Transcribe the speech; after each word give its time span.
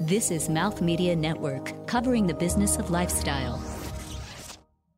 This 0.00 0.32
is 0.32 0.48
Mouth 0.48 0.82
Media 0.82 1.14
Network, 1.14 1.86
covering 1.86 2.26
the 2.26 2.34
business 2.34 2.78
of 2.78 2.90
lifestyle. 2.90 3.62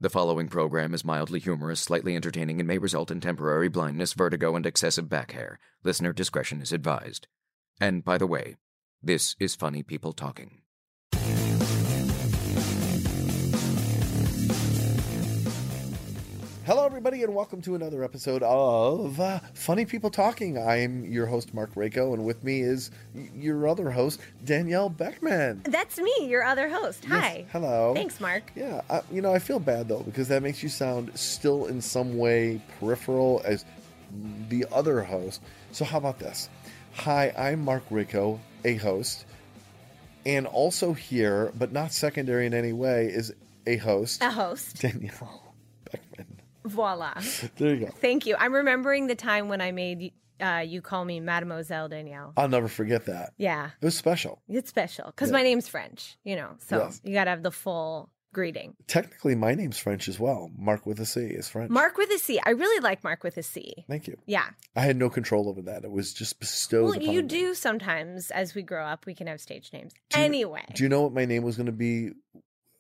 The 0.01 0.09
following 0.09 0.49
program 0.49 0.95
is 0.95 1.05
mildly 1.05 1.39
humorous, 1.39 1.81
slightly 1.81 2.17
entertaining, 2.17 2.61
and 2.61 2.67
may 2.67 2.79
result 2.79 3.11
in 3.11 3.21
temporary 3.21 3.69
blindness, 3.69 4.15
vertigo, 4.15 4.57
and 4.57 4.65
excessive 4.65 5.07
back 5.07 5.33
hair. 5.33 5.59
Listener 5.85 6.15
discretion 6.15 6.63
is 6.63 6.73
advised. 6.73 7.29
And 7.79 8.07
by 8.07 8.17
the 8.17 8.27
way, 8.27 8.57
this 9.03 9.37
is 9.39 9.55
Funny 9.55 9.83
People 9.83 10.15
Talking. 10.15 10.63
Everybody, 16.97 17.25
and 17.25 17.35
welcome 17.35 17.61
to 17.61 17.75
another 17.75 18.03
episode 18.03 18.43
of 18.43 19.21
uh, 19.21 19.41
Funny 19.53 19.85
People 19.85 20.09
Talking. 20.09 20.57
I'm 20.57 21.05
your 21.05 21.27
host, 21.27 21.53
Marc 21.53 21.75
Raco, 21.75 22.15
and 22.15 22.25
with 22.25 22.43
me 22.43 22.63
is 22.63 22.91
y- 23.15 23.29
your 23.37 23.69
other 23.69 23.91
host, 23.91 24.19
Danielle 24.47 24.89
Beckmann. 24.89 25.63
That's 25.65 25.99
me, 25.99 26.11
your 26.23 26.43
other 26.43 26.71
host. 26.71 27.05
Hi. 27.05 27.41
Yes, 27.41 27.47
hello. 27.53 27.93
Thanks, 27.95 28.19
Mark. 28.19 28.51
Yeah, 28.57 28.81
I, 28.89 29.03
you 29.13 29.21
know, 29.21 29.35
I 29.35 29.41
feel 29.41 29.59
bad 29.59 29.89
though 29.89 30.01
because 30.05 30.29
that 30.29 30.43
makes 30.43 30.63
you 30.63 30.71
sound 30.71 31.11
still 31.19 31.67
in 31.67 31.83
some 31.83 32.17
way 32.17 32.63
peripheral 32.81 33.43
as 33.45 33.67
the 34.49 34.65
other 34.73 35.03
host. 35.03 35.43
So, 35.73 35.85
how 35.85 35.99
about 35.99 36.19
this? 36.19 36.49
Hi, 36.95 37.31
I'm 37.37 37.63
Marc 37.63 37.87
Raco, 37.91 38.39
a 38.65 38.77
host, 38.77 39.27
and 40.25 40.47
also 40.47 40.95
here, 40.95 41.53
but 41.59 41.73
not 41.73 41.93
secondary 41.93 42.47
in 42.47 42.55
any 42.55 42.73
way, 42.73 43.09
is 43.13 43.35
a 43.67 43.77
host, 43.77 44.23
A 44.23 44.31
host. 44.31 44.81
Danielle. 44.81 45.43
Voila. 46.69 47.15
There 47.57 47.75
you 47.75 47.87
go. 47.87 47.93
Thank 48.01 48.27
you. 48.27 48.37
I'm 48.39 48.53
remembering 48.55 49.07
the 49.07 49.15
time 49.15 49.49
when 49.49 49.61
I 49.61 49.73
made 49.73 50.13
uh, 50.41 50.63
you 50.67 50.83
call 50.83 51.05
me 51.05 51.19
Mademoiselle 51.19 51.89
Danielle. 51.89 52.35
I'll 52.37 52.49
never 52.49 52.69
forget 52.69 53.07
that. 53.07 53.33
Yeah, 53.39 53.71
It 53.81 53.85
was 53.85 53.95
special. 53.97 54.43
it's 54.49 54.69
special 54.69 55.07
because 55.07 55.31
Yeah. 55.31 55.37
my 55.39 55.43
name's 55.43 55.67
French, 55.67 56.19
you 56.25 56.37
know, 56.37 56.57
so 56.59 56.79
Yes. 56.79 57.01
you 57.05 57.15
got 57.15 57.25
to 57.25 57.31
have 57.31 57.43
the 57.43 57.51
full 57.51 58.11
greeting. 58.35 58.77
Technically, 58.87 59.35
my 59.35 59.55
name's 59.55 59.79
French 59.79 60.09
as 60.09 60.21
well. 60.21 60.51
Mark 60.59 60.85
with 60.85 61.01
a 61.01 61.07
C 61.07 61.23
is 61.23 61.49
French. 61.49 61.71
Mark 61.71 61.97
with 61.97 62.11
a 62.11 62.19
C. 62.19 62.39
I 62.45 62.51
really 62.51 62.81
like 62.83 63.03
Mark 63.03 63.25
with 63.25 63.39
a 63.39 63.43
C. 63.43 63.87
Thank 63.89 64.07
you. 64.09 64.19
Yeah. 64.27 64.49
I 64.75 64.83
had 64.83 64.99
no 64.99 65.09
control 65.09 65.49
over 65.49 65.63
that. 65.63 65.85
It 65.85 65.91
was 65.91 66.13
just 66.13 66.39
bestowed 66.39 66.85
Well, 66.85 67.03
you 67.03 67.23
me. 67.23 67.29
do 67.29 67.55
sometimes 67.55 68.31
as 68.31 68.55
we 68.55 68.61
grow 68.63 68.85
up, 68.85 69.07
we 69.07 69.15
can 69.15 69.29
have 69.29 69.41
stage 69.41 69.73
names. 69.73 69.95
Do 70.11 70.19
you- 70.19 70.25
anyway. 70.27 70.67
Do 70.75 70.83
you 70.83 70.91
know 70.91 71.01
what 71.01 71.15
my 71.15 71.25
name 71.25 71.45
was 71.45 71.57
going 71.57 71.65
to 71.65 71.73
be 71.73 72.11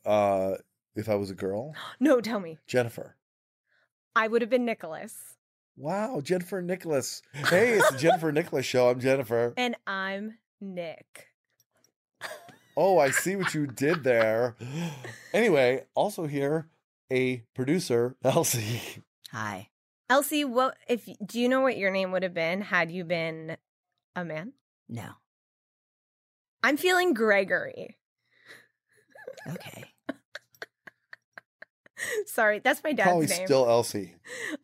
uh, 0.04 0.56
if 0.94 1.08
I 1.08 1.14
was 1.14 1.30
a 1.30 1.34
girl? 1.34 1.74
no, 2.00 2.20
tell 2.20 2.38
me. 2.40 2.58
Jennifer. 2.66 3.15
I 4.16 4.28
would 4.28 4.40
have 4.40 4.50
been 4.50 4.64
Nicholas. 4.64 5.14
Wow, 5.76 6.22
Jennifer 6.22 6.62
Nicholas. 6.62 7.20
Hey, 7.34 7.74
it's 7.74 7.90
the 7.90 7.98
Jennifer 7.98 8.32
Nicholas 8.32 8.64
show. 8.64 8.88
I'm 8.88 8.98
Jennifer. 8.98 9.52
And 9.58 9.76
I'm 9.86 10.38
Nick. 10.58 11.26
Oh, 12.78 12.98
I 12.98 13.10
see 13.10 13.36
what 13.36 13.52
you 13.52 13.66
did 13.66 14.04
there. 14.04 14.56
Anyway, 15.34 15.84
also 15.94 16.26
here, 16.26 16.66
a 17.12 17.44
producer, 17.54 18.16
Elsie. 18.24 19.02
Hi. 19.32 19.68
Elsie, 20.08 20.46
what 20.46 20.76
if 20.88 21.06
do 21.26 21.38
you 21.38 21.48
know 21.48 21.60
what 21.60 21.76
your 21.76 21.90
name 21.90 22.10
would 22.12 22.22
have 22.22 22.34
been 22.34 22.62
had 22.62 22.90
you 22.90 23.04
been 23.04 23.58
a 24.14 24.24
man? 24.24 24.54
No. 24.88 25.10
I'm 26.62 26.78
feeling 26.78 27.12
Gregory. 27.12 27.98
Okay. 29.46 29.84
Sorry, 32.26 32.58
that's 32.60 32.82
my 32.84 32.92
dad's 32.92 33.08
Probably 33.08 33.26
name. 33.26 33.46
still 33.46 33.68
Elsie. 33.68 34.14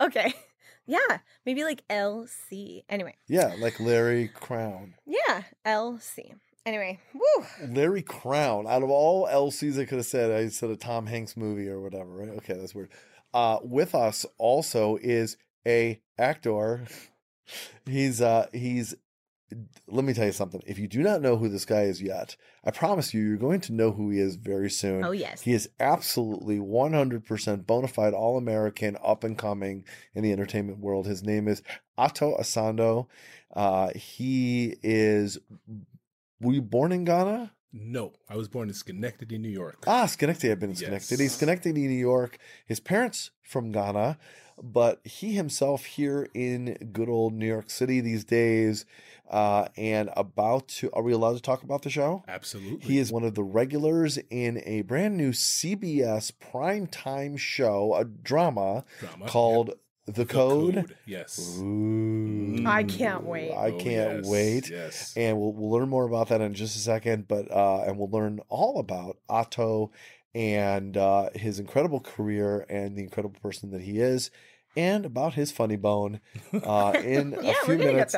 Okay. 0.00 0.34
Yeah, 0.84 1.18
maybe 1.46 1.62
like 1.62 1.86
LC. 1.88 2.82
Anyway, 2.88 3.14
Yeah, 3.28 3.54
like 3.60 3.78
Larry 3.78 4.28
Crowne. 4.34 4.94
yeah, 5.06 5.42
LC. 5.64 6.34
Anyway, 6.66 6.98
woo. 7.14 7.46
Larry 7.68 8.02
Crowne. 8.02 8.66
Out 8.68 8.82
of 8.82 8.90
all 8.90 9.28
LCs 9.28 9.80
I 9.80 9.84
could 9.84 9.98
have 9.98 10.06
said, 10.06 10.32
I 10.32 10.48
said 10.48 10.70
a 10.70 10.76
Tom 10.76 11.06
Hanks 11.06 11.36
movie 11.36 11.68
or 11.68 11.80
whatever, 11.80 12.10
right? 12.10 12.30
Okay, 12.38 12.54
that's 12.54 12.74
weird. 12.74 12.90
Uh, 13.32 13.58
with 13.62 13.94
us 13.94 14.26
also 14.38 14.96
is 15.00 15.36
a 15.64 16.00
actor. 16.18 16.84
He's 17.86 18.20
uh 18.20 18.46
he's 18.52 18.94
let 19.88 20.04
me 20.04 20.12
tell 20.14 20.26
you 20.26 20.32
something. 20.32 20.62
If 20.66 20.78
you 20.78 20.88
do 20.88 21.02
not 21.02 21.22
know 21.22 21.36
who 21.36 21.48
this 21.48 21.64
guy 21.64 21.82
is 21.82 22.00
yet, 22.02 22.36
I 22.64 22.70
promise 22.70 23.12
you 23.14 23.22
you're 23.22 23.36
going 23.36 23.60
to 23.62 23.72
know 23.72 23.92
who 23.92 24.10
he 24.10 24.18
is 24.18 24.36
very 24.36 24.70
soon. 24.70 25.04
Oh 25.04 25.10
yes. 25.12 25.42
He 25.42 25.52
is 25.52 25.68
absolutely 25.80 26.58
100% 26.58 27.66
bona 27.66 27.88
fide 27.88 28.14
all 28.14 28.36
American, 28.36 28.96
up 29.04 29.24
and 29.24 29.36
coming 29.36 29.84
in 30.14 30.22
the 30.22 30.32
entertainment 30.32 30.78
world. 30.78 31.06
His 31.06 31.22
name 31.22 31.48
is 31.48 31.62
Ato 31.98 32.36
Essandoh. 32.38 33.06
Uh, 33.54 33.90
he 33.94 34.76
is, 34.82 35.38
were 36.40 36.52
you 36.54 36.62
born 36.62 36.92
in 36.92 37.04
Ghana? 37.04 37.52
No, 37.74 38.12
I 38.28 38.36
was 38.36 38.48
born 38.48 38.68
in 38.68 38.74
Schenectady, 38.74 39.38
New 39.38 39.48
York. 39.48 39.84
Ah, 39.86 40.04
Schenectady. 40.06 40.52
I've 40.52 40.60
been 40.60 40.70
in 40.70 40.76
Yes. 40.76 40.84
Schenectady. 41.06 41.28
Schenectady, 41.28 41.88
New 41.88 41.98
York. 41.98 42.36
His 42.66 42.80
parents 42.80 43.30
from 43.42 43.72
Ghana, 43.72 44.18
but 44.62 45.00
he 45.04 45.32
himself 45.32 45.84
here 45.84 46.28
in 46.34 46.90
good 46.92 47.08
old 47.08 47.34
New 47.34 47.46
York 47.46 47.68
City 47.68 48.00
these 48.00 48.24
days. 48.24 48.86
Uh, 49.30 49.66
and 49.78 50.10
about 50.14 50.68
to, 50.68 50.90
are 50.92 51.02
we 51.02 51.10
allowed 51.10 51.34
to 51.34 51.40
talk 51.40 51.62
about 51.62 51.80
the 51.82 51.88
show? 51.88 52.22
Absolutely. 52.28 52.86
He 52.86 52.98
is 52.98 53.10
one 53.10 53.24
of 53.24 53.34
the 53.34 53.42
regulars 53.42 54.18
in 54.30 54.60
a 54.66 54.82
brand 54.82 55.16
new 55.16 55.30
CBS 55.30 56.32
primetime 56.32 57.38
show, 57.38 57.94
a 57.94 58.04
drama 58.04 58.84
Drama, 59.00 59.26
called 59.26 59.68
yep. 59.68 59.76
The, 60.04 60.12
The 60.12 60.26
Code. 60.26 60.96
Yes. 61.06 61.58
Ooh. 61.58 62.62
I 62.66 62.84
can't 62.84 63.24
wait. 63.24 63.52
I 63.52 63.70
Oh, 63.70 63.78
can't 63.78 64.16
yes, 64.18 64.26
wait. 64.26 64.68
Yes. 64.68 65.14
And 65.16 65.38
we'll, 65.38 65.52
we'll 65.52 65.70
learn 65.70 65.88
more 65.88 66.04
about 66.04 66.28
that 66.28 66.42
in 66.42 66.52
just 66.52 66.76
a 66.76 66.80
second. 66.80 67.26
But 67.26 67.50
uh, 67.50 67.84
and 67.84 67.96
we'll 67.96 68.10
learn 68.10 68.40
all 68.48 68.80
about 68.80 69.16
Ato 69.30 69.92
and 70.34 70.96
uh, 70.96 71.30
his 71.34 71.58
incredible 71.58 72.00
career 72.00 72.66
and 72.68 72.96
the 72.96 73.02
incredible 73.02 73.38
person 73.40 73.70
that 73.70 73.82
he 73.82 73.98
is, 73.98 74.30
and 74.76 75.04
about 75.04 75.34
his 75.34 75.52
funny 75.52 75.76
bone 75.76 76.20
uh, 76.52 76.92
in 77.04 77.32
yeah, 77.42 77.50
a 77.50 77.54
few 77.64 77.78
we're 77.78 77.92
minutes. 77.92 78.14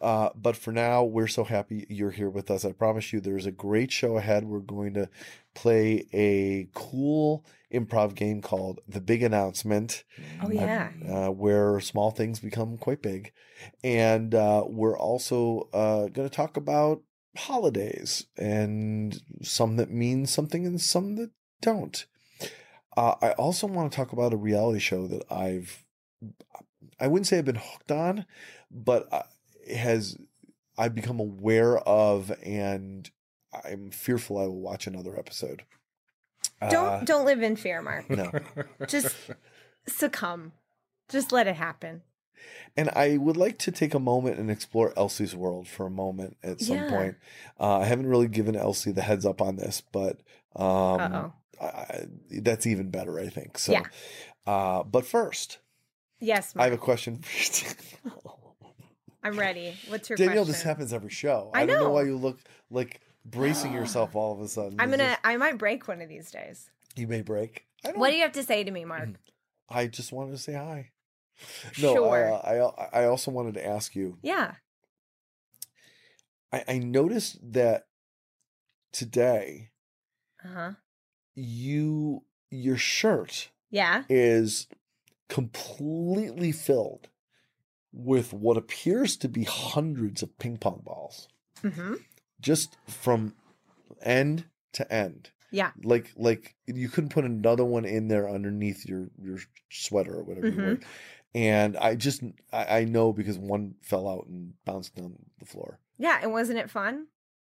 Uh, 0.00 0.30
but 0.34 0.56
for 0.56 0.72
now, 0.72 1.04
we're 1.04 1.26
so 1.26 1.44
happy 1.44 1.86
you're 1.90 2.10
here 2.10 2.30
with 2.30 2.50
us. 2.50 2.64
I 2.64 2.72
promise 2.72 3.12
you, 3.12 3.20
there's 3.20 3.44
a 3.44 3.50
great 3.52 3.92
show 3.92 4.16
ahead. 4.16 4.44
We're 4.44 4.60
going 4.60 4.94
to 4.94 5.10
play 5.54 6.06
a 6.14 6.68
cool 6.74 7.44
improv 7.72 8.14
game 8.14 8.40
called 8.40 8.80
The 8.88 9.00
Big 9.00 9.22
Announcement, 9.22 10.04
Oh 10.42 10.50
yeah. 10.50 10.90
uh, 11.06 11.28
where 11.28 11.80
small 11.80 12.10
things 12.10 12.40
become 12.40 12.78
quite 12.78 13.02
big. 13.02 13.32
And 13.84 14.34
uh, 14.34 14.64
we're 14.66 14.98
also 14.98 15.68
uh, 15.74 16.06
going 16.08 16.28
to 16.28 16.34
talk 16.34 16.56
about 16.56 17.02
holidays 17.36 18.26
and 18.36 19.20
some 19.42 19.76
that 19.76 19.90
mean 19.90 20.24
something 20.26 20.66
and 20.66 20.80
some 20.80 21.16
that 21.16 21.30
don't. 21.60 22.06
Uh, 22.96 23.14
I 23.22 23.30
also 23.32 23.66
want 23.66 23.92
to 23.92 23.96
talk 23.96 24.12
about 24.12 24.32
a 24.32 24.36
reality 24.36 24.80
show 24.80 25.06
that 25.06 25.30
I've, 25.30 25.84
I 26.98 27.06
wouldn't 27.06 27.26
say 27.26 27.38
I've 27.38 27.44
been 27.44 27.54
hooked 27.56 27.92
on, 27.92 28.26
but 28.70 29.08
uh, 29.12 29.22
has 29.74 30.16
I've 30.76 30.94
become 30.94 31.20
aware 31.20 31.78
of, 31.78 32.32
and 32.44 33.08
I'm 33.64 33.90
fearful 33.90 34.38
I 34.38 34.42
will 34.42 34.60
watch 34.60 34.86
another 34.86 35.18
episode. 35.18 35.64
Don't 36.68 36.88
Uh, 36.88 37.00
don't 37.04 37.24
live 37.24 37.42
in 37.42 37.56
fear, 37.56 37.80
Mark. 37.80 38.08
no. 38.10 38.32
Just 38.86 39.14
succumb. 39.86 40.52
Just 41.08 41.32
let 41.32 41.46
it 41.46 41.56
happen. 41.56 42.02
And 42.76 42.88
I 42.90 43.16
would 43.18 43.36
like 43.36 43.58
to 43.60 43.72
take 43.72 43.94
a 43.94 43.98
moment 43.98 44.38
and 44.38 44.50
explore 44.50 44.92
Elsie's 44.96 45.34
world 45.36 45.68
for 45.68 45.86
a 45.86 45.90
moment 45.90 46.36
at 46.42 46.60
some 46.60 46.76
Yeah. 46.76 46.88
point. 46.88 47.16
Uh, 47.58 47.78
I 47.78 47.84
haven't 47.86 48.06
really 48.06 48.28
given 48.28 48.56
Elsie 48.56 48.92
the 48.92 49.02
heads 49.02 49.26
up 49.26 49.40
on 49.40 49.56
this, 49.56 49.80
but 49.92 50.20
um. 50.56 51.32
I, 51.60 51.64
I, 51.66 52.06
that's 52.40 52.66
even 52.66 52.90
better, 52.90 53.18
I 53.20 53.28
think. 53.28 53.58
So, 53.58 53.72
Yeah. 53.72 53.84
uh, 54.46 54.82
but 54.84 55.04
first, 55.06 55.58
Yes, 56.20 56.52
I 56.56 56.64
have 56.64 56.72
a 56.72 56.78
question. 56.78 57.22
I'm 59.22 59.38
ready. 59.38 59.74
What's 59.88 60.08
your 60.08 60.16
Danielle, 60.16 60.44
question? 60.44 60.52
this 60.52 60.62
happens 60.62 60.92
every 60.92 61.10
show. 61.10 61.50
I 61.54 61.66
don't 61.66 61.78
know 61.78 61.90
why 61.90 62.02
you 62.04 62.16
look 62.16 62.38
like 62.70 63.00
bracing 63.24 63.72
yourself 63.72 64.14
all 64.16 64.32
of 64.34 64.40
a 64.40 64.48
sudden. 64.48 64.80
I'm 64.80 64.90
gonna. 64.90 65.18
I 65.24 65.36
might 65.36 65.58
break 65.58 65.86
one 65.88 66.00
of 66.00 66.08
these 66.08 66.30
days. 66.30 66.70
you 66.96 67.06
may 67.06 67.20
break. 67.22 67.66
I 67.84 67.90
don't. 67.92 67.98
What 68.00 68.10
do 68.10 68.16
you 68.16 68.22
have 68.22 68.32
to 68.32 68.42
say 68.42 68.64
to 68.64 68.70
me, 68.70 68.84
Mark? 68.84 69.10
I 69.68 69.86
just 69.86 70.10
wanted 70.12 70.32
to 70.32 70.38
say 70.38 70.54
hi. 70.54 70.90
No, 71.80 71.94
Sure. 71.94 72.32
uh, 72.34 72.72
I 72.92 73.00
I 73.02 73.04
also 73.06 73.30
wanted 73.30 73.54
to 73.54 73.66
ask 73.66 73.94
you. 73.94 74.18
Yeah. 74.22 74.54
I, 76.52 76.64
I 76.68 76.78
noticed 76.78 77.38
that 77.52 77.86
today 78.92 79.70
Uh 80.44 80.48
huh. 80.54 80.70
You 81.34 82.22
your 82.50 82.76
shirt 82.76 83.50
Yeah. 83.70 84.04
is 84.08 84.66
completely 85.28 86.52
filled 86.52 87.08
with 87.92 88.32
what 88.32 88.56
appears 88.56 89.16
to 89.16 89.28
be 89.28 89.44
hundreds 89.44 90.22
of 90.22 90.36
ping 90.38 90.56
pong 90.58 90.82
balls, 90.84 91.28
Mm-hmm. 91.62 91.94
just 92.40 92.76
from 92.86 93.34
end 94.02 94.44
to 94.72 94.90
end. 94.92 95.30
Yeah. 95.50 95.72
Like 95.82 96.12
like 96.16 96.54
you 96.66 96.88
couldn't 96.88 97.10
put 97.10 97.24
another 97.24 97.64
one 97.64 97.84
in 97.84 98.08
there 98.08 98.28
underneath 98.30 98.86
your 98.86 99.10
your 99.20 99.38
sweater 99.70 100.14
or 100.14 100.22
whatever 100.22 100.48
you 100.48 100.52
Mhm. 100.54 100.56
wear. 100.66 100.78
And 101.34 101.76
I 101.76 101.96
just 101.96 102.22
I, 102.52 102.78
I 102.80 102.84
know 102.84 103.12
because 103.12 103.36
one 103.38 103.74
fell 103.82 104.08
out 104.08 104.26
and 104.26 104.54
bounced 104.64 104.94
down 104.94 105.16
the 105.38 105.44
floor. 105.46 105.78
Yeah. 105.98 106.20
And 106.22 106.32
wasn't 106.32 106.58
it 106.60 106.70
fun? 106.70 107.08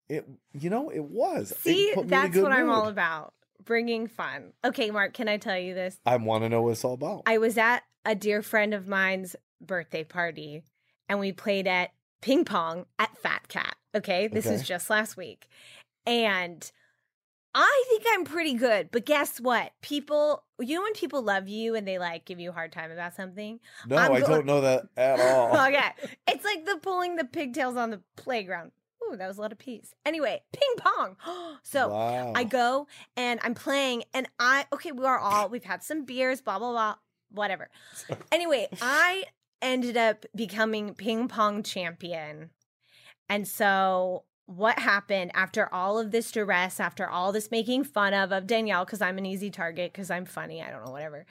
It, 0.09 0.25
you 0.53 0.69
know, 0.69 0.89
it 0.89 1.03
was. 1.03 1.53
See, 1.59 1.91
put 1.93 2.07
me 2.07 2.13
in 2.15 2.19
a 2.19 2.21
that's 2.29 2.37
what 2.37 2.51
I'm 2.53 2.69
all 2.69 2.87
about. 2.87 3.33
Bringing 3.67 4.07
fun. 4.07 4.53
Okay, 4.65 4.89
Mark, 4.91 5.13
can 5.13 5.27
I 5.27 5.37
tell 5.37 5.57
you 5.59 5.73
this? 5.75 5.99
I 6.05 6.15
want 6.15 6.43
to 6.43 6.49
know 6.49 6.61
what 6.63 6.71
it's 6.71 6.83
all 6.85 6.93
about. 6.93 7.23
I 7.25 7.37
was 7.37 7.57
at 7.57 7.83
a 8.05 8.15
dear 8.15 8.41
friend 8.41 8.73
of 8.73 8.87
mine's 8.87 9.35
birthday 9.61 10.03
party 10.03 10.63
and 11.09 11.19
we 11.19 11.31
played 11.33 11.67
at 11.67 11.91
ping 12.21 12.45
pong 12.45 12.85
at 12.97 13.15
Fat 13.17 13.47
Cat. 13.49 13.75
Okay. 13.93 14.27
This 14.27 14.45
is 14.45 14.63
just 14.65 14.89
last 14.89 15.17
week. 15.17 15.47
And 16.05 16.71
I 17.53 17.83
think 17.89 18.03
I'm 18.09 18.23
pretty 18.23 18.53
good, 18.53 18.89
but 18.91 19.05
guess 19.05 19.39
what? 19.41 19.71
People, 19.81 20.43
you 20.59 20.75
know, 20.75 20.83
when 20.83 20.93
people 20.93 21.21
love 21.21 21.47
you 21.47 21.75
and 21.75 21.87
they 21.87 21.97
like 21.97 22.23
give 22.23 22.39
you 22.39 22.51
a 22.51 22.53
hard 22.53 22.71
time 22.71 22.91
about 22.91 23.15
something? 23.15 23.59
no, 23.87 23.97
I'm 23.97 24.11
I 24.13 24.19
go- 24.21 24.27
don't 24.27 24.45
know 24.45 24.61
that 24.61 24.83
at 24.95 25.19
all. 25.35 25.51
okay. 25.67 25.89
It's 26.27 26.45
like 26.45 26.65
the 26.65 26.77
pulling 26.81 27.15
the 27.17 27.25
pigtails 27.25 27.75
on 27.75 27.89
the 27.89 28.01
playground. 28.15 28.71
Ooh, 29.07 29.15
that 29.15 29.27
was 29.27 29.37
a 29.37 29.41
lot 29.41 29.51
of 29.51 29.57
peas. 29.57 29.93
Anyway, 30.05 30.41
ping 30.53 30.75
pong. 30.77 31.15
so 31.63 31.89
wow. 31.89 32.33
I 32.35 32.43
go 32.43 32.87
and 33.15 33.39
I'm 33.43 33.53
playing, 33.53 34.03
and 34.13 34.27
I 34.39 34.65
okay, 34.73 34.91
we 34.91 35.05
are 35.05 35.19
all 35.19 35.49
we've 35.49 35.63
had 35.63 35.83
some 35.83 36.05
beers, 36.05 36.41
blah 36.41 36.59
blah 36.59 36.71
blah, 36.71 36.95
whatever. 37.31 37.69
Anyway, 38.31 38.67
I 38.81 39.23
ended 39.61 39.97
up 39.97 40.25
becoming 40.35 40.93
ping 40.93 41.27
pong 41.27 41.63
champion, 41.63 42.51
and 43.29 43.47
so 43.47 44.23
what 44.45 44.79
happened 44.79 45.31
after 45.33 45.71
all 45.73 45.99
of 45.99 46.11
this 46.11 46.31
duress, 46.31 46.79
after 46.79 47.07
all 47.07 47.31
this 47.31 47.51
making 47.51 47.83
fun 47.83 48.13
of 48.13 48.31
of 48.31 48.47
Danielle 48.47 48.85
because 48.85 49.01
I'm 49.01 49.17
an 49.17 49.25
easy 49.25 49.49
target 49.49 49.91
because 49.91 50.09
I'm 50.09 50.25
funny, 50.25 50.61
I 50.61 50.71
don't 50.71 50.85
know 50.85 50.91
whatever. 50.91 51.25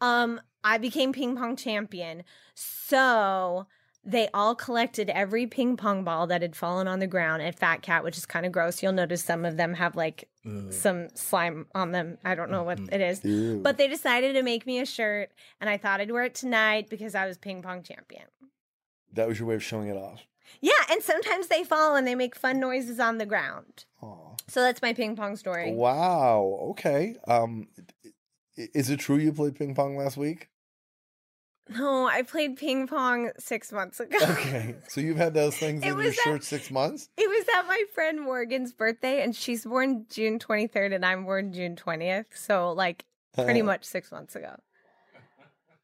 Um, 0.00 0.40
I 0.64 0.78
became 0.78 1.12
ping 1.12 1.36
pong 1.36 1.56
champion, 1.56 2.24
so 2.54 3.66
they 4.08 4.28
all 4.32 4.54
collected 4.54 5.10
every 5.10 5.46
ping 5.46 5.76
pong 5.76 6.04
ball 6.04 6.28
that 6.28 6.40
had 6.40 6.54
fallen 6.54 6.86
on 6.86 7.00
the 7.00 7.06
ground 7.08 7.42
at 7.42 7.58
Fat 7.58 7.82
Cat, 7.82 8.04
which 8.04 8.16
is 8.16 8.24
kind 8.24 8.46
of 8.46 8.52
gross. 8.52 8.82
You'll 8.82 8.92
notice 8.92 9.24
some 9.24 9.44
of 9.44 9.56
them 9.56 9.74
have 9.74 9.96
like 9.96 10.28
Ugh. 10.46 10.72
some 10.72 11.08
slime 11.14 11.66
on 11.74 11.90
them. 11.90 12.16
I 12.24 12.36
don't 12.36 12.50
know 12.50 12.62
what 12.62 12.78
it 12.92 13.00
is. 13.00 13.24
Ew. 13.24 13.60
But 13.62 13.78
they 13.78 13.88
decided 13.88 14.34
to 14.34 14.42
make 14.42 14.64
me 14.64 14.78
a 14.78 14.86
shirt, 14.86 15.30
and 15.60 15.68
I 15.68 15.76
thought 15.76 16.00
I'd 16.00 16.10
wear 16.12 16.24
it 16.24 16.34
tonight 16.36 16.88
because 16.88 17.14
I 17.16 17.26
was 17.26 17.36
ping 17.36 17.62
pong 17.62 17.82
champion. 17.82 18.26
that 19.12 19.26
was 19.26 19.38
your 19.40 19.48
way 19.48 19.56
of 19.56 19.64
showing 19.64 19.88
it 19.88 19.96
off. 19.96 20.20
Yeah, 20.60 20.72
and 20.90 21.02
sometimes 21.02 21.48
they 21.48 21.64
fall 21.64 21.96
and 21.96 22.06
they 22.06 22.14
make 22.14 22.36
fun 22.36 22.60
noises 22.60 23.00
on 23.00 23.18
the 23.18 23.26
ground. 23.26 23.84
Aw. 24.02 24.34
So 24.46 24.60
that's 24.62 24.80
my 24.80 24.92
ping 24.92 25.16
pong 25.16 25.34
story. 25.34 25.72
Wow. 25.72 26.68
Okay. 26.70 27.16
Um, 27.26 27.66
is 28.56 28.88
it 28.88 29.00
true 29.00 29.16
you 29.16 29.32
played 29.32 29.56
ping 29.56 29.74
pong 29.74 29.96
last 29.96 30.16
week? 30.16 30.48
No, 31.68 32.06
I 32.06 32.22
played 32.22 32.56
ping 32.56 32.86
pong 32.86 33.30
six 33.38 33.72
months 33.72 33.98
ago. 33.98 34.16
Okay. 34.22 34.76
So 34.88 35.00
you've 35.00 35.16
had 35.16 35.34
those 35.34 35.56
things 35.56 35.82
in 35.84 35.98
your 35.98 36.12
shirt 36.12 36.44
six 36.44 36.70
months? 36.70 37.08
It 37.16 37.28
was 37.28 37.44
at 37.58 37.66
my 37.66 37.82
friend 37.92 38.20
Morgan's 38.20 38.72
birthday, 38.72 39.22
and 39.22 39.34
she's 39.34 39.64
born 39.64 40.06
June 40.08 40.38
23rd, 40.38 40.94
and 40.94 41.04
I'm 41.04 41.24
born 41.24 41.52
June 41.52 41.74
20th. 41.74 42.26
So, 42.34 42.72
like, 42.72 43.04
pretty 43.34 43.60
uh-huh. 43.60 43.66
much 43.66 43.84
six 43.84 44.12
months 44.12 44.36
ago. 44.36 44.56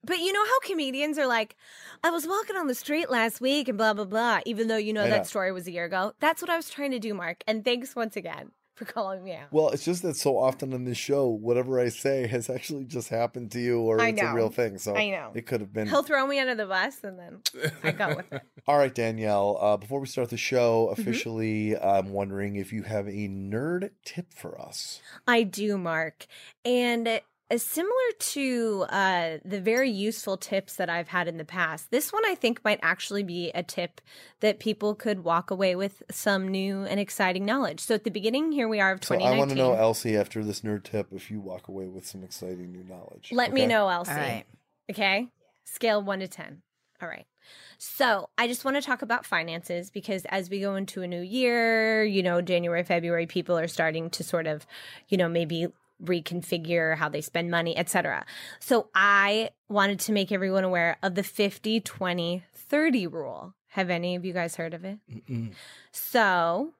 But 0.04 0.18
you 0.18 0.32
know 0.32 0.44
how 0.44 0.60
comedians 0.60 1.16
are 1.16 1.28
like, 1.28 1.56
I 2.02 2.10
was 2.10 2.26
walking 2.26 2.56
on 2.56 2.66
the 2.66 2.74
street 2.74 3.08
last 3.08 3.40
week 3.40 3.68
and 3.68 3.78
blah, 3.78 3.92
blah, 3.92 4.04
blah, 4.04 4.40
even 4.46 4.66
though 4.66 4.76
you 4.76 4.92
know 4.92 5.04
I 5.04 5.10
that 5.10 5.28
story 5.28 5.52
was 5.52 5.68
a 5.68 5.70
year 5.70 5.84
ago? 5.84 6.12
That's 6.18 6.42
what 6.42 6.50
I 6.50 6.56
was 6.56 6.68
trying 6.68 6.90
to 6.90 6.98
do, 6.98 7.14
Mark. 7.14 7.44
And 7.46 7.64
thanks 7.64 7.94
once 7.94 8.16
again 8.16 8.50
for 8.74 8.84
calling 8.84 9.22
me 9.22 9.34
out. 9.34 9.48
Well, 9.52 9.68
it's 9.70 9.84
just 9.84 10.02
that 10.02 10.16
so 10.16 10.38
often 10.38 10.72
on 10.72 10.84
this 10.84 10.96
show, 10.96 11.28
whatever 11.28 11.78
I 11.78 11.88
say 11.88 12.26
has 12.26 12.48
actually 12.48 12.84
just 12.84 13.08
happened 13.08 13.50
to 13.52 13.60
you, 13.60 13.80
or 13.80 14.00
I 14.00 14.08
it's 14.08 14.22
a 14.22 14.32
real 14.32 14.48
thing. 14.50 14.78
So 14.78 14.96
I 14.96 15.10
know. 15.10 15.30
it 15.34 15.46
could 15.46 15.60
have 15.60 15.72
been. 15.72 15.88
He'll 15.88 16.02
throw 16.02 16.26
me 16.26 16.38
under 16.40 16.54
the 16.54 16.66
bus, 16.66 17.02
and 17.04 17.18
then 17.18 17.40
I 17.84 17.92
go 17.92 18.16
with 18.16 18.32
it. 18.32 18.42
All 18.66 18.78
right, 18.78 18.94
Danielle. 18.94 19.58
Uh, 19.60 19.76
before 19.76 20.00
we 20.00 20.06
start 20.06 20.30
the 20.30 20.36
show 20.36 20.88
Mm-hmm. 20.92 21.00
officially, 21.00 21.76
I'm 21.78 22.10
wondering 22.10 22.56
if 22.56 22.72
you 22.72 22.82
have 22.84 23.06
a 23.06 23.28
nerd 23.28 23.90
tip 24.04 24.32
for 24.34 24.60
us. 24.60 25.00
I 25.26 25.42
do, 25.42 25.76
Mark. 25.78 26.26
And 26.64 27.20
similar 27.60 28.12
to 28.18 28.86
uh, 28.88 29.38
the 29.44 29.60
very 29.60 29.90
useful 29.90 30.36
tips 30.36 30.76
that 30.76 30.88
I've 30.88 31.08
had 31.08 31.26
in 31.26 31.36
the 31.38 31.44
past, 31.44 31.90
this 31.90 32.12
one 32.12 32.24
I 32.24 32.34
think 32.34 32.64
might 32.64 32.78
actually 32.82 33.22
be 33.24 33.50
a 33.54 33.62
tip 33.62 34.00
that 34.40 34.60
people 34.60 34.94
could 34.94 35.24
walk 35.24 35.50
away 35.50 35.74
with 35.74 36.02
some 36.10 36.48
new 36.48 36.84
and 36.84 37.00
exciting 37.00 37.44
knowledge. 37.44 37.80
So 37.80 37.94
at 37.94 38.04
the 38.04 38.10
beginning, 38.10 38.52
here 38.52 38.68
we 38.68 38.80
are 38.80 38.92
of 38.92 39.04
So 39.04 39.16
I 39.16 39.18
2019. 39.18 39.38
want 39.38 39.50
to 39.50 39.56
know, 39.56 39.74
Elsie, 39.74 40.16
after 40.16 40.44
this 40.44 40.60
nerd 40.60 40.84
tip, 40.84 41.08
if 41.12 41.30
you 41.30 41.40
walk 41.40 41.68
away 41.68 41.88
with 41.88 42.06
some 42.06 42.22
exciting 42.22 42.70
new 42.72 42.84
knowledge. 42.84 43.30
Let 43.32 43.52
me 43.52 43.66
know, 43.66 43.88
Elsie. 43.88 44.12
All 44.12 44.16
right. 44.18 44.44
Okay. 44.90 45.28
Scale 45.64 46.02
one 46.02 46.20
to 46.20 46.28
10. 46.28 46.62
All 47.02 47.08
right. 47.08 47.26
So 47.78 48.28
I 48.38 48.46
just 48.46 48.64
want 48.64 48.76
to 48.76 48.80
talk 48.80 49.02
about 49.02 49.26
finances 49.26 49.90
because 49.90 50.24
as 50.26 50.48
we 50.48 50.60
go 50.60 50.76
into 50.76 51.02
a 51.02 51.08
new 51.08 51.20
year, 51.20 52.04
you 52.04 52.22
know, 52.22 52.40
January, 52.40 52.84
February, 52.84 53.26
people 53.26 53.58
are 53.58 53.66
starting 53.66 54.08
to 54.10 54.22
sort 54.22 54.46
of, 54.46 54.64
you 55.08 55.16
know, 55.16 55.28
maybe 55.28 55.66
reconfigure 56.04 56.96
how 56.96 57.08
they 57.08 57.20
spend 57.20 57.50
money, 57.50 57.76
etc. 57.76 58.24
So 58.60 58.88
I 58.94 59.50
wanted 59.68 60.00
to 60.00 60.12
make 60.12 60.32
everyone 60.32 60.64
aware 60.64 60.96
of 61.02 61.14
the 61.14 61.22
50, 61.22 61.80
20, 61.80 62.44
30 62.54 63.06
rule. 63.06 63.54
Have 63.68 63.90
any 63.90 64.16
of 64.16 64.24
you 64.24 64.32
guys 64.32 64.56
heard 64.56 64.74
of 64.74 64.84
it? 64.84 64.98
Mm-mm. 65.10 65.52
So 65.92 66.74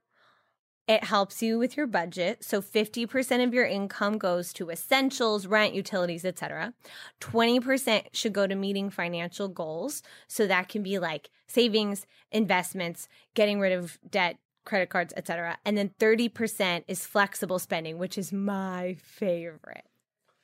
it 0.88 1.04
helps 1.04 1.42
you 1.42 1.58
with 1.58 1.76
your 1.76 1.86
budget. 1.86 2.44
So 2.44 2.60
50% 2.60 3.44
of 3.44 3.54
your 3.54 3.64
income 3.64 4.18
goes 4.18 4.52
to 4.54 4.68
essentials, 4.68 5.46
rent, 5.46 5.74
utilities, 5.74 6.24
etc. 6.24 6.74
20% 7.20 8.06
should 8.12 8.32
go 8.32 8.46
to 8.46 8.54
meeting 8.54 8.90
financial 8.90 9.48
goals. 9.48 10.02
So 10.26 10.46
that 10.46 10.68
can 10.68 10.82
be 10.82 10.98
like 10.98 11.30
savings, 11.46 12.06
investments, 12.30 13.08
getting 13.34 13.60
rid 13.60 13.72
of 13.72 13.98
debt, 14.10 14.38
credit 14.64 14.90
cards, 14.90 15.12
etc. 15.16 15.58
And 15.64 15.76
then 15.76 15.90
30% 15.98 16.84
is 16.88 17.04
flexible 17.06 17.58
spending, 17.58 17.98
which 17.98 18.16
is 18.16 18.32
my 18.32 18.96
favorite. 19.00 19.84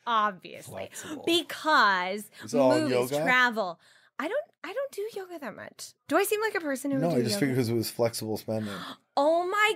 Obviously. 0.06 0.90
Flexible. 0.90 1.24
Because 1.26 2.30
movies, 2.52 2.90
yoga? 2.90 3.22
travel. 3.22 3.80
I 4.18 4.26
don't 4.28 4.44
I 4.64 4.72
don't 4.72 4.92
do 4.92 5.08
yoga 5.14 5.38
that 5.38 5.54
much. 5.54 5.92
Do 6.08 6.16
I 6.16 6.24
seem 6.24 6.40
like 6.40 6.54
a 6.56 6.60
person 6.60 6.90
who 6.90 6.98
No, 6.98 7.08
would 7.08 7.14
do 7.14 7.20
I 7.20 7.22
just 7.22 7.34
yoga? 7.34 7.40
figured 7.40 7.56
because 7.56 7.68
it 7.68 7.74
was 7.74 7.90
flexible 7.90 8.36
spending. 8.36 8.72
Oh 9.20 9.48
my, 9.50 9.72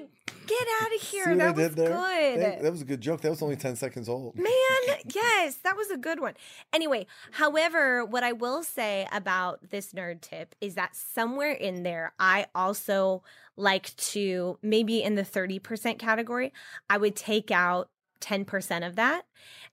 get 0.47 0.67
out 0.83 0.95
of 0.95 1.01
here. 1.09 1.35
That 1.35 1.57
was 1.57 1.75
good. 1.75 1.89
Hey, 1.89 2.59
that 2.63 2.71
was 2.71 2.81
a 2.81 2.85
good 2.85 3.01
joke. 3.01 3.23
That 3.23 3.31
was 3.31 3.43
only 3.43 3.57
10 3.57 3.75
seconds 3.75 4.09
old. 4.09 4.37
Man, 4.37 4.47
yes, 5.13 5.57
that 5.65 5.77
was 5.77 5.91
a 5.91 5.97
good 5.97 6.21
one. 6.21 6.35
Anyway, 6.73 7.09
however, 7.33 8.05
what 8.05 8.23
I 8.23 8.31
will 8.31 8.63
say 8.63 9.09
about 9.11 9.71
this 9.71 9.95
nerd 9.95 10.21
tip 10.21 10.55
is 10.61 10.77
that 10.77 10.95
somewhere 10.95 11.51
in 11.51 11.83
there, 11.83 12.13
I 12.21 12.47
also 12.55 13.25
like 13.57 13.97
to, 13.97 14.59
maybe 14.63 15.03
in 15.03 15.17
the 15.17 15.23
30% 15.23 15.99
category, 15.99 16.53
I 16.89 16.99
would 16.99 17.17
take 17.17 17.51
out 17.51 17.91
10% 18.23 18.87
of 18.87 18.97
that. 18.97 19.27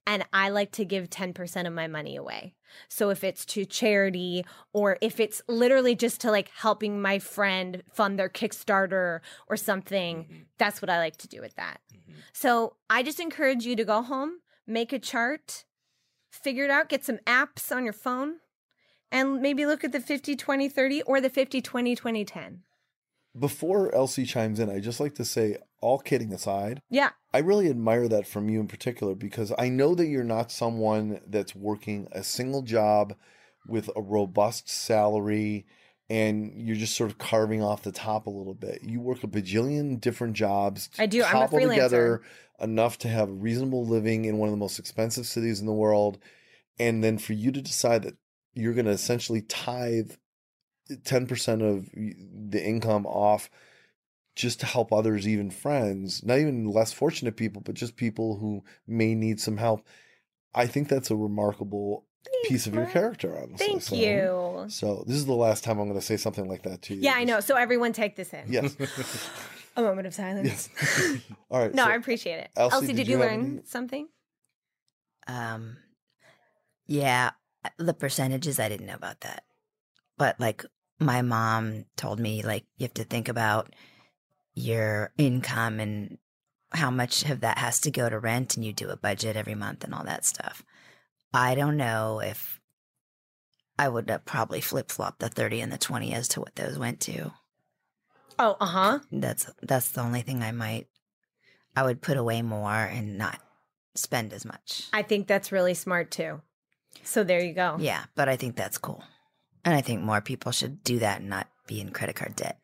And 0.05 0.25
I 0.33 0.49
like 0.49 0.71
to 0.73 0.85
give 0.85 1.09
10% 1.09 1.67
of 1.67 1.73
my 1.73 1.87
money 1.87 2.15
away. 2.15 2.55
So 2.87 3.09
if 3.09 3.23
it's 3.23 3.45
to 3.47 3.65
charity 3.65 4.45
or 4.73 4.97
if 5.01 5.19
it's 5.19 5.41
literally 5.47 5.95
just 5.95 6.21
to 6.21 6.31
like 6.31 6.49
helping 6.49 7.01
my 7.01 7.19
friend 7.19 7.83
fund 7.93 8.19
their 8.19 8.29
Kickstarter 8.29 9.19
or 9.47 9.57
something, 9.57 10.23
mm-hmm. 10.23 10.41
that's 10.57 10.81
what 10.81 10.89
I 10.89 10.97
like 10.97 11.17
to 11.17 11.27
do 11.27 11.41
with 11.41 11.55
that. 11.55 11.79
Mm-hmm. 11.93 12.19
So 12.33 12.75
I 12.89 13.03
just 13.03 13.19
encourage 13.19 13.65
you 13.65 13.75
to 13.75 13.85
go 13.85 14.01
home, 14.01 14.39
make 14.67 14.91
a 14.93 14.99
chart, 14.99 15.65
figure 16.31 16.65
it 16.65 16.71
out, 16.71 16.89
get 16.89 17.05
some 17.05 17.19
apps 17.25 17.75
on 17.75 17.83
your 17.83 17.93
phone, 17.93 18.35
and 19.11 19.41
maybe 19.41 19.65
look 19.65 19.83
at 19.83 19.91
the 19.91 19.99
50 19.99 20.35
20 20.35 20.69
30 20.69 21.01
or 21.03 21.21
the 21.21 21.29
50 21.29 21.61
20 21.61 21.95
20 21.95 22.25
10. 22.25 22.63
Before 23.38 23.93
Elsie 23.93 24.25
chimes 24.25 24.59
in, 24.59 24.69
I 24.69 24.79
just 24.79 25.00
like 25.00 25.15
to 25.15 25.25
say, 25.25 25.57
all 25.81 26.00
kidding 26.00 26.33
aside, 26.33 26.81
Yeah. 26.89 27.12
I 27.33 27.39
really 27.39 27.69
admire 27.69 28.07
that 28.07 28.27
from 28.27 28.50
you 28.50 28.59
in 28.59 28.67
particular 28.67 29.15
because 29.15 29.53
I 29.57 29.69
know 29.69 29.93
that 29.95 30.07
you're 30.07 30.24
not 30.24 30.51
someone 30.51 31.21
that's 31.27 31.55
working 31.55 32.07
a 32.12 32.24
single 32.24 32.63
job 32.63 33.13
with 33.67 33.89
a 33.95 34.01
robust 34.01 34.67
salary 34.69 35.65
and 36.09 36.51
you're 36.55 36.75
just 36.75 36.95
sort 36.95 37.12
of 37.12 37.19
carving 37.19 37.62
off 37.62 37.83
the 37.83 37.91
top 37.91 38.25
a 38.25 38.31
little 38.31 38.55
bit. 38.55 38.81
You 38.83 39.00
work 39.00 39.24
a 39.24 39.27
bajillion 39.27 40.01
different 40.01 40.33
jobs 40.33 40.89
I 40.98 41.05
do. 41.05 41.24
I'm 41.24 41.43
a 41.43 41.48
freelancer. 41.48 41.69
together 41.69 42.21
enough 42.59 42.98
to 43.00 43.07
have 43.07 43.29
a 43.29 43.33
reasonable 43.33 43.86
living 43.86 44.25
in 44.25 44.38
one 44.38 44.50
of 44.50 44.53
the 44.53 44.57
most 44.57 44.79
expensive 44.79 45.27
cities 45.27 45.59
in 45.59 45.67
the 45.67 45.71
world. 45.71 46.17
And 46.79 47.03
then 47.03 47.19
for 47.19 47.33
you 47.33 47.51
to 47.51 47.62
decide 47.62 48.03
that 48.03 48.17
you're 48.53 48.74
going 48.74 48.86
to 48.86 48.91
essentially 48.91 49.41
tithe 49.43 50.13
10% 50.89 51.62
of 51.62 51.89
the 52.51 52.63
income 52.63 53.05
off 53.05 53.50
just 54.36 54.60
to 54.62 54.65
help 54.65 54.93
others, 54.93 55.27
even 55.27 55.51
friends, 55.51 56.24
not 56.24 56.39
even 56.39 56.65
less 56.72 56.93
fortunate 56.93 57.36
people, 57.36 57.62
but 57.62 57.75
just 57.75 57.96
people 57.96 58.38
who 58.38 58.63
may 58.88 59.13
need 59.15 59.39
some 59.39 59.58
help. 59.58 59.86
I 60.55 60.65
think 60.65 60.88
that's 60.88 61.12
a 61.12 61.15
remarkable 61.15 62.05
piece 62.46 62.65
of 62.67 62.74
your 62.74 62.86
character, 62.86 63.38
honestly. 63.38 63.67
Thank 63.67 63.81
So- 63.81 63.96
you. 63.96 64.65
So 64.69 65.03
this 65.08 65.17
is 65.17 65.25
the 65.25 65.34
last 65.34 65.63
time 65.63 65.79
I'm 65.79 65.88
going 65.88 66.00
to 66.00 66.05
say 66.05 66.17
something 66.17 66.48
like 66.48 66.63
that 66.63 66.81
to 66.84 66.96
you. 66.96 67.01
Yeah, 67.01 67.13
I 67.15 67.24
know. 67.24 67.39
So 67.39 67.55
everyone 67.55 67.91
take 67.93 68.15
this 68.15 68.34
in. 68.34 68.46
Yes. 68.51 68.75
A 69.75 69.81
moment 69.81 70.08
of 70.08 70.13
silence. 70.13 70.69
yes. 70.81 71.19
All 71.51 71.60
right. 71.62 71.74
No, 71.74 71.84
so 71.86 71.89
I 71.89 71.96
appreciate 71.96 72.39
it. 72.39 72.50
Elsie, 72.58 72.74
Elsie, 72.74 72.88
did 72.88 72.96
did, 72.98 73.08
you 73.08 73.13
you, 73.15 73.19
learn 73.19 73.39
any- 73.46 73.62
something? 73.65 74.08
Um, 75.27 75.77
yeah, 76.88 77.31
the 77.77 77.93
percentages 77.93 78.60
I 78.60 78.67
didn't 78.67 78.88
know 78.88 78.96
about 78.96 79.22
that, 79.22 79.43
but 80.17 80.39
like 80.39 80.65
my 80.99 81.21
mom 81.21 81.85
told 81.95 82.19
me, 82.19 82.43
like 82.43 82.65
you 82.77 82.85
have 82.85 82.93
to 82.95 83.03
think 83.03 83.29
about 83.29 83.73
your 84.53 85.11
income 85.17 85.79
and 85.79 86.17
how 86.71 86.91
much 86.91 87.27
of 87.29 87.41
that 87.41 87.57
has 87.57 87.79
to 87.81 87.91
go 87.91 88.09
to 88.09 88.19
rent 88.19 88.55
and 88.55 88.65
you 88.65 88.73
do 88.73 88.89
a 88.89 88.97
budget 88.97 89.35
every 89.35 89.55
month 89.55 89.83
and 89.83 89.93
all 89.93 90.03
that 90.03 90.25
stuff. 90.25 90.63
I 91.33 91.55
don't 91.55 91.77
know 91.77 92.19
if 92.19 92.59
I 93.77 93.87
would 93.87 94.11
probably 94.25 94.61
flip 94.61 94.91
flop 94.91 95.19
the 95.19 95.29
30 95.29 95.61
and 95.61 95.71
the 95.71 95.77
20 95.77 96.13
as 96.13 96.27
to 96.29 96.41
what 96.41 96.55
those 96.55 96.77
went 96.77 96.99
to. 97.01 97.31
Oh, 98.37 98.57
uh 98.59 98.65
huh. 98.65 98.99
That's 99.11 99.49
that's 99.61 99.91
the 99.91 100.01
only 100.01 100.21
thing 100.21 100.43
I 100.43 100.51
might 100.51 100.87
I 101.75 101.83
would 101.83 102.01
put 102.01 102.17
away 102.17 102.41
more 102.41 102.73
and 102.73 103.17
not 103.17 103.39
spend 103.95 104.33
as 104.33 104.45
much. 104.45 104.87
I 104.91 105.01
think 105.01 105.27
that's 105.27 105.51
really 105.51 105.73
smart 105.73 106.11
too. 106.11 106.41
So 107.03 107.23
there 107.23 107.41
you 107.41 107.53
go. 107.53 107.77
Yeah, 107.79 108.03
but 108.15 108.27
I 108.27 108.35
think 108.35 108.55
that's 108.55 108.77
cool. 108.77 109.03
And 109.65 109.75
I 109.75 109.81
think 109.81 110.01
more 110.01 110.21
people 110.21 110.51
should 110.51 110.83
do 110.83 110.99
that 110.99 111.19
and 111.21 111.29
not 111.29 111.47
be 111.67 111.81
in 111.81 111.89
credit 111.91 112.15
card 112.15 112.35
debt. 112.35 112.57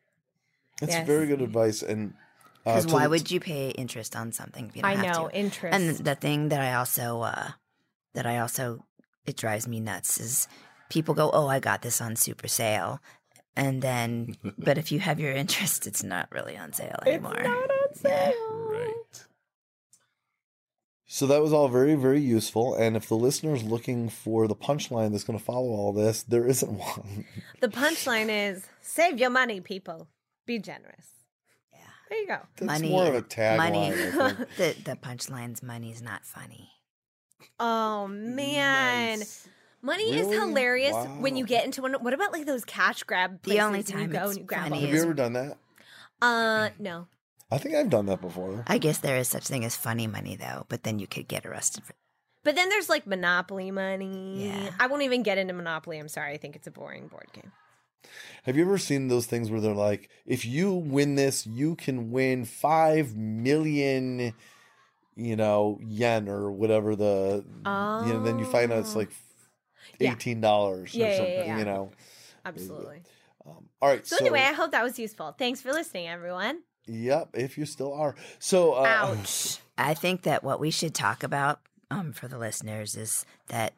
That's 0.80 0.94
Yes. 0.94 1.06
very 1.06 1.26
good 1.26 1.42
advice. 1.42 1.82
And 1.82 2.14
uh, 2.64 2.72
Because 2.72 2.86
to- 2.86 2.92
why 2.94 3.06
would 3.06 3.30
you 3.30 3.40
pay 3.40 3.70
interest 3.70 4.16
on 4.16 4.32
something 4.32 4.66
if 4.68 4.76
you 4.76 4.82
don't 4.82 4.90
I 4.90 4.94
have 4.96 5.04
know 5.16 5.28
to? 5.28 5.36
interest. 5.36 5.74
And 5.74 6.04
the 6.06 6.14
thing 6.14 6.48
that 6.50 6.60
I 6.60 6.74
also 6.74 7.20
uh 7.22 7.50
that 8.14 8.26
I 8.26 8.38
also 8.38 8.84
it 9.26 9.36
drives 9.36 9.66
me 9.68 9.80
nuts 9.80 10.18
is 10.20 10.48
people 10.88 11.14
go, 11.14 11.30
"Oh, 11.32 11.46
I 11.48 11.60
got 11.60 11.82
this 11.82 12.00
on 12.00 12.16
super 12.16 12.48
sale." 12.48 13.00
And 13.56 13.82
then 13.82 14.36
but 14.58 14.78
if 14.78 14.90
you 14.92 15.00
have 15.00 15.20
your 15.20 15.32
interest, 15.32 15.86
it's 15.86 16.02
not 16.02 16.28
really 16.32 16.56
on 16.56 16.72
sale 16.72 16.96
anymore. 17.04 17.34
it's 17.36 17.44
not 17.44 17.70
on 17.70 17.88
Yeah. 18.04 18.30
sale. 18.32 18.68
Right. 18.72 19.26
So 21.08 21.26
that 21.28 21.40
was 21.40 21.52
all 21.52 21.68
very, 21.68 21.94
very 21.94 22.20
useful. 22.20 22.74
And 22.74 22.96
if 22.96 23.08
the 23.08 23.14
listener's 23.16 23.62
looking 23.62 24.08
for 24.08 24.48
the 24.48 24.56
punchline 24.56 25.12
that's 25.12 25.22
going 25.24 25.38
to 25.38 25.44
follow 25.44 25.68
all 25.68 25.92
this, 25.92 26.22
there 26.24 26.46
isn't 26.46 26.68
one. 26.72 27.24
The 27.60 27.68
punchline 27.68 28.28
is 28.28 28.66
save 28.80 29.18
your 29.20 29.30
money, 29.30 29.60
people. 29.60 30.08
Be 30.46 30.58
generous. 30.58 31.06
Yeah. 31.72 31.78
There 32.10 32.18
you 32.20 32.26
go. 32.26 32.38
That's 32.56 32.66
Money- 32.80 32.90
more 32.90 33.06
of 33.06 33.14
a 33.14 33.22
tagline. 33.22 33.56
money- 33.56 33.90
The 34.56 34.74
the 34.84 34.96
punchline's 34.96 35.62
money's 35.62 36.02
not 36.02 36.24
funny. 36.24 36.70
Oh 37.60 38.08
man. 38.08 39.20
Nice. 39.20 39.48
Money 39.82 40.10
Really? 40.12 40.32
is 40.34 40.38
hilarious 40.40 40.96
when 41.20 41.36
you 41.36 41.46
get 41.46 41.64
into 41.64 41.82
one. 41.82 41.92
What 41.94 42.12
about 42.14 42.32
like 42.32 42.46
those 42.46 42.64
cash 42.64 43.04
grab? 43.04 43.42
The 43.44 43.60
only 43.60 43.84
time 43.84 44.02
you 44.12 44.18
go 44.18 44.22
it's 44.24 44.30
and 44.32 44.38
you 44.40 44.44
grab 44.44 44.62
funny 44.64 44.74
all 44.76 44.80
Have 44.80 44.94
you 44.94 45.02
ever 45.02 45.14
done 45.14 45.32
that? 45.34 45.56
Uh, 46.20 46.70
no. 46.80 47.06
I 47.50 47.58
think 47.58 47.74
I've 47.74 47.90
done 47.90 48.06
that 48.06 48.20
before. 48.20 48.64
I 48.66 48.78
guess 48.78 48.98
there 48.98 49.16
is 49.16 49.28
such 49.28 49.46
thing 49.46 49.64
as 49.64 49.76
funny 49.76 50.06
money 50.06 50.36
though, 50.36 50.66
but 50.68 50.82
then 50.82 50.98
you 50.98 51.06
could 51.06 51.28
get 51.28 51.46
arrested 51.46 51.84
for 51.84 51.94
But 52.42 52.56
then 52.56 52.68
there's 52.68 52.88
like 52.88 53.06
Monopoly 53.06 53.70
money. 53.70 54.48
Yeah. 54.48 54.70
I 54.80 54.86
won't 54.88 55.02
even 55.02 55.22
get 55.22 55.38
into 55.38 55.54
Monopoly. 55.54 55.98
I'm 55.98 56.08
sorry. 56.08 56.32
I 56.32 56.38
think 56.38 56.56
it's 56.56 56.66
a 56.66 56.72
boring 56.72 57.06
board 57.08 57.28
game. 57.32 57.52
Have 58.44 58.56
you 58.56 58.64
ever 58.64 58.78
seen 58.78 59.08
those 59.08 59.26
things 59.26 59.50
where 59.50 59.60
they're 59.60 59.74
like, 59.74 60.08
if 60.24 60.44
you 60.44 60.72
win 60.72 61.16
this, 61.16 61.46
you 61.46 61.74
can 61.74 62.10
win 62.12 62.44
five 62.44 63.16
million, 63.16 64.32
you 65.16 65.34
know, 65.36 65.80
yen 65.82 66.28
or 66.28 66.52
whatever 66.52 66.94
the, 66.94 67.44
you 67.46 68.12
know, 68.12 68.22
then 68.22 68.38
you 68.38 68.44
find 68.44 68.72
out 68.72 68.78
it's 68.78 68.94
like 68.94 69.10
eighteen 70.00 70.40
dollars 70.40 70.94
Yeah, 70.94 71.06
or 71.06 71.08
yeah, 71.10 71.16
something, 71.16 71.46
yeah. 71.46 71.58
you 71.58 71.64
know. 71.64 71.90
Absolutely. 72.44 73.02
Um, 73.44 73.68
all 73.82 73.88
right. 73.88 74.06
So, 74.06 74.16
anyway, 74.20 74.40
I 74.40 74.52
hope 74.52 74.70
that 74.70 74.84
was 74.84 74.98
useful. 74.98 75.34
Thanks 75.36 75.60
for 75.60 75.72
listening, 75.72 76.06
everyone. 76.06 76.60
Yep. 76.86 77.28
If 77.34 77.58
you 77.58 77.66
still 77.66 77.92
are, 77.92 78.14
so 78.38 78.72
uh, 78.72 78.84
Ouch. 78.86 79.58
I 79.78 79.94
think 79.94 80.22
that 80.22 80.42
what 80.42 80.58
we 80.58 80.70
should 80.70 80.94
talk 80.94 81.22
about 81.22 81.60
um, 81.90 82.12
for 82.12 82.28
the 82.28 82.38
listeners 82.38 82.96
is 82.96 83.26
that 83.48 83.74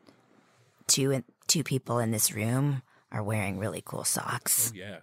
two 0.87 1.11
in, 1.11 1.25
two 1.47 1.65
people 1.65 1.99
in 1.99 2.11
this 2.11 2.33
room 2.33 2.83
are 3.11 3.23
wearing 3.23 3.59
really 3.59 3.83
cool 3.85 4.05
socks. 4.05 4.73
Oh 4.73 4.79
yeah. 4.79 4.97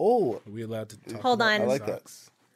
Oh, 0.00 0.34
Are 0.46 0.50
we 0.50 0.62
allowed 0.62 0.90
to 0.90 0.96
talk 0.96 1.20
Hold 1.22 1.40
about 1.40 1.54
on. 1.54 1.62
I 1.62 1.64
like 1.64 1.86
that. 1.86 2.02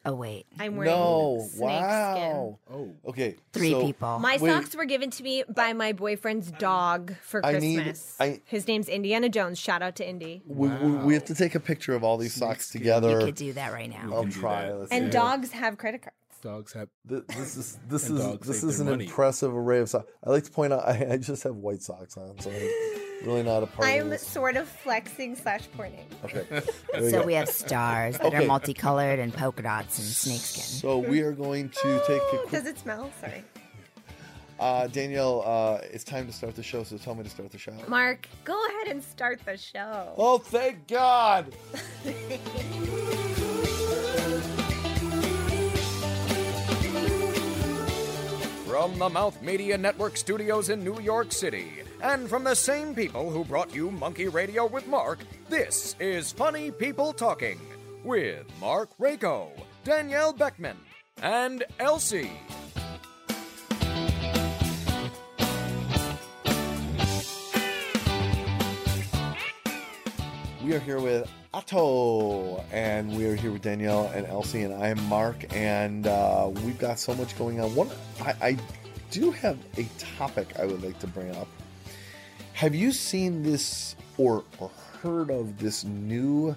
Socks? 0.04 0.12
Oh 0.12 0.14
wait, 0.16 0.46
I'm 0.58 0.76
wearing 0.76 0.90
no! 0.92 1.46
snake 1.50 1.60
Wow. 1.62 2.58
Oh. 2.72 2.90
Okay. 3.06 3.36
three 3.52 3.70
so 3.70 3.82
people. 3.86 4.18
My 4.18 4.38
Wait. 4.40 4.50
socks 4.50 4.74
were 4.74 4.84
given 4.84 5.10
to 5.10 5.22
me 5.22 5.44
by 5.48 5.72
my 5.72 5.92
boyfriend's 5.92 6.50
dog 6.52 7.14
for 7.22 7.44
I 7.44 7.58
need- 7.58 7.76
Christmas. 7.76 8.16
I- 8.18 8.40
His 8.44 8.66
name's 8.66 8.88
Indiana 8.88 9.28
Jones. 9.28 9.58
Shout 9.58 9.82
out 9.82 9.96
to 9.96 10.08
Indy. 10.08 10.42
We, 10.46 10.68
we, 10.68 10.90
we 10.92 11.14
have 11.14 11.24
to 11.26 11.34
take 11.34 11.54
a 11.54 11.60
picture 11.60 11.94
of 11.94 12.02
all 12.04 12.16
these 12.16 12.34
socks 12.34 12.68
Snakeskin. 12.70 12.80
you 12.80 12.84
together. 12.84 13.20
could 13.26 13.34
do 13.36 13.52
that 13.54 13.72
right 13.72 13.90
now. 13.90 14.10
I'll 14.12 14.26
try. 14.26 14.72
Let's 14.72 14.90
And 14.92 15.06
see. 15.06 15.10
dogs 15.10 15.50
have 15.52 15.78
credit 15.78 16.02
cards. 16.02 16.16
Dogs 16.42 16.72
have 16.72 16.88
Th- 17.08 17.22
This 17.28 17.56
is 17.56 17.78
this 17.88 18.10
is 18.10 18.38
this 18.40 18.64
is 18.64 18.80
an 18.80 18.88
money. 18.88 19.04
impressive 19.04 19.54
array 19.54 19.78
of 19.78 19.88
socks. 19.88 20.10
I 20.26 20.30
like 20.30 20.42
to 20.42 20.50
point 20.50 20.72
out 20.72 20.84
I, 20.84 21.12
I 21.12 21.16
just 21.16 21.44
have 21.44 21.54
white 21.54 21.82
socks 21.82 22.16
on, 22.16 22.36
so 22.40 22.50
I'm 22.50 23.01
really 23.26 23.42
not 23.42 23.62
a 23.62 23.66
part 23.66 23.88
of 23.88 23.94
I'm 23.94 24.10
this. 24.10 24.26
sort 24.26 24.56
of 24.56 24.68
flexing 24.68 25.36
slash 25.36 25.62
pointing. 25.76 26.06
Okay. 26.24 26.44
We 27.00 27.10
So 27.10 27.20
go. 27.20 27.26
we 27.26 27.34
have 27.34 27.48
stars 27.48 28.18
that 28.18 28.26
Okay. 28.26 28.44
are 28.44 28.46
multicolored 28.46 29.18
and 29.18 29.32
polka 29.32 29.62
dots 29.62 29.98
and 29.98 30.06
snakeskin. 30.08 30.62
So 30.62 30.98
we 30.98 31.20
are 31.22 31.32
going 31.32 31.68
to 31.70 32.02
take 32.06 32.20
a 32.22 32.36
quick. 32.38 32.50
Does 32.50 32.66
it 32.66 32.78
smell? 32.78 33.10
Sorry. 33.20 33.42
Uh, 34.60 34.86
Danielle, 34.86 35.42
uh, 35.44 35.80
it's 35.92 36.04
time 36.04 36.26
to 36.26 36.32
start 36.32 36.54
the 36.54 36.62
show. 36.62 36.84
So 36.84 36.96
tell 36.96 37.14
me 37.16 37.24
to 37.24 37.30
start 37.30 37.50
the 37.50 37.58
show. 37.58 37.72
Mark, 37.88 38.28
go 38.44 38.56
ahead 38.68 38.88
and 38.88 39.02
start 39.02 39.40
the 39.44 39.56
show. 39.56 40.12
Oh, 40.16 40.38
thank 40.38 40.86
God! 40.86 41.52
From 48.72 48.98
the 48.98 49.10
Mouth 49.10 49.42
Media 49.42 49.76
Network 49.76 50.16
studios 50.16 50.70
in 50.70 50.82
New 50.82 50.98
York 50.98 51.30
City, 51.30 51.82
and 52.02 52.26
from 52.26 52.42
the 52.42 52.54
same 52.54 52.94
people 52.94 53.30
who 53.30 53.44
brought 53.44 53.74
you 53.74 53.90
Monkey 53.90 54.28
Radio 54.28 54.64
with 54.64 54.86
Mark, 54.86 55.18
this 55.50 55.94
is 56.00 56.32
Funny 56.32 56.70
People 56.70 57.12
Talking 57.12 57.60
with 58.02 58.46
Marc 58.58 58.88
Raco, 58.96 59.50
Danielle 59.84 60.32
Beckmann, 60.32 60.76
and 61.20 61.62
Elsie. 61.80 62.32
We 70.64 70.72
are 70.72 70.80
here 70.80 70.98
with 70.98 71.30
Ato, 71.54 72.64
and 72.72 73.14
we 73.14 73.26
are 73.26 73.34
here 73.34 73.52
with 73.52 73.60
Danielle 73.60 74.06
and 74.14 74.26
Elsie, 74.26 74.62
and 74.62 74.72
I 74.72 74.88
am 74.88 75.02
Mark, 75.04 75.54
and 75.54 76.06
uh, 76.06 76.50
we've 76.64 76.78
got 76.78 76.98
so 76.98 77.14
much 77.14 77.36
going 77.36 77.60
on. 77.60 77.74
One, 77.74 77.90
I, 78.22 78.34
I 78.40 78.56
do 79.10 79.30
have 79.32 79.58
a 79.76 79.84
topic 80.16 80.58
I 80.58 80.64
would 80.64 80.82
like 80.82 80.98
to 81.00 81.06
bring 81.06 81.30
up. 81.36 81.46
Have 82.54 82.74
you 82.74 82.90
seen 82.90 83.42
this 83.42 83.96
or 84.16 84.44
or 84.60 84.70
heard 85.02 85.30
of 85.30 85.58
this 85.58 85.84
new? 85.84 86.56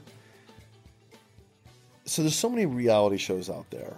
So 2.06 2.22
there's 2.22 2.36
so 2.36 2.50
many 2.50 2.66
reality 2.66 3.18
shows 3.18 3.50
out 3.50 3.70
there, 3.72 3.98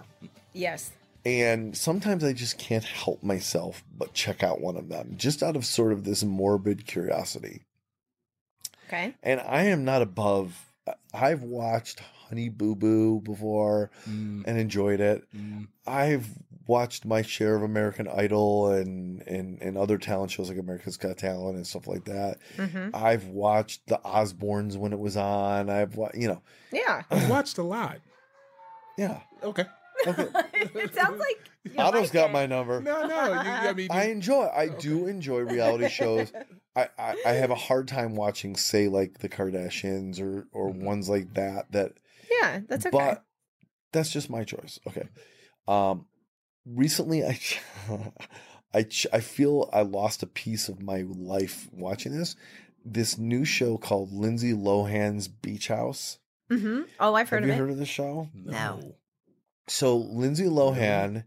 Yes. 0.52 0.90
and 1.24 1.76
sometimes 1.76 2.24
I 2.24 2.32
just 2.32 2.58
can't 2.58 2.82
help 2.84 3.22
myself 3.22 3.84
but 3.96 4.14
check 4.14 4.42
out 4.42 4.60
one 4.60 4.76
of 4.76 4.88
them, 4.88 5.14
just 5.16 5.44
out 5.44 5.54
of 5.54 5.64
sort 5.64 5.92
of 5.92 6.02
this 6.02 6.24
morbid 6.24 6.86
curiosity. 6.88 7.62
Okay. 8.88 9.14
And 9.22 9.38
I 9.40 9.64
am 9.64 9.84
not 9.84 10.02
above. 10.02 10.64
I've 11.14 11.42
watched 11.42 12.00
Honey 12.28 12.48
Boo 12.48 12.74
Boo 12.74 13.20
before 13.20 13.90
Mm, 14.08 14.44
and 14.46 14.58
enjoyed 14.58 15.00
it. 15.00 15.24
mm. 15.34 15.66
I've 15.86 16.26
watched 16.66 17.06
my 17.06 17.22
share 17.22 17.54
of 17.56 17.62
American 17.62 18.06
Idol 18.08 18.72
and, 18.72 19.22
and, 19.26 19.60
and 19.62 19.78
other 19.78 19.96
talent 19.96 20.30
shows 20.30 20.50
like 20.50 20.58
America's 20.58 20.98
Got 20.98 21.16
Talent 21.16 21.56
and 21.56 21.66
stuff 21.66 21.86
like 21.86 22.04
that. 22.04 22.36
Mm-hmm. 22.58 22.90
I've 22.94 23.24
watched 23.26 23.86
the 23.86 23.98
Osbournes 24.04 24.76
when 24.76 24.92
it 24.92 24.98
was 24.98 25.16
on. 25.16 25.70
I've 25.70 25.96
wa- 25.96 26.10
you 26.14 26.28
know, 26.28 26.42
Yeah. 26.70 27.02
I've 27.10 27.30
watched 27.30 27.56
a 27.58 27.62
lot. 27.62 27.98
yeah. 28.98 29.20
Okay. 29.42 29.64
Okay. 30.06 30.26
it 30.54 30.94
sounds 30.94 31.18
like 31.18 31.50
you 31.64 31.72
Ato's 31.78 32.02
like 32.02 32.12
got 32.12 32.30
it. 32.30 32.32
my 32.32 32.46
number. 32.46 32.80
No, 32.80 33.06
no. 33.06 33.24
You, 33.32 33.38
I 33.38 33.72
mean, 33.72 33.88
I 33.90 34.10
enjoy. 34.10 34.46
I 34.54 34.68
do 34.68 35.06
enjoy 35.06 35.40
reality 35.40 35.88
shows. 36.00 36.30
I, 36.78 36.88
I, 36.98 37.16
I 37.26 37.32
have 37.32 37.50
a 37.50 37.54
hard 37.56 37.88
time 37.88 38.14
watching, 38.14 38.56
say, 38.56 38.88
like 38.88 39.18
the 39.18 39.28
Kardashians 39.28 40.20
or 40.20 40.46
or 40.52 40.72
Mhm. 40.72 40.82
ones 40.84 41.08
like 41.08 41.34
that 41.34 41.72
that 41.72 41.92
Yeah, 42.40 42.60
that's 42.68 42.86
okay. 42.86 42.96
But 42.96 43.24
that's 43.92 44.10
just 44.10 44.30
my 44.30 44.44
choice. 44.44 44.78
Okay. 44.86 45.08
Um, 45.66 46.06
recently, 46.66 47.24
I 47.24 47.38
I 48.74 48.86
I 49.12 49.20
feel 49.20 49.70
I 49.72 49.82
lost 49.82 50.22
a 50.22 50.26
piece 50.26 50.68
of 50.68 50.80
my 50.82 51.04
life 51.08 51.68
watching 51.72 52.16
this. 52.16 52.36
This 52.84 53.18
new 53.18 53.44
show 53.44 53.76
called 53.76 54.12
Lindsay 54.12 54.52
Lohan's 54.52 55.28
Beach 55.28 55.68
House. 55.68 56.18
hmm 56.50 56.82
Oh, 57.00 57.14
I've 57.14 57.28
heard 57.28 57.42
Have 57.42 57.44
of 57.44 57.48
you 57.48 57.54
it. 57.54 57.58
heard 57.58 57.70
of 57.70 57.78
this 57.78 57.88
show? 57.88 58.28
No. 58.34 58.94
So 59.68 59.96
Lindsay 59.96 60.44
Lohan 60.46 61.24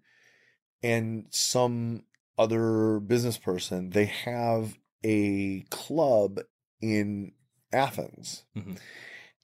and 0.82 1.28
some 1.30 2.04
other 2.38 3.00
business 3.00 3.38
person, 3.38 3.92
they 3.92 4.06
have 4.06 4.76
a 5.04 5.62
club 5.70 6.40
in 6.82 7.34
Athens. 7.72 8.44
Mhm. 8.56 8.78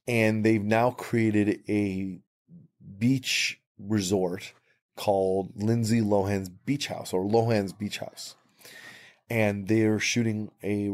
And 0.08 0.46
they've 0.46 0.64
now 0.64 0.92
created 0.92 1.64
a 1.70 2.20
beach 2.98 3.60
resort 3.78 4.54
called 4.96 5.52
Lindsay 5.56 6.02
Lohan's 6.02 6.50
Beach 6.50 6.88
House 6.88 7.14
or 7.14 7.24
Lohan's 7.26 7.74
Beach 7.74 8.00
House. 8.00 8.36
And 9.30 9.68
they're 9.68 10.00
shooting 10.00 10.52
a 10.64 10.90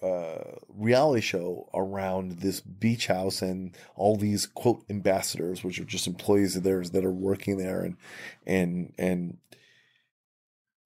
uh, 0.00 0.56
reality 0.68 1.20
show 1.20 1.68
around 1.74 2.38
this 2.38 2.60
beach 2.60 3.08
house 3.08 3.42
and 3.42 3.76
all 3.96 4.16
these 4.16 4.46
quote 4.46 4.84
ambassadors, 4.88 5.64
which 5.64 5.80
are 5.80 5.84
just 5.84 6.06
employees 6.06 6.54
of 6.54 6.62
theirs 6.62 6.90
that 6.92 7.04
are 7.04 7.12
working 7.12 7.56
there, 7.56 7.80
and 7.80 7.96
and 8.46 8.94
and 8.98 9.38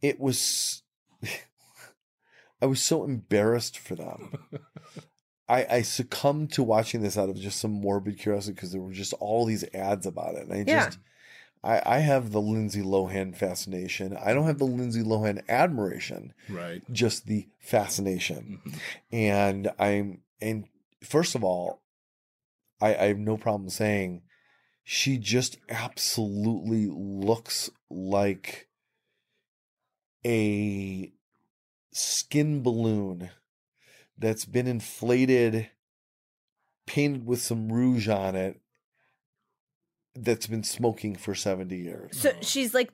it 0.01 0.19
was. 0.19 0.83
I 2.62 2.66
was 2.66 2.81
so 2.83 3.04
embarrassed 3.04 3.78
for 3.78 3.95
them. 3.97 4.33
I, 5.49 5.66
I 5.69 5.83
succumbed 5.83 6.52
to 6.52 6.62
watching 6.62 7.02
this 7.02 7.19
out 7.19 7.28
of 7.28 7.37
just 7.37 7.61
some 7.61 7.73
morbid 7.73 8.19
curiosity 8.19 8.54
because 8.54 8.73
there 8.73 8.81
were 8.81 8.92
just 8.92 9.12
all 9.14 9.45
these 9.45 9.64
ads 9.75 10.07
about 10.07 10.37
it, 10.37 10.47
and 10.47 10.52
I 10.52 10.59
Yeah. 10.59 10.85
just 10.87 10.99
I, 11.64 11.83
I 11.85 11.99
have 11.99 12.31
the 12.33 12.40
Lindsay 12.40 12.81
Lohan 12.83 13.37
fascination. 13.37 14.16
I 14.16 14.33
don't 14.33 14.47
have 14.47 14.59
the 14.59 14.64
Lindsay 14.64 15.02
Lohan 15.02 15.47
admiration, 15.49 16.33
Right. 16.49 16.83
just 16.90 17.26
the 17.26 17.49
fascination. 17.61 18.61
Mhm. 18.64 18.78
And 19.12 19.73
I'm 19.78 20.23
and 20.40 20.64
first 21.02 21.35
of 21.35 21.42
all, 21.45 21.83
I, 22.81 22.95
I 22.95 23.04
have 23.09 23.19
no 23.19 23.37
problem 23.37 23.69
saying 23.71 24.23
she 24.85 25.19
just 25.19 25.59
absolutely 25.69 26.87
looks 26.88 27.71
like 27.90 28.69
a 30.25 31.12
skin 31.93 32.63
balloon 32.63 33.31
that's 34.19 34.45
been 34.45 34.67
inflated, 34.67 35.71
painted 36.87 37.27
with 37.27 37.41
some 37.41 37.71
rouge 37.71 38.09
on 38.09 38.35
it, 38.35 38.61
that's 40.15 40.47
been 40.47 40.65
smoking 40.65 41.17
for 41.17 41.35
70 41.35 41.77
years. 41.77 42.19
So 42.19 42.33
she's 42.41 42.75
like, 42.75 42.91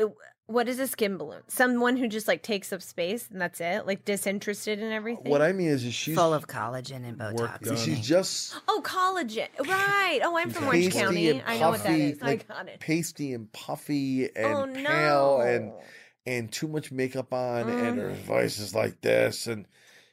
uh, 0.00 0.06
what 0.46 0.68
is 0.68 0.78
a 0.78 0.86
skin 0.86 1.16
balloon? 1.16 1.40
Someone 1.48 1.96
who 1.96 2.06
just 2.06 2.28
like 2.28 2.42
takes 2.42 2.72
up 2.72 2.82
space 2.82 3.28
and 3.30 3.40
that's 3.40 3.60
it, 3.60 3.86
like 3.86 4.04
disinterested 4.04 4.78
in 4.78 4.92
everything. 4.92 5.30
What 5.30 5.40
I 5.40 5.52
mean 5.52 5.68
is, 5.68 5.84
is 5.84 5.94
she's 5.94 6.14
Full 6.14 6.34
of 6.34 6.46
collagen 6.46 7.06
and 7.08 7.18
Work 7.18 7.62
Botox. 7.62 7.62
done. 7.62 7.76
she's 7.76 8.06
just 8.06 8.54
oh, 8.68 8.82
collagen, 8.84 9.48
right? 9.66 10.20
Oh, 10.22 10.36
I'm 10.36 10.50
from 10.50 10.66
Orange 10.66 10.92
County. 10.92 11.30
and 11.30 11.42
I 11.46 11.58
know 11.58 11.70
what 11.70 11.82
that 11.84 11.98
is. 11.98 12.18
puffy, 12.18 12.30
like 12.30 12.46
I 12.50 12.54
got 12.54 12.68
it. 12.68 12.80
pasty 12.80 13.32
and 13.32 13.50
puffy 13.52 14.24
and 14.36 14.46
oh 14.46 14.66
pale 14.74 14.82
no! 14.84 15.40
and 15.40 15.72
and 16.26 16.50
too 16.50 16.68
much 16.68 16.90
makeup 16.92 17.32
on, 17.32 17.68
and 17.68 17.98
her 17.98 18.10
voice 18.10 18.58
is 18.58 18.74
like 18.74 19.00
this, 19.00 19.46
and 19.46 19.66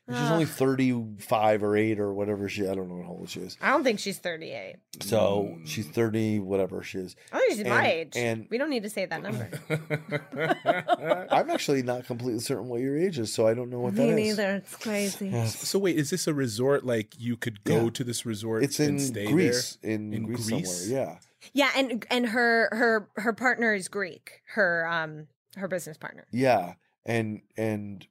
she's 0.10 0.18
only 0.30 0.46
thirty 0.46 0.94
five 1.20 1.64
or 1.64 1.78
eight 1.78 2.00
or 2.00 2.14
whatever 2.14 2.50
she. 2.50 2.68
I 2.68 2.76
don't 2.76 2.90
know 2.90 3.02
how 3.04 3.12
old 3.12 3.30
she 3.30 3.40
is. 3.40 3.58
I 3.62 3.70
don't 3.70 3.84
think 3.84 4.00
she's 4.00 4.18
38. 4.18 4.76
So 5.00 5.56
Mm. 5.58 5.68
she's 5.68 5.88
thirty, 5.88 6.40
whatever 6.40 6.84
she 6.84 6.98
is. 6.98 7.16
I 7.32 7.40
think 7.40 7.54
she's 7.54 7.66
my 7.66 7.88
age. 7.90 8.14
and- 8.18 8.46
we 8.50 8.58
don't 8.58 8.70
need 8.70 8.84
to 8.84 8.90
say 8.90 9.06
that 9.06 9.22
number. 9.24 9.50
I'm 11.32 11.50
actually 11.50 11.84
not 11.84 12.06
completely 12.06 12.40
certain 12.42 12.68
what 12.68 12.82
your 12.82 12.98
age 12.98 13.20
is, 13.20 13.34
so 13.34 13.48
I 13.48 13.54
don't 13.54 13.70
know 13.70 13.80
what 13.80 13.96
that 13.96 14.02
Me 14.14 14.30
is. 14.30 14.38
neither. 14.38 14.56
It's 14.56 14.76
crazy. 14.76 15.28
Yeah. 15.32 15.46
so 15.46 15.80
wait, 15.80 15.96
is 15.98 16.10
this 16.10 16.28
a 16.28 16.34
resort? 16.34 16.86
Like 16.86 17.14
you 17.18 17.38
could 17.38 17.64
go 17.64 17.86
Yeah. 17.86 17.90
to 17.92 18.04
this 18.04 18.26
resort 18.26 18.64
It's 18.64 18.80
in 18.80 18.90
and 18.90 19.02
stay 19.02 19.28
Greece, 19.32 19.78
in, 19.82 20.14
In 20.14 20.24
Greece, 20.26 20.50
Greece? 20.50 20.88
somewhere. 20.88 21.06
Yeah, 21.06 21.18
Yeah, 21.54 21.72
and 21.76 22.06
and 22.10 22.28
her 22.28 22.70
her 22.74 23.10
her 23.18 23.34
partner 23.34 23.74
is 23.74 23.88
Greek. 23.88 24.42
Her 24.56 24.86
um 24.88 25.28
her 25.58 25.68
business 25.68 25.98
partner. 25.98 26.26
yeah, 26.32 26.74
and 27.06 27.42
and 27.58 28.08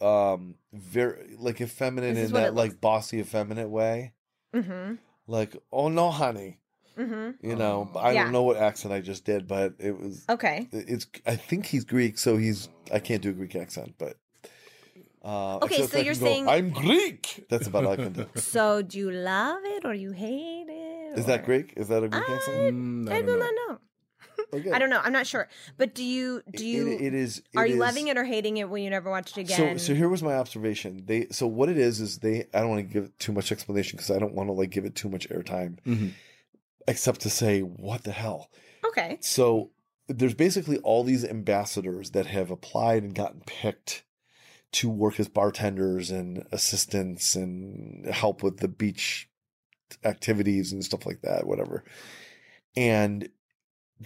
um, 0.00 0.54
very 0.72 1.36
like 1.38 1.60
effeminate 1.60 2.16
in 2.16 2.32
that 2.32 2.54
like 2.54 2.70
looks- 2.70 2.80
bossy, 2.80 3.18
effeminate 3.20 3.68
way. 3.70 4.12
Mm-hmm. 4.54 4.94
Like, 5.26 5.56
oh 5.72 5.88
no, 5.88 6.10
honey, 6.10 6.58
Mm-hmm. 6.98 7.46
you 7.46 7.56
know. 7.56 7.90
I 7.96 8.12
Yeah. 8.12 8.24
don't 8.24 8.32
know 8.32 8.42
what 8.42 8.56
accent 8.58 8.92
I 8.92 9.00
just 9.00 9.24
did, 9.24 9.46
but 9.46 9.74
it 9.78 9.98
was. 9.98 10.24
Okay. 10.28 10.68
It's. 10.72 11.06
I 11.26 11.36
think 11.36 11.66
he's 11.66 11.84
Greek, 11.84 12.18
so 12.18 12.36
he's. 12.36 12.68
I 12.92 12.98
can't 12.98 13.22
do 13.22 13.30
a 13.30 13.32
Greek 13.32 13.56
accent, 13.56 13.94
but. 13.98 14.16
Uh, 15.24 15.58
Okay, 15.62 15.86
so 15.86 15.98
I 15.98 16.02
you're 16.02 16.14
can 16.14 16.20
go, 16.20 16.26
saying- 16.26 16.48
I'm 16.48 16.70
Greek. 16.70 17.46
That's 17.48 17.66
about 17.68 17.84
all 17.86 17.92
I 17.92 17.96
can 17.96 18.12
do. 18.12 18.26
So 18.36 18.82
do 18.82 18.98
you 18.98 19.10
love 19.12 19.60
it 19.64 19.84
or 19.84 19.94
you 19.94 20.10
hate 20.12 20.66
it? 20.68 21.18
Is 21.18 21.26
that 21.26 21.44
Greek? 21.44 21.74
Is 21.76 21.88
that 21.88 22.02
a 22.02 22.08
Greek 22.08 22.28
I- 22.28 22.34
accent? 22.34 22.74
Mm, 22.74 23.08
I 23.10 23.16
I 23.16 23.20
do 23.20 23.26
don't 23.28 23.38
not 23.38 23.52
know. 23.54 23.72
know. 23.74 23.78
Okay. 24.52 24.70
I 24.72 24.78
don't 24.78 24.90
know. 24.90 25.00
I'm 25.02 25.12
not 25.12 25.26
sure. 25.26 25.48
But 25.76 25.94
do 25.94 26.04
you 26.04 26.42
do 26.50 26.62
It- 26.62 26.66
you 26.66 26.88
it 26.98 27.14
is. 27.14 27.42
are 27.56 27.66
you 27.66 27.74
is- 27.74 27.78
loving 27.80 28.08
it 28.08 28.16
or 28.16 28.24
hating 28.24 28.56
it 28.58 28.68
when 28.68 28.82
you 28.82 28.90
never 28.90 29.10
watched 29.10 29.36
it 29.38 29.42
again? 29.42 29.78
So, 29.78 29.86
so 29.88 29.94
here 29.94 30.08
was 30.08 30.22
my 30.22 30.34
observation. 30.34 31.04
They, 31.06 31.26
so 31.30 31.46
what 31.46 31.68
it 31.68 31.78
is 31.78 32.00
is 32.00 32.18
they. 32.18 32.46
I 32.54 32.60
don't 32.60 32.68
want 32.70 32.86
to 32.88 32.92
give 32.94 33.04
it 33.04 33.18
too 33.18 33.32
much 33.32 33.52
explanation 33.52 33.96
because 33.96 34.10
I 34.10 34.18
don't 34.18 34.34
want 34.34 34.48
to 34.48 34.52
like 34.52 34.70
give 34.70 34.84
it 34.84 34.94
too 34.94 35.08
much 35.08 35.28
airtime, 35.28 35.78
Mhm. 35.86 36.12
except 36.88 37.20
to 37.22 37.30
say 37.30 37.60
what 37.60 38.04
the 38.04 38.12
hell. 38.12 38.50
okay. 38.84 39.18
So 39.20 39.70
there's 40.08 40.34
basically 40.34 40.78
all 40.78 41.04
these 41.04 41.24
ambassadors 41.24 42.10
that 42.10 42.26
have 42.26 42.50
applied 42.50 43.02
and 43.04 43.14
gotten 43.14 43.40
picked 43.46 44.02
to 44.72 44.88
work 44.90 45.20
as 45.20 45.28
bartenders 45.28 46.10
and 46.10 46.46
assistants 46.50 47.34
and 47.34 48.06
help 48.06 48.42
with 48.42 48.58
the 48.58 48.68
beach 48.68 49.28
activities 50.04 50.72
and 50.72 50.84
stuff 50.84 51.06
like 51.06 51.20
that, 51.22 51.46
whatever. 51.46 51.84
And 52.76 53.28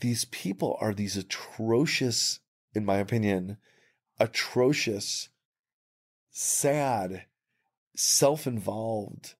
these 0.00 0.24
people 0.26 0.76
are 0.80 0.92
these 0.94 1.16
atrocious, 1.16 2.40
in 2.74 2.84
my 2.84 2.96
opinion, 2.96 3.56
atrocious, 4.18 5.28
sad, 6.30 7.24
self-involved, 7.94 9.34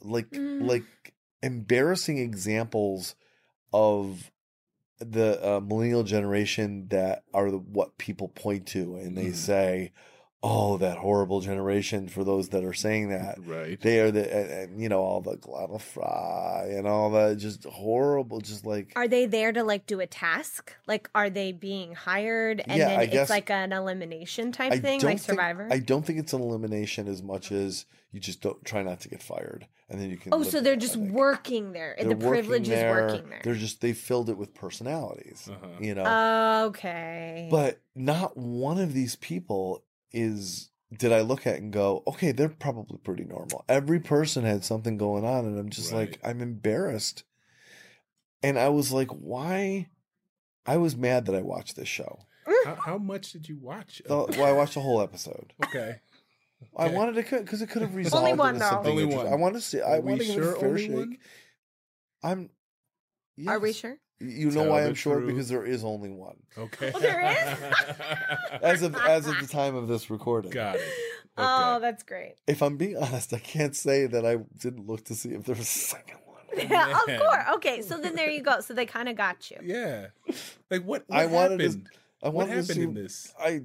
like 0.00 0.30
Mm. 0.30 0.66
like 0.66 1.14
embarrassing 1.42 2.18
examples 2.18 3.14
of 3.72 4.30
the 4.98 5.38
uh, 5.46 5.60
millennial 5.60 6.02
generation 6.02 6.88
that 6.88 7.22
are 7.32 7.50
the, 7.50 7.58
what 7.58 7.96
people 7.98 8.28
point 8.28 8.66
to 8.66 8.96
and 8.96 9.16
they 9.16 9.28
Mhm. 9.28 9.34
say 9.36 9.92
oh 10.42 10.76
that 10.76 10.98
horrible 10.98 11.40
generation 11.40 12.06
for 12.08 12.22
those 12.22 12.50
that 12.50 12.62
are 12.64 12.72
saying 12.72 13.08
that 13.08 13.38
Right. 13.44 13.80
they 13.80 13.98
are 13.98 14.10
the 14.12 14.32
and, 14.32 14.50
and, 14.70 14.80
you 14.80 14.88
know 14.88 15.00
all 15.00 15.20
the 15.20 15.36
glottal 15.36 15.80
fry 15.80 16.68
and 16.76 16.86
all 16.86 17.10
that 17.10 17.38
just 17.38 17.64
horrible 17.64 18.40
just 18.40 18.64
like 18.64 18.92
Are 18.94 19.08
they 19.08 19.26
there 19.26 19.52
to 19.52 19.64
like 19.64 19.86
do 19.86 19.98
a 19.98 20.06
task? 20.06 20.74
Like 20.86 21.10
are 21.14 21.28
they 21.28 21.50
being 21.50 21.94
hired 21.94 22.60
and 22.64 22.78
Yeah, 22.78 22.88
then 22.90 22.98
I 23.00 23.02
it's 23.04 23.12
guess- 23.12 23.30
like 23.30 23.50
an 23.50 23.72
elimination 23.72 24.52
type 24.52 24.72
I 24.72 24.78
thing, 24.78 25.00
don't 25.00 25.10
like 25.10 25.18
think- 25.18 25.30
Survivor? 25.30 25.66
I 25.70 25.80
don't 25.80 26.06
think 26.06 26.20
it's 26.20 26.32
an 26.32 26.40
elimination 26.42 27.08
as 27.08 27.20
much 27.22 27.50
as 27.50 27.86
you 28.12 28.20
just 28.20 28.40
don't 28.40 28.64
try 28.64 28.82
not 28.84 29.00
to 29.00 29.08
get 29.08 29.22
fired 29.22 29.66
and 29.90 30.00
then 30.00 30.08
you 30.10 30.18
can 30.18 30.32
oh, 30.34 30.42
so 30.44 30.60
they're 30.60 30.76
just 30.76 30.94
think. 30.94 31.12
working 31.12 31.72
there. 31.72 31.96
They're 31.98 32.10
the 32.10 32.14
privilege 32.16 32.68
there. 32.68 32.96
is 33.06 33.12
working 33.12 33.28
there. 33.30 33.40
They're 33.42 33.54
just 33.54 33.80
they 33.80 33.92
filled 33.94 34.28
it 34.30 34.36
with 34.36 34.54
personalities, 34.54 35.48
Uh-huh. 35.50 35.66
you 35.80 35.94
know. 35.94 36.66
okay. 36.66 37.48
But 37.50 37.80
not 37.96 38.36
one 38.36 38.78
of 38.78 38.92
these 38.92 39.16
people 39.16 39.82
is 40.12 40.70
did 40.96 41.12
I 41.12 41.20
look 41.20 41.46
at 41.46 41.56
and 41.56 41.70
go, 41.72 42.02
okay, 42.06 42.32
they're 42.32 42.48
probably 42.48 42.96
pretty 42.98 43.24
normal. 43.24 43.64
Every 43.68 44.00
person 44.00 44.44
had 44.44 44.64
something 44.64 44.96
going 44.96 45.24
on, 45.24 45.44
and 45.44 45.58
I'm 45.58 45.68
just 45.68 45.92
like, 45.92 46.18
I'm 46.24 46.40
embarrassed. 46.40 47.24
And 48.42 48.58
I 48.58 48.68
was 48.70 48.90
like, 48.92 49.10
why? 49.10 49.88
I 50.64 50.78
was 50.78 50.96
mad 50.96 51.26
that 51.26 51.34
I 51.34 51.42
watched 51.42 51.76
this 51.76 51.88
show. 51.88 52.20
How, 52.64 52.74
how 52.76 52.98
much 52.98 53.32
did 53.32 53.48
you 53.48 53.58
watch? 53.60 54.00
The- 54.06 54.14
well, 54.38 54.44
I 54.44 54.52
watched 54.52 54.74
the 54.74 54.80
whole 54.80 55.02
episode. 55.02 55.52
Okay. 55.66 56.00
I 56.76 56.86
Okay. 56.86 56.94
wanted 56.94 57.24
to 57.26 57.38
because 57.38 57.60
it 57.62 57.68
could 57.68 57.82
have 57.82 57.94
resolved 57.96 58.38
one, 58.38 58.54
though. 58.58 58.68
something 58.68 58.90
Only 58.90 59.04
one. 59.04 59.26
I 59.26 59.34
want 59.34 59.54
to 59.56 59.60
see. 59.60 59.80
I 59.82 59.96
Are 59.96 60.00
we 60.00 60.10
want 60.12 60.20
to 60.22 60.26
give 60.26 60.38
it 60.42 60.48
a 60.48 60.52
fair 60.58 60.78
shake. 60.78 60.90
one? 60.92 61.16
I'm. 62.22 62.50
Are 63.46 63.58
we 63.58 63.72
sure? 63.72 63.98
You 64.20 64.46
know 64.46 64.62
Tell 64.62 64.70
why 64.70 64.84
I'm 64.84 64.94
sure 64.94 65.16
truth. 65.20 65.28
because 65.28 65.48
there 65.48 65.64
is 65.64 65.84
only 65.84 66.10
one 66.10 66.36
Okay. 66.56 66.90
Oh, 66.94 66.98
there 66.98 67.20
is? 67.20 67.58
as 68.62 68.82
of 68.82 68.96
as 68.96 69.26
of 69.28 69.38
the 69.40 69.46
time 69.46 69.76
of 69.76 69.86
this 69.88 70.10
recording. 70.10 70.50
Got 70.50 70.76
it. 70.76 70.82
Oh, 71.36 71.78
that's 71.80 72.02
great. 72.02 72.34
If 72.48 72.62
I'm 72.62 72.76
being 72.76 72.96
honest, 72.96 73.32
I 73.32 73.38
can't 73.38 73.76
say 73.76 74.06
that 74.06 74.26
I 74.26 74.38
didn't 74.58 74.86
look 74.86 75.04
to 75.04 75.14
see 75.14 75.30
if 75.30 75.44
there 75.44 75.54
was 75.54 75.64
a 75.64 75.64
second 75.66 76.16
one. 76.24 76.24
Yeah, 76.68 76.90
of 76.90 77.20
course. 77.20 77.44
Okay, 77.56 77.82
so 77.82 77.98
then 77.98 78.16
there 78.16 78.30
you 78.30 78.42
go. 78.42 78.60
So 78.60 78.74
they 78.74 78.86
kind 78.86 79.08
of 79.08 79.16
got 79.16 79.48
you. 79.50 79.58
Yeah. 79.62 80.06
Like 80.70 80.82
what? 80.82 81.04
what 81.06 81.16
I 81.20 81.26
wanted 81.26 81.58
to- 81.58 81.64
happened? 81.64 81.88
I 82.20 82.26
what 82.30 82.34
wanted 82.48 82.48
to 82.48 82.54
happened 82.62 82.74
see. 82.76 82.82
in 82.82 82.94
this? 82.94 83.32
I 83.38 83.60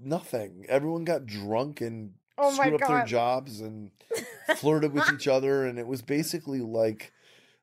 nothing. 0.00 0.66
Everyone 0.68 1.04
got 1.04 1.26
drunk 1.26 1.80
and 1.80 2.12
Oh 2.38 2.52
screwed 2.52 2.80
up 2.80 2.88
their 2.88 3.04
jobs 3.06 3.60
and 3.60 3.90
flirted 4.56 4.92
with 4.92 5.10
each 5.12 5.26
other, 5.26 5.64
and 5.64 5.78
it 5.78 5.86
was 5.86 6.02
basically 6.02 6.60
like 6.60 7.12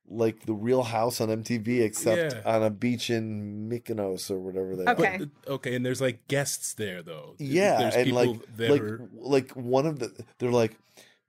like 0.10 0.46
the 0.46 0.54
Real 0.54 0.84
House 0.84 1.22
on 1.22 1.30
MTV, 1.30 1.82
except 1.82 2.34
Yeah. 2.36 2.42
on 2.46 2.64
a 2.64 2.70
beach 2.70 3.10
in 3.10 3.70
Mykonos 3.70 4.30
or 4.30 4.40
whatever 4.40 4.76
they. 4.76 4.84
Okay. 4.86 5.18
But, 5.20 5.52
okay, 5.54 5.76
and 5.76 5.86
there's 5.86 6.02
like 6.02 6.28
guests 6.28 6.74
there 6.74 7.02
though. 7.02 7.36
Yeah, 7.40 7.78
There's 7.80 7.96
and 7.96 8.06
people 8.06 8.26
like 8.34 8.56
that 8.58 8.70
like 8.72 8.82
are 8.82 9.10
like 9.14 9.52
one 9.52 9.86
of 9.86 10.00
the 10.00 10.12
they're 10.40 10.52
like 10.52 10.78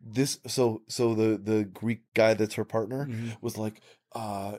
this. 0.01 0.39
So 0.47 0.83
so 0.89 1.15
the 1.15 1.39
the 1.39 1.65
Greek 1.65 2.03
guy 2.15 2.35
that's 2.35 2.55
her 2.55 2.65
partner 2.65 3.07
Mhm. 3.07 3.37
was 3.41 3.57
like, 3.57 3.81
uh, 4.13 4.59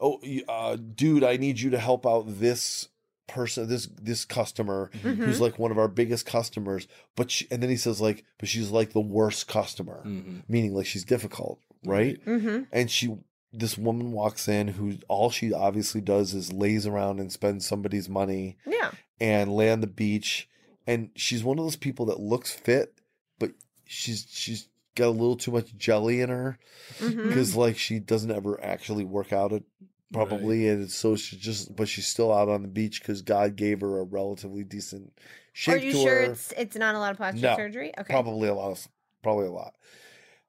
oh, 0.00 0.20
uh, 0.48 0.76
dude, 0.76 1.24
I 1.24 1.36
need 1.36 1.60
you 1.60 1.70
to 1.70 1.78
help 1.78 2.06
out 2.06 2.24
this 2.40 2.88
person, 3.28 3.68
this 3.68 3.86
this 4.00 4.24
customer 4.24 4.90
Mm-hmm. 5.02 5.22
who's 5.22 5.40
like 5.40 5.58
one 5.58 5.70
of 5.70 5.78
our 5.78 5.88
biggest 5.88 6.26
customers. 6.26 6.86
But 7.16 7.30
she, 7.30 7.46
and 7.50 7.62
then 7.62 7.70
he 7.70 7.76
says 7.76 8.00
like, 8.00 8.24
but 8.38 8.48
she's 8.48 8.70
like 8.70 8.92
the 8.92 9.00
worst 9.00 9.46
customer, 9.48 10.02
Mhm. 10.04 10.42
meaning 10.48 10.74
like 10.74 10.86
she's 10.86 11.04
difficult, 11.04 11.60
right? 11.86 12.22
Mm-hmm. 12.26 12.64
And 12.72 12.90
she, 12.90 13.16
this 13.52 13.76
woman 13.76 14.12
walks 14.12 14.48
in 14.48 14.68
who 14.68 14.94
all 15.08 15.30
she 15.30 15.52
obviously 15.52 16.00
does 16.00 16.32
is 16.34 16.52
lays 16.52 16.86
around 16.86 17.20
and 17.20 17.30
spends 17.30 17.66
somebody's 17.66 18.08
money 18.08 18.56
Yeah. 18.66 18.92
and 19.20 19.52
lay 19.52 19.70
on 19.70 19.80
the 19.80 19.86
beach. 19.86 20.48
And 20.86 21.10
she's 21.14 21.44
one 21.44 21.58
of 21.58 21.64
those 21.64 21.76
people 21.76 22.06
that 22.06 22.18
looks 22.18 22.52
fit, 22.52 22.94
but 23.38 23.52
she's 23.84 24.26
she's 24.30 24.68
got 24.94 25.08
a 25.08 25.10
little 25.10 25.36
too 25.36 25.50
much 25.50 25.76
jelly 25.76 26.20
in 26.20 26.28
her 26.28 26.58
mm-hmm. 26.98 27.28
because 27.28 27.56
like 27.56 27.78
she 27.78 27.98
doesn't 27.98 28.30
ever 28.30 28.62
actually 28.62 29.04
work 29.04 29.32
out 29.32 29.52
it 29.52 29.64
probably 30.12 30.68
and 30.68 30.82
it's, 30.82 30.94
so 30.94 31.16
she's 31.16 31.38
just 31.38 31.74
but 31.74 31.88
she's 31.88 32.06
still 32.06 32.30
out 32.32 32.48
on 32.50 32.60
the 32.60 32.68
beach 32.68 33.00
because 33.00 33.22
god 33.22 33.56
gave 33.56 33.80
her 33.80 34.00
a 34.00 34.04
relatively 34.04 34.62
decent 34.62 35.10
shape 35.54 35.76
Are 35.76 35.78
you 35.78 35.92
to 35.92 35.98
sure 35.98 36.14
her 36.16 36.32
it's 36.32 36.52
it's 36.58 36.76
not 36.76 36.94
a 36.94 36.98
lot 36.98 37.12
of 37.12 37.16
plastic 37.16 37.42
No, 37.42 37.56
surgery? 37.56 37.92
Okay. 37.98 38.12
probably 38.12 38.48
a 38.48 38.54
lot 38.54 38.72
of 38.72 38.86
probably 39.22 39.46
a 39.46 39.50
lot 39.50 39.74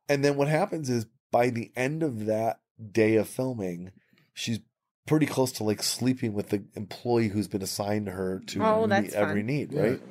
and 0.10 0.26
then 0.26 0.36
what 0.36 0.50
happens 0.50 0.90
is 0.90 1.06
by 1.32 1.50
the 1.50 1.72
end 1.78 2.04
of 2.04 2.26
that 2.26 2.60
day 2.92 3.16
of 3.16 3.28
filming 3.28 3.92
she's 4.34 4.60
pretty 5.06 5.26
close 5.26 5.52
to 5.52 5.64
like 5.64 5.84
sleeping 5.84 6.34
with 6.34 6.50
the 6.50 6.64
employee 6.76 7.28
who's 7.28 7.48
been 7.48 7.62
assigned 7.62 8.06
to 8.08 8.12
her 8.14 8.40
to 8.48 8.64
Oh, 8.64 8.82
meet 8.82 8.90
that's 8.90 9.14
every 9.14 9.42
fun. 9.42 9.46
need 9.48 9.72
Yeah. 9.74 9.82
right 9.82 10.02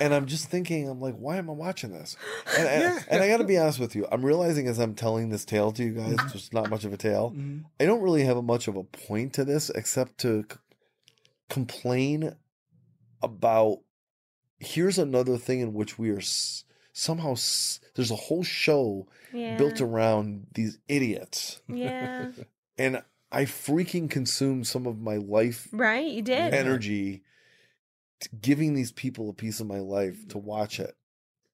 and 0.00 0.12
i'm 0.14 0.26
just 0.26 0.48
thinking 0.48 0.88
i'm 0.88 1.00
like 1.00 1.14
why 1.16 1.36
am 1.36 1.48
i 1.50 1.52
watching 1.54 1.90
this 1.92 2.16
and, 2.58 2.68
and, 2.68 3.04
and 3.10 3.22
i 3.22 3.28
gotta 3.28 3.44
be 3.44 3.56
honest 3.58 3.78
with 3.80 3.94
you 3.96 4.06
i'm 4.12 4.24
realizing 4.24 4.66
as 4.66 4.78
i'm 4.78 4.94
telling 4.94 5.30
this 5.30 5.44
tale 5.44 5.72
to 5.72 5.82
you 5.82 5.92
guys 5.92 6.16
there's 6.16 6.52
not 6.52 6.68
much 6.70 6.84
of 6.84 6.92
a 6.92 6.96
tale 6.98 7.32
Mhm. 7.36 7.64
I 7.80 7.86
don't 7.86 8.02
really 8.02 8.24
have 8.24 8.36
a 8.36 8.42
much 8.42 8.68
of 8.68 8.76
a 8.76 8.84
point 8.84 9.32
to 9.34 9.44
this 9.44 9.70
except 9.70 10.18
to 10.18 10.44
c- 10.50 10.58
complain 11.48 12.34
about 13.22 13.78
here's 14.58 14.98
another 14.98 15.36
thing 15.38 15.60
in 15.60 15.72
which 15.72 15.98
we 15.98 16.10
are 16.10 16.18
s- 16.18 16.64
somehow 17.00 17.32
s- 17.32 17.80
there's 17.94 18.10
a 18.10 18.16
whole 18.16 18.42
show 18.42 19.06
yeah. 19.32 19.56
built 19.56 19.80
around 19.80 20.46
these 20.54 20.78
idiots 20.88 21.60
Yeah. 21.68 22.30
and 22.78 23.02
I 23.32 23.44
freaking 23.44 24.10
consumed 24.10 24.66
some 24.66 24.86
of 24.86 25.00
my 25.00 25.16
life 25.16 25.68
right. 25.72 26.06
You 26.06 26.22
did. 26.22 26.52
energy 26.52 27.22
giving 28.40 28.74
these 28.74 28.92
people 28.92 29.30
a 29.30 29.32
piece 29.32 29.60
of 29.60 29.66
my 29.66 29.78
life 29.78 30.28
to 30.28 30.38
watch 30.38 30.78
it 30.78 30.94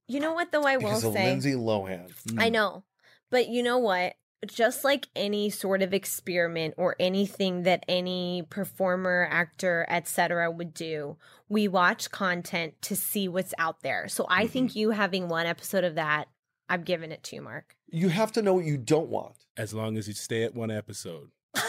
you 0.08 0.20
know 0.20 0.34
what 0.34 0.52
though? 0.52 0.62
I 0.62 0.76
will 0.76 0.94
because 0.94 1.02
say. 1.02 1.24
Lindsay 1.24 1.54
Lohan. 1.54 2.12
I 2.38 2.48
mm. 2.48 2.52
know. 2.52 2.84
But 3.30 3.48
you 3.48 3.62
know 3.62 3.78
what? 3.78 4.14
Just 4.44 4.84
like 4.84 5.08
any 5.16 5.50
sort 5.50 5.82
of 5.82 5.94
experiment 5.94 6.74
or 6.76 6.94
anything 7.00 7.62
that 7.62 7.84
any 7.88 8.44
performer, 8.50 9.26
actor, 9.30 9.86
etc. 9.88 10.50
would 10.50 10.74
do, 10.74 11.16
we 11.48 11.68
watch 11.68 12.10
content 12.10 12.74
to 12.82 12.94
see 12.94 13.28
what's 13.28 13.54
out 13.58 13.82
there. 13.82 14.08
So 14.08 14.26
I 14.28 14.44
mm-hmm. 14.44 14.52
think 14.52 14.76
you 14.76 14.90
having 14.90 15.28
one 15.28 15.46
episode 15.46 15.84
of 15.84 15.94
that, 15.94 16.28
I've 16.68 16.84
given 16.84 17.12
it 17.12 17.22
to 17.24 17.36
you, 17.36 17.42
Mark. 17.42 17.76
You 17.88 18.08
have 18.10 18.32
to 18.32 18.42
know 18.42 18.54
what 18.54 18.64
you 18.64 18.76
don't 18.76 19.08
want. 19.08 19.36
As 19.56 19.72
long 19.72 19.96
as 19.96 20.06
you 20.06 20.12
stay 20.12 20.42
at 20.42 20.54
one 20.54 20.70
episode. 20.70 21.30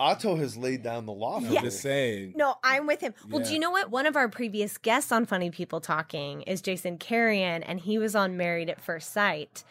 Ato 0.00 0.36
has 0.36 0.56
laid 0.56 0.82
down 0.82 1.06
the 1.06 1.12
law 1.12 1.40
for 1.40 1.46
I'm 1.46 1.52
me. 1.52 1.60
just 1.60 1.80
saying. 1.80 2.32
No, 2.36 2.56
I'm 2.64 2.86
with 2.86 3.00
him. 3.00 3.14
Well, 3.28 3.44
do 3.44 3.52
you 3.52 3.58
know 3.58 3.70
what? 3.70 3.90
One 3.90 4.06
of 4.06 4.16
our 4.16 4.28
previous 4.28 4.78
guests 4.78 5.12
on 5.12 5.26
Funny 5.26 5.50
People 5.50 5.80
Talking 5.80 6.42
is 6.42 6.62
Jason 6.62 6.96
Carrion, 6.98 7.62
and 7.62 7.80
he 7.80 7.98
was 7.98 8.14
on 8.14 8.36
Married 8.36 8.70
at 8.70 8.80
First 8.80 9.12
Sight. 9.12 9.64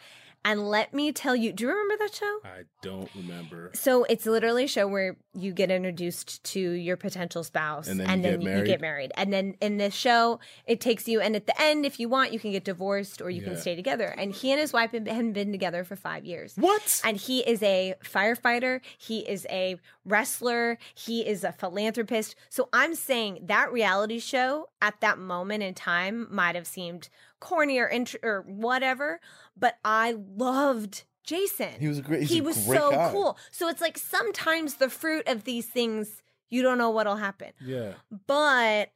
And 0.44 0.68
let 0.68 0.94
me 0.94 1.12
tell 1.12 1.36
you, 1.36 1.52
do 1.52 1.64
you 1.64 1.70
remember 1.70 1.96
that 1.98 2.14
show? 2.14 2.38
I 2.44 2.62
don't 2.82 3.10
remember. 3.14 3.70
So 3.74 4.04
it's 4.04 4.24
literally 4.24 4.64
a 4.64 4.68
show 4.68 4.88
where 4.88 5.16
you 5.34 5.52
get 5.52 5.70
introduced 5.70 6.42
to 6.44 6.60
your 6.60 6.96
potential 6.96 7.44
spouse, 7.44 7.88
And 7.88 8.00
then 8.00 8.08
you 8.08 8.22
get 8.22 8.40
you, 8.40 8.44
married? 8.48 8.66
get 8.66 8.80
married. 8.80 9.12
And 9.16 9.32
then 9.32 9.54
in 9.60 9.76
this 9.76 9.94
show, 9.94 10.40
it 10.66 10.80
takes 10.80 11.06
you, 11.06 11.20
and 11.20 11.36
at 11.36 11.46
the 11.46 11.60
end, 11.60 11.84
if 11.84 12.00
you 12.00 12.08
want, 12.08 12.32
you 12.32 12.38
can 12.38 12.52
get 12.52 12.64
divorced 12.64 13.20
or 13.20 13.28
you 13.30 13.42
can 13.42 13.56
stay 13.56 13.76
together. 13.76 14.06
And 14.16 14.32
he 14.34 14.50
and 14.50 14.58
his 14.60 14.72
wife 14.72 14.92
have 14.92 15.04
been 15.04 15.32
been 15.32 15.52
together 15.52 15.84
for 15.84 15.94
five 15.96 16.24
years. 16.24 16.54
What? 16.56 17.00
And 17.04 17.16
he 17.16 17.40
is 17.40 17.62
a 17.62 17.94
firefighter. 18.02 18.80
He 18.98 19.20
is 19.20 19.46
a 19.50 19.76
wrestler. 20.04 20.78
He 20.94 21.26
is 21.26 21.44
a 21.44 21.52
philanthropist. 21.52 22.34
So 22.48 22.68
I'm 22.72 22.94
saying 22.94 23.40
that 23.44 23.72
reality 23.72 24.18
show 24.18 24.70
at 24.80 25.00
that 25.00 25.18
moment 25.18 25.62
in 25.62 25.74
time 25.74 26.26
might 26.30 26.54
have 26.54 26.66
seemed 26.66 27.08
corny 27.40 27.78
or 27.78 27.86
int- 27.86 28.16
or 28.22 28.42
whatever, 28.46 29.20
but 29.56 29.76
I 29.84 30.16
loved 30.36 31.04
Jason. 31.24 31.72
He 31.80 31.88
was 31.88 31.98
a 31.98 32.02
great. 32.02 32.20
He's 32.20 32.30
he 32.30 32.38
a 32.38 32.42
was 32.42 32.64
great 32.66 32.78
so 32.78 32.90
guy. 32.90 33.10
cool. 33.10 33.38
So 33.50 33.68
it's 33.68 33.80
like 33.80 33.98
sometimes 33.98 34.74
the 34.74 34.88
fruit 34.90 35.26
of 35.26 35.44
these 35.44 35.66
things 35.66 36.22
you 36.48 36.62
don't 36.62 36.78
know 36.78 36.90
what'll 36.90 37.16
happen. 37.16 37.52
Yeah. 37.60 37.92
But 38.26 38.90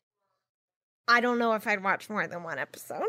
I 1.06 1.20
don't 1.20 1.38
know 1.38 1.52
if 1.54 1.66
I'd 1.66 1.82
watch 1.82 2.08
more 2.10 2.26
than 2.26 2.42
one 2.42 2.58
episode. 2.58 3.04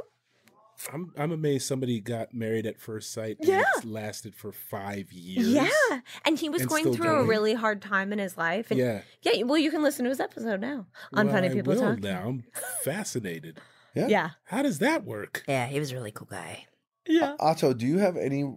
I'm 0.93 1.13
I'm 1.17 1.32
amazed 1.32 1.65
somebody 1.65 2.02
got 2.02 2.34
married 2.34 2.65
at 2.65 2.80
first 2.80 3.13
sight. 3.13 3.38
And 3.39 3.48
Yeah. 3.48 3.63
It's 3.78 3.86
lasted 3.86 4.36
for 4.36 4.52
five 4.52 5.12
years. 5.13 5.48
Yeah. 5.48 6.00
And 6.26 6.38
he 6.38 6.50
was 6.50 6.62
And 6.63 6.69
going 6.69 6.84
still 6.84 6.95
through 6.95 7.15
a 7.15 7.24
really 7.24 7.54
hard 7.54 7.82
time 7.82 8.12
in 8.12 8.19
his 8.19 8.38
life. 8.38 8.69
And 8.71 8.80
Yeah. 8.80 9.02
Yeah, 9.21 9.43
well, 9.43 9.58
you 9.58 9.71
can 9.71 9.82
listen 9.84 10.04
to 10.04 10.10
his 10.10 10.19
episode 10.19 10.60
now 10.60 10.86
on 11.13 11.28
Well, 11.28 11.36
Funny 11.36 11.50
I 11.50 11.54
People 11.54 11.74
will 11.76 11.82
Talk. 11.82 12.00
Now 12.02 12.28
I'm 12.28 12.43
fascinated. 12.84 13.60
Yeah. 13.95 14.08
Yeah, 14.08 14.29
How 14.45 14.62
does 14.62 14.79
that 14.79 15.05
work? 15.05 15.43
Yeah, 15.47 15.67
he 15.67 15.79
was 15.79 15.91
a 15.91 15.95
really 15.95 16.12
cool 16.12 16.27
guy. 16.29 16.65
yeah. 17.08 17.36
Ato, 17.39 17.73
do 17.73 17.86
you 17.86 17.99
have 17.99 18.17
any 18.17 18.53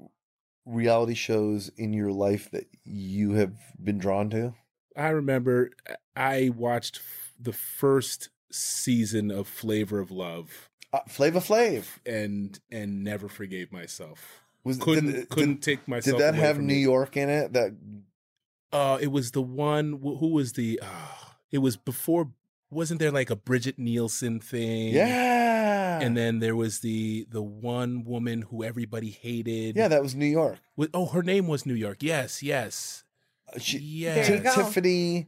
reality 0.66 1.14
shows 1.14 1.70
in 1.76 1.92
your 1.92 2.10
life 2.12 2.50
that 2.50 2.66
you 2.84 3.32
have 3.34 3.52
been 3.82 3.98
drawn 3.98 4.28
to? 4.30 4.54
I 4.96 5.08
remember 5.10 5.70
I 6.16 6.50
watched 6.54 6.96
f- 6.96 7.32
the 7.38 7.52
first 7.52 8.30
season 8.50 9.30
of 9.30 9.46
Flavor 9.46 10.00
of 10.00 10.10
Love 10.10 10.70
Uh, 10.92 11.00
Flava 11.08 11.38
Flav 11.40 11.84
and 12.04 12.58
and 12.72 13.04
never 13.04 13.28
forgave 13.28 13.70
myself. 13.70 14.40
was 14.64 14.78
Couldn't 14.78 15.12
did, 15.12 15.28
couldn't 15.28 15.58
take 15.60 15.80
did, 15.84 15.88
myself. 15.88 16.16
did 16.16 16.22
that 16.24 16.34
away 16.34 16.40
have 16.46 16.56
from 16.56 16.66
New 16.66 16.74
it. 16.74 16.78
York 16.80 17.16
in 17.16 17.28
it? 17.28 17.52
That 17.52 17.76
Uh, 18.72 18.98
it 19.00 19.08
was 19.08 19.30
the 19.32 19.42
one. 19.42 19.92
wh- 19.94 20.18
Who 20.18 20.28
was 20.32 20.54
the? 20.54 20.80
Uh, 20.82 21.14
it 21.52 21.58
was 21.58 21.76
before. 21.76 22.32
Wasn't 22.70 23.00
there 23.00 23.10
like 23.10 23.30
a 23.30 23.36
Brigitte 23.36 23.78
Nielsen 23.78 24.40
thing? 24.40 24.94
yeah, 24.94 26.00
And 26.00 26.16
then 26.16 26.38
there 26.40 26.54
was 26.56 26.80
the 26.80 27.26
the 27.30 27.42
one 27.42 28.04
woman 28.04 28.42
who 28.42 28.62
everybody 28.62 29.10
hated. 29.10 29.76
yeah, 29.76 29.88
that 29.88 30.02
was 30.02 30.14
New 30.14 30.26
York. 30.26 30.58
Wa- 30.76 30.86
Oh, 30.92 31.06
her 31.06 31.22
name 31.22 31.46
was 31.46 31.64
New 31.64 31.74
York. 31.74 31.98
Yes, 32.02 32.42
yes, 32.42 33.04
Uh, 33.54 33.58
She, 33.58 33.78
yes, 33.78 34.26
There 34.28 34.36
you 34.36 34.42
go. 34.42 34.54
Tiffany, 34.54 35.26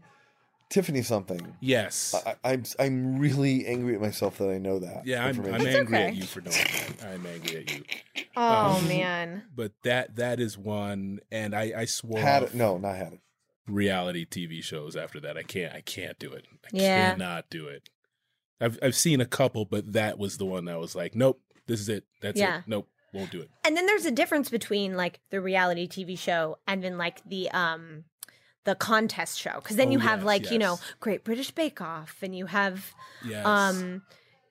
Tiffany 0.68 1.02
something. 1.02 1.56
yes. 1.60 2.14
I, 2.14 2.30
I- 2.44 2.52
I'm 2.52 2.64
I'm 2.78 3.18
really 3.18 3.66
angry 3.66 3.94
at 3.94 4.00
myself 4.02 4.36
that 4.38 4.50
I 4.50 4.58
know 4.58 4.78
that. 4.78 5.06
yeah, 5.06 5.24
I'm, 5.24 5.40
I'm 5.40 5.46
information. 5.66 5.76
angry 5.80 5.98
at 5.98 6.14
you 6.16 6.22
for 6.24 6.40
knowing 6.42 6.56
that. 6.56 7.04
I'm 7.06 7.26
angry 7.26 7.56
at 7.56 7.70
you. 7.74 7.84
Oh 8.36 8.76
Um, 8.78 8.86
man. 8.88 9.42
But 9.56 9.72
that 9.84 10.16
that 10.16 10.38
is 10.40 10.56
one, 10.58 11.20
and 11.32 11.54
I 11.56 11.72
I 11.76 11.84
swore 11.86 12.20
had 12.20 12.42
off 12.44 12.50
it. 12.50 12.54
No, 12.54 12.76
not 12.78 12.96
had 12.96 13.14
it. 13.14 13.20
Reality 13.66 14.24
TV 14.26 14.62
shows 14.62 14.96
after 14.96 15.20
that. 15.20 15.36
I 15.36 15.42
can't. 15.42 15.74
I 15.74 15.80
can't 15.80 16.18
do 16.18 16.32
it. 16.32 16.46
I 16.64 16.68
Yeah. 16.72 17.10
cannot 17.12 17.50
do 17.50 17.66
it. 17.68 17.88
I've 18.60 18.78
I've 18.82 18.94
seen 18.96 19.20
a 19.20 19.26
couple, 19.26 19.64
but 19.64 19.92
that 19.92 20.18
was 20.18 20.38
the 20.38 20.44
one 20.46 20.66
that 20.66 20.78
was 20.78 20.94
like, 20.94 21.14
nope, 21.14 21.40
this 21.66 21.80
is 21.80 21.88
it. 21.88 22.04
That's 22.20 22.38
Yeah. 22.38 22.58
it. 22.58 22.64
Nope, 22.66 22.88
won't 23.12 23.30
do 23.30 23.40
it. 23.40 23.50
And 23.64 23.76
then 23.76 23.86
there's 23.86 24.04
a 24.06 24.10
difference 24.10 24.50
between 24.50 24.96
like 24.96 25.20
the 25.30 25.40
reality 25.40 25.86
TV 25.88 26.18
show 26.18 26.58
and 26.66 26.82
then 26.84 26.98
like 26.98 27.22
the 27.24 27.50
um 27.52 28.04
the 28.64 28.74
contest 28.74 29.38
show 29.40 29.54
because 29.56 29.76
then 29.76 29.88
Oh, 29.88 29.92
you 29.92 29.98
have 30.00 30.20
yes, 30.20 30.26
like 30.26 30.50
you 30.50 30.58
know. 30.58 30.78
Great 31.00 31.24
British 31.24 31.50
Bake 31.50 31.80
Off 31.80 32.16
and 32.22 32.36
you 32.36 32.46
have 32.46 32.94
Yes. 33.24 33.46
um 33.46 34.02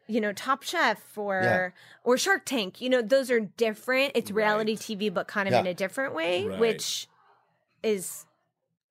you 0.08 0.20
know 0.20 0.34
Top 0.34 0.64
Chef 0.64 1.16
or 1.16 1.42
Yeah. 1.44 1.70
or 2.04 2.18
Shark 2.18 2.44
Tank. 2.46 2.82
You 2.82 2.90
know 2.90 3.04
those 3.04 3.30
are 3.30 3.40
different. 3.42 4.14
It's 4.16 4.32
reality 4.32 4.72
Right. 4.72 4.80
TV 4.80 5.14
but 5.14 5.28
kind 5.28 5.48
of 5.48 5.54
Yeah. 5.54 5.60
in 5.60 5.68
a 5.68 5.74
different 5.76 6.16
way, 6.16 6.46
Right. 6.46 6.60
which 6.60 7.08
is 7.84 8.26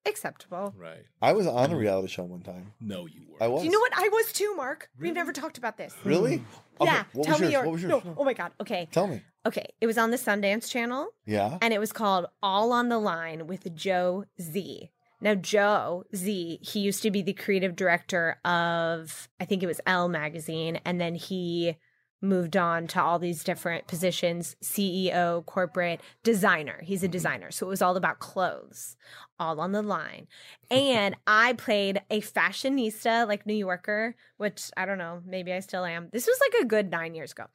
acceptable. 0.05 0.73
right. 0.77 1.03
I 1.21 1.33
was 1.33 1.47
on 1.47 1.71
a 1.71 1.75
reality 1.75 2.07
show 2.07 2.23
one 2.23 2.41
time. 2.41 2.73
No, 2.79 3.05
you 3.05 3.21
were. 3.29 3.43
I 3.43 3.47
was. 3.47 3.63
You 3.63 3.71
know 3.71 3.79
what? 3.79 3.93
I 3.95 4.09
was 4.09 4.31
too, 4.31 4.53
Mark. 4.55 4.89
We've 4.99 5.13
never 5.13 5.31
talked 5.31 5.57
about 5.57 5.77
this. 5.77 5.93
Really? 6.03 6.37
Hmm. 6.37 6.83
Okay, 6.83 6.91
Yeah, 6.91 7.03
What 7.13 7.25
tell 7.25 7.33
was 7.33 7.41
me 7.41 7.47
yours? 7.47 7.53
your. 7.53 7.63
What 7.65 7.71
was 7.73 7.81
yours? 7.83 8.03
No, 8.05 8.15
oh 8.17 8.23
my 8.23 8.33
god. 8.33 8.51
Okay, 8.61 8.87
Tell 8.91 9.07
me. 9.07 9.21
okay. 9.45 9.65
It 9.81 9.87
was 9.87 9.97
on 9.97 10.11
the 10.11 10.17
Sundance 10.17 10.69
Channel. 10.69 11.09
Yeah. 11.25 11.57
and 11.61 11.73
it 11.73 11.79
was 11.79 11.91
called 11.91 12.27
All 12.41 12.71
on 12.71 12.89
the 12.89 12.99
Line 12.99 13.47
with 13.47 13.75
Joe 13.75 14.25
Zee. 14.41 14.91
Now, 15.21 15.35
Joe 15.35 16.05
Zee, 16.15 16.59
he 16.61 16.79
used 16.79 17.03
to 17.03 17.11
be 17.11 17.21
the 17.21 17.33
creative 17.33 17.75
director 17.75 18.39
of, 18.45 19.27
I 19.39 19.45
think 19.45 19.61
it 19.61 19.67
was 19.67 19.81
Elle 19.85 20.07
magazine, 20.07 20.79
and 20.85 20.99
then 21.01 21.15
he 21.15 21.75
moved 22.21 22.57
on 22.57 22.87
to 22.87 23.01
all 23.01 23.19
these 23.19 23.43
different 23.43 23.87
positions 23.87 24.55
CEO, 24.63 25.45
corporate, 25.45 26.01
designer. 26.23 26.79
He's 26.83 27.03
a 27.03 27.05
mm-hmm. 27.05 27.11
designer. 27.11 27.51
So 27.51 27.65
it 27.65 27.69
was 27.69 27.81
all 27.81 27.97
about 27.97 28.19
clothes, 28.19 28.95
all 29.39 29.59
on 29.59 29.71
the 29.71 29.81
line. 29.81 30.27
And 30.71 31.15
I 31.25 31.53
played 31.53 31.99
a 32.11 32.21
fashionista, 32.21 33.27
like 33.27 33.47
New 33.47 33.55
Yorker, 33.55 34.15
which 34.37 34.69
I 34.77 34.85
don't 34.85 34.99
know, 34.99 35.23
maybe 35.25 35.51
I 35.51 35.61
still 35.61 35.83
am. 35.83 36.09
This 36.13 36.27
was 36.27 36.39
like 36.39 36.61
a 36.61 36.67
good 36.67 36.91
nine 36.91 37.15
years 37.15 37.31
ago 37.31 37.45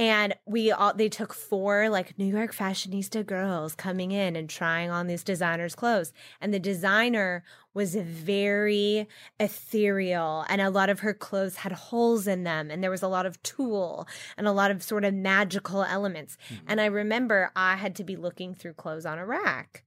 and 0.00 0.34
we 0.46 0.70
all 0.72 0.94
they 0.94 1.08
took 1.08 1.34
four 1.34 1.88
like 1.90 2.18
New 2.18 2.26
York 2.26 2.54
fashionista 2.54 3.24
girls 3.24 3.74
coming 3.74 4.12
in 4.12 4.36
and 4.36 4.48
trying 4.48 4.90
on 4.90 5.06
these 5.06 5.22
designers' 5.22 5.74
clothes, 5.74 6.12
and 6.40 6.54
the 6.54 6.58
designer 6.58 7.44
was 7.74 7.94
very 7.94 9.06
ethereal, 9.38 10.44
and 10.48 10.60
a 10.60 10.70
lot 10.70 10.88
of 10.88 11.00
her 11.00 11.14
clothes 11.14 11.56
had 11.56 11.72
holes 11.72 12.26
in 12.26 12.44
them, 12.44 12.70
and 12.70 12.82
there 12.82 12.90
was 12.90 13.02
a 13.02 13.08
lot 13.08 13.26
of 13.26 13.42
tulle 13.42 14.08
and 14.36 14.48
a 14.48 14.52
lot 14.52 14.70
of 14.70 14.82
sort 14.82 15.04
of 15.04 15.14
magical 15.14 15.82
elements. 15.84 16.36
Mm-hmm. 16.48 16.64
And 16.68 16.80
I 16.80 16.86
remember 16.86 17.52
I 17.54 17.76
had 17.76 17.94
to 17.96 18.04
be 18.04 18.16
looking 18.16 18.54
through 18.54 18.74
clothes 18.74 19.06
on 19.06 19.18
a 19.18 19.26
rack, 19.26 19.84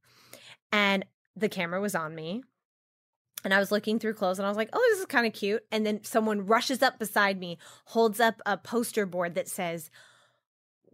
and 0.71 1.05
the 1.35 1.49
camera 1.49 1.81
was 1.81 1.95
on 1.95 2.15
me. 2.15 2.43
And 3.43 3.53
I 3.53 3.59
was 3.59 3.71
looking 3.71 3.99
through 3.99 4.13
clothes 4.13 4.39
and 4.39 4.45
I 4.45 4.49
was 4.49 4.57
like, 4.57 4.69
oh, 4.71 4.87
this 4.91 4.99
is 4.99 5.05
kind 5.05 5.27
of 5.27 5.33
cute. 5.33 5.63
And 5.71 5.85
then 5.85 6.03
someone 6.03 6.45
rushes 6.45 6.81
up 6.81 6.97
beside 6.97 7.39
me, 7.39 7.57
holds 7.85 8.19
up 8.19 8.41
a 8.45 8.57
poster 8.57 9.05
board 9.05 9.35
that 9.35 9.49
says, 9.49 9.89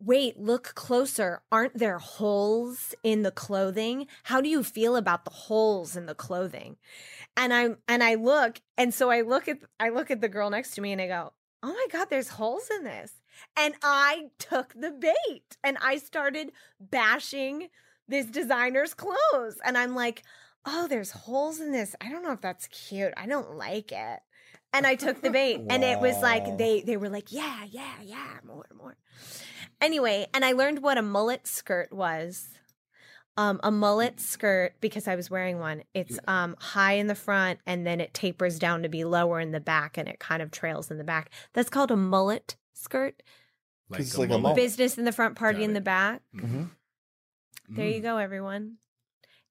wait, 0.02 0.39
look 0.39 0.73
closer. 0.75 1.41
Aren't 1.52 1.78
there 1.78 1.99
holes 1.99 2.95
in 3.04 3.23
the 3.23 3.32
clothing? 3.32 4.08
How 4.23 4.41
do 4.41 4.49
you 4.49 4.63
feel 4.63 4.95
about 4.95 5.25
the 5.25 5.32
holes 5.32 5.95
in 5.95 6.06
the 6.06 6.15
clothing? 6.15 6.78
And 7.38 7.54
I'm 7.54 7.78
and 7.88 8.04
I 8.04 8.15
look, 8.15 8.62
and 8.78 8.93
so 8.93 9.10
I 9.10 9.21
look 9.21 9.47
at 9.47 9.60
I 9.80 9.89
look 9.89 10.12
at 10.12 10.21
the 10.21 10.30
girl 10.30 10.49
next 10.49 10.71
to 10.75 10.82
me 10.82 10.91
and 10.91 11.02
I 11.02 11.08
go, 11.08 11.34
"Oh 11.63 11.73
my 11.73 11.88
god, 11.91 12.10
there's 12.10 12.30
holes 12.30 12.69
in 12.75 12.84
this." 12.84 13.13
And 13.56 13.75
I 13.84 14.30
took 14.39 14.73
the 14.73 14.91
bait 14.91 15.58
and 15.63 15.78
I 15.82 15.97
started 15.97 16.52
bashing 16.80 17.69
this 18.10 18.26
designer's 18.26 18.93
clothes. 18.93 19.60
And 19.63 19.78
I'm 19.78 19.95
like, 19.95 20.24
"Oh, 20.65 20.88
there's 20.88 21.12
holes 21.12 21.60
in 21.60 21.72
this. 21.72 21.95
I 22.02 22.10
don't 22.10 22.24
know 22.24 22.32
if 22.34 22.41
that's 22.41 22.67
cute. 22.67 23.13
I 23.15 23.26
don't 23.28 23.56
like 23.56 23.91
it." 23.91 24.19
And 24.74 24.86
I 24.86 24.95
took 24.95 25.22
the 25.22 25.32
bait 25.32 25.62
and 25.69 25.84
it 25.84 26.00
was 26.00 26.17
like 26.22 26.58
they 26.58 26.82
they 26.82 26.98
were 26.98 27.10
like, 27.10 27.32
"Yeah, 27.32 27.63
yeah, 27.69 27.95
yeah, 28.04 28.38
more, 28.45 28.65
more." 28.78 28.98
Anyway, 29.82 30.28
and 30.34 30.43
I 30.43 30.52
learned 30.52 30.82
what 30.82 30.98
a 30.98 31.02
mullet 31.02 31.48
skirt 31.48 31.91
was. 31.93 32.50
Um, 33.38 33.62
a 33.63 33.72
mullet 33.72 34.19
skirt 34.19 34.74
because 34.82 35.08
I 35.08 35.15
was 35.15 35.30
wearing 35.32 35.60
one. 35.60 35.84
It's 35.93 36.19
um 36.28 36.56
high 36.60 36.93
in 36.93 37.08
the 37.08 37.15
front 37.15 37.60
and 37.65 37.88
then 37.88 38.02
it 38.02 38.13
tapers 38.13 38.60
down 38.60 38.84
to 38.84 38.89
be 38.89 39.06
lower 39.06 39.39
in 39.39 39.52
the 39.52 39.62
back 39.62 39.98
and 39.98 40.10
it 40.10 40.19
kind 40.19 40.41
of 40.41 40.52
trails 40.52 40.91
in 40.91 40.98
the 40.98 41.04
back. 41.06 41.30
That's 41.54 41.69
called 41.69 41.89
a 41.89 41.95
mullet 41.95 42.58
skirt. 42.74 43.24
Like 43.89 44.02
a 44.02 44.19
like 44.19 44.28
a 44.28 44.32
mullet. 44.32 44.41
mullet. 44.41 44.56
Business 44.58 44.98
in 44.98 45.06
the 45.06 45.12
front, 45.13 45.36
party 45.36 45.60
Got 45.60 45.63
in 45.65 45.72
it. 45.72 45.74
the 45.76 45.82
back. 45.82 46.22
Mhm. 46.36 46.69
There 47.70 47.88
you 47.88 48.00
Mm. 48.00 48.04
go, 48.04 48.18
everyone. 48.18 48.78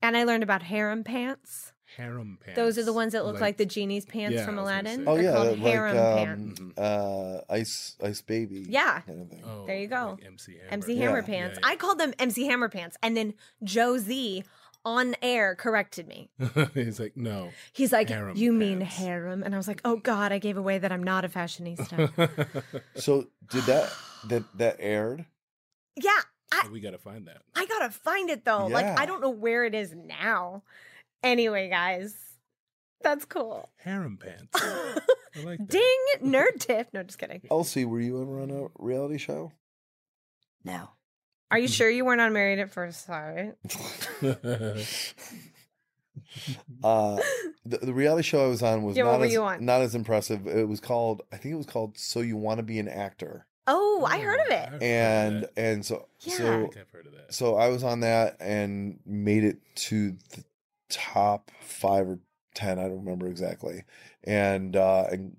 And 0.03 0.17
I 0.17 0.25
learned 0.25 0.43
about 0.43 0.63
harem 0.63 1.03
pants. 1.05 1.73
Harem 1.97 2.39
pants. 2.45 2.57
Those 2.57 2.79
are 2.79 2.85
the 2.85 2.93
ones 2.93 3.15
that 3.15 3.25
look 3.25 3.41
like, 3.41 3.57
the 3.57 3.65
genie's 3.67 4.05
pants 4.05 4.35
Yeah, 4.37 4.45
from 4.45 4.59
I 4.59 4.63
was 4.63 4.71
gonna 4.71 4.83
Aladdin. 4.83 5.09
Oh 5.09 5.15
They're 5.17 5.25
yeah, 5.25 5.33
called 5.33 5.49
like 5.49 5.73
harem 5.73 5.97
pants. 5.97 6.61
um, 6.61 6.73
pants. 6.77 6.79
uh, 6.79 7.41
ice 7.49 7.97
ice 8.03 8.21
baby. 8.21 8.67
Yeah. 8.69 9.01
kind 9.01 9.23
of 9.23 9.29
thing. 9.31 9.43
Oh, 9.45 9.67
There 9.67 9.79
you 9.79 9.87
go. 9.89 10.17
like 10.19 10.27
MC 10.27 10.57
Hammer. 10.59 10.69
MC 10.71 10.97
Hammer 10.99 11.19
Yeah, 11.21 11.27
pants. 11.27 11.59
yeah. 11.63 11.69
I 11.69 11.77
called 11.77 11.99
them 11.99 12.13
MC 12.19 12.45
Hammer 12.47 12.69
pants. 12.69 12.97
And 13.03 13.17
then 13.17 13.35
Joe 13.65 13.97
Zee 13.99 14.45
on 14.85 15.17
air 15.23 15.55
corrected 15.57 16.07
me. 16.07 16.31
He's 16.75 17.01
like, 17.01 17.17
no. 17.17 17.51
He's 17.73 17.91
like, 17.93 18.11
Harem 18.11 18.37
You 18.37 18.53
mean 18.53 18.81
harem? 18.83 19.43
And 19.43 19.55
I 19.55 19.57
was 19.57 19.67
like, 19.67 19.81
Oh 19.85 19.97
God, 19.97 20.31
I 20.31 20.39
gave 20.39 20.57
away 20.59 20.79
that 20.79 20.93
I'm 20.93 21.03
not 21.03 21.25
a 21.25 21.29
fashionista. 21.39 22.63
So 22.97 23.27
did 23.51 23.65
that 23.65 23.93
that 24.29 24.45
that 24.59 24.77
aired? 24.79 25.25
yeah. 25.97 26.21
I, 26.53 26.69
we 26.73 26.81
gotta 26.81 26.99
find 26.99 27.27
that. 27.29 27.43
I 27.55 27.67
gotta 27.67 27.91
find 27.91 28.31
it 28.31 28.45
though. 28.45 28.67
Like, 28.67 28.87
I 28.87 29.07
don't 29.07 29.21
know 29.21 29.31
where 29.31 29.65
it 29.65 29.75
is 29.75 29.95
now. 29.95 30.63
Anyway, 31.23 31.69
guys, 31.69 32.15
that's 33.03 33.25
cool. 33.25 33.69
Harem 33.77 34.17
pants. 34.17 34.49
I 34.55 35.41
like 35.45 35.59
that. 35.59 35.69
Ding, 35.69 35.99
nerd 36.33 36.59
tip. 36.59 36.89
No, 36.93 37.03
just 37.03 37.19
kidding. 37.19 37.43
Elsie, 37.51 37.85
were 37.85 38.01
you 38.01 38.21
ever 38.23 38.41
on 38.41 38.51
a 38.51 38.67
reality 38.83 39.19
show? 39.19 39.53
No. 40.65 40.91
Are 41.51 41.59
you 41.59 41.69
sure 41.69 41.89
you 41.91 42.05
weren't 42.05 42.21
on 42.21 42.33
Married 42.33 42.59
at 42.61 42.71
First 42.71 43.07
Sight? 43.07 43.55
Uh, 46.83 47.19
the, 47.65 47.79
the 47.79 47.93
reality 47.93 48.23
show 48.23 48.45
I 48.45 48.49
was 48.49 48.63
on 48.63 48.83
was 48.83 48.97
Yeah, 48.97 49.05
not 49.05 49.23
as 49.23 49.37
on? 49.37 49.65
not 49.65 49.81
as 49.83 49.95
impressive. 49.95 50.47
It 50.47 50.69
was 50.69 50.81
called 50.81 51.23
I 51.33 51.37
think 51.37 51.53
it 51.53 51.57
was 51.57 51.67
called 51.67 51.97
So 51.99 52.21
You 52.21 52.37
Want 52.37 52.59
to 52.59 52.63
Be 52.63 52.79
an 52.79 52.89
Actor, 52.89 53.47
Oh, 53.71 54.05
I 54.09 54.19
heard 54.21 54.41
of 54.41 54.49
it. 54.51 54.83
and 54.83 55.43
that. 55.43 55.53
and 55.57 55.85
so 55.85 56.09
Yeah. 56.21 56.33
I 56.33 56.37
so 56.39 56.61
think 56.63 56.77
I've 56.79 56.91
heard 56.91 57.07
of 57.07 57.13
that. 57.13 57.35
so 57.35 57.57
I 57.57 57.69
was 57.69 57.85
on 57.85 58.01
that 58.01 58.37
and 58.41 58.99
made 59.07 59.45
it 59.45 59.59
to 59.87 60.13
the 60.31 60.45
top 60.89 61.51
five 61.61 62.09
or 62.09 62.19
ten. 62.55 62.79
I 62.79 62.83
don't 62.85 63.05
remember 63.05 63.29
exactly, 63.29 63.85
and 64.25 64.75
uh, 64.75 65.05
and 65.11 65.37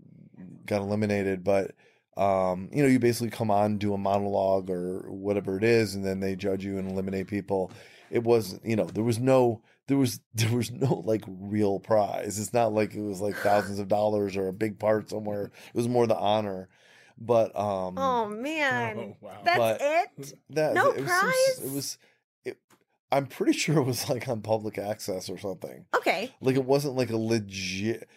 got 0.65 0.81
eliminated. 0.81 1.43
But 1.43 1.71
um, 2.15 2.69
you 2.71 2.83
know, 2.83 2.89
you 2.89 2.99
basically 2.99 3.29
come 3.31 3.49
on, 3.49 3.77
do 3.77 3.93
a 3.93 3.97
monologue 3.97 4.69
or 4.69 5.09
whatever 5.11 5.57
it 5.57 5.63
is, 5.63 5.95
and 5.95 6.05
then 6.05 6.19
they 6.19 6.35
judge 6.35 6.63
you 6.63 6.77
and 6.77 6.89
eliminate 6.91 7.27
people. 7.27 7.71
It 8.11 8.23
was 8.23 8.59
you 8.63 8.75
know 8.75 8.85
there 8.85 9.03
was 9.03 9.19
no 9.19 9.61
there 9.87 9.97
was 9.97 10.19
there 10.35 10.55
was 10.55 10.71
no 10.71 11.01
like 11.05 11.23
real 11.27 11.79
prize. 11.79 12.39
It's 12.39 12.53
not 12.53 12.73
like 12.73 12.93
it 12.93 13.01
was 13.01 13.21
like 13.21 13.35
thousands 13.37 13.79
of 13.79 13.87
dollars 13.87 14.37
or 14.37 14.47
a 14.47 14.53
big 14.53 14.77
part 14.79 15.09
somewhere. 15.09 15.45
It 15.45 15.77
was 15.77 15.87
more 15.87 16.05
the 16.07 16.17
honor. 16.17 16.69
But 17.19 17.55
um, 17.59 17.97
Oh 17.97 18.27
man, 18.29 18.97
Oh, 18.97 19.17
wow. 19.21 19.41
that's 19.43 19.83
it. 20.31 20.39
that 20.51 20.73
No 20.73 20.91
it 20.91 21.01
was 21.01 21.05
prize? 21.09 21.59
it 21.65 21.71
was 21.73 21.97
it, 22.45 22.57
I'm 23.11 23.25
pretty 23.27 23.53
sure 23.53 23.77
it 23.79 23.83
was 23.83 24.09
like 24.09 24.27
on 24.29 24.41
public 24.41 24.77
access 24.77 25.29
or 25.29 25.37
something. 25.37 25.85
Okay, 25.95 26.33
Like 26.41 26.55
it 26.55 26.63
wasn't 26.65 26.95
like 26.95 27.09
a 27.09 27.17
legit. 27.17 28.07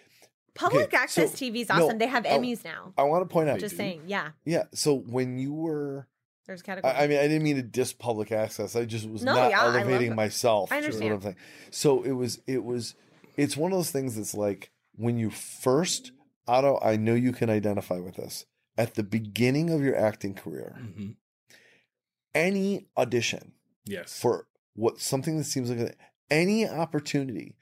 public 0.54 0.84
Okay, 0.88 0.96
access 0.96 1.32
so- 1.32 1.44
TV 1.44 1.62
is 1.62 1.68
no, 1.68 1.86
awesome. 1.86 1.98
they 1.98 2.06
have 2.06 2.24
I- 2.26 2.30
Emmys 2.30 2.64
now. 2.64 2.92
I 2.96 3.02
want 3.04 3.28
to 3.28 3.32
point 3.32 3.48
out. 3.48 3.58
Just 3.58 3.76
saying, 3.76 4.02
yeah. 4.06 4.30
Yeah. 4.44 4.64
So 4.74 4.94
when 4.98 5.38
you 5.38 5.52
were, 5.52 6.06
There's 6.46 6.62
categories. 6.62 6.94
I, 6.96 7.04
I 7.04 7.06
mean, 7.08 7.18
I 7.18 7.22
didn't 7.22 7.42
mean 7.42 7.56
to 7.56 7.62
diss 7.62 7.92
public 7.92 8.30
access. 8.32 8.76
I 8.76 8.84
just 8.84 9.08
was 9.08 9.24
No, 9.24 9.34
not 9.34 9.50
yeah, 9.50 9.62
elevating 9.64 10.12
it. 10.12 10.14
myself. 10.14 10.70
I 10.70 10.76
is 10.78 10.82
what 10.82 10.86
understand. 10.86 11.12
I'm 11.14 11.20
saying. 11.22 11.36
So 11.70 12.02
it 12.02 12.12
was. 12.12 12.40
It 12.46 12.62
was. 12.64 12.94
It's 13.36 13.56
one 13.56 13.72
of 13.72 13.78
those 13.78 13.90
things 13.90 14.14
that's 14.16 14.34
like 14.34 14.70
when 14.94 15.16
you 15.16 15.30
first, 15.30 16.12
Ato. 16.46 16.78
I 16.82 16.96
know 16.96 17.14
you 17.14 17.32
can 17.32 17.48
identify 17.50 17.98
with 17.98 18.16
this. 18.16 18.44
At 18.76 18.94
the 18.94 19.02
beginning 19.02 19.70
of 19.70 19.82
your 19.82 19.96
acting 19.96 20.35
career, 20.35 20.76
Mhm. 20.80 21.16
any 22.35 22.88
audition 22.96 23.52
Yes. 23.85 24.18
for 24.18 24.46
what 24.74 25.00
something 25.00 25.37
that 25.37 25.44
seems 25.44 25.68
like 25.70 25.78
a, 25.78 25.94
any 26.30 26.66
opportunity. 26.66 27.56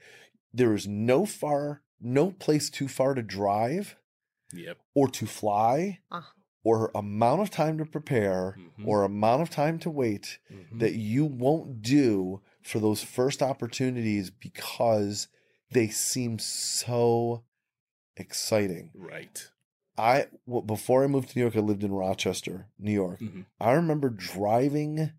There 0.52 0.74
is 0.74 0.86
no 0.86 1.26
far, 1.26 1.82
no 2.00 2.30
place 2.30 2.70
too 2.70 2.86
far 2.88 3.14
to 3.14 3.22
drive 3.22 3.96
Yep. 4.52 4.78
or 4.94 5.08
to 5.08 5.26
fly 5.26 6.00
Ah. 6.10 6.32
or 6.62 6.90
amount 6.94 7.40
of 7.42 7.50
time 7.50 7.78
to 7.78 7.86
prepare 7.86 8.56
Mhm. 8.58 8.86
or 8.86 9.02
amount 9.02 9.42
of 9.42 9.50
time 9.50 9.78
to 9.80 9.90
wait 9.90 10.38
Mhm. 10.50 10.78
that 10.78 10.94
you 10.94 11.24
won't 11.24 11.82
do 11.82 12.42
for 12.62 12.78
those 12.78 13.02
first 13.02 13.42
opportunities 13.42 14.30
because 14.30 15.28
they 15.70 15.88
seem 15.88 16.38
so 16.38 17.44
exciting. 18.16 18.90
right. 18.94 19.50
I 20.00 20.26
well, 20.46 20.62
before 20.62 21.04
I 21.04 21.06
moved 21.06 21.28
to 21.30 21.38
New 21.38 21.44
York, 21.44 21.56
I 21.56 21.60
lived 21.60 21.84
in 21.84 21.92
Rochester, 21.92 22.66
New 22.78 22.92
York. 22.92 23.20
Mhm. 23.20 23.44
I 23.60 23.72
remember 23.72 24.08
driving 24.08 25.12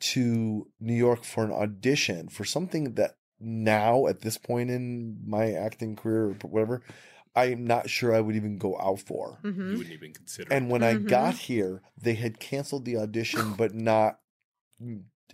to 0.00 0.70
New 0.78 0.94
York 0.94 1.24
for 1.24 1.44
an 1.44 1.50
audition 1.50 2.28
for 2.28 2.44
something 2.44 2.94
that 2.94 3.16
now, 3.40 4.06
at 4.06 4.20
this 4.20 4.36
point 4.38 4.70
in 4.70 5.18
my 5.26 5.52
acting 5.52 5.96
career 5.96 6.26
or 6.26 6.32
whatever, 6.48 6.82
I'm 7.34 7.66
not 7.66 7.88
sure 7.88 8.14
I 8.14 8.20
would 8.20 8.36
even 8.36 8.58
go 8.58 8.78
out 8.78 9.00
for. 9.00 9.40
You 9.42 9.52
hmm 9.52 9.76
wouldn't 9.76 9.94
even 9.94 10.12
consider. 10.12 10.52
And 10.52 10.66
it. 10.66 10.72
when 10.72 10.82
I 10.82 10.94
Mhm. 10.96 11.06
got 11.06 11.34
here, 11.34 11.82
they 12.00 12.14
had 12.14 12.40
canceled 12.40 12.84
the 12.84 12.96
audition, 12.96 13.52
but 13.56 13.74
not 13.74 14.20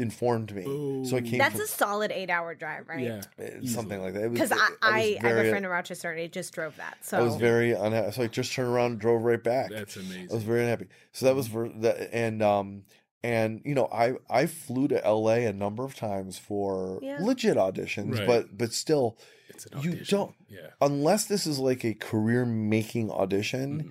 informed 0.01 0.55
me. 0.55 0.65
So 0.65 1.17
I 1.17 1.21
Ooh. 1.21 1.23
came 1.23 1.39
That's 1.39 1.53
from 1.53 1.61
a 1.63 1.67
solid 1.67 2.11
eight-hour 2.11 2.55
drive, 2.57 2.89
right? 2.89 3.01
Yeah. 3.05 3.23
uh, 3.39 3.65
something 3.67 4.01
like 4.03 4.15
that. 4.15 4.33
Because 4.33 4.51
I, 4.53 4.57
was 4.57 4.71
I, 4.83 5.19
I 5.23 5.27
have 5.29 5.37
a 5.37 5.49
friend 5.51 5.65
in 5.65 5.71
Rochester 5.71 6.11
and 6.11 6.21
I 6.21 6.27
just 6.27 6.53
drove 6.53 6.77
that. 6.77 6.99
So 7.03 7.19
I 7.19 7.23
was 7.23 7.37
very 7.37 7.73
unhappy. 7.73 8.13
So 8.13 8.23
I 8.23 8.27
just 8.27 8.53
turned 8.53 8.69
around 8.69 8.93
and 8.93 9.01
drove 9.01 9.23
right 9.23 9.43
back. 9.43 9.71
That's 9.71 9.97
amazing. 9.97 10.29
I 10.31 10.35
was 10.35 10.43
very 10.43 10.63
unhappy. 10.63 10.87
So 11.13 11.27
that 11.27 11.35
was 11.35 11.47
for 11.49 11.69
that, 11.69 12.11
and 12.13 12.43
um, 12.43 12.83
and 13.23 13.63
you 13.65 13.75
know, 13.75 13.87
I 13.93 14.15
I 14.29 14.47
flew 14.47 14.89
to 14.89 15.05
L.A. 15.05 15.47
a 15.47 15.53
number 15.53 15.85
of 15.85 15.95
times 15.95 16.39
for 16.39 16.99
Yeah. 17.01 17.19
legit 17.21 17.57
auditions, 17.57 18.19
Right. 18.19 18.27
but 18.27 18.59
but 18.59 18.73
still, 18.73 19.17
it's 19.49 19.67
an 19.67 19.81
you 19.83 19.95
don't- 20.05 20.35
Yeah. 20.49 20.71
unless 20.81 21.27
this 21.27 21.47
is 21.47 21.59
like 21.61 21.85
a 21.85 21.95
career 21.95 22.45
making 22.45 23.11
audition, 23.11 23.85
Mhm. 23.85 23.91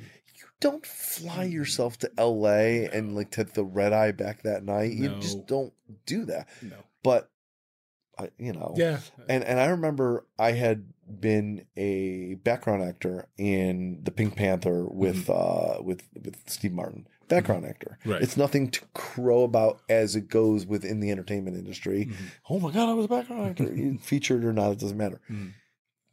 Don't 0.64 0.86
fly 0.86 1.44
yourself 1.44 1.98
to 2.00 2.12
L.A. 2.18 2.88
and 2.88 3.16
like 3.16 3.30
take 3.32 3.54
the 3.54 3.64
red 3.64 3.94
eye 3.94 4.12
back 4.12 4.44
that 4.44 4.64
night. 4.64 4.94
You 4.94 5.10
just 5.20 5.46
don't 5.46 5.74
do 6.06 6.26
that. 6.26 6.48
No. 6.62 6.78
But 7.04 7.30
I, 8.18 8.30
you 8.38 8.54
know, 8.54 8.74
Yeah. 8.78 9.00
and 9.28 9.44
and 9.44 9.60
I 9.60 9.66
remember 9.68 10.26
I 10.40 10.52
had 10.52 10.86
been 11.20 11.66
a 11.76 12.36
background 12.36 12.84
actor 12.84 13.28
in 13.38 14.00
the 14.04 14.12
Pink 14.12 14.36
Panther 14.36 14.86
with 14.86 15.30
uh 15.30 15.80
with 15.82 16.04
with 16.24 16.38
Steve 16.50 16.74
Martin. 16.74 17.08
Background 17.30 17.66
actor. 17.66 17.98
Right. 18.06 18.22
It's 18.22 18.38
nothing 18.38 18.70
to 18.72 18.82
crow 18.94 19.44
about 19.44 19.80
as 19.90 20.16
it 20.16 20.28
goes 20.30 20.66
within 20.68 21.00
the 21.00 21.10
entertainment 21.10 21.58
industry. 21.58 22.08
Mhm. 22.12 22.16
Oh 22.50 22.60
my 22.60 22.72
god, 22.72 22.90
I 22.90 22.94
was 22.94 23.06
a 23.06 23.10
background 23.10 23.50
actor. 23.50 23.74
Featured 24.02 24.44
or 24.46 24.54
not, 24.54 24.72
it 24.74 24.80
doesn't 24.80 24.98
matter. 24.98 25.20
Mhm. 25.32 25.54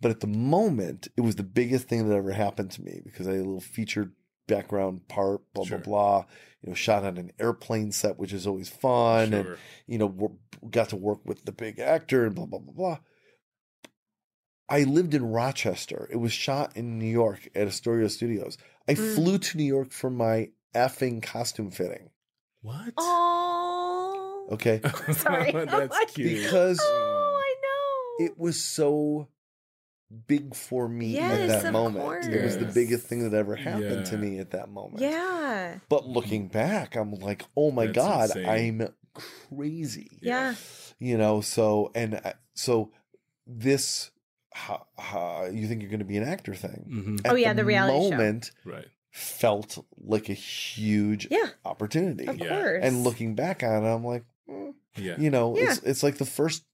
But 0.00 0.10
at 0.12 0.20
the 0.20 0.26
moment, 0.28 1.08
it 1.16 1.20
was 1.20 1.34
the 1.36 1.42
biggest 1.42 1.88
thing 1.88 2.08
that 2.08 2.14
ever 2.16 2.32
happened 2.32 2.70
to 2.72 2.82
me 2.82 3.02
because 3.04 3.26
I 3.28 3.32
had 3.32 3.40
a 3.40 3.44
little 3.44 3.60
featured 3.60 4.12
background 4.54 5.08
part, 5.08 5.40
blah 5.54 5.64
Sure. 5.64 5.78
blah 5.78 6.18
blah. 6.18 6.24
You 6.62 6.68
know, 6.70 6.74
shot 6.74 7.04
on 7.04 7.16
an 7.16 7.32
airplane 7.38 7.90
set, 7.92 8.18
which 8.18 8.32
is 8.34 8.46
always 8.46 8.68
fun, 8.68 9.32
and 9.32 9.56
you 9.86 9.96
know, 9.98 10.06
wor- 10.06 10.36
got 10.70 10.90
to 10.90 10.96
work 10.96 11.20
with 11.24 11.44
the 11.46 11.52
big 11.52 11.78
actor 11.78 12.26
and 12.26 12.34
blah, 12.34 12.44
blah, 12.46 12.58
blah, 12.58 12.74
blah. 12.74 12.98
I 14.68 14.84
lived 14.84 15.14
in 15.14 15.24
Rochester. 15.24 16.06
It 16.12 16.16
was 16.18 16.32
shot 16.32 16.76
in 16.76 16.98
New 16.98 17.06
York 17.10 17.48
at 17.54 17.66
Astoria 17.66 18.08
Studios. 18.08 18.56
I 18.88 18.94
Mm. 18.94 19.14
flew 19.14 19.38
to 19.38 19.56
New 19.56 19.64
York 19.64 19.90
for 19.90 20.10
my 20.10 20.50
effing 20.74 21.22
costume 21.22 21.70
fitting. 21.70 22.10
What? 22.62 22.92
Oh. 22.98 24.48
Okay. 24.52 24.80
Sorry. 25.12 25.50
That's 25.52 25.98
cute. 26.14 26.42
Because 26.42 26.78
Oh, 26.82 27.40
I 27.42 27.54
know. 27.62 28.26
it 28.26 28.38
was 28.38 28.62
so 28.62 29.28
big 30.26 30.54
for 30.54 30.88
me 30.88 31.14
Yes, 31.14 31.40
at 31.42 31.46
that 31.62 31.66
of 31.66 31.72
moment. 31.72 32.24
It 32.26 32.42
was 32.42 32.58
the 32.58 32.64
biggest 32.64 33.06
thing 33.06 33.28
that 33.28 33.36
ever 33.36 33.54
happened 33.56 34.06
to 34.06 34.16
me 34.18 34.38
at 34.38 34.50
that 34.50 34.68
moment. 34.68 35.00
Yeah. 35.02 35.78
But 35.88 36.06
looking 36.06 36.48
back, 36.48 36.96
I'm 36.96 37.12
like, 37.14 37.44
oh 37.56 37.70
my 37.70 37.86
That's 37.86 37.96
God, 37.96 38.30
insane. 38.36 38.82
I'm 38.82 38.88
crazy. 39.48 40.18
Yeah. 40.20 40.54
You 40.98 41.16
know, 41.16 41.40
so, 41.40 41.90
and 41.94 42.20
uh, 42.24 42.32
so 42.54 42.92
this, 43.46 44.10
how, 44.52 44.86
how, 44.98 45.46
you 45.46 45.66
think 45.66 45.80
you're 45.82 45.90
going 45.90 46.00
to 46.00 46.04
be 46.04 46.16
an 46.16 46.28
actor 46.28 46.54
thing. 46.54 46.84
hmm 46.88 47.16
At 47.26 47.32
Oh, 47.32 47.36
yeah, 47.36 47.52
the 47.52 47.64
reality 47.64 48.04
show. 48.04 48.10
moment 48.10 48.50
Right. 48.64 48.86
felt 49.10 49.78
like 49.98 50.28
a 50.28 50.34
huge 50.34 51.28
Yeah. 51.30 51.46
opportunity. 51.64 52.26
Of 52.26 52.38
Yeah. 52.38 52.48
course. 52.48 52.80
And 52.84 53.04
looking 53.04 53.34
back 53.34 53.62
on 53.62 53.84
it, 53.84 53.88
I'm 53.94 54.04
like, 54.04 54.24
mm, 54.48 54.74
Yeah. 54.96 55.14
you 55.18 55.30
know, 55.30 55.56
Yeah. 55.56 55.64
it's 55.72 55.78
it's 55.84 56.02
like 56.02 56.18
the 56.18 56.24
first 56.26 56.64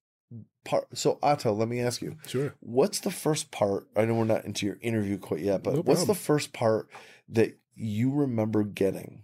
part. 0.67 0.99
So 0.99 1.19
Ato, 1.23 1.53
let 1.55 1.69
me 1.69 1.81
ask 1.81 2.03
you, 2.03 2.17
Sure. 2.27 2.55
what's 2.61 3.01
the 3.01 3.11
first 3.11 3.51
part? 3.51 3.87
I 3.97 4.05
know 4.05 4.15
we're 4.17 4.25
not 4.25 4.45
into 4.45 4.67
your 4.67 4.77
interview 4.83 5.17
quite 5.17 5.41
yet, 5.41 5.63
but 5.63 5.75
No 5.77 5.81
what's 5.81 6.05
the 6.05 6.15
first 6.15 6.53
part 6.53 6.91
that 7.29 7.57
you 7.75 8.13
remember 8.13 8.63
getting 8.65 9.23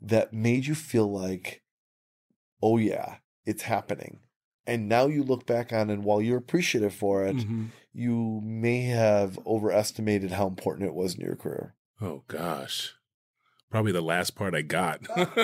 that 0.00 0.32
made 0.32 0.66
you 0.66 0.74
feel 0.74 1.10
like, 1.10 1.62
oh 2.62 2.78
yeah, 2.78 3.16
it's 3.44 3.62
happening? 3.62 4.20
And 4.66 4.88
now 4.88 5.06
you 5.06 5.22
look 5.22 5.46
back 5.46 5.72
on, 5.72 5.90
and 5.90 6.02
while 6.02 6.20
you're 6.20 6.38
appreciative 6.38 6.92
for 6.94 7.24
it, 7.24 7.36
Mhm. 7.36 7.68
you 7.92 8.40
may 8.42 8.82
have 8.86 9.38
overestimated 9.46 10.32
how 10.32 10.46
important 10.48 10.88
it 10.88 10.94
was 10.94 11.14
in 11.14 11.20
your 11.20 11.36
career. 11.36 11.74
Oh 12.00 12.24
gosh. 12.26 12.95
Probably 13.76 13.92
the 13.92 14.00
last 14.00 14.34
part 14.34 14.54
I 14.54 14.62
got. 14.62 15.02
That's 15.16 15.36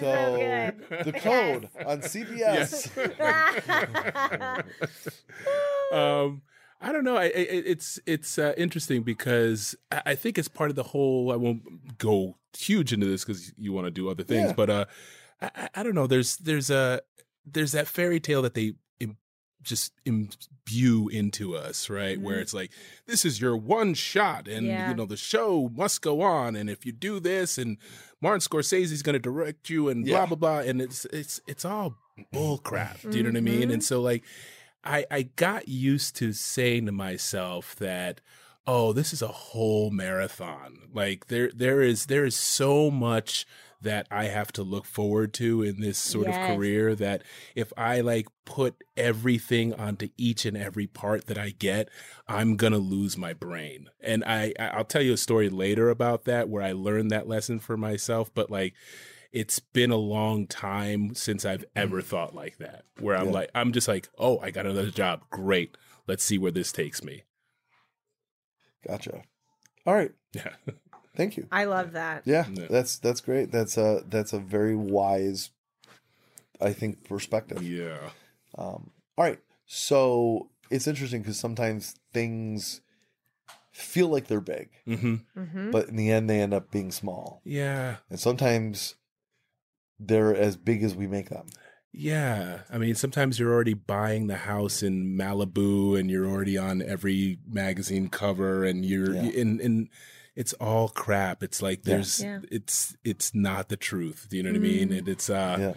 so, 0.00 0.36
good. 0.88 1.04
The 1.04 1.12
code 1.12 1.68
on 1.84 2.00
CBS. 2.00 2.88
um, 5.92 6.40
I 6.80 6.92
don't 6.92 7.04
know. 7.04 7.18
I, 7.18 7.24
I, 7.24 7.28
it's 7.34 8.00
it's 8.06 8.38
uh, 8.38 8.54
interesting 8.56 9.02
because 9.02 9.74
I, 9.92 10.00
I 10.06 10.14
think 10.14 10.38
it's 10.38 10.48
part 10.48 10.70
of 10.70 10.76
the 10.76 10.82
whole. 10.82 11.30
I 11.30 11.36
won't 11.36 11.98
go 11.98 12.38
huge 12.56 12.90
into 12.94 13.04
this 13.04 13.22
because 13.22 13.52
you 13.58 13.74
want 13.74 13.86
to 13.86 13.90
do 13.90 14.08
other 14.08 14.22
things, 14.22 14.48
Yeah. 14.48 14.54
but 14.54 14.70
uh, 14.70 14.84
I, 15.42 15.50
I- 15.54 15.68
I 15.74 15.82
don't 15.82 15.94
know. 15.94 16.06
There's 16.06 16.38
there's 16.38 16.70
a 16.70 17.02
there's 17.44 17.72
that 17.72 17.86
fairy 17.86 18.18
tale 18.18 18.40
that 18.40 18.54
they 18.54 18.68
im- 18.68 18.76
just 19.66 19.92
imbue 20.06 21.08
into 21.08 21.56
us, 21.56 21.90
right? 21.90 22.20
Where 22.20 22.38
Mhm. 22.38 22.42
it's 22.42 22.54
like 22.54 22.70
this 23.06 23.24
is 23.24 23.40
your 23.40 23.56
one 23.56 23.94
shot, 23.94 24.48
and 24.48 24.66
Yeah. 24.66 24.88
you 24.90 24.94
know 24.96 25.06
the 25.06 25.16
show 25.16 25.68
must 25.74 26.00
go 26.02 26.22
on, 26.22 26.56
and 26.56 26.70
if 26.70 26.86
you 26.86 26.92
do 26.92 27.20
this, 27.20 27.58
and 27.58 27.76
Martin 28.20 28.40
Scorsese's 28.40 29.02
going 29.02 29.14
to 29.14 29.18
direct 29.18 29.68
you, 29.68 29.88
and 29.88 30.06
Yeah. 30.06 30.18
blah 30.24 30.26
blah 30.26 30.36
blah, 30.36 30.58
and 30.70 30.80
it's 30.80 31.04
it's 31.06 31.40
it's 31.46 31.64
all 31.64 31.96
bull 32.32 32.58
crap. 32.58 33.00
Do 33.02 33.16
you 33.16 33.22
know 33.22 33.30
what 33.30 33.36
I 33.36 33.40
mean? 33.40 33.68
Mhm. 33.68 33.74
And 33.74 33.84
so 33.84 34.00
like 34.00 34.24
I 34.84 35.04
I 35.10 35.22
got 35.22 35.68
used 35.68 36.16
to 36.16 36.32
saying 36.32 36.86
to 36.86 36.92
myself 36.92 37.76
that 37.76 38.20
oh, 38.68 38.92
this 38.92 39.12
is 39.12 39.22
a 39.22 39.28
whole 39.28 39.90
marathon. 39.92 40.88
Like 40.92 41.26
there 41.28 41.50
there 41.54 41.82
is 41.82 42.06
there 42.06 42.24
is 42.24 42.34
so 42.36 42.90
much 42.90 43.46
that 43.80 44.06
I 44.10 44.24
have 44.24 44.52
to 44.52 44.62
look 44.62 44.84
forward 44.84 45.32
to 45.34 45.62
in 45.62 45.80
this 45.80 45.98
sort 45.98 46.26
Yes. 46.28 46.50
of 46.50 46.56
career 46.56 46.94
that 46.94 47.22
if 47.54 47.72
I 47.76 48.00
like 48.00 48.26
put 48.44 48.82
everything 48.96 49.74
onto 49.74 50.08
each 50.16 50.44
and 50.46 50.56
every 50.56 50.86
part 50.86 51.26
that 51.26 51.38
I 51.38 51.50
get, 51.50 51.88
I'm 52.26 52.56
gonna 52.56 52.78
lose 52.78 53.16
my 53.16 53.32
brain. 53.32 53.88
And 54.00 54.24
I 54.24 54.52
I- 54.58 54.68
I'll 54.68 54.84
tell 54.84 55.02
you 55.02 55.12
a 55.12 55.16
story 55.18 55.48
later 55.48 55.90
about 55.90 56.24
that 56.24 56.48
where 56.48 56.62
I 56.62 56.72
learned 56.72 57.10
that 57.10 57.28
lesson 57.28 57.58
for 57.60 57.76
myself, 57.76 58.32
but 58.34 58.50
like 58.50 58.74
it's 59.32 59.58
been 59.58 59.90
a 59.90 59.96
long 59.96 60.46
time 60.46 61.14
since 61.14 61.44
I've 61.44 61.64
ever 61.74 61.98
mm-hmm. 61.98 62.08
thought 62.08 62.34
like 62.34 62.56
that. 62.58 62.84
Where 62.98 63.16
I'm 63.16 63.26
Yeah. 63.26 63.32
like, 63.32 63.50
I'm 63.54 63.72
just 63.72 63.86
like, 63.88 64.08
oh, 64.18 64.38
I 64.38 64.50
got 64.50 64.64
another 64.66 64.90
job. 64.90 65.24
Great. 65.30 65.76
Let's 66.06 66.24
see 66.24 66.38
where 66.38 66.52
this 66.52 66.72
takes 66.72 67.04
me. 67.04 67.24
Gotcha. 68.86 69.22
All 69.86 69.94
right. 69.94 70.12
Yeah. 70.32 70.50
Thank 71.16 71.36
you. 71.36 71.46
I 71.50 71.64
love 71.64 71.92
that. 71.92 72.22
Yeah, 72.26 72.46
Yeah. 72.52 72.66
that's 72.70 72.98
that's 72.98 73.20
great. 73.20 73.50
That's 73.50 73.76
a 73.76 74.02
that's 74.08 74.32
a 74.32 74.38
very 74.38 74.76
wise, 74.76 75.50
I 76.60 76.72
think, 76.72 77.04
perspective. 77.08 77.62
yeah. 77.62 78.10
Um, 78.58 78.90
all 79.18 79.24
right, 79.24 79.40
so 79.66 80.50
it's 80.70 80.86
interesting 80.86 81.22
because 81.22 81.38
sometimes 81.38 81.94
things 82.12 82.80
feel 83.72 84.08
like 84.08 84.26
they're 84.28 84.40
big, 84.40 84.70
hmm 84.86 85.16
Mm-hmm. 85.36 85.70
but 85.70 85.88
in 85.88 85.96
the 85.96 86.10
end 86.10 86.30
they 86.30 86.40
end 86.40 86.54
up 86.54 86.70
being 86.70 86.90
small, 86.90 87.40
Yeah. 87.44 87.96
and 88.08 88.18
sometimes 88.18 88.94
they're 89.98 90.34
as 90.34 90.56
big 90.56 90.82
as 90.82 90.94
we 90.94 91.06
make 91.06 91.28
them. 91.30 91.46
Yeah. 91.92 92.60
I 92.70 92.76
mean, 92.78 92.94
sometimes 92.94 93.38
you're 93.38 93.52
already 93.52 93.72
buying 93.74 94.26
the 94.26 94.36
house 94.36 94.82
in 94.82 95.16
Malibu 95.16 95.98
and 95.98 96.10
you're 96.10 96.26
already 96.26 96.58
on 96.58 96.82
every 96.82 97.38
magazine 97.48 98.08
cover 98.10 98.64
and 98.64 98.84
you're 98.84 99.14
Yeah. 99.14 99.22
in 99.30 99.60
and 99.62 99.88
it's 100.36 100.52
all 100.54 100.88
crap. 100.88 101.42
It's 101.42 101.60
like 101.62 101.82
there's 101.82 102.22
Yeah. 102.22 102.40
it's 102.52 102.96
it's 103.04 103.34
not 103.34 103.68
the 103.68 103.76
truth. 103.76 104.26
Do 104.30 104.36
you 104.36 104.42
know 104.44 104.50
what 104.50 104.56
I 104.56 104.60
mean? 104.60 104.90
Mm. 104.90 104.98
And 104.98 105.08
it's 105.08 105.28
uh 105.30 105.56
Yeah. 105.58 105.72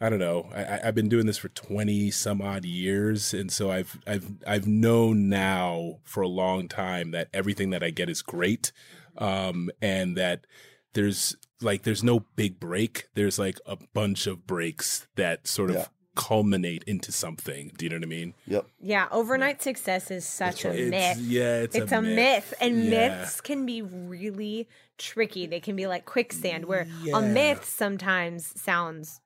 I 0.00 0.10
don't 0.10 0.18
know. 0.18 0.50
I, 0.52 0.64
I- 0.64 0.80
I've 0.88 0.94
been 0.94 1.08
doing 1.08 1.26
this 1.26 1.38
for 1.38 1.48
twenty 1.50 2.10
some 2.10 2.42
odd 2.42 2.64
years, 2.64 3.32
and 3.32 3.52
so 3.52 3.70
I've 3.70 3.98
I've 4.06 4.26
I've 4.46 4.66
known 4.66 5.28
now 5.28 6.00
for 6.02 6.20
a 6.22 6.28
long 6.28 6.66
time 6.68 7.12
that 7.12 7.28
everything 7.32 7.70
that 7.70 7.82
I 7.82 7.90
get 7.90 8.10
is 8.10 8.20
great, 8.20 8.72
um, 9.18 9.70
and 9.80 10.16
that 10.16 10.46
there's 10.94 11.36
like 11.60 11.82
there's 11.84 12.02
no 12.02 12.20
big 12.36 12.58
break. 12.58 13.06
There's 13.14 13.38
like 13.38 13.58
a 13.66 13.76
bunch 13.94 14.26
of 14.26 14.46
breaks 14.46 15.06
that 15.14 15.46
sort 15.46 15.70
of 15.70 15.76
Yeah. 15.76 15.86
Culminate 16.14 16.84
into 16.86 17.10
something. 17.12 17.72
Do 17.76 17.84
you 17.84 17.90
know 17.90 17.96
what 17.96 18.04
I 18.04 18.06
mean? 18.06 18.34
Yep. 18.46 18.66
Yeah, 18.80 19.08
overnight 19.10 19.62
success 19.62 20.10
is 20.10 20.24
such 20.26 20.62
That's 20.62 20.76
right. 20.76 20.80
a 20.86 20.90
myth. 20.90 21.16
It's, 21.18 21.20
yeah, 21.20 21.56
it's, 21.62 21.76
It's, 21.76 21.92
a, 21.92 22.02
myth. 22.02 22.54
and 22.60 22.84
Yeah. 22.84 22.90
myths 23.20 23.40
can 23.40 23.66
be 23.66 23.82
really 23.82 24.68
tricky. 24.98 25.46
They 25.46 25.60
can 25.60 25.74
be 25.76 25.86
like 25.86 26.04
quicksand, 26.04 26.66
where 26.66 26.86
Yeah. 27.02 27.18
a 27.18 27.22
myth 27.22 27.64
sometimes 27.64 28.58
sounds 28.60 29.20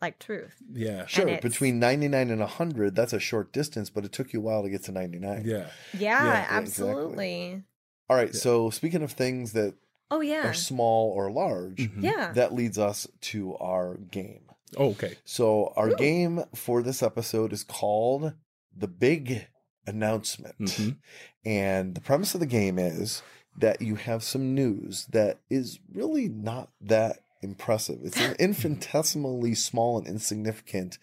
like 0.00 0.18
truth. 0.18 0.56
Yeah, 0.72 1.06
Sure. 1.06 1.38
Between 1.40 1.78
ninety 1.78 2.08
nine 2.08 2.30
and 2.30 2.42
hundred, 2.42 2.94
that's 2.96 3.12
a 3.12 3.20
short 3.20 3.52
distance, 3.52 3.88
but 3.88 4.04
it 4.04 4.12
took 4.12 4.32
you 4.32 4.40
a 4.40 4.42
while 4.42 4.62
to 4.64 4.68
get 4.70 4.82
to 4.84 4.92
ninety 4.92 5.18
nine. 5.18 5.44
yeah. 5.46 5.68
Yeah, 5.94 6.24
Yeah, 6.24 6.46
absolutely. 6.50 7.62
All 8.10 8.16
right. 8.16 8.34
So 8.34 8.68
speaking 8.70 9.02
of 9.02 9.12
things 9.12 9.52
that 9.52 9.74
Oh 10.10 10.20
yeah, 10.20 10.46
are 10.46 10.52
small 10.54 11.10
or 11.12 11.30
large, 11.30 11.76
Mhm. 11.78 12.02
yeah. 12.02 12.32
that 12.34 12.52
leads 12.52 12.78
us 12.78 13.06
to 13.32 13.56
our 13.56 13.96
game. 13.96 14.40
Oh, 14.76 14.90
okay. 14.90 15.16
So 15.24 15.72
our 15.76 15.90
Ooh. 15.90 15.96
game 15.96 16.44
for 16.54 16.82
this 16.82 17.02
episode 17.02 17.52
is 17.52 17.64
called 17.64 18.32
the 18.76 18.88
Big 18.88 19.46
Announcement. 19.86 20.58
Mhm. 20.58 20.96
And 21.44 21.94
the 21.94 22.00
premise 22.00 22.34
of 22.34 22.40
the 22.40 22.46
game 22.46 22.78
is 22.78 23.22
that 23.58 23.82
you 23.82 23.96
have 23.96 24.22
some 24.22 24.54
news 24.54 25.06
that 25.06 25.40
is 25.50 25.78
really 25.92 26.28
not 26.28 26.70
that 26.80 27.18
impressive. 27.42 27.98
It's 28.02 28.20
infinitesimally 28.40 29.54
small 29.54 29.98
and 29.98 30.06
insignificant 30.06 30.98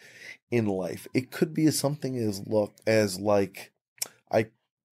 in 0.49 0.65
life. 0.65 1.07
It 1.13 1.31
could 1.31 1.53
be 1.53 1.69
something 1.71 2.17
as 2.17 2.47
look 2.47 2.73
as 2.87 3.19
like 3.19 3.71
I 4.31 4.47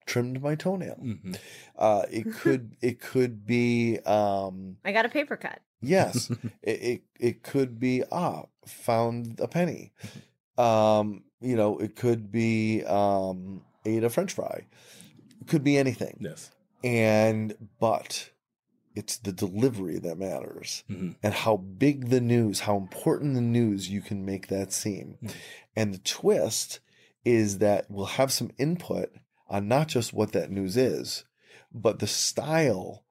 trimmed 0.06 0.42
my 0.42 0.54
toenail. 0.54 0.94
hmm 0.96 1.32
Uh, 1.76 2.04
it 2.10 2.32
could 2.32 2.76
it 2.80 3.00
could 3.00 3.46
be 3.46 3.98
um, 4.00 4.76
I 4.84 4.92
got 4.92 5.06
a 5.06 5.08
paper 5.08 5.36
cut. 5.36 5.60
Yes, 5.80 6.30
it, 6.62 6.82
it 6.82 7.02
it 7.18 7.42
could 7.42 7.78
be 7.80 8.02
ah 8.12 8.44
found 8.70 9.40
a 9.40 9.48
penny. 9.48 9.92
Um, 10.56 11.24
you 11.40 11.56
know, 11.56 11.78
it 11.78 11.96
could 11.96 12.30
be 12.32 12.84
um 12.84 13.62
ate 13.84 14.04
a 14.04 14.10
French 14.10 14.32
fry. 14.32 14.66
It 15.40 15.46
could 15.46 15.64
be 15.64 15.76
anything. 15.78 16.18
Yes. 16.20 16.50
And 16.84 17.54
but 17.80 18.30
it's 18.94 19.18
the 19.18 19.32
delivery 19.32 19.98
that 20.00 20.18
matters 20.18 20.82
Mhm. 20.90 21.14
and 21.22 21.32
how 21.34 21.56
big 21.56 22.08
the 22.08 22.20
news, 22.20 22.60
how 22.60 22.76
important 22.76 23.34
the 23.34 23.40
news 23.40 23.88
you 23.88 24.00
can 24.00 24.24
make 24.24 24.48
that 24.48 24.72
seem. 24.72 25.18
Mhm. 25.22 25.32
And 25.76 25.94
the 25.94 25.98
twist 25.98 26.80
is 27.24 27.58
that 27.58 27.88
we'll 27.90 28.06
have 28.06 28.32
some 28.32 28.50
input 28.58 29.10
on 29.48 29.68
not 29.68 29.86
just 29.88 30.12
what 30.12 30.32
that 30.32 30.50
news 30.50 30.76
is, 30.76 31.24
but 31.72 32.00
the 32.00 32.06
style 32.08 33.04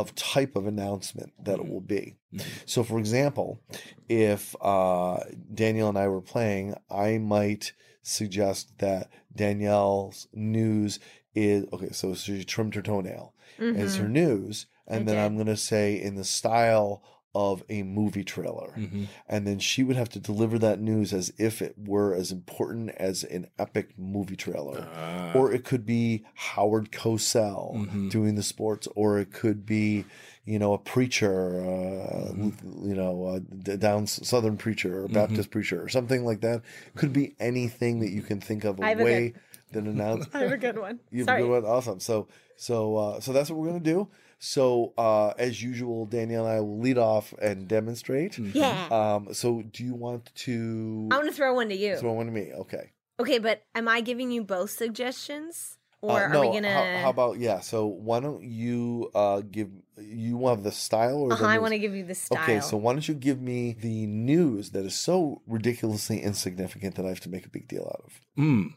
of 0.00 0.14
type 0.14 0.56
of 0.56 0.66
announcement 0.66 1.32
that 1.44 1.58
it 1.58 1.68
will 1.68 1.80
be. 1.80 2.16
Mhm. 2.32 2.42
So, 2.66 2.82
for 2.84 2.98
example, 2.98 3.60
if 4.08 4.54
uh, 4.60 5.20
Danielle 5.52 5.88
and 5.90 5.98
I 5.98 6.08
were 6.08 6.20
playing, 6.20 6.74
I 6.90 7.18
might 7.18 7.72
suggest 8.02 8.78
that 8.78 9.10
Danielle's 9.34 10.28
news 10.32 10.98
is 11.34 11.64
okay. 11.72 11.90
So 11.92 12.14
she 12.14 12.44
trimmed 12.44 12.74
her 12.74 12.82
toenail 12.82 13.34
as 13.58 13.96
Mhm. 13.96 13.98
her 14.00 14.08
news, 14.08 14.66
and 14.86 15.02
I 15.02 15.04
then 15.04 15.16
did. 15.16 15.24
I'm 15.24 15.34
going 15.36 15.46
to 15.46 15.56
say 15.56 16.00
in 16.00 16.14
the 16.16 16.24
style 16.24 17.02
of 17.34 17.62
a 17.68 17.82
movie 17.82 18.24
trailer, 18.24 18.70
hmm 18.72 19.04
and 19.28 19.46
then 19.46 19.58
she 19.58 19.82
would 19.82 19.96
have 19.96 20.08
to 20.10 20.20
deliver 20.20 20.58
that 20.58 20.78
news 20.80 21.12
as 21.12 21.32
if 21.38 21.60
it 21.60 21.74
were 21.76 22.14
as 22.14 22.30
important 22.30 22.90
as 22.90 23.24
an 23.24 23.48
epic 23.58 23.90
movie 23.98 24.36
trailer. 24.36 24.86
Ah. 24.94 25.32
Or 25.34 25.52
it 25.52 25.64
could 25.64 25.84
be 25.84 26.24
Howard 26.34 26.92
Cosell 26.92 27.74
Mhm. 27.88 28.10
doing 28.10 28.34
the 28.36 28.42
sports, 28.42 28.86
or 28.94 29.18
it 29.18 29.32
could 29.32 29.66
be, 29.66 30.04
you 30.44 30.58
know, 30.58 30.74
a 30.74 30.78
preacher, 30.78 31.60
uh, 31.60 32.32
Mm-hmm. 32.34 32.88
you 32.88 32.94
know, 32.94 33.26
a 33.28 33.40
d- 33.40 33.76
down 33.76 34.06
Southern 34.06 34.56
preacher 34.56 35.04
or 35.04 35.08
Baptist 35.08 35.50
preacher 35.50 35.82
or 35.82 35.88
something 35.88 36.24
like 36.24 36.40
that. 36.42 36.62
Could 36.94 37.12
be 37.12 37.34
anything 37.40 38.00
that 38.00 38.10
you 38.10 38.22
can 38.22 38.40
think 38.40 38.64
of. 38.64 38.80
I 38.80 38.86
A 38.86 38.88
have 38.90 39.00
a 39.00 39.04
way 39.04 39.32
then 39.72 39.86
announce. 39.88 40.26
I 40.34 40.38
have 40.40 40.52
a 40.52 40.56
good 40.56 40.78
one. 40.78 41.00
You 41.10 41.20
have 41.20 41.26
Sorry. 41.26 41.42
a 41.42 41.44
good 41.46 41.62
one. 41.64 41.64
Awesome. 41.72 41.98
So 42.00 42.28
so 42.56 42.96
uh, 42.96 43.20
so 43.20 43.32
that's 43.32 43.50
what 43.50 43.58
we're 43.58 43.68
gonna 43.68 43.80
do. 43.80 44.08
So 44.44 44.92
uh, 44.98 45.30
as 45.38 45.62
usual, 45.62 46.04
Danielle 46.04 46.44
and 46.46 46.56
I 46.56 46.60
will 46.60 46.78
lead 46.78 46.98
off 46.98 47.32
and 47.40 47.66
demonstrate. 47.66 48.38
Yeah. 48.38 48.88
Um, 48.90 49.32
so 49.32 49.62
do 49.62 49.82
you 49.82 49.94
want 49.94 50.30
to 50.44 51.08
I 51.10 51.16
want 51.16 51.28
to 51.30 51.34
throw 51.34 51.54
one 51.54 51.68
to 51.70 51.74
you. 51.74 51.96
throw 51.96 52.12
one 52.12 52.26
to 52.26 52.32
me? 52.32 52.52
Okay. 52.52 52.92
Okay, 53.18 53.38
but 53.38 53.62
am 53.74 53.88
I 53.88 54.02
giving 54.02 54.30
you 54.30 54.44
both 54.44 54.70
suggestions? 54.70 55.78
Or 56.02 56.20
Uh, 56.24 56.28
are 56.28 56.40
we 56.42 56.48
gonna 56.52 56.70
how, 56.70 57.02
how 57.04 57.08
about 57.10 57.38
yeah? 57.38 57.60
So 57.60 57.86
why 57.86 58.20
don't 58.20 58.42
you 58.44 59.10
uh, 59.14 59.40
give 59.40 59.70
you 59.96 60.36
want 60.36 60.62
the 60.62 60.72
style 60.72 61.16
or 61.22 61.28
the 61.30 61.36
Uh-huh, 61.36 61.46
I 61.46 61.58
want 61.58 61.72
to 61.72 61.78
give 61.78 61.94
you 61.94 62.04
the 62.04 62.14
style. 62.14 62.42
Okay, 62.42 62.60
so 62.60 62.76
why 62.76 62.92
don't 62.92 63.08
you 63.08 63.14
give 63.14 63.40
me 63.40 63.72
the 63.72 64.04
news 64.06 64.70
that 64.72 64.84
is 64.84 64.94
so 64.94 65.40
ridiculously 65.46 66.20
insignificant 66.20 66.96
that 66.96 67.06
I 67.06 67.08
have 67.08 67.20
to 67.20 67.30
make 67.30 67.46
a 67.46 67.48
big 67.48 67.66
deal 67.68 67.86
out 67.94 68.02
of, 68.04 68.20
Mm. 68.36 68.74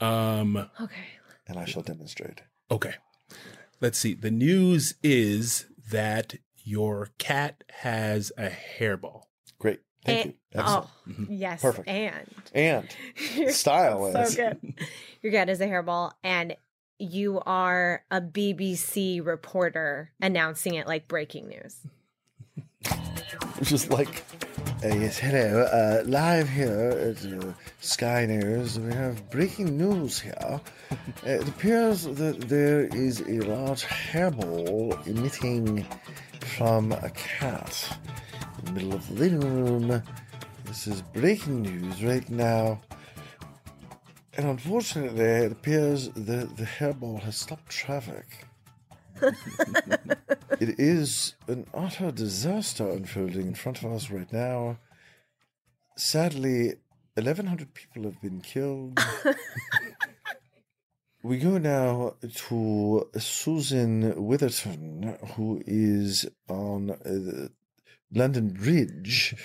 Um. 0.00 0.56
Okay. 0.80 1.08
and 1.46 1.58
I 1.58 1.66
shall 1.66 1.82
demonstrate. 1.82 2.40
Okay. 2.70 2.94
Let's 3.80 3.98
see. 3.98 4.14
The 4.14 4.30
news 4.30 4.94
is 5.02 5.66
that 5.90 6.34
your 6.62 7.08
cat 7.18 7.64
has 7.70 8.30
a 8.36 8.50
hairball. 8.50 9.22
Great, 9.58 9.80
thank 10.04 10.18
And- 10.26 10.34
you. 10.34 10.36
Excellent. 10.52 10.86
Oh, 11.06 11.10
Mhm. 11.10 11.26
yes. 11.30 11.62
Perfect. 11.62 11.88
And 11.88 12.26
And 12.52 12.88
style 13.54 14.06
is 14.06 14.34
so 14.34 14.36
good. 14.36 14.74
Your 15.22 15.32
cat 15.32 15.48
is 15.48 15.60
a 15.60 15.66
hairball, 15.66 16.12
and 16.24 16.56
you 16.98 17.40
are 17.46 18.04
a 18.10 18.20
BBC 18.20 19.20
reporter 19.24 20.12
announcing 20.20 20.74
it 20.74 20.86
like 20.88 21.06
breaking 21.08 21.48
news. 21.48 21.76
just 23.62 23.90
like, 23.90 24.24
uh, 24.84 24.88
yes, 24.88 25.18
hello, 25.18 25.62
uh, 25.62 26.02
live 26.06 26.48
here 26.48 27.14
at 27.14 27.24
uh, 27.24 27.52
Sky 27.80 28.26
News. 28.26 28.78
We 28.78 28.92
have 28.94 29.28
breaking 29.30 29.76
news 29.76 30.18
here. 30.20 30.60
Uh, 30.90 30.98
it 31.24 31.48
appears 31.48 32.04
that 32.04 32.40
there 32.48 32.84
is 32.86 33.20
a 33.20 33.40
large 33.40 33.84
hairball 33.84 35.06
emitting 35.06 35.86
from 36.40 36.92
a 36.92 37.10
cat 37.10 37.98
in 38.58 38.64
the 38.66 38.72
middle 38.72 38.94
of 38.94 39.06
the 39.08 39.14
living 39.14 39.40
room. 39.40 40.02
This 40.64 40.86
is 40.86 41.02
breaking 41.02 41.62
news 41.62 42.02
right 42.02 42.28
now. 42.30 42.80
And 44.36 44.48
unfortunately, 44.48 45.24
it 45.24 45.52
appears 45.52 46.08
that 46.10 46.56
the 46.56 46.64
hairball 46.64 47.20
has 47.20 47.36
stopped 47.36 47.68
traffic. 47.68 48.46
it 50.60 50.78
is 50.80 51.34
an 51.46 51.66
utter 51.72 52.10
disaster 52.10 52.88
unfolding 52.88 53.46
in 53.46 53.54
front 53.54 53.82
of 53.82 53.92
us 53.92 54.10
right 54.10 54.32
now. 54.32 54.78
Sadly, 55.96 56.74
1,100 57.14 57.74
people 57.74 58.04
have 58.04 58.20
been 58.20 58.40
killed. 58.40 58.98
we 61.22 61.38
go 61.38 61.58
now 61.58 62.14
to 62.48 63.08
Susan 63.18 64.14
Witherton, 64.14 65.18
who 65.34 65.62
is 65.66 66.26
on 66.48 66.90
uh, 66.90 66.96
the 67.04 67.50
London 68.12 68.48
Bridge. 68.48 69.34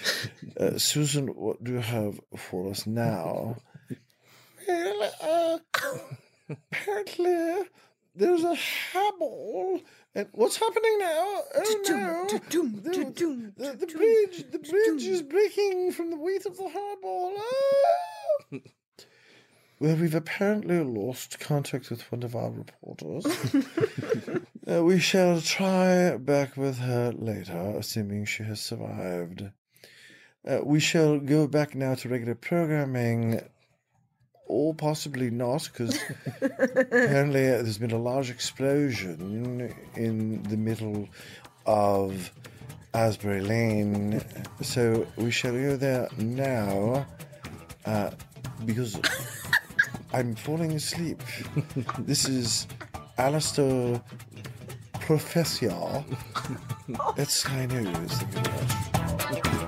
Uh, 0.57 0.77
Susan, 0.77 1.27
what 1.27 1.61
do 1.65 1.73
you 1.73 1.79
have 1.79 2.17
for 2.37 2.69
us 2.69 2.87
now? 2.87 3.57
Well, 4.65 5.11
uh, 5.21 5.57
apparently 6.49 7.65
there's 8.15 8.45
a 8.45 8.55
hairball. 8.55 9.81
And 10.15 10.29
what's 10.31 10.55
happening 10.55 10.97
now? 10.99 11.41
Oh 11.55 11.81
no! 11.89 12.25
The, 12.29 12.39
the, 13.57 13.73
the 13.73 13.85
bridge, 13.85 14.45
the 14.49 14.59
bridge 14.59 15.03
is 15.03 15.21
breaking 15.21 15.91
from 15.91 16.09
the 16.09 16.17
weight 16.17 16.45
of 16.45 16.55
the 16.55 16.63
hairball. 16.63 17.33
Ah! 17.37 18.57
Well, 19.77 19.97
we've 19.97 20.15
apparently 20.15 20.79
lost 20.79 21.41
contact 21.41 21.89
with 21.89 22.09
one 22.09 22.23
of 22.23 22.33
our 22.35 22.49
reporters. 22.49 23.25
Uh, 24.67 24.83
we 24.83 24.99
shall 24.99 25.39
try 25.41 26.17
back 26.17 26.57
with 26.57 26.79
her 26.79 27.11
later, 27.11 27.75
assuming 27.77 28.25
she 28.25 28.41
has 28.41 28.59
survived. 28.59 29.51
Uh, 30.43 30.61
we 30.63 30.79
shall 30.79 31.19
go 31.19 31.45
back 31.45 31.75
now 31.75 31.93
to 31.93 32.09
regular 32.09 32.33
programming, 32.33 33.41
or 34.47 34.73
possibly 34.73 35.29
not, 35.29 35.69
because 35.71 35.99
apparently 36.41 37.41
there's 37.41 37.77
been 37.77 37.91
a 37.91 37.97
large 37.97 38.29
explosion 38.29 39.73
in 39.95 40.43
the 40.43 40.57
middle 40.57 41.07
of 41.65 42.31
Asbury 42.93 43.41
Lane. 43.41 44.21
So 44.61 45.05
we 45.17 45.31
shall 45.31 45.53
go 45.53 45.75
there 45.75 46.07
now, 46.17 47.05
uh, 47.85 48.11
because 48.65 48.99
I'm 50.13 50.35
falling 50.35 50.73
asleep. 50.73 51.21
this 51.99 52.29
is 52.29 52.67
Alistair 53.17 54.01
Professor 55.01 55.69
at 57.17 57.29
Sky 57.29 57.65
News. 57.65 59.64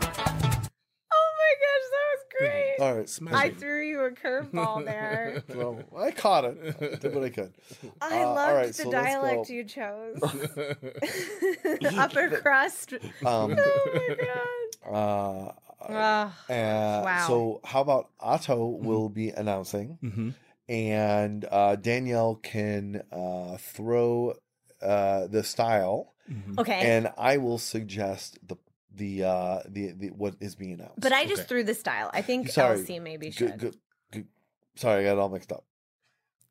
All 2.80 2.96
right. 2.96 3.10
Smash 3.10 3.34
I 3.36 3.50
it. 3.50 3.58
threw 3.60 3.84
you 3.88 4.02
a 4.02 4.12
curveball 4.12 4.86
there. 4.86 5.42
Well, 5.56 5.84
I 5.98 6.12
caught 6.12 6.46
it. 6.46 6.76
I 6.80 6.96
Did 6.98 7.14
what 7.16 7.24
I 7.24 7.30
could. 7.30 7.54
I 8.02 8.24
Uh, 8.24 8.28
all 8.28 8.36
loved 8.36 8.56
right, 8.56 8.76
the 8.76 8.84
so 8.84 8.90
let's 8.90 9.04
dialect 9.04 9.50
go. 9.50 9.54
you 9.56 9.64
chose. 9.64 10.22
Upper 11.98 12.30
crust. 12.30 12.94
Um, 12.94 13.02
Oh 13.26 13.52
my 13.94 14.16
god. 14.26 14.94
uh, 14.94 15.52
Ugh. 15.90 16.32
uh, 16.50 17.04
Wow. 17.04 17.28
So, 17.28 17.62
how 17.64 17.82
about 17.82 18.10
Ato 18.22 18.66
will 18.68 19.10
be 19.10 19.30
announcing, 19.30 19.98
hmm 20.02 20.30
and 20.70 21.46
uh, 21.50 21.76
Danielle 21.78 22.36
can 22.36 23.02
uh, 23.12 23.58
throw 23.58 24.34
uh, 24.82 25.28
the 25.28 25.44
style, 25.44 26.14
hmm 26.28 26.60
okay. 26.60 26.82
and 26.82 27.12
I 27.18 27.38
will 27.38 27.58
suggest 27.58 28.38
the 28.46 28.58
the 28.98 29.24
uh, 29.24 29.60
the, 29.68 29.92
the 29.94 30.08
what 30.10 30.36
is 30.40 30.56
being 30.56 30.74
announced. 30.74 31.00
but 31.00 31.12
I 31.14 31.26
just 31.26 31.42
Okay. 31.42 31.48
threw 31.48 31.64
the 31.64 31.74
style. 31.74 32.10
I 32.14 32.22
think 32.22 32.50
Sorry. 32.50 32.80
Elsie 32.80 33.00
maybe 33.00 33.32
should. 33.32 33.52
Good, 33.52 33.60
good, 33.60 33.76
good. 34.12 34.28
Sorry, 34.76 35.02
I 35.02 35.04
got 35.06 35.14
it 35.14 35.20
all 35.20 35.30
mixed 35.30 35.52
up. 35.52 35.66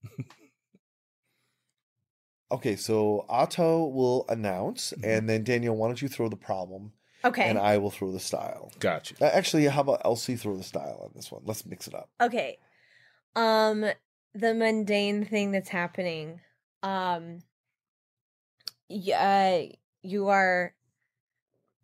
okay, 2.53 2.77
so 2.77 3.25
Ato 3.29 3.87
will 3.87 4.25
announce, 4.29 4.93
Mhm. 4.97 5.05
and 5.19 5.29
then 5.29 5.45
Daniel, 5.45 5.77
why 5.77 5.89
don't 5.89 6.01
you 6.01 6.09
throw 6.09 6.29
the 6.29 6.37
problem, 6.37 6.93
Okay. 7.25 7.43
and 7.49 7.59
I 7.59 7.79
will 7.79 7.91
throw 7.91 8.13
the 8.13 8.21
style. 8.21 8.71
Gotcha. 8.79 9.17
Uh, 9.21 9.27
Actually, 9.27 9.67
how 9.67 9.81
about 9.81 10.03
Elsie 10.05 10.37
throw 10.37 10.57
the 10.57 10.63
style 10.63 11.01
on 11.05 11.11
this 11.15 11.31
one? 11.33 11.43
Let's 11.45 11.67
mix 11.67 11.89
it 11.89 11.95
up. 11.95 12.11
Okay. 12.21 12.59
Um 13.35 13.85
the 14.35 14.55
mundane 14.55 15.25
thing 15.25 15.51
that's 15.51 15.69
happening. 15.71 16.41
Um 16.83 17.41
yeah, 18.89 19.65
you 20.03 20.29
are 20.29 20.75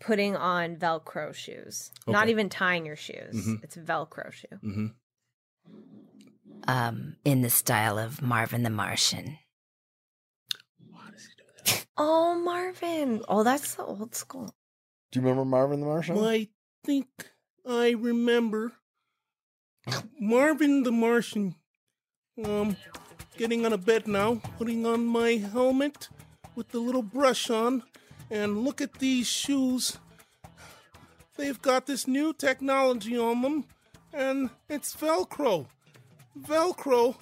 putting 0.03 0.37
on 0.37 0.77
velcro 0.77 1.33
shoes. 1.35 1.91
Not 2.07 2.29
even 2.29 2.49
tying 2.49 2.85
your 2.87 2.97
shoes. 2.97 3.35
Mhm. 3.47 3.63
It's 3.65 3.77
a 3.77 3.81
velcro 3.81 4.31
shoe. 4.33 4.57
hmm 4.61 4.87
Um, 6.69 7.17
in 7.25 7.43
the 7.43 7.51
style 7.51 7.99
of 7.99 8.21
Marvin 8.23 8.63
the 8.63 8.71
Martian. 8.71 9.39
Why 10.91 11.11
does 11.11 11.25
he 11.25 11.33
do 11.37 11.43
that? 11.65 11.87
Oh, 11.97 12.35
Marvin. 12.37 13.23
Oh, 13.29 13.43
that's 13.43 13.75
the 13.75 13.85
old 13.85 14.15
school. 14.15 14.55
Do 15.11 15.19
you 15.21 15.27
remember 15.27 15.45
Marvin 15.45 15.81
the 15.81 15.87
Martian? 15.87 16.19
I 16.19 16.49
think 16.85 17.09
I 17.67 17.91
remember 17.91 18.73
Marvin 20.21 20.83
the 20.85 20.93
Martian. 20.93 21.57
Um, 22.45 22.77
getting 23.37 23.67
on 23.67 23.73
a 23.73 23.79
bed 23.79 24.07
now, 24.09 24.37
putting 24.59 24.87
on 24.87 25.05
my 25.07 25.33
helmet 25.33 26.09
with 26.55 26.69
the 26.71 26.79
little 26.79 27.03
brush 27.03 27.51
on, 27.51 27.83
and 28.33 28.65
look 28.65 28.81
at 28.81 28.95
these 28.95 29.27
shoes. 29.27 29.99
They've 31.37 31.61
got 31.61 31.87
this 31.87 32.09
new 32.09 32.33
technology 32.33 33.19
on 33.19 33.43
them, 33.43 33.65
and 34.13 34.49
it's 34.71 34.97
Velcro. 34.97 35.67
Velcro. 36.41 37.15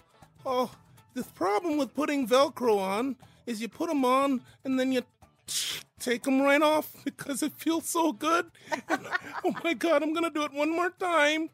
Oh, 0.47 0.71
the 1.15 1.25
problem 1.35 1.79
with 1.79 1.95
putting 1.95 2.29
Velcro 2.29 2.79
on 2.79 3.17
is 3.45 3.61
you 3.61 3.69
put 3.69 3.89
them 3.89 4.05
on 4.05 4.41
and 4.65 4.79
then 4.79 4.93
you 4.93 5.03
take 5.99 6.23
them 6.23 6.41
right 6.43 6.63
off 6.63 6.95
because 7.05 7.43
it 7.43 7.53
feels 7.57 7.87
so 7.89 8.13
good. 8.13 8.47
And, 8.89 9.01
oh 9.45 9.55
my 9.65 9.75
god, 9.75 10.03
I'm 10.03 10.15
gonna 10.15 10.31
do 10.31 10.45
it 10.45 10.53
one 10.53 10.71
more 10.71 10.91
time. 10.91 11.51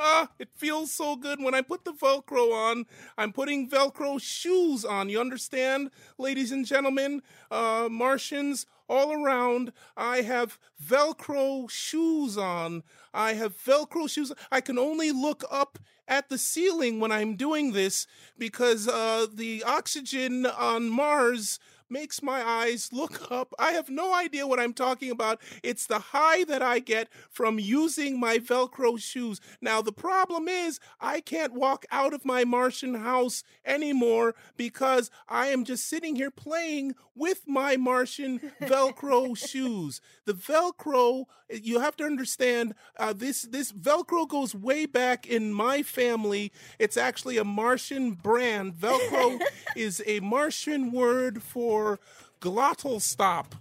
Ah, 0.00 0.28
it 0.38 0.48
feels 0.54 0.92
so 0.92 1.16
good 1.16 1.42
when 1.42 1.54
I 1.54 1.60
put 1.60 1.84
the 1.84 1.92
Velcro 1.92 2.52
on. 2.52 2.86
I'm 3.16 3.32
putting 3.32 3.68
Velcro 3.68 4.22
shoes 4.22 4.84
on. 4.84 5.08
You 5.08 5.20
understand, 5.20 5.90
ladies 6.18 6.52
and 6.52 6.64
gentlemen, 6.64 7.22
uh, 7.50 7.88
Martians 7.90 8.64
all 8.88 9.12
around. 9.12 9.72
I 9.96 10.22
have 10.22 10.56
Velcro 10.80 11.68
shoes 11.68 12.38
on. 12.38 12.84
I 13.12 13.32
have 13.34 13.56
Velcro 13.56 14.08
shoes. 14.08 14.32
I 14.52 14.60
can 14.60 14.78
only 14.78 15.10
look 15.10 15.42
up 15.50 15.80
at 16.06 16.28
the 16.28 16.38
ceiling 16.38 17.00
when 17.00 17.10
I'm 17.10 17.34
doing 17.34 17.72
this 17.72 18.06
because 18.38 18.86
uh, 18.86 19.26
the 19.32 19.64
oxygen 19.64 20.46
on 20.46 20.88
Mars 20.88 21.58
makes 21.90 22.22
my 22.22 22.46
eyes 22.46 22.90
look 22.92 23.30
up. 23.30 23.54
I 23.58 23.72
have 23.72 23.88
no 23.88 24.14
idea 24.14 24.46
what 24.46 24.60
I'm 24.60 24.72
talking 24.72 25.10
about. 25.10 25.40
It's 25.62 25.86
the 25.86 25.98
high 25.98 26.44
that 26.44 26.62
I 26.62 26.78
get 26.78 27.08
from 27.30 27.58
using 27.58 28.18
my 28.18 28.38
Velcro 28.38 29.00
shoes. 29.00 29.40
Now, 29.60 29.82
the 29.82 29.92
problem 29.92 30.48
is 30.48 30.80
I 31.00 31.20
can't 31.20 31.54
walk 31.54 31.86
out 31.90 32.14
of 32.14 32.24
my 32.24 32.44
Martian 32.44 32.94
house 32.94 33.42
anymore 33.64 34.34
because 34.56 35.10
I 35.28 35.48
am 35.48 35.64
just 35.64 35.88
sitting 35.88 36.16
here 36.16 36.30
playing 36.30 36.94
with 37.18 37.42
my 37.46 37.76
Martian 37.76 38.40
Velcro 38.62 39.36
shoes. 39.36 40.00
The 40.24 40.34
Velcro, 40.34 41.24
you 41.50 41.80
have 41.80 41.96
to 41.96 42.04
understand, 42.04 42.74
uh, 42.96 43.12
this 43.12 43.42
this 43.42 43.72
Velcro 43.72 44.28
goes 44.28 44.54
way 44.54 44.86
back 44.86 45.26
in 45.26 45.52
my 45.52 45.82
family. 45.82 46.52
It's 46.78 46.96
actually 46.96 47.36
a 47.38 47.44
Martian 47.44 48.12
brand. 48.12 48.74
Velcro 48.74 49.40
is 49.76 50.02
a 50.06 50.20
Martian 50.20 50.92
word 50.92 51.42
for 51.42 51.98
glottal 52.40 53.00
stop. 53.00 53.54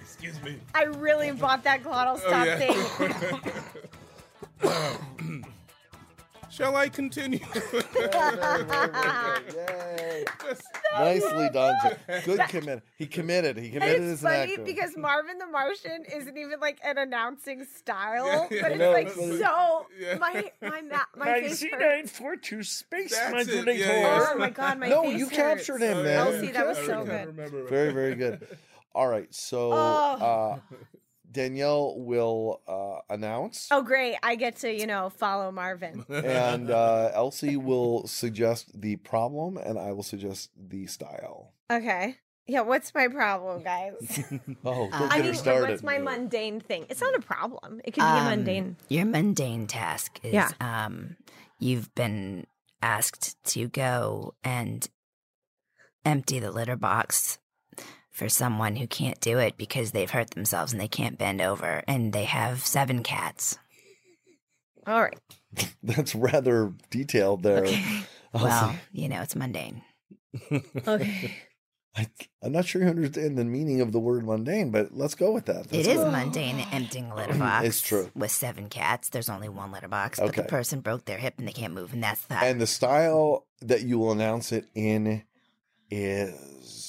Excuse 0.00 0.42
me. 0.42 0.58
I 0.74 0.84
really 0.84 1.32
bought 1.32 1.64
that 1.64 1.82
glottal 1.82 2.18
stop 2.18 2.46
yeah. 2.46 2.58
thing. 4.60 5.42
Shall 6.52 6.76
I 6.76 6.90
continue? 6.90 7.38
Yay. 9.56 10.24
Nicely 10.92 11.48
done. 11.50 11.74
Jeff. 11.82 12.24
Good 12.26 12.40
commit. 12.48 12.82
He 12.98 13.06
committed. 13.06 13.56
He 13.56 13.66
And 13.70 13.74
committed 13.80 14.02
it's 14.02 14.12
as 14.12 14.24
an 14.24 14.30
funny 14.30 14.52
actor. 14.52 14.64
because 14.64 14.96
Marvin 14.96 15.38
the 15.38 15.46
Martian 15.46 16.04
isn't 16.14 16.36
even 16.36 16.60
like 16.60 16.78
an 16.84 16.98
announcing 16.98 17.64
style, 17.64 18.26
Yeah, 18.50 18.56
yeah. 18.56 18.62
but 18.62 18.70
I 18.70 18.74
it's 18.74 18.78
know, 18.78 18.92
like 18.92 19.06
it's 19.06 19.16
so. 19.40 19.86
Yeah. 19.98 20.18
My 20.18 20.52
my 20.60 20.80
ma- 20.82 20.98
my 21.16 21.40
face 21.40 21.62
hurt. 21.62 22.10
for 22.10 22.36
two 22.36 22.62
space 22.62 23.12
That's 23.18 23.48
it, 23.48 23.66
yeah, 23.66 23.72
yeah. 24.00 24.26
Oh 24.32 24.38
my 24.38 24.50
god, 24.50 24.78
my 24.78 24.88
No, 24.88 25.04
face 25.04 25.18
you 25.18 25.24
hurts. 25.26 25.36
captured 25.36 25.80
him, 25.80 25.96
Oh, 25.98 26.02
man. 26.02 26.12
yeah. 26.12 26.24
Elsie, 26.36 26.52
that 26.52 26.66
was 26.66 26.78
I 26.78 26.86
so 26.86 26.98
remember, 27.00 27.12
good. 27.24 27.26
remember, 27.52 27.68
Very, 27.70 27.92
very 27.92 28.14
good. 28.14 28.46
All 28.94 29.08
right, 29.08 29.32
so 29.34 29.72
Oh. 29.72 30.58
uh, 30.60 30.76
Danielle 31.32 31.98
will 31.98 32.60
uh, 32.68 33.00
announce, 33.12 33.68
Oh 33.70 33.82
great, 33.82 34.16
I 34.22 34.36
get 34.36 34.56
to 34.56 34.72
you 34.72 34.86
know 34.86 35.10
follow 35.10 35.50
Marvin. 35.50 36.04
and 36.10 36.70
uh, 36.70 37.10
Elsie 37.14 37.56
will 37.56 38.06
suggest 38.06 38.78
the 38.80 38.96
problem, 38.96 39.56
and 39.56 39.78
I 39.78 39.92
will 39.92 40.02
suggest 40.02 40.50
the 40.56 40.86
style. 40.86 41.54
Okay. 41.70 42.18
Yeah, 42.46 42.62
what's 42.62 42.92
my 42.94 43.06
problem, 43.08 43.62
guys? 43.62 43.94
Oh, 44.64 44.90
don't 44.90 44.92
Uh, 44.94 45.08
get 45.08 45.12
I 45.12 45.22
mean, 45.22 45.34
started. 45.34 45.70
what's 45.70 45.82
my 45.82 45.98
mundane 45.98 46.60
thing? 46.60 46.86
It's 46.90 47.00
not 47.00 47.14
a 47.14 47.20
problem. 47.20 47.80
It 47.84 47.92
could 47.94 48.00
be 48.02 48.06
a 48.06 48.20
Um, 48.20 48.24
mundane. 48.24 48.76
Your 48.88 49.06
mundane 49.06 49.66
task 49.68 50.18
is 50.24 50.34
Yeah. 50.34 50.50
um, 50.60 51.16
you've 51.60 51.94
been 51.94 52.46
asked 52.82 53.42
to 53.44 53.68
go 53.68 54.34
and 54.42 54.88
empty 56.04 56.40
the 56.40 56.50
litter 56.50 56.76
box 56.76 57.38
for 58.12 58.28
someone 58.28 58.76
who 58.76 58.86
can't 58.86 59.20
do 59.20 59.38
it 59.38 59.56
because 59.56 59.90
they've 59.90 60.10
hurt 60.10 60.30
themselves 60.32 60.72
and 60.72 60.80
they 60.80 60.88
can't 60.88 61.18
bend 61.18 61.40
over 61.40 61.82
and 61.88 62.12
they 62.12 62.24
have 62.24 62.64
seven 62.64 63.02
cats. 63.02 63.58
All 64.86 65.02
right. 65.02 65.18
That's 65.82 66.14
rather 66.14 66.72
detailed 66.90 67.42
there. 67.42 67.64
Okay. 67.64 67.82
Elsie. 68.34 68.44
Well, 68.44 68.76
you 68.92 69.08
know, 69.08 69.22
it's 69.22 69.36
mundane. 69.36 69.82
Okay. 70.86 71.34
I, 71.94 72.06
I'm 72.42 72.52
not 72.52 72.64
sure 72.64 72.80
you 72.82 72.88
understand 72.88 73.36
the 73.36 73.44
meaning 73.44 73.82
of 73.82 73.92
the 73.92 74.00
word 74.00 74.24
mundane, 74.24 74.70
but 74.70 74.96
let's 74.96 75.14
go 75.14 75.30
with 75.30 75.44
that. 75.44 75.66
It 75.66 75.72
Let's 75.72 75.88
is 75.88 75.96
go. 75.98 76.10
mundane 76.10 76.66
emptying 76.72 77.10
a 77.10 77.14
litter 77.14 77.34
box. 77.38 77.66
It's 77.66 77.82
true. 77.82 78.10
With 78.14 78.30
seven 78.30 78.70
cats, 78.70 79.10
there's 79.10 79.28
only 79.28 79.50
one 79.50 79.72
litter 79.72 79.88
box, 79.88 80.18
but 80.18 80.34
the 80.34 80.42
person 80.44 80.80
broke 80.80 81.04
their 81.04 81.18
hip 81.18 81.34
and 81.36 81.46
they 81.46 81.52
can't 81.52 81.74
move, 81.74 81.92
and 81.92 82.02
that's 82.02 82.22
that. 82.26 82.44
And 82.44 82.58
the 82.62 82.66
style 82.66 83.46
that 83.60 83.82
you 83.82 83.98
will 83.98 84.10
announce 84.12 84.52
it 84.52 84.68
in 84.74 85.24
is 85.90 86.81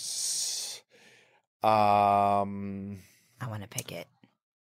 um 1.64 3.00
I 3.42 3.48
want 3.48 3.62
to 3.62 3.68
pick 3.68 3.92
it. 3.92 4.08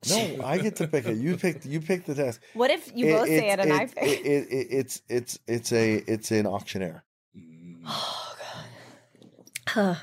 no, 0.09 0.41
I 0.45 0.59
get 0.59 0.77
to 0.77 0.89
pick 0.89 1.07
it. 1.07 1.17
You 1.17 1.37
pick 1.37 1.65
you 1.65 1.81
pick 1.81 2.05
the 2.05 2.15
task. 2.15 2.41
What 2.55 2.71
if 2.71 2.91
you 2.95 3.07
both 3.15 3.29
say 3.29 3.51
it 3.51 3.61
and 3.61 3.73
I 3.73 3.83
it, 3.83 3.95
pick? 3.95 4.21
it, 4.21 4.27
it, 4.27 4.49
it, 4.51 4.67
it's 4.71 5.03
it's 5.09 5.39
it's 5.47 5.73
a 5.73 5.95
it's 6.07 6.31
an 6.31 6.47
auctioneer. 6.47 7.05
Oh 7.87 8.35
god. 9.75 9.99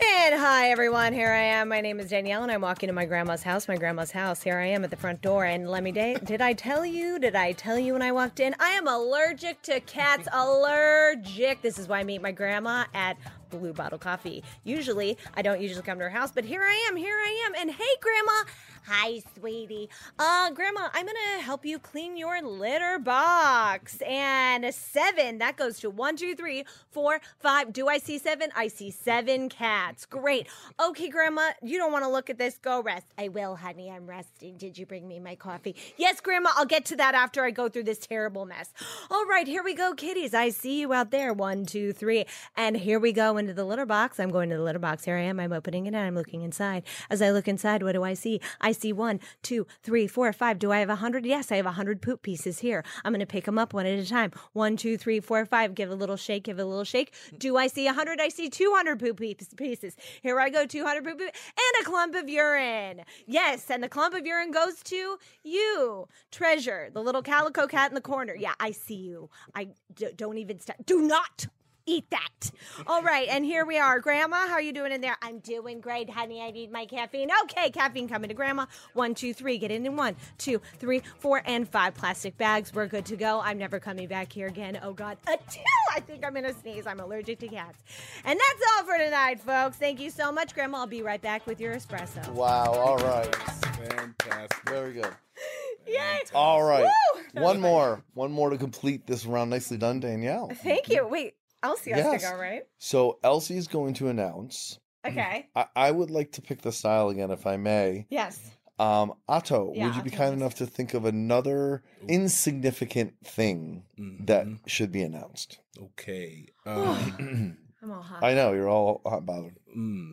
And 0.00 0.34
hi 0.38 0.70
everyone, 0.70 1.12
here 1.14 1.30
I 1.32 1.40
am. 1.40 1.68
My 1.70 1.80
name 1.80 2.00
is 2.00 2.10
Danielle, 2.10 2.42
and 2.42 2.52
I'm 2.52 2.60
walking 2.60 2.88
to 2.88 2.92
my 2.92 3.06
grandma's 3.06 3.42
house. 3.42 3.66
My 3.66 3.76
grandma's 3.76 4.10
house. 4.10 4.42
Here 4.42 4.58
I 4.58 4.66
am 4.66 4.84
at 4.84 4.90
the 4.90 4.96
front 4.96 5.22
door. 5.22 5.44
And 5.46 5.70
let 5.70 5.82
me 5.82 5.90
day. 5.90 6.16
Did 6.22 6.42
I 6.42 6.52
tell 6.52 6.84
you? 6.84 7.18
Did 7.18 7.34
I 7.34 7.52
tell 7.52 7.78
you 7.78 7.94
when 7.94 8.02
I 8.02 8.12
walked 8.12 8.40
in? 8.40 8.54
I 8.60 8.70
am 8.70 8.86
allergic 8.86 9.62
to 9.62 9.80
cats. 9.80 10.28
Allergic. 10.32 11.62
This 11.62 11.78
is 11.78 11.88
why 11.88 12.00
I 12.00 12.04
meet 12.04 12.20
my 12.20 12.32
grandma 12.32 12.84
at 12.92 13.16
Blue 13.50 13.72
Bottle 13.72 13.98
Coffee. 13.98 14.42
Usually, 14.64 15.16
I 15.34 15.42
don't 15.42 15.60
usually 15.60 15.82
come 15.82 15.98
to 15.98 16.04
her 16.04 16.10
house, 16.10 16.32
but 16.32 16.44
here 16.44 16.62
I 16.62 16.86
am. 16.88 16.96
Here 16.96 17.16
I 17.16 17.46
am. 17.46 17.54
And 17.54 17.70
hey, 17.70 17.84
grandma. 18.00 18.44
Hi, 18.86 19.22
sweetie. 19.38 19.90
Uh, 20.18 20.50
grandma, 20.52 20.88
I'm 20.94 21.04
gonna 21.04 21.42
help 21.42 21.66
you 21.66 21.78
clean 21.78 22.16
your 22.16 22.40
litter 22.40 22.98
box. 22.98 24.00
And 24.00 24.72
seven, 24.74 25.38
that 25.38 25.58
goes 25.58 25.78
to 25.80 25.90
one, 25.90 26.16
two, 26.16 26.34
three, 26.34 26.64
four, 26.90 27.20
five. 27.38 27.74
Do 27.74 27.88
I 27.88 27.98
see 27.98 28.16
seven? 28.16 28.48
I 28.56 28.68
see 28.68 28.90
seven 28.90 29.50
cats. 29.50 30.06
Great. 30.06 30.46
Okay, 30.80 31.08
grandma, 31.08 31.50
you 31.62 31.76
don't 31.76 31.92
want 31.92 32.04
to 32.04 32.10
look 32.10 32.30
at 32.30 32.38
this. 32.38 32.56
Go 32.56 32.80
rest. 32.82 33.06
I 33.18 33.28
will, 33.28 33.56
honey. 33.56 33.90
I'm 33.90 34.06
resting. 34.06 34.56
Did 34.56 34.78
you 34.78 34.86
bring 34.86 35.06
me 35.06 35.20
my 35.20 35.34
coffee? 35.34 35.76
Yes, 35.98 36.20
grandma. 36.22 36.50
I'll 36.56 36.64
get 36.64 36.86
to 36.86 36.96
that 36.96 37.14
after 37.14 37.44
I 37.44 37.50
go 37.50 37.68
through 37.68 37.84
this 37.84 37.98
terrible 37.98 38.46
mess. 38.46 38.72
All 39.10 39.26
right, 39.26 39.46
here 39.46 39.62
we 39.62 39.74
go, 39.74 39.92
kitties. 39.92 40.32
I 40.32 40.48
see 40.48 40.80
you 40.80 40.94
out 40.94 41.10
there. 41.10 41.34
One, 41.34 41.66
two, 41.66 41.92
three. 41.92 42.24
And 42.56 42.76
here 42.76 42.98
we 42.98 43.12
go 43.12 43.36
into 43.38 43.54
the 43.54 43.64
litter 43.64 43.86
box. 43.86 44.20
I'm 44.20 44.30
going 44.30 44.50
to 44.50 44.56
the 44.56 44.62
litter 44.62 44.78
box. 44.78 45.04
Here 45.04 45.16
I 45.16 45.22
am. 45.22 45.40
I'm 45.40 45.52
opening 45.52 45.86
it 45.86 45.94
and 45.94 45.96
I'm 45.96 46.14
looking 46.14 46.42
inside. 46.42 46.82
As 47.08 47.22
I 47.22 47.30
look 47.30 47.48
inside, 47.48 47.82
what 47.82 47.92
do 47.92 48.02
I 48.02 48.14
see? 48.14 48.40
I 48.60 48.72
see 48.72 48.92
one, 48.92 49.20
two, 49.42 49.66
three, 49.82 50.06
four, 50.06 50.32
five. 50.32 50.58
Do 50.58 50.72
I 50.72 50.80
have 50.80 50.90
a 50.90 50.96
hundred? 50.96 51.24
Yes, 51.24 51.50
I 51.50 51.56
have 51.56 51.66
a 51.66 51.72
hundred 51.72 52.02
poop 52.02 52.22
pieces 52.22 52.58
here. 52.58 52.84
I'm 53.04 53.12
going 53.12 53.20
to 53.20 53.26
pick 53.26 53.44
them 53.44 53.58
up 53.58 53.72
one 53.72 53.86
at 53.86 53.98
a 53.98 54.06
time. 54.06 54.32
One, 54.52 54.76
two, 54.76 54.98
three, 54.98 55.20
four, 55.20 55.44
five. 55.46 55.74
Give 55.74 55.90
a 55.90 55.94
little 55.94 56.16
shake. 56.16 56.44
Give 56.44 56.58
a 56.58 56.64
little 56.64 56.84
shake. 56.84 57.14
Do 57.38 57.56
I 57.56 57.68
see 57.68 57.86
a 57.86 57.92
hundred? 57.92 58.20
I 58.20 58.28
see 58.28 58.50
200 58.50 58.98
poop 58.98 59.20
pieces. 59.56 59.96
Here 60.22 60.40
I 60.40 60.50
go. 60.50 60.66
200 60.66 61.04
poop 61.04 61.18
pieces 61.18 61.32
and 61.56 61.82
a 61.82 61.88
clump 61.88 62.14
of 62.14 62.28
urine. 62.28 63.02
Yes. 63.26 63.70
And 63.70 63.82
the 63.82 63.88
clump 63.88 64.14
of 64.14 64.26
urine 64.26 64.50
goes 64.50 64.82
to 64.84 65.18
you, 65.42 66.08
treasure, 66.30 66.90
the 66.92 67.02
little 67.02 67.22
calico 67.22 67.66
cat 67.66 67.90
in 67.90 67.94
the 67.94 68.00
corner. 68.00 68.34
Yeah, 68.34 68.54
I 68.60 68.72
see 68.72 68.94
you. 68.96 69.30
I 69.54 69.68
d- 69.94 70.08
don't 70.16 70.38
even 70.38 70.60
stop. 70.60 70.76
Do 70.84 71.02
not 71.02 71.46
eat 71.88 72.10
that. 72.10 72.50
All 72.86 73.02
right, 73.02 73.28
and 73.28 73.44
here 73.44 73.64
we 73.64 73.78
are. 73.78 73.98
Grandma, 74.00 74.46
how 74.46 74.54
are 74.54 74.60
you 74.60 74.72
doing 74.72 74.92
in 74.92 75.00
there? 75.00 75.16
I'm 75.22 75.38
doing 75.38 75.80
great, 75.80 76.10
honey. 76.10 76.42
I 76.42 76.50
need 76.50 76.70
my 76.70 76.86
caffeine. 76.86 77.30
Okay, 77.44 77.70
caffeine 77.70 78.08
coming 78.08 78.28
to 78.28 78.34
grandma. 78.34 78.66
One, 78.92 79.14
two, 79.14 79.32
three. 79.32 79.58
Get 79.58 79.70
in 79.70 79.86
in 79.86 79.96
one, 79.96 80.16
two, 80.36 80.60
three, 80.78 81.02
four, 81.18 81.42
and 81.44 81.68
five 81.68 81.94
plastic 81.94 82.36
bags. 82.36 82.72
We're 82.74 82.86
good 82.86 83.06
to 83.06 83.16
go. 83.16 83.40
I'm 83.40 83.58
never 83.58 83.80
coming 83.80 84.06
back 84.06 84.32
here 84.32 84.46
again. 84.46 84.78
Oh, 84.82 84.92
God. 84.92 85.16
Until 85.26 85.62
I 85.94 86.00
think 86.00 86.24
I'm 86.24 86.32
going 86.32 86.44
to 86.44 86.54
sneeze. 86.54 86.86
I'm 86.86 87.00
allergic 87.00 87.38
to 87.40 87.48
cats. 87.48 87.78
And 88.24 88.38
that's 88.38 88.72
all 88.72 88.84
for 88.84 88.98
tonight, 88.98 89.40
folks. 89.40 89.76
Thank 89.76 90.00
you 90.00 90.10
so 90.10 90.30
much, 90.30 90.54
Grandma. 90.54 90.78
I'll 90.78 90.86
be 90.86 91.02
right 91.02 91.20
back 91.20 91.46
with 91.46 91.60
your 91.60 91.74
espresso. 91.74 92.28
Wow, 92.32 92.72
all 92.72 92.98
right. 92.98 93.34
Fantastic. 93.34 94.68
Very 94.68 94.92
good. 94.92 95.08
Yay. 95.86 96.20
All 96.34 96.62
right. 96.62 96.84
Woo! 96.84 97.42
One 97.42 97.60
more. 97.60 98.02
One 98.14 98.30
more 98.30 98.50
to 98.50 98.58
complete 98.58 99.06
this 99.06 99.24
round. 99.24 99.50
Nicely 99.50 99.78
done, 99.78 100.00
Danielle. 100.00 100.50
Thank 100.62 100.90
you. 100.90 101.06
Wait, 101.06 101.34
Elsie 101.62 101.90
has 101.92 102.04
Yes. 102.04 102.22
to 102.22 102.28
go, 102.30 102.36
right? 102.36 102.62
So 102.78 103.18
Elsie's 103.22 103.66
going 103.68 103.94
to 103.94 104.08
announce. 104.08 104.78
Okay. 105.06 105.48
I, 105.56 105.66
I 105.74 105.90
would 105.90 106.10
like 106.10 106.32
to 106.32 106.42
pick 106.42 106.62
the 106.62 106.72
style 106.72 107.08
again, 107.08 107.30
if 107.30 107.46
I 107.46 107.56
may. 107.56 108.06
Yes. 108.10 108.38
Um, 108.78 109.14
Ato, 109.28 109.72
Yeah, 109.74 109.86
would 109.86 109.96
you 109.96 110.02
be 110.02 110.10
Ato, 110.10 110.18
kind 110.18 110.34
enough 110.34 110.54
to 110.56 110.66
think 110.66 110.94
of 110.94 111.04
another 111.04 111.82
insignificant 112.08 113.14
thing 113.24 113.84
that 114.20 114.46
Mhm. 114.46 114.58
should 114.68 114.92
be 114.92 115.02
announced? 115.02 115.58
Okay. 115.80 116.48
Um, 116.66 117.58
I'm 117.82 117.90
all 117.92 118.02
hot. 118.02 118.22
I 118.22 118.34
know 118.34 118.52
you're 118.52 118.68
all 118.68 119.00
hot 119.06 119.24
bothered. 119.26 119.56
mm. 119.76 120.12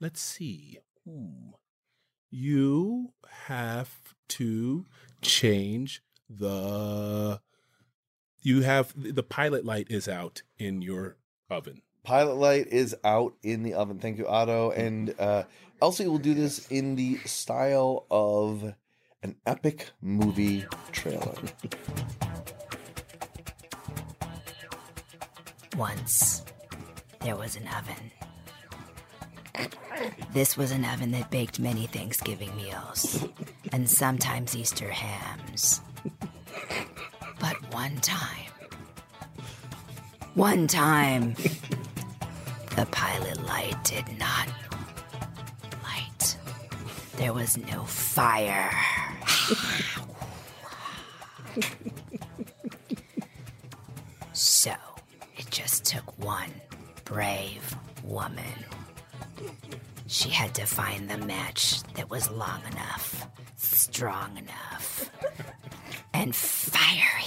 Let's 0.00 0.20
see. 0.20 0.78
Hmm. 1.04 1.50
You 2.30 3.12
have 3.46 4.14
to 4.30 4.86
change 5.20 6.02
the. 6.28 7.40
You 8.42 8.62
have 8.62 8.92
the 8.96 9.22
pilot 9.22 9.64
light 9.64 9.86
is 9.88 10.08
out 10.08 10.42
in 10.58 10.82
your 10.82 11.16
oven. 11.48 11.82
Pilot 12.02 12.34
light 12.34 12.66
is 12.66 12.96
out 13.04 13.34
in 13.44 13.62
the 13.62 13.74
oven. 13.74 14.00
Thank 14.00 14.18
you, 14.18 14.26
Ato. 14.26 14.72
And 14.72 15.14
uh, 15.18 15.44
Elsie 15.80 16.08
will 16.08 16.18
do 16.18 16.34
this 16.34 16.66
in 16.68 16.96
the 16.96 17.18
style 17.18 18.06
of 18.10 18.74
an 19.22 19.36
epic 19.46 19.90
movie 20.00 20.66
trailer. 20.90 21.36
Once, 25.76 26.42
there 27.20 27.36
was 27.36 27.54
an 27.54 27.68
oven. 27.68 28.10
This 30.32 30.56
was 30.56 30.72
an 30.72 30.84
oven 30.84 31.12
that 31.12 31.30
baked 31.30 31.60
many 31.60 31.86
Thanksgiving 31.86 32.54
meals, 32.56 33.24
and 33.70 33.88
sometimes 33.88 34.56
Easter 34.56 34.90
hams. 34.90 35.80
One 37.72 37.96
time. 37.96 38.50
One 40.34 40.66
time, 40.66 41.34
the 42.76 42.86
pilot 42.90 43.42
light 43.46 43.82
did 43.84 44.04
not 44.18 44.48
light. 45.82 46.36
There 47.16 47.32
was 47.32 47.56
no 47.56 47.84
fire. 47.84 48.70
so, 54.32 54.72
it 55.36 55.50
just 55.50 55.84
took 55.84 56.18
one 56.22 56.52
brave 57.04 57.76
woman. 58.04 58.44
She 60.06 60.28
had 60.28 60.54
to 60.54 60.66
find 60.66 61.08
the 61.08 61.18
match 61.18 61.82
that 61.94 62.10
was 62.10 62.30
long 62.30 62.60
enough, 62.70 63.26
strong 63.56 64.36
enough, 64.36 65.10
and 66.12 66.34
fiery. 66.34 67.22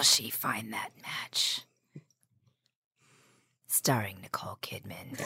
Will 0.00 0.04
she 0.04 0.30
find 0.30 0.72
that 0.72 0.88
match? 1.02 1.60
Starring 3.66 4.16
Nicole 4.22 4.56
Kidman. 4.62 5.20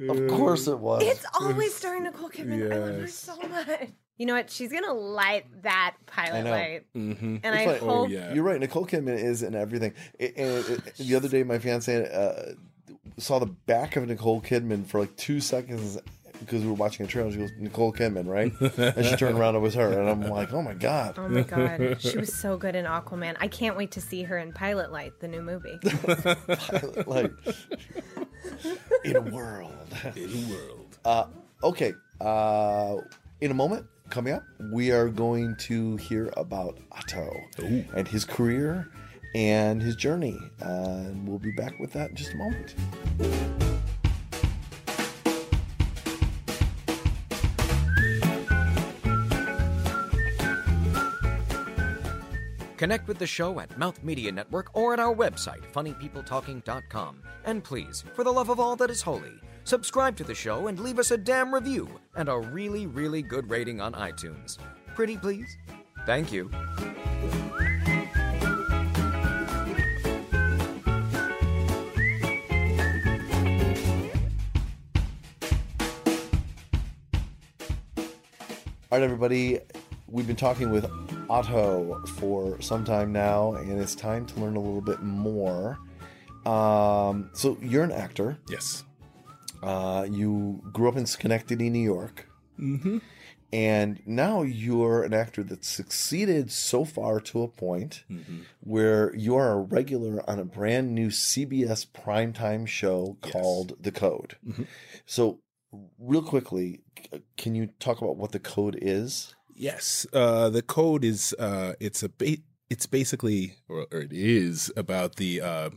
Of 0.08 0.26
course 0.26 0.66
it 0.66 0.76
was. 0.80 1.04
It's 1.04 1.24
always 1.40 1.72
starring 1.72 2.02
Nicole 2.02 2.28
Kidman. 2.28 2.72
I 2.72 2.76
love 2.76 2.94
her 2.96 3.00
Yes. 3.02 3.14
so 3.14 3.36
much. 3.36 3.90
You 4.18 4.26
know 4.26 4.34
what? 4.34 4.50
She's 4.50 4.72
gonna 4.72 4.92
light 4.92 5.44
that 5.62 5.94
I 6.08 6.10
pilot 6.10 6.42
know. 6.44 6.50
light, 6.50 6.82
Mm-hmm. 6.96 7.36
and 7.44 7.54
It's 7.54 7.56
I 7.56 7.64
like- 7.66 7.82
oh, 7.82 7.86
hope. 7.86 8.10
yeah. 8.10 8.34
You're 8.34 8.42
right. 8.42 8.58
Nicole 8.58 8.86
Kidman 8.86 9.22
is 9.22 9.44
in 9.44 9.54
everything. 9.54 9.94
It- 10.18 10.34
and 10.36 10.68
it- 10.68 10.96
the 10.96 11.14
other 11.14 11.28
day, 11.28 11.44
my 11.44 11.60
fiance 11.60 12.10
uh, 12.12 12.54
saw 13.18 13.38
the 13.38 13.46
back 13.46 13.94
of 13.94 14.08
Nicole 14.08 14.40
Kidman 14.42 14.84
for 14.84 14.98
like 14.98 15.14
two 15.16 15.38
seconds 15.40 15.96
because 16.40 16.62
we 16.62 16.68
were 16.68 16.74
watching 16.74 17.06
a 17.06 17.08
trailer. 17.08 17.30
She 17.30 17.38
goes, 17.38 17.50
"Nicole 17.58 17.92
Kidman, 17.92 18.26
right?" 18.26 18.52
and 18.96 19.06
she 19.06 19.16
turned 19.16 19.38
around. 19.38 19.56
It 19.56 19.60
was 19.60 19.74
her, 19.74 19.98
and 19.98 20.08
I'm 20.08 20.22
like, 20.28 20.52
"Oh 20.52 20.62
my 20.62 20.74
god!" 20.74 21.14
Oh 21.18 21.28
my 21.28 21.42
god, 21.42 22.00
she 22.00 22.18
was 22.18 22.32
so 22.32 22.56
good 22.56 22.74
in 22.74 22.84
Aquaman. 22.84 23.36
I 23.40 23.48
can't 23.48 23.76
wait 23.76 23.92
to 23.92 24.00
see 24.00 24.22
her 24.24 24.38
in 24.38 24.52
Pilot 24.52 24.92
Light, 24.92 25.12
the 25.20 25.28
new 25.28 25.42
movie. 25.42 25.78
Pilot 25.82 27.08
Light, 27.08 27.30
in 29.04 29.16
a 29.16 29.20
world. 29.20 29.72
In 30.16 30.30
a 30.30 30.50
world. 30.50 30.98
Uh, 31.04 31.26
okay. 31.62 31.92
Uh, 32.20 32.96
in 33.40 33.50
a 33.50 33.54
moment, 33.54 33.86
coming 34.10 34.32
up, 34.32 34.44
we 34.72 34.90
are 34.90 35.08
going 35.08 35.56
to 35.56 35.96
hear 35.96 36.32
about 36.36 36.78
Ato 36.92 37.36
and 37.58 38.06
his 38.08 38.24
career 38.24 38.88
and 39.34 39.82
his 39.82 39.96
journey. 39.96 40.38
Uh, 40.62 40.66
and 41.08 41.28
we'll 41.28 41.38
be 41.38 41.52
back 41.52 41.78
with 41.78 41.92
that 41.92 42.10
in 42.10 42.16
just 42.16 42.32
a 42.32 42.36
moment. 42.36 42.74
Connect 52.84 53.08
with 53.08 53.16
the 53.16 53.26
show 53.26 53.60
at 53.60 53.78
Mouth 53.78 54.04
Media 54.04 54.30
Network 54.30 54.68
or 54.74 54.92
at 54.92 55.00
our 55.00 55.14
website, 55.14 55.62
funnypeopletalking.com. 55.72 57.22
And 57.46 57.64
please, 57.64 58.04
for 58.12 58.24
the 58.24 58.30
love 58.30 58.50
of 58.50 58.60
all 58.60 58.76
that 58.76 58.90
is 58.90 59.00
holy, 59.00 59.32
subscribe 59.64 60.18
to 60.18 60.24
the 60.24 60.34
show 60.34 60.66
and 60.66 60.78
leave 60.78 60.98
us 60.98 61.10
a 61.10 61.16
damn 61.16 61.54
review 61.54 61.88
and 62.14 62.28
a 62.28 62.38
really, 62.38 62.86
really 62.86 63.22
good 63.22 63.48
rating 63.48 63.80
on 63.80 63.94
iTunes. 63.94 64.58
Pretty 64.94 65.16
please? 65.16 65.56
Thank 66.04 66.30
you. 66.30 66.50
All 78.92 79.00
right, 79.00 79.02
everybody. 79.02 79.60
We've 80.14 80.28
been 80.28 80.36
talking 80.36 80.70
with 80.70 80.88
Ato 81.28 82.00
for 82.18 82.60
some 82.60 82.84
time 82.84 83.12
now, 83.12 83.54
and 83.54 83.80
it's 83.80 83.96
time 83.96 84.26
to 84.26 84.38
learn 84.40 84.54
a 84.54 84.60
little 84.60 84.80
bit 84.80 85.02
more. 85.02 85.76
Um, 86.46 87.30
so, 87.32 87.58
you're 87.60 87.82
an 87.82 87.90
actor. 87.90 88.38
Yes. 88.48 88.84
Uh, 89.60 90.06
you 90.08 90.62
grew 90.72 90.88
up 90.88 90.96
in 90.96 91.06
Schenectady, 91.06 91.68
New 91.68 91.80
York. 91.82 92.28
Mm-hmm. 92.60 92.98
And 93.52 94.00
now 94.06 94.42
you're 94.42 95.02
an 95.02 95.14
actor 95.14 95.42
that's 95.42 95.66
succeeded 95.68 96.52
so 96.52 96.84
far 96.84 97.18
to 97.20 97.42
a 97.42 97.48
point 97.48 98.04
Mm-hmm. 98.08 98.42
where 98.60 99.12
you 99.16 99.34
are 99.34 99.50
a 99.52 99.58
regular 99.58 100.22
on 100.30 100.38
a 100.38 100.44
brand 100.44 100.94
new 100.94 101.08
CBS 101.08 101.86
primetime 101.88 102.68
show 102.68 103.16
Yes. 103.24 103.32
called 103.32 103.72
The 103.82 103.90
Code. 103.90 104.36
Mhm. 104.46 104.66
So, 105.06 105.40
real 105.98 106.22
quickly, 106.22 106.82
can 107.36 107.56
you 107.56 107.70
talk 107.80 108.00
about 108.00 108.16
what 108.16 108.30
The 108.30 108.38
Code 108.38 108.78
is? 108.80 109.34
Yes, 109.54 110.06
uh, 110.12 110.50
the 110.50 110.62
code 110.62 111.04
is 111.04 111.34
uh, 111.38 111.74
it's 111.80 112.02
a 112.02 112.08
ba- 112.08 112.38
it's 112.70 112.86
basically 112.86 113.54
or, 113.68 113.86
or 113.92 114.00
it 114.00 114.12
is 114.12 114.72
about 114.76 115.16
the 115.16 115.40
uh, 115.40 115.70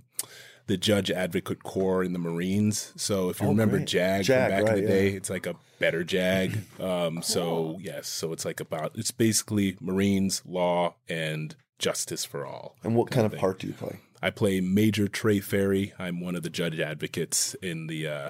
the 0.68 0.78
judge 0.78 1.10
advocate 1.12 1.64
corps 1.64 2.04
in 2.04 2.14
the 2.14 2.20
Marines. 2.20 2.92
So 2.98 3.30
if 3.30 3.40
you 3.40 3.48
Oh, 3.48 3.52
remember 3.52 3.78
great. 3.78 3.88
JAG, 3.88 4.24
JAG, 4.26 4.50
from 4.50 4.50
back 4.50 4.64
right, 4.70 4.78
in 4.80 4.84
the 4.86 4.90
yeah. 4.90 4.96
day, 5.00 5.08
it's 5.14 5.30
like 5.30 5.46
a 5.46 5.56
better 5.80 6.04
JAG. 6.04 6.58
Um, 6.80 7.22
So 7.22 7.78
yes, 7.80 8.08
so 8.08 8.34
it's 8.34 8.46
like 8.46 8.60
about 8.60 8.92
it's 8.96 9.12
basically 9.12 9.78
Marines, 9.80 10.42
law, 10.46 10.96
and 11.08 11.56
justice 11.80 12.26
for 12.26 12.46
all. 12.46 12.76
And 12.84 12.96
what 12.96 13.12
kind 13.12 13.26
of 13.26 13.32
thing. 13.32 13.40
part 13.40 13.60
do 13.60 13.68
you 13.68 13.74
play? 13.74 14.00
I 14.22 14.30
play 14.32 14.62
Major 14.62 15.08
Trey 15.08 15.40
Ferry. 15.40 15.94
I'm 16.00 16.20
one 16.22 16.36
of 16.36 16.42
the 16.44 16.50
judge 16.50 16.80
advocates 16.80 17.54
in 17.56 17.88
the 17.88 18.08
uh, 18.08 18.30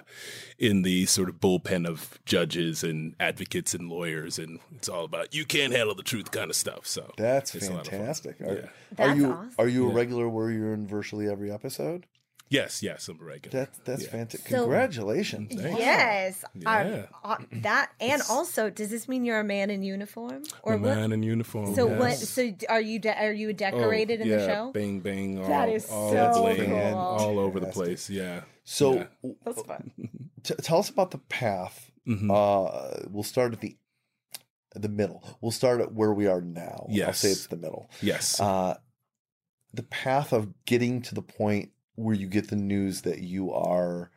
in 0.59 0.81
the 0.81 1.05
sort 1.05 1.29
of 1.29 1.35
bullpen 1.35 1.88
of 1.88 2.19
judges 2.25 2.83
and 2.83 3.15
advocates 3.19 3.73
and 3.73 3.89
lawyers, 3.89 4.38
and 4.38 4.59
it's 4.75 4.89
all 4.89 5.05
about 5.05 5.33
you 5.33 5.45
can't 5.45 5.73
handle 5.73 5.95
the 5.95 6.03
truth 6.03 6.31
kind 6.31 6.49
of 6.49 6.55
stuff. 6.55 6.85
So 6.88 7.11
That's 7.17 7.55
it's 7.55 7.67
a 7.69 7.73
lot 7.73 7.81
of 7.81 7.88
fun. 7.88 7.99
fantastic. 7.99 8.41
Are, 8.41 8.53
Yeah. 8.55 8.65
are 9.05 9.15
you 9.15 9.31
awesome. 9.31 9.51
are 9.59 9.67
you 9.67 9.89
a 9.89 9.93
regular 9.93 10.27
where 10.27 10.51
you're 10.51 10.73
in 10.73 10.88
virtually 10.88 11.29
every 11.29 11.51
episode? 11.51 12.05
Yes, 12.49 12.81
yes, 12.81 13.07
I'm 13.09 13.19
a 13.19 13.23
regular. 13.23 13.59
That 13.65 13.85
that's 13.85 14.03
Yeah. 14.03 14.09
fantastic. 14.09 14.49
So- 14.49 14.61
Congratulations. 14.61 15.51
Yes, 15.53 16.45
Are- 16.65 16.83
Yeah. 16.85 17.05
uh, 17.23 17.37
that 17.51 17.91
and 17.99 18.21
also, 18.29 18.69
does 18.69 18.89
this 18.89 19.07
mean 19.09 19.25
you're 19.25 19.39
a 19.39 19.43
man 19.43 19.69
in 19.69 19.83
uniform 19.83 20.43
or 20.63 20.73
a 20.75 20.77
what? 20.77 20.95
man 20.95 21.11
in 21.11 21.23
uniform. 21.23 21.75
So 21.75 21.89
yes. 21.89 21.99
what? 21.99 22.13
So 22.17 22.51
are 22.69 22.79
you 22.81 22.99
de- 22.99 23.17
are 23.21 23.33
you 23.33 23.49
Oh, 23.49 23.53
decorated 23.53 24.21
in 24.21 24.27
yeah, 24.27 24.37
the 24.37 24.47
show? 24.47 24.71
Bang 24.71 25.01
bang. 25.01 25.39
All, 25.39 25.47
That 25.47 25.69
is 25.69 25.89
all 25.89 26.11
so 26.11 26.41
bling, 26.41 26.69
cool. 26.69 26.95
all 26.95 27.39
over 27.39 27.59
the 27.59 27.67
place. 27.67 28.09
Yeah. 28.09 28.43
So, 28.63 28.93
Yeah. 29.21 29.31
That's 29.43 29.61
fun. 29.63 29.91
t- 30.43 30.55
tell 30.61 30.79
us 30.79 30.89
about 30.89 31.11
the 31.11 31.19
path. 31.19 31.91
Mhm. 32.07 32.29
Uh, 32.31 33.07
we'll 33.09 33.23
start 33.23 33.51
at 33.53 33.59
the 33.61 33.77
the 34.75 34.89
middle. 34.89 35.23
We'll 35.41 35.51
start 35.51 35.81
at 35.81 35.93
where 35.93 36.13
we 36.13 36.27
are 36.27 36.39
now. 36.41 36.85
I'll 36.87 36.95
Yes. 36.95 37.19
say 37.19 37.31
it's 37.31 37.47
the 37.47 37.55
middle. 37.57 37.89
yes. 38.01 38.39
Uh, 38.39 38.77
the 39.73 39.83
path 39.83 40.31
of 40.33 40.53
getting 40.65 41.01
to 41.03 41.15
the 41.15 41.21
point 41.21 41.71
where 41.97 42.15
you 42.15 42.27
get 42.27 42.49
the 42.49 42.55
news 42.55 43.01
that 43.01 43.19
you 43.19 43.51
are 43.51 44.09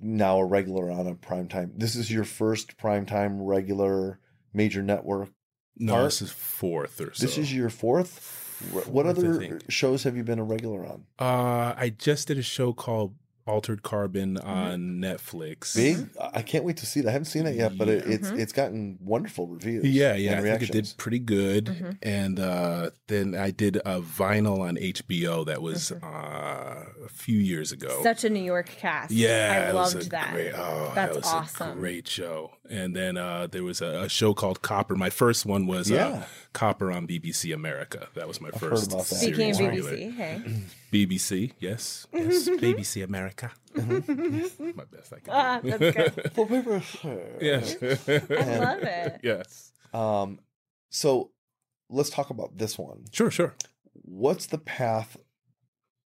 now 0.00 0.38
a 0.38 0.44
regular 0.44 0.90
on 0.90 1.06
a 1.06 1.14
primetime. 1.14 1.70
This 1.78 1.94
is 1.94 2.10
your 2.10 2.24
first 2.24 2.76
primetime 2.76 3.36
regular 3.40 4.18
major 4.52 4.82
network. 4.82 5.28
no, 5.76 5.92
part- 5.92 6.04
this 6.06 6.22
is 6.22 6.30
fourth 6.32 7.00
or 7.00 7.12
so. 7.14 7.24
This 7.24 7.38
is 7.38 7.54
your 7.54 7.70
fourth. 7.70 8.40
Wh- 8.72 8.88
What 8.88 9.06
other 9.06 9.60
shows 9.68 10.02
have 10.04 10.16
you 10.16 10.24
been 10.24 10.38
a 10.38 10.44
regular 10.44 10.84
on? 10.86 11.04
Uh, 11.18 11.74
I 11.76 11.94
just 11.96 12.28
did 12.28 12.38
a 12.38 12.42
show 12.42 12.72
called 12.72 13.14
Altered 13.46 13.82
Carbon 13.82 14.36
Mm-hmm. 14.36 14.48
on 14.48 14.80
Netflix. 15.00 15.74
Big. 15.76 16.08
I 16.34 16.42
can't 16.42 16.64
wait 16.64 16.76
to 16.78 16.86
see 16.86 17.00
it. 17.00 17.06
I 17.06 17.10
haven't 17.12 17.26
seen 17.26 17.46
it 17.46 17.54
yet, 17.56 17.78
but 17.78 17.88
it, 17.88 18.04
it's 18.06 18.30
Mhm. 18.30 18.38
it's 18.40 18.52
gotten 18.52 18.98
wonderful 19.00 19.46
reviews. 19.46 19.84
Yeah, 19.86 20.14
yeah, 20.14 20.32
and 20.38 20.46
I 20.46 20.50
think 20.58 20.70
it 20.70 20.72
did 20.72 20.92
pretty 20.98 21.18
good. 21.20 21.66
Mhm. 21.66 21.98
And 22.02 22.40
uh, 22.40 22.90
then 23.06 23.34
I 23.34 23.50
did 23.50 23.76
a 23.76 24.00
vinyl 24.00 24.60
on 24.60 24.76
HBO 24.76 25.44
that 25.46 25.62
was 25.62 25.90
Mm-hmm. 25.90 26.04
uh, 26.04 27.04
a 27.06 27.08
few 27.08 27.38
years 27.38 27.72
ago. 27.72 28.00
Such 28.02 28.24
a 28.24 28.30
New 28.30 28.42
York 28.42 28.66
cast. 28.66 29.10
yeah, 29.12 29.66
I 29.68 29.72
loved 29.72 29.94
a 29.96 30.08
that. 30.10 30.32
Great, 30.32 30.52
oh, 30.56 30.92
That's 30.94 31.12
that 31.12 31.14
was 31.16 31.24
awesome. 31.26 31.70
a 31.70 31.74
great 31.80 32.08
show. 32.08 32.52
And 32.68 32.96
then 32.96 33.16
uh, 33.16 33.46
there 33.46 33.62
was 33.62 33.80
a, 33.82 34.02
a 34.02 34.08
show 34.08 34.34
called 34.34 34.62
Copper. 34.62 34.96
My 34.96 35.10
first 35.10 35.44
one 35.46 35.66
was 35.66 35.90
Yeah. 35.90 36.06
uh, 36.08 36.22
Copper 36.52 36.90
on 36.90 37.06
BBC 37.06 37.52
America. 37.54 38.08
That 38.14 38.26
was 38.26 38.40
my 38.40 38.48
heard 38.48 38.58
first. 38.70 38.92
about 38.92 39.06
that. 39.06 39.14
Speaking 39.16 39.50
of 39.50 39.56
series 39.56 39.84
BBC, 39.84 40.10
hey, 40.16 40.42
BBC, 40.92 41.52
yes, 41.60 42.06
yes, 42.12 42.48
BBC 42.48 43.02
America. 43.04 43.50
my 44.76 44.84
best, 44.84 45.12
I 45.12 45.18
can. 45.20 45.30
ah, 45.34 45.60
do. 45.60 45.70
that's 45.76 45.96
good. 45.96 46.30
Well, 46.36 46.46
paper- 46.46 46.82
yes, 47.40 47.76
I 48.08 48.58
love 48.58 48.82
it. 48.82 49.20
yes. 49.22 49.72
Um, 49.92 50.38
so 50.90 51.30
let's 51.88 52.10
talk 52.10 52.30
about 52.30 52.56
this 52.58 52.78
one. 52.78 53.04
Sure, 53.12 53.30
sure. 53.30 53.54
What's 54.02 54.46
the 54.46 54.58
path, 54.58 55.16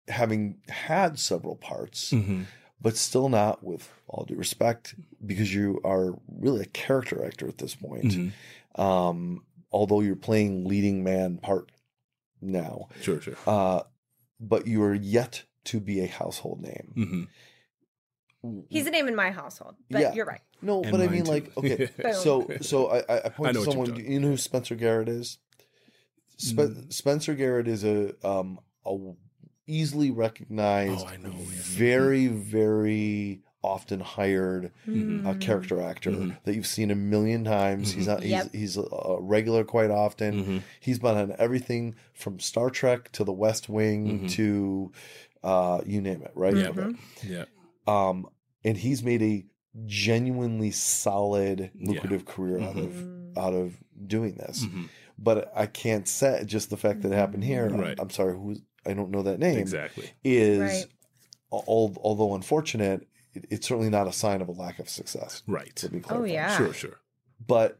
having 0.08 0.58
had 0.68 1.18
several 1.18 1.56
parts, 1.56 2.10
hmm 2.10 2.42
but 2.80 2.96
still 2.96 3.28
not, 3.28 3.64
with 3.64 3.90
all 4.06 4.24
due 4.24 4.36
respect, 4.36 4.94
because 5.26 5.52
you 5.52 5.80
are 5.82 6.14
really 6.28 6.60
a 6.62 6.66
character 6.66 7.24
actor 7.26 7.48
at 7.48 7.58
this 7.58 7.74
point. 7.74 8.04
Mhm. 8.04 8.80
Um, 8.80 9.42
although 9.72 10.00
you're 10.00 10.14
playing 10.14 10.64
leading 10.64 11.02
man 11.02 11.38
part 11.38 11.72
now, 12.40 12.86
Sure, 13.00 13.20
sure. 13.20 13.34
uh, 13.48 13.82
but 14.38 14.68
you 14.68 14.80
are 14.84 14.94
yet 14.94 15.42
to 15.64 15.80
be 15.80 15.98
a 16.00 16.06
household 16.06 16.60
name. 16.62 16.92
hmm 16.94 17.22
He's 18.68 18.86
a 18.86 18.90
name 18.90 19.08
in 19.08 19.16
my 19.16 19.30
household, 19.30 19.74
but 19.90 20.00
Yeah. 20.00 20.14
you're 20.14 20.26
right. 20.26 20.40
No, 20.62 20.82
And 20.82 20.90
but 20.92 21.00
I 21.00 21.08
mean, 21.08 21.24
too. 21.24 21.30
like, 21.30 21.56
okay, 21.56 21.90
so 22.12 22.48
so 22.60 22.86
I, 22.88 22.98
I 23.08 23.20
I 23.26 23.28
point 23.30 23.50
I 23.56 23.60
to 23.60 23.64
someone. 23.64 23.96
You 23.96 24.20
know 24.20 24.28
who 24.28 24.36
Spencer 24.36 24.74
Garrett 24.76 25.08
is? 25.08 25.38
Spe- 26.36 26.58
Mm. 26.58 26.92
Spencer 26.92 27.34
Garrett 27.34 27.66
is 27.68 27.84
a 27.84 28.14
um 28.26 28.60
a 28.86 28.96
easily 29.66 30.10
recognized, 30.10 31.04
Oh, 31.04 31.08
I 31.08 31.16
know, 31.16 31.30
yeah. 31.30 31.44
very 31.62 32.26
very 32.28 33.42
often 33.62 33.98
hired 33.98 34.70
Mhm. 34.86 35.26
uh, 35.26 35.34
character 35.34 35.80
actor 35.82 36.12
Mhm. 36.12 36.36
that 36.44 36.54
you've 36.54 36.66
seen 36.66 36.92
a 36.92 36.94
million 36.94 37.42
times. 37.44 37.90
He's 37.92 38.04
Mhm. 38.04 38.06
not. 38.06 38.22
He's, 38.22 38.30
Yep. 38.30 38.54
he's 38.54 38.76
a, 38.76 38.82
a 38.82 39.20
regular 39.20 39.64
quite 39.64 39.90
often. 39.90 40.44
Mhm. 40.44 40.62
He's 40.80 41.00
been 41.00 41.16
on 41.16 41.34
everything 41.40 41.96
from 42.14 42.38
Star 42.38 42.70
Trek 42.70 43.10
to 43.12 43.24
The 43.24 43.32
West 43.32 43.68
Wing 43.68 44.28
to 44.28 44.92
uh, 45.42 45.80
you 45.86 46.00
name 46.00 46.22
it, 46.22 46.32
right? 46.34 46.56
Yeah. 46.56 46.90
Yeah. 47.24 47.44
Um, 47.88 48.28
and 48.64 48.76
he's 48.76 49.02
made 49.02 49.22
a 49.22 49.46
genuinely 49.86 50.70
solid, 50.70 51.70
Yeah. 51.74 51.90
lucrative 51.92 52.24
career 52.24 52.60
out 52.60 52.76
of 52.76 52.90
Mhm. 52.92 53.36
out 53.38 53.54
of 53.54 53.76
doing 54.06 54.34
this. 54.34 54.64
Mhm. 54.64 54.88
But 55.16 55.52
I 55.54 55.66
can't 55.66 56.08
say 56.08 56.42
just 56.44 56.70
the 56.70 56.76
fact 56.76 57.02
that 57.02 57.12
it 57.12 57.14
happened 57.16 57.44
here. 57.44 57.66
I'm- 57.66 57.80
Right. 57.80 57.98
I'm, 58.00 58.10
sorry, 58.10 58.34
who 58.34 58.56
I 58.86 58.94
don't 58.94 59.10
know 59.10 59.22
that 59.22 59.38
name. 59.38 59.58
Exactly. 59.58 60.10
Is 60.24 60.58
Right. 60.60 60.86
al- 61.52 61.64
although 62.02 62.34
unfortunate, 62.34 63.06
it, 63.34 63.44
it's 63.50 63.66
certainly 63.68 63.90
not 63.90 64.08
a 64.08 64.12
sign 64.12 64.40
of 64.42 64.48
a 64.48 64.52
lack 64.52 64.78
of 64.78 64.88
success. 64.88 65.42
Right. 65.46 65.74
To 65.76 65.88
be 65.88 66.02
Oh, 66.10 66.24
yeah. 66.24 66.56
Sure. 66.56 66.72
Sure. 66.72 66.98
But 67.46 67.78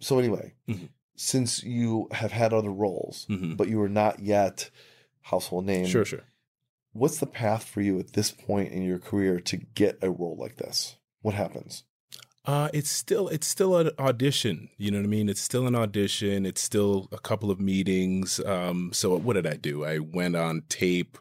so 0.00 0.18
anyway, 0.18 0.54
Mhm. 0.68 0.88
since 1.16 1.62
you 1.62 2.08
have 2.12 2.32
had 2.32 2.52
other 2.52 2.70
roles, 2.72 3.26
Mhm. 3.28 3.56
but 3.56 3.68
you 3.68 3.80
are 3.82 3.88
not 3.88 4.20
yet 4.20 4.70
household 5.22 5.66
name, 5.66 5.86
Sure. 5.86 6.04
Sure. 6.04 6.24
What's 6.94 7.18
the 7.18 7.26
path 7.26 7.64
for 7.64 7.82
you 7.82 7.98
at 7.98 8.14
this 8.14 8.30
point 8.30 8.72
in 8.72 8.82
your 8.82 8.98
career 8.98 9.38
to 9.40 9.58
get 9.58 9.98
a 10.00 10.10
role 10.10 10.36
like 10.38 10.56
this? 10.56 10.96
What 11.20 11.34
happens? 11.34 11.84
Uh, 12.46 12.68
it's 12.74 12.90
still 12.90 13.28
it's 13.28 13.46
still 13.46 13.76
an 13.76 13.90
audition. 13.98 14.68
You 14.76 14.90
know 14.90 14.98
what 14.98 15.06
I 15.06 15.08
mean? 15.08 15.28
It's 15.28 15.40
still 15.40 15.66
an 15.66 15.74
audition. 15.74 16.44
It's 16.44 16.60
still 16.60 17.08
a 17.10 17.18
couple 17.18 17.50
of 17.50 17.58
meetings. 17.58 18.38
Um, 18.40 18.90
so 18.92 19.16
what 19.16 19.34
did 19.34 19.46
I 19.46 19.56
do? 19.56 19.84
I 19.84 19.98
went 19.98 20.36
on 20.36 20.62
tape 20.68 21.18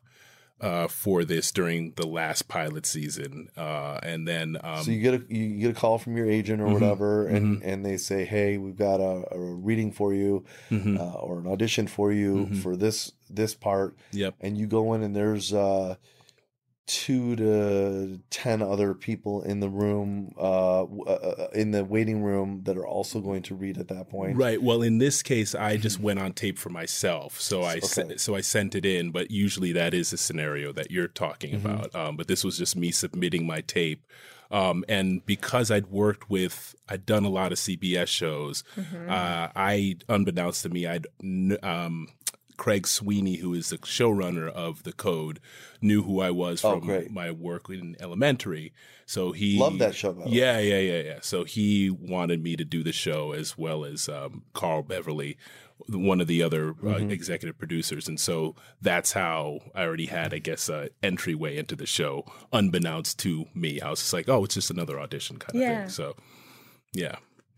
uh, 0.64 0.88
for 0.88 1.26
this 1.26 1.52
during 1.52 1.92
the 1.98 2.08
last 2.08 2.48
pilot 2.48 2.86
season, 2.86 3.50
uh, 3.58 4.00
and 4.02 4.28
then 4.28 4.58
um, 4.64 4.84
so 4.84 4.92
you 4.92 5.02
get 5.02 5.14
a 5.16 5.24
you 5.34 5.60
get 5.60 5.72
a 5.72 5.80
call 5.80 5.98
from 5.98 6.16
your 6.18 6.30
agent 6.30 6.62
or 6.62 6.68
Mhm. 6.68 6.74
whatever, 6.74 7.28
and 7.28 7.62
and 7.62 7.86
they 7.86 7.98
say, 7.98 8.24
"Hey, 8.26 8.58
we've 8.58 8.78
got 8.78 9.00
a, 9.00 9.26
a 9.32 9.38
reading 9.40 9.92
for 9.92 10.14
you, 10.14 10.46
mhm. 10.72 10.98
uh, 10.98 11.14
or 11.20 11.40
an 11.40 11.48
audition 11.48 11.86
for 11.88 12.12
you 12.12 12.48
Mhm. 12.52 12.56
for 12.64 12.76
this 12.78 13.12
this 13.30 13.54
part," 13.54 13.96
yep, 14.12 14.36
and 14.42 14.58
you 14.58 14.66
go 14.66 14.94
in 14.94 15.04
and 15.04 15.16
there's 15.16 15.54
uh, 15.54 15.96
two 16.86 17.36
to 17.38 18.20
ten 18.30 18.62
other 18.62 18.94
people 18.94 19.42
in 19.44 19.60
the 19.62 19.70
room, 19.70 20.34
uh, 20.38 20.84
uh, 20.84 21.48
in 21.54 21.72
the 21.72 21.86
waiting 21.86 22.22
room 22.22 22.62
that 22.66 22.78
are 22.78 22.86
also 22.86 23.22
going 23.22 23.42
to 23.44 23.56
read 23.56 23.78
at 23.78 23.88
that 23.88 24.10
point. 24.10 24.36
right. 24.36 24.62
Well, 24.62 24.82
in 24.82 24.98
this 24.98 25.24
case, 25.24 25.56
I 25.56 25.78
just 25.78 26.00
went 26.00 26.20
on 26.20 26.34
tape 26.34 26.58
for 26.60 26.70
myself, 26.70 27.40
so 27.40 27.64
I 27.64 27.80
se- 27.80 28.04
Okay. 28.04 28.18
so 28.18 28.36
I 28.36 28.42
sent 28.42 28.76
it 28.76 28.86
in. 28.86 29.12
But 29.12 29.32
usually, 29.32 29.72
that 29.72 29.94
is 29.94 30.12
a 30.14 30.18
scenario 30.18 30.72
that 30.74 30.92
you're 30.92 31.08
talking 31.08 31.54
Mhm. 31.54 31.66
about. 31.66 31.96
Um, 31.96 32.18
but 32.18 32.28
this 32.28 32.44
was 32.44 32.58
just 32.58 32.76
me 32.76 32.92
submitting 32.92 33.48
my 33.48 33.62
tape. 33.62 34.06
Um, 34.52 34.84
and 34.88 35.26
because 35.26 35.72
I'd 35.72 35.88
worked 35.88 36.30
with, 36.30 36.76
I'd 36.88 37.06
done 37.08 37.24
a 37.24 37.30
lot 37.30 37.52
of 37.52 37.58
CBS 37.58 38.08
shows. 38.10 38.64
Mhm. 38.76 39.10
Uh, 39.10 39.50
I, 39.56 39.96
unbeknownst 40.10 40.62
to 40.64 40.70
me, 40.70 40.86
I'd 40.86 41.08
um, 41.64 42.08
Craig 42.58 42.86
Sweeny, 42.88 43.38
who 43.40 43.54
is 43.54 43.70
the 43.70 43.78
showrunner 43.80 44.48
of 44.50 44.84
the 44.84 44.94
Code, 44.94 45.40
knew 45.82 46.04
who 46.04 46.20
I 46.22 46.32
was 46.32 46.64
Oh, 46.64 46.72
from 46.80 46.88
great. 46.88 47.12
my 47.12 47.32
work 47.32 47.70
in 47.70 47.96
elementary. 48.00 48.74
So 49.06 49.32
he 49.32 49.58
loved 49.60 49.80
that 49.80 49.96
show, 49.96 50.14
by 50.14 50.24
the 50.24 50.30
way. 50.30 50.36
Yeah, 50.36 50.60
yeah, 50.60 50.80
yeah, 50.80 51.02
yeah. 51.02 51.20
So 51.22 51.44
he 51.44 51.90
wanted 51.90 52.42
me 52.42 52.56
to 52.56 52.64
do 52.66 52.84
the 52.84 52.94
show 52.94 53.32
as 53.34 53.58
well 53.58 53.84
as 53.84 54.08
um, 54.08 54.44
Carl 54.54 54.82
Beverly, 54.84 55.38
one 55.90 56.22
of 56.22 56.28
the 56.28 56.42
other 56.42 56.70
uh, 56.70 56.74
Mhm. 57.00 57.12
executive 57.12 57.58
producers, 57.58 58.08
and 58.08 58.18
so 58.20 58.56
that's 58.82 59.12
how 59.14 59.60
I 59.76 59.84
already 59.84 60.06
had, 60.06 60.34
I 60.34 60.38
guess, 60.40 60.70
a 60.70 60.90
entryway 61.02 61.58
into 61.58 61.76
the 61.76 61.86
show, 61.86 62.26
unbeknownst 62.54 63.20
to 63.20 63.46
me. 63.54 63.82
I 63.82 63.90
was 63.90 64.00
just 64.00 64.14
like, 64.14 64.30
oh, 64.30 64.46
it's 64.46 64.54
just 64.56 64.72
another 64.72 65.00
audition 65.00 65.38
kind 65.40 65.62
of 65.62 65.68
thing. 65.80 65.90
So, 65.90 66.16
yeah. 66.94 67.16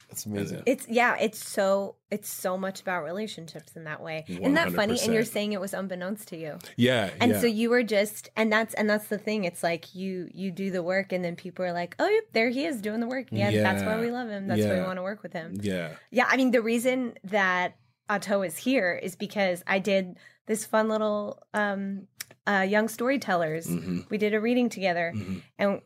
That's 0.09 0.25
amazing. 0.25 0.63
It's 0.65 0.87
yeah, 0.87 1.17
it's 1.19 1.43
so 1.43 1.95
it's 2.11 2.29
so 2.29 2.57
much 2.57 2.81
about 2.81 3.03
relationships 3.03 3.75
in 3.75 3.83
that 3.85 4.01
way. 4.01 4.25
Isn't 4.27 4.53
that 4.53 4.71
funny? 4.71 4.99
And 5.01 5.13
you're 5.13 5.25
saying 5.25 5.53
it 5.53 5.59
was 5.59 5.73
unbeknownst 5.73 6.27
to 6.29 6.37
you. 6.37 6.57
Yeah, 6.77 7.09
And 7.19 7.31
yeah. 7.33 7.39
so 7.39 7.47
you 7.47 7.69
were 7.69 7.83
just 7.83 8.29
and 8.35 8.51
that's 8.51 8.73
and 8.75 8.89
that's 8.89 9.07
the 9.07 9.17
thing. 9.17 9.43
It's 9.43 9.63
like 9.63 9.93
you 9.95 10.29
you 10.33 10.51
do 10.51 10.71
the 10.71 10.83
work 10.83 11.11
and 11.11 11.23
then 11.25 11.35
people 11.35 11.65
are 11.65 11.73
like, 11.73 11.95
"Oh, 11.99 12.07
yep, 12.07 12.23
there 12.33 12.49
he 12.49 12.65
is 12.65 12.81
doing 12.81 12.99
the 12.99 13.07
work." 13.07 13.27
Yeah, 13.31 13.51
that's 13.51 13.83
why 13.83 13.99
we 13.99 14.11
love 14.11 14.29
him. 14.29 14.47
That's 14.47 14.61
why 14.61 14.75
we 14.75 14.81
want 14.81 14.97
to 14.97 15.03
work 15.03 15.23
with 15.23 15.33
him. 15.33 15.57
yeah. 15.61 15.91
Yeah, 16.11 16.25
I 16.29 16.37
mean 16.37 16.51
the 16.51 16.61
reason 16.61 17.15
that 17.25 17.75
Ato 18.09 18.41
is 18.43 18.57
here 18.57 18.99
is 19.01 19.15
because 19.15 19.63
I 19.67 19.79
did 19.79 20.17
this 20.45 20.65
fun 20.65 20.87
little 20.87 21.41
um 21.53 22.07
uh 22.47 22.65
young 22.67 22.87
storytellers. 22.87 23.67
hmm 23.67 24.01
We 24.09 24.17
did 24.17 24.33
a 24.33 24.39
reading 24.39 24.69
together 24.69 25.11
hmm 25.15 25.39
and 25.57 25.81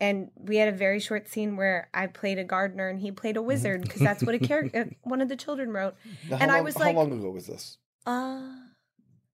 and 0.00 0.30
we 0.36 0.56
had 0.56 0.68
a 0.68 0.76
very 0.76 1.00
short 1.00 1.28
scene 1.28 1.56
where 1.56 1.88
I 1.92 2.06
played 2.06 2.38
a 2.38 2.44
gardener 2.44 2.88
and 2.88 3.00
he 3.00 3.10
played 3.10 3.36
a 3.36 3.42
wizard 3.42 3.82
because 3.82 4.00
that's 4.00 4.22
what 4.22 4.34
a 4.34 4.38
character 4.38 4.90
one 5.02 5.20
of 5.20 5.28
the 5.28 5.36
children 5.36 5.70
wrote. 5.72 5.94
Now, 6.30 6.36
how 6.36 6.42
and 6.42 6.52
I 6.52 6.56
long- 6.56 6.64
was 6.64 6.74
how 6.76 6.84
like- 6.84 6.96
long 6.96 7.12
ago 7.12 7.30
was 7.30 7.46
this? 7.46 7.78
Uh 8.06 8.40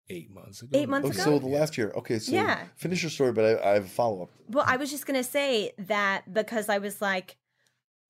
Eight 0.09 0.31
months 0.31 0.61
ago. 0.61 0.79
Eight 0.79 0.89
months 0.89 1.09
Okay, 1.09 1.23
ago? 1.23 1.31
so 1.31 1.39
the 1.39 1.47
last 1.47 1.79
year. 1.79 1.91
Okay, 1.97 2.19
so 2.19 2.33
Yeah. 2.33 2.65
finish 2.77 3.03
your 3.03 3.09
story, 3.11 3.33
but 3.33 3.45
I, 3.65 3.71
I 3.71 3.75
have 3.75 3.85
a 3.87 3.89
follow 3.89 4.23
up. 4.25 4.31
Well, 4.49 4.65
I 4.67 4.77
was 4.77 4.91
just 4.91 5.07
going 5.07 5.17
to 5.17 5.25
say 5.29 5.73
that 5.79 6.35
because 6.35 6.69
I 6.69 6.79
was 6.79 7.01
like, 7.01 7.37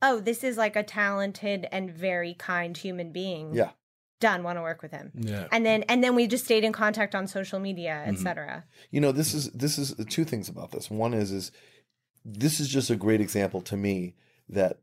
oh, 0.01 0.19
this 0.19 0.43
is 0.43 0.57
like 0.57 0.75
a 0.75 0.83
talented 0.83 1.69
and 1.71 1.91
very 1.93 2.35
kind 2.35 2.77
human 2.77 3.13
being. 3.13 3.55
Yeah. 3.55 3.71
Done, 4.21 4.43
want 4.43 4.57
to 4.59 4.63
work 4.63 4.83
with 4.83 4.91
him. 4.91 5.13
Yeah. 5.15 5.47
And 5.53 5.65
then 5.67 5.83
and 5.85 6.03
then 6.03 6.15
we 6.17 6.27
just 6.27 6.45
stayed 6.45 6.65
in 6.65 6.73
contact 6.73 7.15
on 7.15 7.27
social 7.29 7.61
media, 7.61 8.03
Mm-hmm. 8.07 8.15
Etc. 8.15 8.65
You 8.91 9.01
know, 9.01 9.13
this 9.13 9.35
is 9.35 9.51
this 9.53 9.79
is 9.79 9.95
two 10.09 10.25
things 10.25 10.49
about 10.49 10.73
this. 10.73 10.91
One 10.91 11.13
is 11.15 11.31
is 11.31 11.53
this 12.25 12.61
is 12.61 12.69
just 12.69 12.91
a 12.91 12.97
great 12.97 13.21
example 13.21 13.61
to 13.63 13.77
me 13.77 14.15
that 14.49 14.79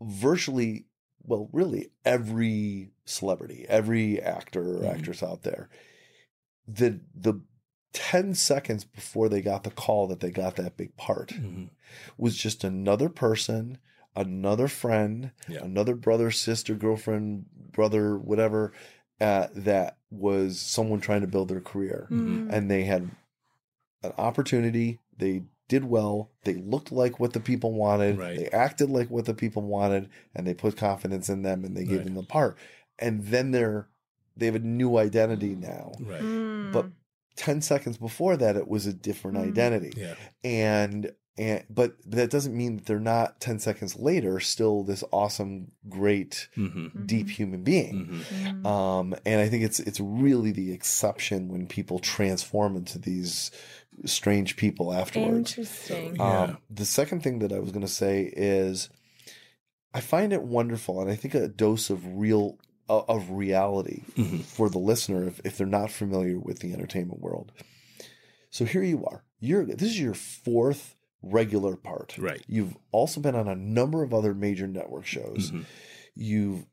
virtually 0.00 0.86
well, 1.26 1.48
really 1.52 1.90
every 2.04 2.90
celebrity, 3.06 3.64
every 3.66 4.20
actor 4.20 4.76
or 4.76 4.80
Mhm. 4.82 4.92
actress 4.94 5.22
out 5.22 5.42
there, 5.42 5.70
the 6.68 7.00
the 7.14 7.40
10 7.94 8.34
seconds 8.34 8.84
before 8.84 9.28
they 9.28 9.40
got 9.40 9.62
the 9.64 9.70
call 9.70 10.06
that 10.08 10.20
they 10.20 10.30
got 10.30 10.56
that 10.56 10.76
big 10.76 10.94
part 10.96 11.28
Mhm. 11.30 11.70
was 12.18 12.36
just 12.36 12.62
another 12.64 13.08
person, 13.08 13.78
another 14.16 14.68
friend, 14.68 15.30
Yeah. 15.48 15.62
another 15.62 15.94
brother, 15.94 16.30
sister, 16.30 16.74
girlfriend, 16.74 17.46
brother, 17.72 18.18
whatever, 18.18 18.72
uh, 19.20 19.46
that 19.54 19.96
was 20.10 20.60
someone 20.60 21.00
trying 21.00 21.20
to 21.20 21.26
build 21.28 21.48
their 21.48 21.60
career. 21.60 22.08
Mhm. 22.10 22.52
And 22.52 22.70
they 22.70 22.84
had 22.84 23.10
an 24.02 24.12
opportunity. 24.18 24.98
They 25.16 25.44
did 25.68 25.84
well. 25.84 26.30
They 26.44 26.54
looked 26.54 26.92
like 26.92 27.18
what 27.18 27.32
the 27.32 27.40
people 27.40 27.72
wanted. 27.72 28.18
Right. 28.18 28.36
They 28.38 28.48
acted 28.48 28.90
like 28.90 29.10
what 29.10 29.24
the 29.24 29.34
people 29.34 29.62
wanted, 29.62 30.08
and 30.34 30.46
they 30.46 30.54
put 30.54 30.76
confidence 30.76 31.28
in 31.28 31.42
them 31.42 31.64
and 31.64 31.76
they 31.76 31.84
gave 31.84 31.98
Right. 31.98 32.04
them 32.06 32.14
the 32.14 32.22
part. 32.22 32.56
And 32.98 33.24
then 33.26 33.50
they're 33.50 33.88
they 34.36 34.46
have 34.46 34.56
a 34.56 34.58
new 34.58 34.96
identity 34.98 35.54
now. 35.54 35.92
Right. 36.00 36.20
Mm. 36.20 36.72
But 36.72 36.86
10 37.36 37.62
seconds 37.62 37.98
before 37.98 38.36
that 38.36 38.56
it 38.56 38.66
was 38.66 38.84
a 38.84 38.92
different 38.92 39.36
Mm. 39.38 39.48
identity 39.48 39.92
Yeah. 39.96 40.14
and 40.42 41.12
and 41.36 41.64
but 41.68 41.94
that 42.06 42.30
doesn't 42.30 42.56
mean 42.56 42.76
that 42.76 42.86
they're 42.86 43.00
not 43.00 43.40
10 43.40 43.58
seconds 43.58 43.96
later 43.96 44.38
still 44.40 44.84
this 44.84 45.02
awesome 45.12 45.72
great 45.88 46.48
hmm 46.54 46.86
deep 47.06 47.28
human 47.28 47.62
being 47.64 48.06
hmm 48.06 48.20
Mm. 48.62 48.66
um 48.66 49.14
and 49.26 49.40
i 49.40 49.48
think 49.48 49.64
it's 49.64 49.80
it's 49.80 49.98
really 50.00 50.52
the 50.52 50.72
exception 50.72 51.48
when 51.48 51.66
people 51.66 51.98
transform 51.98 52.76
into 52.76 52.98
these 52.98 53.50
strange 54.04 54.56
people 54.56 54.92
afterwards 54.92 55.56
Interesting. 55.58 56.16
Yeah. 56.16 56.42
um 56.42 56.58
the 56.70 56.84
second 56.84 57.22
thing 57.22 57.40
that 57.40 57.52
i 57.52 57.58
was 57.58 57.72
going 57.72 57.86
to 57.86 57.92
say 57.92 58.32
is 58.36 58.88
i 59.92 60.00
find 60.00 60.32
it 60.32 60.42
wonderful 60.42 61.00
and 61.00 61.10
i 61.10 61.16
think 61.16 61.34
a 61.34 61.48
dose 61.48 61.90
of 61.90 62.06
real 62.16 62.58
uh, 62.88 63.00
of 63.08 63.30
reality 63.30 64.02
Mhm. 64.16 64.42
for 64.44 64.68
the 64.68 64.78
listener 64.78 65.26
if, 65.26 65.40
if 65.44 65.56
they're 65.56 65.66
not 65.66 65.90
familiar 65.90 66.38
with 66.38 66.58
the 66.60 66.72
entertainment 66.72 67.20
world 67.20 67.50
so 68.50 68.64
here 68.64 68.82
you 68.82 69.04
are 69.06 69.24
you're 69.40 69.64
this 69.64 69.88
is 69.90 70.00
your 70.00 70.14
fourth 70.14 70.94
regular 71.24 71.76
part 71.76 72.16
Right. 72.18 72.42
You've 72.46 72.76
also 72.92 73.20
been 73.20 73.34
on 73.34 73.48
a 73.48 73.54
number 73.56 74.02
of 74.02 74.12
other 74.12 74.34
major 74.34 74.66
network 74.66 75.06
shows. 75.06 75.50
Mhm. 75.50 75.64
You've 76.14 76.66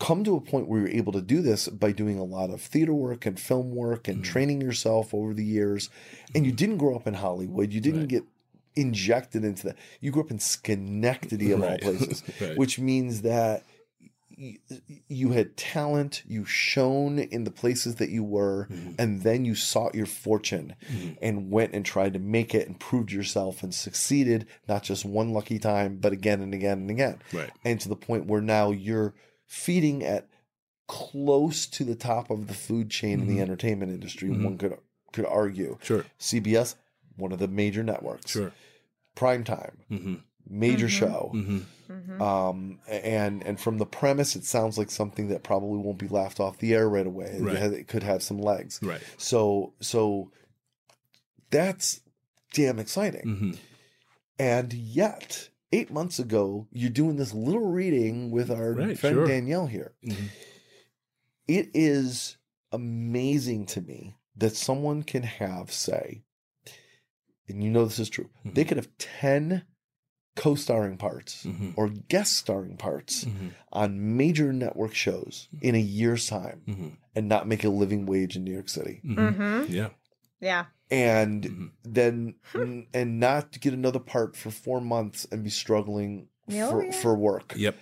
come 0.00 0.24
to 0.24 0.34
a 0.36 0.40
point 0.40 0.66
where 0.68 0.80
you're 0.80 0.88
able 0.90 1.12
to 1.12 1.20
do 1.22 1.40
this 1.40 1.68
by 1.68 1.92
doing 1.92 2.18
a 2.18 2.24
lot 2.24 2.50
of 2.50 2.60
theater 2.60 2.92
work 2.92 3.26
and 3.26 3.38
film 3.38 3.74
work 3.74 4.08
and 4.08 4.18
Mhm. 4.20 4.24
training 4.24 4.60
yourself 4.60 5.14
over 5.14 5.32
the 5.34 5.44
years. 5.44 5.88
And 6.34 6.44
you 6.44 6.52
didn't 6.52 6.78
grow 6.78 6.96
up 6.96 7.06
in 7.06 7.14
Hollywood. 7.14 7.72
You 7.72 7.80
didn't 7.80 8.00
Right. 8.00 8.08
get 8.08 8.24
injected 8.76 9.44
into 9.44 9.68
that. 9.68 9.76
You 10.00 10.10
grew 10.10 10.22
up 10.22 10.32
in 10.32 10.40
Schenectady 10.40 11.52
of 11.52 11.62
all 11.62 11.68
Right. 11.68 11.80
places, 11.80 12.22
Right. 12.40 12.56
which 12.58 12.78
means 12.80 13.22
that 13.22 13.62
you 14.36 15.32
had 15.32 15.56
talent, 15.56 16.22
you 16.26 16.44
shone 16.44 17.18
in 17.18 17.44
the 17.44 17.50
places 17.50 17.96
that 17.96 18.10
you 18.10 18.22
were, 18.24 18.66
Mhm. 18.70 18.94
and 18.98 19.22
then 19.22 19.44
you 19.44 19.54
sought 19.54 19.94
your 19.94 20.06
fortune 20.06 20.74
Mhm. 20.90 21.16
and 21.22 21.50
went 21.50 21.72
and 21.74 21.84
tried 21.84 22.12
to 22.14 22.18
make 22.18 22.54
it 22.54 22.66
and 22.66 22.78
proved 22.80 23.12
yourself 23.12 23.62
and 23.62 23.74
succeeded, 23.74 24.46
not 24.68 24.82
just 24.82 25.04
one 25.04 25.32
lucky 25.32 25.58
time, 25.58 25.98
but 25.98 26.12
again 26.12 26.40
and 26.40 26.52
again 26.54 26.78
and 26.78 26.90
again. 26.90 27.18
Right. 27.32 27.50
And 27.64 27.80
to 27.80 27.88
the 27.88 27.96
point 27.96 28.26
where 28.26 28.40
now 28.42 28.70
you're 28.70 29.14
feeding 29.46 30.02
at 30.04 30.28
close 30.86 31.66
to 31.66 31.84
the 31.84 31.94
top 31.94 32.30
of 32.30 32.46
the 32.46 32.54
food 32.54 32.90
chain 32.90 33.20
in 33.20 33.26
Mhm. 33.26 33.28
the 33.28 33.40
entertainment 33.40 33.92
industry, 33.92 34.28
Mhm. 34.30 34.44
one 34.44 34.58
could 34.58 34.76
could 35.12 35.26
argue. 35.26 35.78
Sure. 35.80 36.04
CBS, 36.18 36.74
one 37.16 37.30
of 37.30 37.38
the 37.38 37.46
major 37.46 37.84
networks. 37.84 38.32
Sure. 38.32 38.52
Primetime, 39.14 39.76
Mm-hmm. 39.88 40.14
Major 40.48 40.86
Mhm. 40.86 40.90
show. 40.90 41.32
Mm-hmm. 41.34 41.58
Mhm. 41.90 42.20
Um, 42.20 42.78
and 42.88 43.42
and 43.44 43.60
from 43.60 43.78
the 43.78 43.86
premise, 43.86 44.36
it 44.36 44.44
sounds 44.44 44.78
like 44.78 44.90
something 44.90 45.28
that 45.28 45.42
probably 45.42 45.78
won't 45.78 45.98
be 45.98 46.08
laughed 46.08 46.40
off 46.40 46.58
the 46.58 46.74
air 46.74 46.88
right 46.88 47.06
away. 47.06 47.26
It, 47.26 47.56
has- 47.58 47.72
it 47.72 47.88
could 47.88 48.02
have 48.02 48.22
some 48.22 48.38
legs. 48.38 48.80
Right. 48.82 49.02
So 49.18 49.74
so 49.80 50.30
that's 51.50 52.00
damn 52.52 52.78
exciting. 52.78 53.22
Mm-hmm. 53.26 53.50
And 54.38 54.72
yet, 54.72 55.50
eight 55.72 55.90
months 55.92 56.18
ago, 56.18 56.66
you're 56.72 56.90
doing 56.90 57.16
this 57.16 57.32
little 57.34 57.70
reading 57.70 58.30
with 58.30 58.50
our 58.50 58.72
Right, 58.72 58.98
friend 58.98 59.14
sure. 59.16 59.26
Danielle 59.26 59.66
here. 59.66 59.94
Mm-hmm. 60.04 60.26
It 61.46 61.70
is 61.74 62.36
amazing 62.72 63.66
to 63.66 63.80
me 63.80 64.16
that 64.36 64.56
someone 64.56 65.02
can 65.04 65.22
have, 65.22 65.70
say, 65.70 66.24
and 67.46 67.62
you 67.62 67.70
know 67.70 67.84
this 67.84 67.98
is 68.00 68.08
true, 68.08 68.30
Mhm. 68.44 68.54
they 68.54 68.64
could 68.64 68.78
have 68.78 68.88
10 68.98 69.62
co 70.36 70.54
starring 70.54 70.96
parts 70.96 71.44
Mm-hmm. 71.44 71.70
or 71.76 71.88
guest 71.88 72.36
starring 72.36 72.76
parts 72.76 73.24
Mm-hmm. 73.24 73.48
on 73.72 74.16
major 74.16 74.52
network 74.52 74.94
shows 74.94 75.48
in 75.60 75.74
a 75.74 75.78
year's 75.80 76.26
time 76.28 76.62
Mm-hmm. 76.68 76.88
and 77.14 77.28
not 77.28 77.46
make 77.48 77.64
a 77.64 77.68
living 77.68 78.06
wage 78.06 78.36
in 78.36 78.44
New 78.44 78.52
York 78.52 78.68
City. 78.68 79.00
Mhm. 79.04 79.68
Yeah. 79.68 79.88
Yeah. 80.40 80.64
And 80.90 81.70
then 81.84 82.34
and 82.92 83.20
not 83.20 83.58
get 83.60 83.72
another 83.72 83.98
part 83.98 84.36
for 84.36 84.50
four 84.50 84.80
months 84.80 85.26
and 85.32 85.42
be 85.42 85.50
struggling 85.50 86.28
Oh, 86.52 86.70
for, 86.70 86.84
yeah. 86.84 86.90
for 86.92 87.14
work. 87.14 87.54
Yep. 87.56 87.74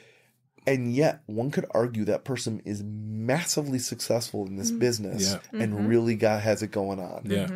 And 0.69 0.95
yet 0.95 1.23
one 1.27 1.51
could 1.51 1.67
argue 1.73 2.05
that 2.05 2.23
person 2.25 2.63
is 2.65 2.81
massively 2.85 3.81
successful 3.81 4.47
in 4.47 4.55
this 4.57 4.71
business 4.71 5.33
Yeah. 5.53 5.61
and 5.61 5.89
really 5.89 6.15
got 6.15 6.43
has 6.43 6.63
it 6.63 6.71
going 6.71 7.01
on. 7.01 7.23
Yeah. 7.27 7.49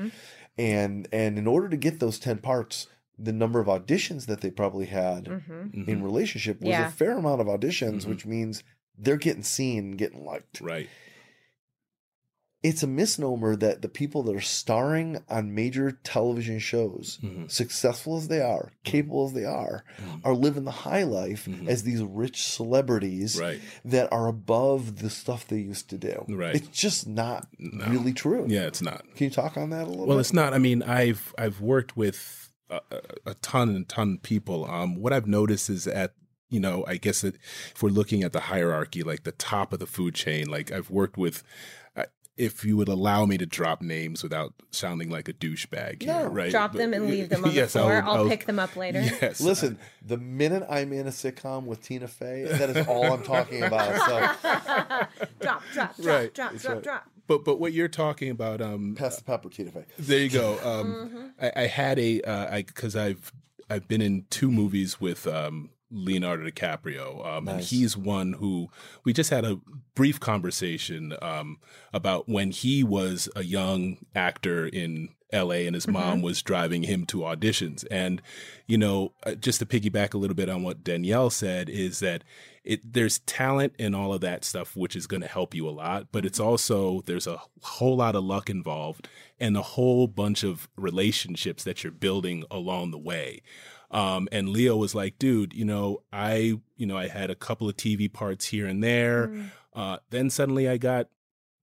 And 0.59 1.07
and 1.12 1.38
in 1.38 1.47
order 1.47 1.68
to 1.68 1.76
get 1.76 2.01
those 2.01 2.18
10 2.18 2.38
parts, 2.38 2.88
the 3.19 3.33
number 3.33 3.61
of 3.61 3.67
auditions 3.67 4.27
that 4.27 4.41
they 4.43 4.51
probably 4.51 4.87
had 4.87 5.25
Mhm. 5.25 5.73
Mhm. 5.75 5.89
in 5.89 6.03
relationship 6.03 6.61
was 6.61 6.69
Yeah. 6.71 6.89
a 6.89 6.91
fair 6.91 7.12
amount 7.19 7.41
of 7.41 7.47
auditions, 7.47 8.03
Mhm. 8.03 8.07
which 8.07 8.27
means 8.27 8.62
they're 8.99 9.17
getting 9.17 9.43
seen, 9.43 9.93
getting 9.93 10.25
liked. 10.25 10.61
Right. 10.61 10.89
It's 12.62 12.83
a 12.83 12.87
misnomer 12.89 13.55
that 13.57 13.83
the 13.83 13.89
people 13.89 14.25
that 14.25 14.35
are 14.35 14.41
starring 14.41 15.19
on 15.29 15.55
major 15.55 15.93
television 15.93 16.59
shows, 16.59 17.19
Mhm. 17.23 17.49
successful 17.51 18.17
as 18.17 18.27
they 18.29 18.41
are, 18.41 18.73
capable 18.83 19.27
as 19.27 19.35
they 19.35 19.45
are, 19.45 19.85
Mhm. 19.99 20.21
are 20.25 20.35
living 20.35 20.64
the 20.64 20.71
high 20.73 21.05
life 21.05 21.49
as 21.69 21.85
these 21.85 22.03
rich 22.03 22.43
celebrities 22.43 23.39
Right. 23.39 23.61
that 23.85 24.11
are 24.12 24.27
above 24.27 24.99
the 25.01 25.11
stuff 25.11 25.47
they 25.47 25.59
used 25.61 25.89
to 25.91 25.99
do. 25.99 26.25
Right. 26.29 26.57
It's 26.57 26.69
just 26.69 27.07
not 27.07 27.47
No. 27.59 27.87
really 27.87 28.12
true. 28.12 28.47
Yeah, 28.49 28.67
it's 28.67 28.83
not. 28.83 29.05
Can 29.14 29.25
you 29.27 29.31
talk 29.31 29.57
on 29.57 29.71
that 29.71 29.85
a 29.87 29.91
little 29.91 30.07
Well, 30.07 30.17
bit? 30.17 30.23
it's 30.23 30.33
not. 30.33 30.53
I 30.53 30.59
mean, 30.59 30.83
I've 30.83 31.35
I've 31.39 31.61
worked 31.61 31.97
with 31.97 32.45
a, 32.71 32.81
a- 32.91 33.31
a 33.31 33.35
ton 33.35 33.71
and 33.77 33.89
ton 33.89 34.14
of 34.14 34.23
people. 34.23 34.64
Um, 34.71 34.97
what 34.97 35.12
I've 35.12 35.27
noticed 35.27 35.69
is 35.71 35.87
at 35.87 36.14
you 36.49 36.61
know, 36.61 36.85
I 36.87 36.97
guess 36.97 37.23
that 37.23 37.35
if 37.75 37.83
we're 37.83 37.89
looking 37.91 38.23
at 38.23 38.33
the 38.33 38.39
hierarchy, 38.41 39.03
like 39.03 39.25
the 39.25 39.33
top 39.33 39.73
of 39.73 39.81
the 39.81 39.87
food 39.87 40.14
chain, 40.14 40.49
like 40.49 40.71
I've 40.71 40.91
worked 40.91 41.17
with. 41.19 41.43
uh, 41.97 42.05
If 42.37 42.64
you 42.64 42.77
would 42.77 42.87
allow 42.89 43.27
me 43.27 43.37
to 43.39 43.47
drop 43.47 43.83
names 43.83 44.23
without 44.23 44.53
sounding 44.71 45.11
like 45.11 45.27
a 45.29 45.33
douchebag, 45.33 46.03
here, 46.05 46.12
No. 46.12 46.27
right? 46.29 46.51
Drop 46.53 46.71
But- 46.73 46.79
them 46.79 46.95
and 46.95 47.07
leave 47.11 47.31
them 47.31 47.45
on 47.45 47.51
yes, 47.51 47.73
the 47.73 47.81
floor. 47.81 47.93
I 47.93 47.95
would- 47.97 48.05
I'll, 48.05 48.14
I 48.14 48.21
would- 48.23 48.31
pick 48.31 48.47
them 48.47 48.61
up 48.61 48.77
later. 48.77 49.01
Yes, 49.01 49.41
Listen, 49.41 49.77
the 50.03 50.19
minute 50.19 50.62
I'm 50.71 50.93
in 50.93 51.09
a 51.09 51.11
sitcom 51.11 51.64
with 51.64 51.83
Tina 51.83 52.07
Fey, 52.07 52.45
that 52.45 52.71
is 52.71 52.87
all 52.87 53.12
I'm 53.12 53.25
talking 53.25 53.64
about. 53.64 53.97
So 54.07 54.21
drop, 55.41 55.41
drop, 55.41 55.62
drop, 55.73 55.95
Right. 55.99 56.33
drop, 56.33 56.57
drop, 56.59 56.75
right. 56.75 56.83
drop. 56.83 57.11
But 57.27 57.45
but 57.45 57.59
what 57.59 57.72
you're 57.72 57.89
talking 57.89 58.31
about, 58.31 58.61
um, 58.61 58.95
pass 58.97 59.16
the 59.16 59.24
pepper, 59.24 59.49
Tina 59.49 59.70
Fey. 59.70 59.85
There 59.99 60.20
you 60.20 60.31
go. 60.31 60.59
Um, 60.66 60.87
Mm-hmm. 60.87 61.27
I, 61.41 61.53
I 61.64 61.66
had 61.66 61.99
a 61.99 62.20
uh, 62.22 62.55
I 62.57 62.62
because 62.62 62.97
I've 62.97 63.33
I've 63.68 63.89
been 63.89 64.01
in 64.01 64.27
two 64.31 64.51
movies 64.51 65.01
with 65.01 65.27
um, 65.27 65.70
Leonardo 65.91 66.45
DiCaprio, 66.49 67.24
um, 67.27 67.49
and 67.49 67.61
he's 67.61 67.97
one 67.97 68.35
who 68.35 68.68
we 69.05 69.12
just 69.12 69.31
had 69.31 69.45
a 69.45 69.61
brief 69.95 70.18
conversation 70.20 71.14
um, 71.22 71.59
about 71.93 72.29
when 72.29 72.51
he 72.51 72.83
was 72.85 73.29
a 73.37 73.43
young 73.45 73.99
actor 74.14 74.66
in 74.66 75.09
L.A. 75.33 75.66
and 75.66 75.74
his 75.74 75.89
mom 75.89 76.22
was 76.22 76.41
driving 76.43 76.85
him 76.85 77.05
to 77.07 77.18
auditions, 77.18 77.85
and 77.91 78.22
you 78.66 78.79
know, 78.79 79.12
uh, 79.24 79.35
just 79.35 79.59
to 79.59 79.66
piggyback 79.66 80.14
a 80.14 80.18
little 80.18 80.37
bit 80.37 80.49
on 80.49 80.62
what 80.62 80.85
Danielle 80.85 81.31
said 81.31 81.68
is 81.68 81.99
that 82.01 82.22
it 82.64 82.93
there's 82.93 83.18
talent 83.20 83.74
and 83.79 83.95
all 83.95 84.12
of 84.12 84.20
that 84.20 84.45
stuff 84.45 84.74
which 84.77 84.97
is 84.97 85.07
going 85.07 85.20
to 85.22 85.29
help 85.29 85.55
you 85.55 85.68
a 85.68 85.70
lot 85.70 86.09
but 86.11 86.27
it's 86.27 86.41
also 86.41 87.01
there's 87.03 87.29
a 87.29 87.41
whole 87.62 87.97
lot 87.97 88.16
of 88.16 88.24
luck 88.24 88.51
involved 88.51 89.07
and 89.39 89.57
a 89.57 89.62
whole 89.62 90.09
bunch 90.09 90.43
of 90.43 90.68
relationships 90.77 91.62
that 91.62 91.85
you're 91.85 91.93
building 91.93 92.43
along 92.51 92.91
the 92.91 92.99
way 92.99 93.41
um, 93.93 94.27
and 94.33 94.49
leo 94.49 94.77
was 94.77 94.97
like 94.97 95.16
dude 95.16 95.55
you 95.55 95.64
know 95.64 96.03
i 96.12 96.59
you 96.77 96.87
know 96.87 96.97
i 96.97 97.07
had 97.07 97.31
a 97.31 97.37
couple 97.37 97.68
of 97.68 97.77
tv 97.77 98.12
parts 98.12 98.47
here 98.47 98.66
and 98.66 98.83
there 98.83 99.29
Mm. 99.29 99.51
uh, 99.74 99.99
then 100.11 100.29
suddenly 100.29 100.68
i 100.68 100.77
got 100.77 101.07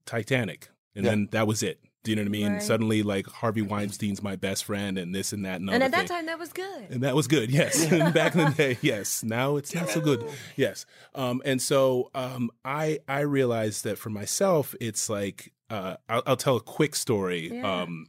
titanic 0.06 0.68
and 0.94 1.04
Yeah. 1.04 1.10
then 1.10 1.28
that 1.32 1.46
was 1.46 1.62
it 1.62 1.80
do 2.04 2.12
you 2.12 2.16
know 2.16 2.22
what 2.22 2.26
i 2.28 2.30
mean 2.30 2.52
Right. 2.52 2.62
suddenly 2.62 3.02
like 3.02 3.26
harvey 3.26 3.62
weinstein's 3.62 4.22
my 4.22 4.36
best 4.36 4.64
friend 4.64 4.96
and 4.98 5.12
this 5.14 5.32
and 5.32 5.44
that 5.44 5.60
and, 5.60 5.68
And 5.70 5.82
at 5.82 5.90
that 5.90 6.06
thing. 6.06 6.16
time, 6.16 6.26
that 6.26 6.38
was 6.38 6.52
good. 6.52 6.86
And 6.90 7.02
that 7.02 7.14
was 7.16 7.26
good, 7.26 7.50
yes. 7.50 7.86
Back 8.12 8.34
in 8.36 8.44
the 8.44 8.54
day, 8.56 8.78
yes. 8.82 9.24
Now 9.24 9.56
it's 9.56 9.74
not 9.74 9.88
so 9.88 10.00
good, 10.00 10.24
yes. 10.56 10.86
Um, 11.16 11.42
and 11.44 11.60
so 11.60 12.10
um, 12.14 12.50
I 12.64 13.00
I 13.08 13.20
realized 13.20 13.82
that 13.84 13.98
for 13.98 14.10
myself, 14.10 14.74
it's 14.80 15.08
like 15.10 15.52
uh, 15.70 15.96
I'll, 16.08 16.22
I'll 16.26 16.36
tell 16.36 16.56
a 16.56 16.60
quick 16.60 16.94
story. 16.94 17.50
Yeah. 17.52 17.82
Um, 17.82 18.06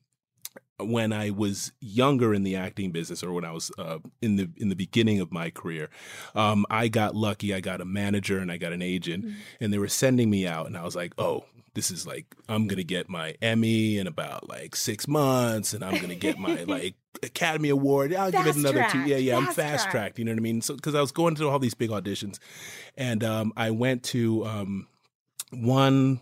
when 0.78 1.14
I 1.14 1.30
was 1.30 1.72
younger 1.80 2.34
in 2.34 2.44
the 2.44 2.58
acting 2.58 2.92
business, 2.92 3.24
or 3.24 3.32
when 3.32 3.46
I 3.46 3.52
was 3.54 3.72
uh, 3.80 4.00
in 4.22 4.36
the 4.36 4.50
in 4.58 4.68
the 4.68 4.76
beginning 4.76 5.22
of 5.22 5.32
my 5.32 5.50
career, 5.50 5.90
um, 6.36 6.66
I 6.70 6.90
got 6.90 7.16
lucky. 7.16 7.54
I 7.54 7.62
got 7.62 7.80
a 7.80 7.86
manager 7.86 8.40
and 8.40 8.52
I 8.52 8.58
got 8.58 8.74
an 8.74 8.82
agent, 8.82 9.26
and 9.62 9.72
they 9.72 9.78
were 9.78 9.88
sending 9.88 10.30
me 10.30 10.46
out, 10.46 10.66
and 10.68 10.78
I 10.78 10.84
was 10.84 10.96
like, 10.96 11.14
oh. 11.18 11.46
This 11.76 11.92
is 11.92 12.08
like 12.08 12.26
I'm 12.50 12.68
gonna 12.68 12.84
get 12.84 13.10
my 13.10 13.36
Emmy 13.42 13.98
in 14.00 14.08
about 14.08 14.50
like 14.50 14.76
six 14.76 15.08
months, 15.08 15.74
and 15.74 15.84
I'm 15.84 16.00
gonna 16.02 16.16
get 16.16 16.40
my 16.40 16.64
like 16.68 16.96
Academy 17.22 17.70
Award. 17.70 18.14
I'll 18.16 18.32
give 18.32 18.42
it 18.42 18.46
Fast 18.46 18.58
another 18.58 18.84
two. 18.86 18.90
track, 18.90 19.08
Yeah, 19.08 19.18
yeah. 19.18 19.38
I'm 19.38 19.46
fast 19.46 19.56
fast 19.58 19.84
track. 19.84 19.92
tracked. 19.92 20.20
You 20.20 20.26
know 20.26 20.32
what 20.32 20.40
I 20.40 20.42
mean? 20.42 20.62
So 20.62 20.76
because 20.76 20.96
I 20.96 21.02
was 21.02 21.12
going 21.12 21.36
to 21.36 21.50
all 21.50 21.60
these 21.60 21.74
big 21.76 21.90
auditions, 21.92 22.40
and 22.98 23.24
um, 23.24 23.54
I 23.56 23.70
went 23.72 24.04
to 24.06 24.46
um, 24.46 24.88
one. 25.52 26.22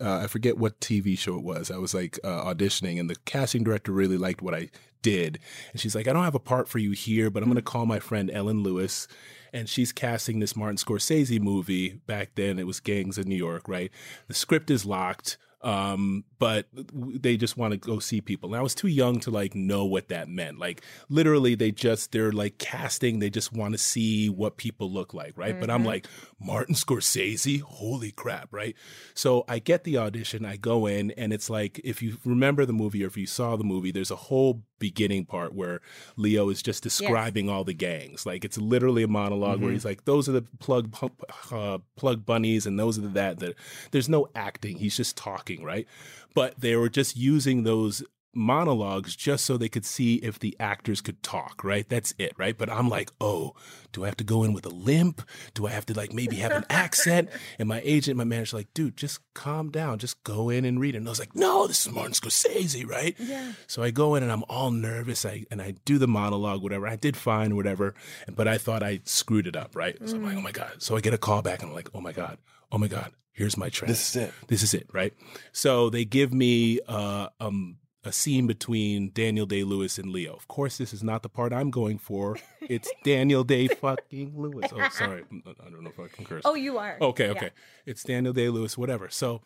Uh, 0.00 0.22
I 0.24 0.26
forget 0.26 0.58
what 0.58 0.80
TV 0.80 1.16
show 1.16 1.36
it 1.36 1.44
was. 1.44 1.70
I 1.70 1.76
was 1.76 1.94
like 1.94 2.18
uh, 2.24 2.44
auditioning, 2.52 2.98
and 2.98 3.08
the 3.08 3.14
casting 3.24 3.62
director 3.62 3.92
really 3.92 4.16
liked 4.18 4.42
what 4.42 4.54
I 4.54 4.70
did. 5.02 5.38
And 5.72 5.80
she's 5.80 5.94
like, 5.94 6.08
"I 6.08 6.12
don't 6.12 6.24
have 6.24 6.34
a 6.34 6.40
part 6.40 6.68
for 6.68 6.78
you 6.78 6.90
here, 6.92 7.30
but 7.30 7.42
I'm 7.42 7.48
going 7.48 7.56
to 7.56 7.62
call 7.62 7.86
my 7.86 8.00
friend 8.00 8.30
Ellen 8.30 8.62
Lewis." 8.62 9.06
And 9.54 9.68
she's 9.68 9.92
casting 9.92 10.40
this 10.40 10.56
Martin 10.56 10.76
Scorsese 10.76 11.40
movie. 11.40 12.00
Back 12.08 12.30
then, 12.34 12.58
it 12.58 12.66
was 12.66 12.80
Gangs 12.80 13.18
of 13.18 13.26
New 13.26 13.36
York, 13.36 13.68
right? 13.68 13.92
The 14.26 14.34
script 14.34 14.68
is 14.68 14.84
locked, 14.84 15.38
um, 15.64 16.24
but 16.38 16.66
they 16.72 17.36
just 17.36 17.56
want 17.56 17.72
to 17.72 17.76
go 17.76 17.98
see 17.98 18.20
people. 18.20 18.50
And 18.50 18.58
I 18.58 18.62
was 18.62 18.74
too 18.74 18.88
young 18.88 19.18
to 19.20 19.30
like 19.30 19.54
know 19.54 19.84
what 19.84 20.08
that 20.08 20.28
meant. 20.28 20.58
Like 20.58 20.82
literally, 21.08 21.54
they 21.54 21.70
just 21.72 22.12
they're 22.12 22.32
like 22.32 22.58
casting. 22.58 23.18
They 23.18 23.30
just 23.30 23.52
want 23.52 23.72
to 23.72 23.78
see 23.78 24.28
what 24.28 24.56
people 24.56 24.90
look 24.90 25.14
like, 25.14 25.36
right? 25.36 25.58
But 25.58 25.70
I'm 25.70 25.84
like 25.84 26.06
Martin 26.38 26.74
Scorsese, 26.74 27.60
holy 27.62 28.10
crap, 28.10 28.48
right? 28.52 28.76
So 29.14 29.44
I 29.48 29.58
get 29.58 29.84
the 29.84 29.98
audition. 29.98 30.44
I 30.44 30.56
go 30.56 30.86
in, 30.86 31.10
and 31.12 31.32
it's 31.32 31.48
like 31.48 31.80
if 31.82 32.02
you 32.02 32.18
remember 32.24 32.66
the 32.66 32.72
movie 32.72 33.02
or 33.02 33.06
if 33.06 33.16
you 33.16 33.26
saw 33.26 33.56
the 33.56 33.64
movie, 33.64 33.90
there's 33.90 34.10
a 34.10 34.16
whole 34.16 34.62
beginning 34.78 35.24
part 35.24 35.54
where 35.54 35.80
Leo 36.16 36.50
is 36.50 36.62
just 36.62 36.82
describing 36.82 37.48
all 37.48 37.64
the 37.64 37.72
gangs. 37.72 38.26
Like 38.26 38.44
it's 38.44 38.58
literally 38.58 39.02
a 39.02 39.08
monolog 39.08 39.60
where 39.60 39.72
he's 39.72 39.84
like, 39.84 40.04
"Those 40.04 40.28
are 40.28 40.32
the 40.32 40.42
plug 40.58 40.94
uh, 41.50 41.78
plug 41.96 42.26
bunnies, 42.26 42.66
and 42.66 42.78
those 42.78 42.98
are 42.98 43.02
the 43.02 43.08
that." 43.08 43.38
that. 43.38 43.54
There's 43.92 44.08
no 44.08 44.28
acting. 44.34 44.76
He's 44.76 44.96
just 44.96 45.16
talking, 45.16 45.53
right? 45.62 45.86
But 46.34 46.58
they 46.58 46.74
were 46.76 46.88
just 46.88 47.16
using 47.16 47.62
those 47.62 48.02
monologues 48.34 49.14
just 49.16 49.44
so 49.44 49.56
they 49.56 49.68
could 49.68 49.84
see 49.84 50.16
if 50.16 50.38
the 50.38 50.56
actors 50.58 51.00
could 51.00 51.22
talk, 51.22 51.62
right? 51.62 51.88
That's 51.88 52.14
it, 52.18 52.32
right? 52.36 52.56
But 52.56 52.70
I'm 52.70 52.88
like, 52.88 53.10
oh, 53.20 53.54
do 53.92 54.04
I 54.04 54.06
have 54.06 54.16
to 54.18 54.24
go 54.24 54.42
in 54.42 54.52
with 54.52 54.66
a 54.66 54.70
limp? 54.70 55.22
Do 55.54 55.66
I 55.66 55.70
have 55.70 55.86
to 55.86 55.94
like 55.94 56.12
maybe 56.12 56.36
have 56.36 56.52
an 56.52 56.64
accent? 56.68 57.30
And 57.58 57.68
my 57.68 57.80
agent, 57.84 58.16
my 58.16 58.24
manager's 58.24 58.54
like, 58.54 58.72
dude, 58.74 58.96
just 58.96 59.20
calm 59.34 59.70
down. 59.70 59.98
Just 59.98 60.22
go 60.24 60.48
in 60.48 60.64
and 60.64 60.80
read 60.80 60.94
it. 60.94 60.98
And 60.98 61.06
I 61.06 61.10
was 61.10 61.20
like, 61.20 61.36
no, 61.36 61.66
this 61.66 61.86
is 61.86 61.92
Martin 61.92 62.12
Scorsese, 62.12 62.88
right? 62.88 63.14
Yeah. 63.18 63.52
So 63.66 63.82
I 63.82 63.90
go 63.90 64.14
in 64.14 64.22
and 64.22 64.32
I'm 64.32 64.44
all 64.48 64.70
nervous. 64.70 65.24
I 65.24 65.44
and 65.50 65.62
I 65.62 65.74
do 65.84 65.98
the 65.98 66.08
monologue, 66.08 66.62
whatever. 66.62 66.88
I 66.88 66.96
did 66.96 67.16
fine, 67.16 67.54
whatever. 67.54 67.94
But 68.34 68.48
I 68.48 68.58
thought 68.58 68.82
I 68.82 69.00
screwed 69.04 69.46
it 69.46 69.56
up, 69.56 69.76
right? 69.76 69.96
So 70.08 70.16
I'm 70.16 70.24
like, 70.24 70.34
mm. 70.34 70.38
oh 70.38 70.42
my 70.42 70.52
God. 70.52 70.72
So 70.78 70.96
I 70.96 71.00
get 71.00 71.14
a 71.14 71.18
call 71.18 71.42
back 71.42 71.62
and 71.62 71.70
I'm 71.70 71.76
like, 71.76 71.90
oh 71.94 72.00
my 72.00 72.12
God, 72.12 72.38
oh 72.72 72.78
my 72.78 72.88
God, 72.88 73.12
here's 73.34 73.56
my 73.58 73.68
trend. 73.68 73.90
This 73.92 74.08
is 74.10 74.16
it. 74.22 74.34
This 74.48 74.62
is 74.62 74.72
it, 74.74 74.86
right? 74.92 75.12
So 75.52 75.90
they 75.90 76.04
give 76.06 76.32
me 76.32 76.80
uh, 76.88 77.28
um, 77.40 77.76
a 78.02 78.12
scene 78.12 78.46
between 78.46 79.10
Daniel 79.12 79.46
Day 79.46 79.62
Lewis 79.64 79.98
and 79.98 80.10
Leo. 80.10 80.34
Of 80.34 80.48
course, 80.48 80.78
this 80.78 80.92
is 80.94 81.02
not 81.02 81.22
the 81.22 81.28
part 81.28 81.52
I'm 81.52 81.70
going 81.70 81.98
for. 81.98 82.36
It's 82.62 82.90
Daniel 83.04 83.44
Day 83.44 83.68
fucking 83.68 84.32
Lewis. 84.36 84.70
Oh, 84.72 84.88
sorry. 84.90 85.24
I 85.46 85.70
don't 85.70 85.82
know 85.82 85.90
if 85.90 86.00
I 86.00 86.08
can 86.08 86.24
curse. 86.24 86.42
Oh, 86.44 86.54
you 86.54 86.78
are. 86.78 86.96
Okay, 87.00 87.26
Yeah. 87.26 87.30
okay. 87.32 87.50
It's 87.86 88.02
Daniel 88.02 88.32
Day 88.32 88.48
Lewis, 88.48 88.78
whatever. 88.78 89.08
So 89.10 89.42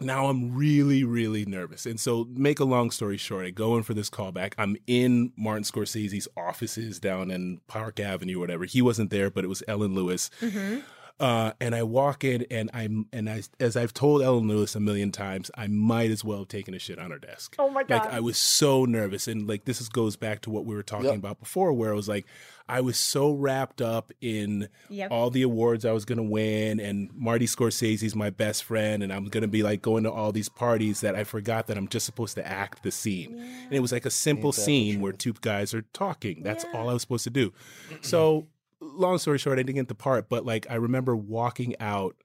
now 0.00 0.26
I'm 0.28 0.54
really, 0.56 1.04
really 1.04 1.44
nervous. 1.44 1.84
And 1.84 2.00
so, 2.00 2.26
make 2.30 2.58
a 2.58 2.64
long 2.64 2.90
story 2.90 3.18
short, 3.18 3.44
I 3.44 3.50
go 3.50 3.76
in 3.76 3.82
for 3.82 3.92
this 3.92 4.08
callback. 4.08 4.54
I'm 4.56 4.76
in 4.86 5.32
Martin 5.36 5.64
Scorsese's 5.64 6.26
offices 6.38 6.98
down 7.00 7.30
in 7.30 7.60
Park 7.66 8.00
Avenue, 8.00 8.36
or 8.38 8.40
whatever. 8.40 8.64
He 8.64 8.80
wasn't 8.80 9.10
there, 9.10 9.30
but 9.30 9.44
it 9.44 9.48
was 9.48 9.62
Ellen 9.68 9.94
Lewis. 9.94 10.30
Mhm. 10.40 10.84
Uh, 11.20 11.52
and 11.60 11.74
I 11.74 11.82
walk 11.82 12.24
in, 12.24 12.46
and 12.50 12.70
I'm, 12.72 13.04
and 13.12 13.28
I, 13.28 13.42
as 13.60 13.76
I've 13.76 13.92
told 13.92 14.22
Ellen 14.22 14.48
Lewis 14.48 14.74
a 14.74 14.80
million 14.80 15.12
times, 15.12 15.50
I 15.54 15.66
might 15.66 16.10
as 16.10 16.24
well 16.24 16.38
have 16.38 16.48
taken 16.48 16.72
a 16.72 16.78
shit 16.78 16.98
on 16.98 17.10
her 17.10 17.18
desk. 17.18 17.56
Oh 17.58 17.68
my 17.68 17.82
god! 17.84 18.06
Like 18.06 18.12
I 18.14 18.20
was 18.20 18.38
so 18.38 18.86
nervous, 18.86 19.28
and 19.28 19.46
like 19.46 19.66
this 19.66 19.82
is, 19.82 19.90
goes 19.90 20.16
back 20.16 20.40
to 20.42 20.50
what 20.50 20.64
we 20.64 20.74
were 20.74 20.82
talking 20.82 21.06
Yep. 21.06 21.16
about 21.16 21.38
before, 21.38 21.74
where 21.74 21.92
I 21.92 21.94
was 21.94 22.08
like, 22.08 22.24
I 22.70 22.80
was 22.80 22.96
so 22.96 23.32
wrapped 23.32 23.82
up 23.82 24.12
in 24.22 24.68
Yep. 24.88 25.10
all 25.10 25.28
the 25.28 25.42
awards 25.42 25.84
I 25.84 25.92
was 25.92 26.06
going 26.06 26.16
to 26.16 26.22
win, 26.22 26.80
and 26.80 27.10
Marty 27.14 27.44
Scorsese's 27.46 28.16
my 28.16 28.30
best 28.30 28.64
friend, 28.64 29.02
and 29.02 29.12
I'm 29.12 29.26
going 29.26 29.42
to 29.42 29.48
be 29.48 29.62
like 29.62 29.82
going 29.82 30.04
to 30.04 30.10
all 30.10 30.32
these 30.32 30.48
parties 30.48 31.02
that 31.02 31.14
I 31.16 31.24
forgot 31.24 31.66
that 31.66 31.76
I'm 31.76 31.88
just 31.88 32.06
supposed 32.06 32.34
to 32.36 32.48
act 32.48 32.82
the 32.82 32.90
scene. 32.90 33.38
And 33.64 33.72
it 33.74 33.80
was 33.80 33.92
like 33.92 34.06
a 34.06 34.10
simple 34.10 34.48
Ain't 34.48 34.56
that 34.56 34.62
scene 34.62 35.00
where 35.02 35.12
two 35.12 35.34
guys 35.42 35.74
are 35.74 35.82
talking. 35.92 36.42
That's 36.44 36.64
Yeah. 36.64 36.80
all 36.80 36.88
I 36.88 36.94
was 36.94 37.02
supposed 37.02 37.24
to 37.24 37.30
do. 37.30 37.52
So, 38.00 38.46
long 38.80 39.18
story 39.18 39.38
short, 39.38 39.58
I 39.58 39.62
didn't 39.62 39.76
get 39.76 39.88
the 39.88 39.94
part, 39.94 40.28
but 40.28 40.44
like 40.44 40.66
I 40.70 40.74
remember 40.76 41.14
walking 41.16 41.74
out. 41.80 42.16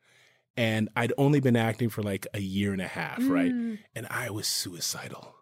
And 0.58 0.88
I'd 0.96 1.12
only 1.18 1.42
been 1.42 1.58
acting 1.58 1.90
for 1.90 2.02
like 2.02 2.28
a 2.34 2.40
year 2.40 2.72
and 2.72 2.82
a 2.82 2.88
half, 2.88 3.18
right? 3.24 3.52
Mm. 3.52 3.78
And 3.94 4.08
I 4.10 4.30
was 4.30 4.48
suicidal. 4.48 5.36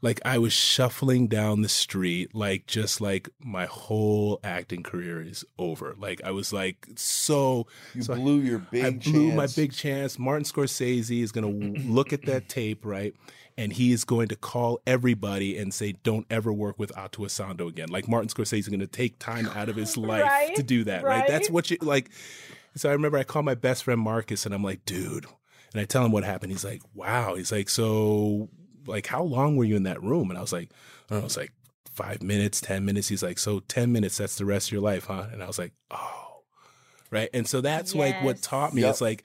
Like 0.00 0.20
I 0.24 0.38
was 0.38 0.52
shuffling 0.52 1.26
down 1.26 1.62
the 1.62 1.68
street, 1.68 2.36
like 2.36 2.68
just 2.68 3.00
like 3.00 3.28
my 3.40 3.66
whole 3.66 4.38
acting 4.44 4.84
career 4.84 5.20
is 5.22 5.44
over. 5.58 5.96
Like 5.98 6.22
I 6.22 6.30
was 6.30 6.52
like 6.52 6.86
so 6.94 7.66
You 7.94 8.02
so 8.02 8.12
I- 8.12 8.16
blew 8.16 8.38
your 8.42 8.60
big 8.60 9.02
chance. 9.02 9.08
I 9.08 9.10
blew 9.10 9.32
my 9.32 9.48
big 9.48 9.72
chance. 9.72 10.20
Martin 10.20 10.44
Scorsese 10.44 11.20
is 11.20 11.32
going 11.32 11.74
to 11.74 11.80
look 11.82 12.12
at 12.12 12.26
that 12.26 12.48
tape, 12.48 12.84
right? 12.86 13.12
And 13.60 13.74
he 13.74 13.92
is 13.92 14.04
going 14.04 14.28
to 14.28 14.36
call 14.36 14.80
everybody 14.86 15.58
and 15.58 15.74
say, 15.74 15.92
"Don't 15.92 16.26
ever 16.30 16.50
work 16.50 16.78
with 16.78 16.96
Ato 16.96 17.24
Essandoh 17.24 17.68
again." 17.68 17.90
Like 17.90 18.08
Martin 18.08 18.30
Scorsese 18.30 18.60
is 18.60 18.68
going 18.68 18.80
to 18.80 18.86
take 18.86 19.18
time 19.18 19.46
out 19.48 19.68
of 19.68 19.76
his 19.76 19.96
life 19.98 20.22
Right, 20.22 20.54
to 20.56 20.62
do 20.62 20.84
that, 20.84 21.04
right? 21.04 21.28
That's 21.28 21.50
what 21.50 21.70
you 21.70 21.76
like. 21.82 22.10
So 22.74 22.88
I 22.88 22.92
remember 22.92 23.18
I 23.18 23.24
called 23.24 23.44
my 23.44 23.54
best 23.54 23.84
friend 23.84 24.00
Marcus, 24.00 24.46
and 24.46 24.54
I'm 24.54 24.64
like, 24.64 24.86
"Dude," 24.86 25.26
and 25.72 25.80
I 25.80 25.84
tell 25.84 26.04
him 26.04 26.10
what 26.10 26.24
happened. 26.24 26.52
He's 26.52 26.64
like, 26.64 26.80
"Wow." 26.94 27.34
He's 27.34 27.52
like, 27.52 27.68
"So, 27.68 28.48
like, 28.86 29.06
how 29.06 29.22
long 29.22 29.56
were 29.56 29.64
you 29.64 29.76
in 29.76 29.82
that 29.82 30.02
room?" 30.02 30.30
And 30.30 30.38
I 30.38 30.40
was 30.40 30.54
like, 30.54 30.70
"I 31.10 31.14
don't 31.14 31.20
know." 31.20 31.26
It's 31.26 31.36
like 31.36 31.52
five 31.92 32.22
minutes, 32.22 32.62
ten 32.62 32.86
minutes. 32.86 33.08
He's 33.08 33.22
like, 33.22 33.38
"So 33.38 33.60
ten 33.60 33.92
minutes? 33.92 34.16
That's 34.16 34.36
the 34.36 34.46
rest 34.46 34.68
of 34.68 34.72
your 34.72 34.82
life, 34.82 35.04
huh?" 35.04 35.26
And 35.32 35.42
I 35.42 35.46
was 35.46 35.58
like, 35.58 35.74
"Oh." 35.90 36.44
Right. 37.10 37.28
And 37.34 37.46
so 37.46 37.60
that's 37.60 37.94
like 37.94 38.22
what 38.22 38.40
taught 38.40 38.72
me. 38.72 38.82
Yep. 38.82 38.90
It's 38.90 39.00
like, 39.00 39.24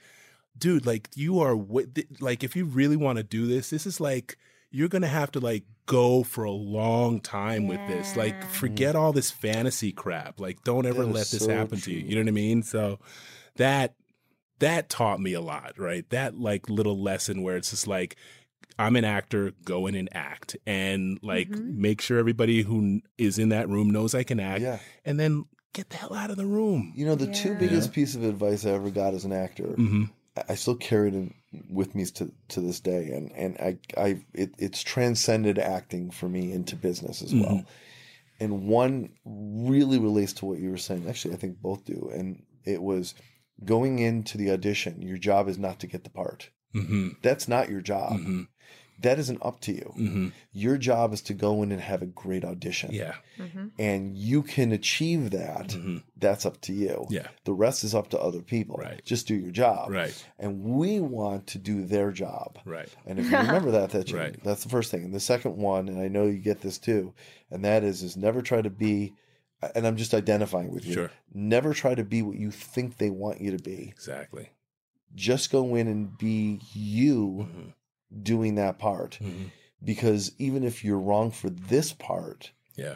dude, 0.58 0.86
like 0.86 1.10
you 1.16 1.40
are 1.40 1.56
wi- 1.56 1.88
like 2.20 2.44
if 2.44 2.56
you 2.56 2.66
really 2.66 2.96
want 2.98 3.18
to 3.18 3.24
do 3.24 3.46
this, 3.48 3.70
this 3.70 3.86
is 3.86 4.00
like 4.00 4.38
you're 4.72 4.90
gonna 4.90 5.08
have 5.08 5.32
to 5.32 5.40
like 5.40 5.64
go 5.86 6.24
for 6.24 6.44
a 6.44 6.52
long 6.52 7.20
time 7.22 7.68
with 7.68 7.80
this. 7.88 8.16
Like, 8.16 8.44
forget 8.46 8.96
all 8.96 9.14
this 9.14 9.30
fantasy 9.32 9.92
crap. 9.92 10.40
Like, 10.40 10.64
don't 10.64 10.86
ever 10.88 11.04
That 11.04 11.10
is 11.10 11.14
let 11.16 11.28
this 11.28 11.46
so 11.46 11.50
happen 11.54 11.80
to 11.82 11.92
you. 11.92 12.00
You 12.00 12.16
know 12.16 12.22
what 12.22 12.28
I 12.30 12.32
mean? 12.32 12.64
So 12.64 13.00
that 13.58 13.94
that 14.60 14.90
taught 14.90 15.20
me 15.20 15.34
a 15.34 15.42
lot, 15.42 15.74
right? 15.78 16.10
That 16.10 16.40
like 16.40 16.70
little 16.70 17.00
lesson 17.02 17.42
where 17.44 17.56
it's 17.58 17.70
just 17.70 17.88
like 17.88 18.16
I'm 18.78 18.96
an 18.98 19.06
actor, 19.06 19.54
go 19.64 19.88
in 19.88 19.96
and 19.96 20.10
act, 20.14 20.58
and 20.66 21.18
like 21.22 21.50
Mhm. 21.50 21.78
make 21.78 22.02
sure 22.02 22.18
everybody 22.18 22.64
who 22.64 23.02
is 23.18 23.38
in 23.40 23.50
that 23.50 23.70
room 23.70 23.90
knows 23.90 24.14
I 24.14 24.24
can 24.24 24.40
act, 24.40 24.62
Yeah. 24.62 24.80
and 25.06 25.18
then 25.20 25.46
get 25.72 25.90
the 25.92 25.98
hell 25.98 26.14
out 26.14 26.30
of 26.30 26.36
the 26.38 26.46
room. 26.46 26.92
You 26.96 27.06
know, 27.06 27.16
the 27.16 27.28
two 27.32 27.50
Yeah. 27.50 27.56
biggest 27.60 27.94
piece 27.94 28.16
of 28.16 28.24
advice 28.24 28.66
I 28.66 28.72
ever 28.72 28.90
got 28.90 29.14
as 29.14 29.24
an 29.24 29.32
actor, 29.32 29.68
hmm 29.76 30.06
I- 30.50 30.56
still 30.56 30.76
carry 30.76 31.10
it 31.10 31.14
in, 31.16 31.34
with 31.70 31.96
me 31.96 32.06
to 32.06 32.32
to 32.50 32.62
this 32.62 32.80
day, 32.80 33.10
and 33.12 33.32
and 33.34 33.58
I 33.60 33.78
I 34.00 34.22
it, 34.34 34.52
it's 34.58 34.82
transcended 34.84 35.58
acting 35.60 36.12
for 36.12 36.28
me 36.30 36.52
into 36.52 36.76
business 36.76 37.22
as 37.22 37.34
well. 37.34 37.66
And 38.40 38.68
one 38.68 39.12
really 39.24 39.98
relates 39.98 40.34
to 40.34 40.46
what 40.46 40.60
you 40.60 40.70
were 40.70 40.78
saying. 40.78 41.08
Actually, 41.08 41.36
I 41.36 41.38
think 41.38 41.62
both 41.62 41.86
do. 41.86 42.12
And 42.14 42.44
it 42.66 42.82
was 42.82 43.16
going 43.64 44.00
into 44.00 44.38
the 44.38 44.52
audition. 44.52 45.02
Your 45.02 45.18
job 45.18 45.48
is 45.48 45.58
not 45.58 45.80
to 45.80 45.88
get 45.88 46.04
the 46.04 46.10
part. 46.10 46.50
hmm 46.74 47.10
That's 47.22 47.48
not 47.48 47.70
your 47.70 47.80
job. 47.82 48.20
hmm 48.20 48.42
That 49.02 49.20
isn't 49.20 49.40
up 49.42 49.60
to 49.62 49.74
you. 49.74 49.92
hmm 49.96 50.28
Your 50.54 50.78
job 50.78 51.14
is 51.14 51.22
to 51.24 51.34
go 51.34 51.62
in 51.64 51.72
and 51.72 51.82
have 51.82 52.02
a 52.02 52.06
great 52.06 52.46
audition. 52.46 52.92
Yeah. 52.94 53.16
Mhm. 53.38 53.72
And 53.78 54.16
you 54.18 54.42
can 54.42 54.72
achieve 54.72 55.32
that. 55.32 55.74
hmm 55.74 55.98
That's 56.18 56.46
up 56.46 56.62
to 56.62 56.74
you. 56.74 57.06
Yeah. 57.10 57.28
The 57.44 57.54
rest 57.54 57.84
is 57.84 57.94
up 57.94 58.10
to 58.12 58.20
other 58.20 58.42
people. 58.42 58.78
Right. 58.78 59.04
Just 59.04 59.28
do 59.28 59.36
your 59.36 59.52
job. 59.52 59.92
Right. 59.92 60.26
And 60.40 60.64
we 60.64 61.00
want 61.00 61.48
to 61.48 61.58
do 61.58 61.84
their 61.84 62.12
job. 62.12 62.58
Right. 62.66 62.90
And 63.06 63.20
if 63.20 63.30
you 63.30 63.38
remember 63.46 63.72
that, 63.72 63.90
that's 63.92 64.12
Right. 64.14 64.42
that's 64.44 64.64
the 64.64 64.70
first 64.70 64.92
thing. 64.92 65.04
And 65.04 65.14
the 65.14 65.20
second 65.20 65.58
one, 65.58 65.90
and 65.90 66.00
I 66.00 66.08
know 66.08 66.26
you 66.26 66.38
get 66.40 66.62
this 66.62 66.78
too, 66.78 67.14
and 67.52 67.64
that 67.66 67.84
is 67.84 68.02
is 68.02 68.16
never 68.16 68.42
try 68.42 68.62
to 68.62 68.70
be 68.70 69.14
and 69.74 69.88
I'm 69.88 69.96
just 69.98 70.14
identifying 70.14 70.72
with 70.72 70.86
you. 70.86 70.94
Sure. 70.94 71.12
Never 71.34 71.74
try 71.74 71.96
to 71.96 72.04
be 72.04 72.22
what 72.22 72.38
you 72.38 72.52
think 72.52 72.98
they 72.98 73.10
want 73.10 73.42
you 73.42 73.52
to 73.58 73.64
be. 73.64 73.90
Exactly. 73.90 74.50
Just 75.16 75.52
go 75.52 75.76
in 75.76 75.88
and 75.88 76.18
be 76.18 76.60
you 76.74 77.48
hmm 77.52 77.70
doing 78.22 78.56
that 78.56 78.80
part. 78.80 79.16
hmm 79.16 79.46
Because 79.84 80.32
even 80.40 80.64
if 80.64 80.84
you're 80.84 81.00
wrong 81.00 81.32
for 81.32 81.50
this 81.50 81.94
part, 81.94 82.52
Yeah. 82.76 82.96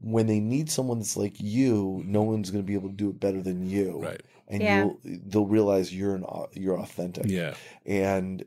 when 0.00 0.26
they 0.26 0.40
need 0.40 0.70
someone 0.70 0.98
that's 0.98 1.16
like 1.16 1.38
you, 1.40 2.02
no 2.06 2.22
one's 2.22 2.50
going 2.50 2.64
to 2.64 2.66
be 2.66 2.74
able 2.74 2.88
to 2.88 2.94
do 2.96 3.10
it 3.10 3.20
better 3.20 3.42
than 3.42 3.68
you. 3.68 4.00
Right. 4.02 4.22
And 4.48 4.62
Yeah. 4.62 4.78
you'll 4.80 5.00
they'll 5.04 5.46
realize 5.46 5.94
you're 5.94 6.14
an 6.14 6.24
you're 6.54 6.78
authentic. 6.78 7.26
Yeah. 7.26 7.54
And 7.84 8.44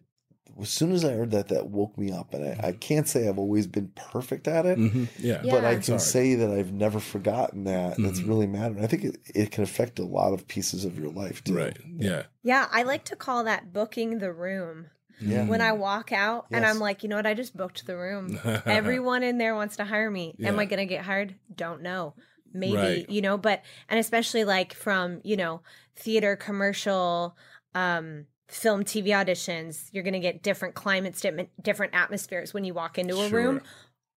as 0.61 0.69
soon 0.69 0.91
as 0.91 1.03
I 1.05 1.13
heard 1.13 1.31
that, 1.31 1.47
that 1.47 1.67
woke 1.69 1.97
me 1.97 2.11
up. 2.11 2.33
And 2.33 2.43
I, 2.45 2.67
I 2.67 2.71
can't 2.73 3.07
say 3.07 3.27
I've 3.27 3.39
always 3.39 3.65
been 3.67 3.91
perfect 3.95 4.47
at 4.47 4.65
it, 4.65 4.77
hmm 4.77 5.05
Yeah. 5.19 5.41
but 5.43 5.63
I 5.65 5.75
can 5.77 5.95
It's 5.95 6.05
say 6.05 6.35
that 6.35 6.49
I've 6.51 6.71
never 6.73 6.99
forgotten 6.99 7.63
that. 7.65 7.97
That's 7.97 8.19
Mhm. 8.21 8.27
really 8.27 8.47
mattered. 8.47 8.79
I 8.79 8.87
think 8.87 9.03
it, 9.03 9.17
it 9.33 9.51
can 9.51 9.63
affect 9.63 9.97
a 9.99 10.03
lot 10.05 10.33
of 10.33 10.47
pieces 10.47 10.85
of 10.85 10.97
your 10.99 11.11
life 11.11 11.43
too. 11.43 11.55
Right. 11.55 11.77
Yeah. 11.97 12.23
Yeah, 12.43 12.67
I 12.71 12.83
like 12.83 13.03
to 13.05 13.15
call 13.15 13.43
that 13.45 13.73
booking 13.73 14.19
the 14.19 14.31
room. 14.33 14.87
Yeah. 15.19 15.45
When 15.45 15.61
I 15.61 15.71
walk 15.73 16.11
out 16.11 16.47
and 16.51 16.65
I'm 16.65 16.79
like, 16.79 17.03
you 17.03 17.09
know 17.09 17.15
what, 17.15 17.25
I 17.25 17.33
just 17.33 17.55
booked 17.55 17.85
the 17.85 17.95
room. 17.97 18.39
Everyone 18.65 19.23
in 19.23 19.37
there 19.37 19.55
wants 19.55 19.77
to 19.77 19.85
hire 19.85 20.09
me. 20.11 20.35
Am 20.43 20.59
I 20.59 20.65
going 20.65 20.79
to 20.79 20.85
get 20.85 21.03
hired? 21.05 21.35
Don't 21.55 21.81
know. 21.81 22.13
Maybe, 22.53 22.75
Right. 22.75 23.09
you 23.09 23.21
know, 23.21 23.37
but, 23.37 23.63
and 23.89 23.99
especially 23.99 24.43
like 24.43 24.73
from, 24.73 25.21
you 25.23 25.35
know, 25.37 25.61
theater, 25.95 26.35
commercial, 26.35 27.35
um, 27.73 28.25
film, 28.47 28.83
TV 28.83 29.07
auditions, 29.07 29.89
you're 29.91 30.03
going 30.03 30.13
to 30.13 30.19
get 30.19 30.43
different 30.43 30.75
climates, 30.75 31.19
different, 31.21 31.49
different 31.61 31.95
atmospheres 31.95 32.53
when 32.53 32.63
you 32.63 32.73
walk 32.73 32.97
into 32.99 33.15
a 33.19 33.29
room. 33.29 33.61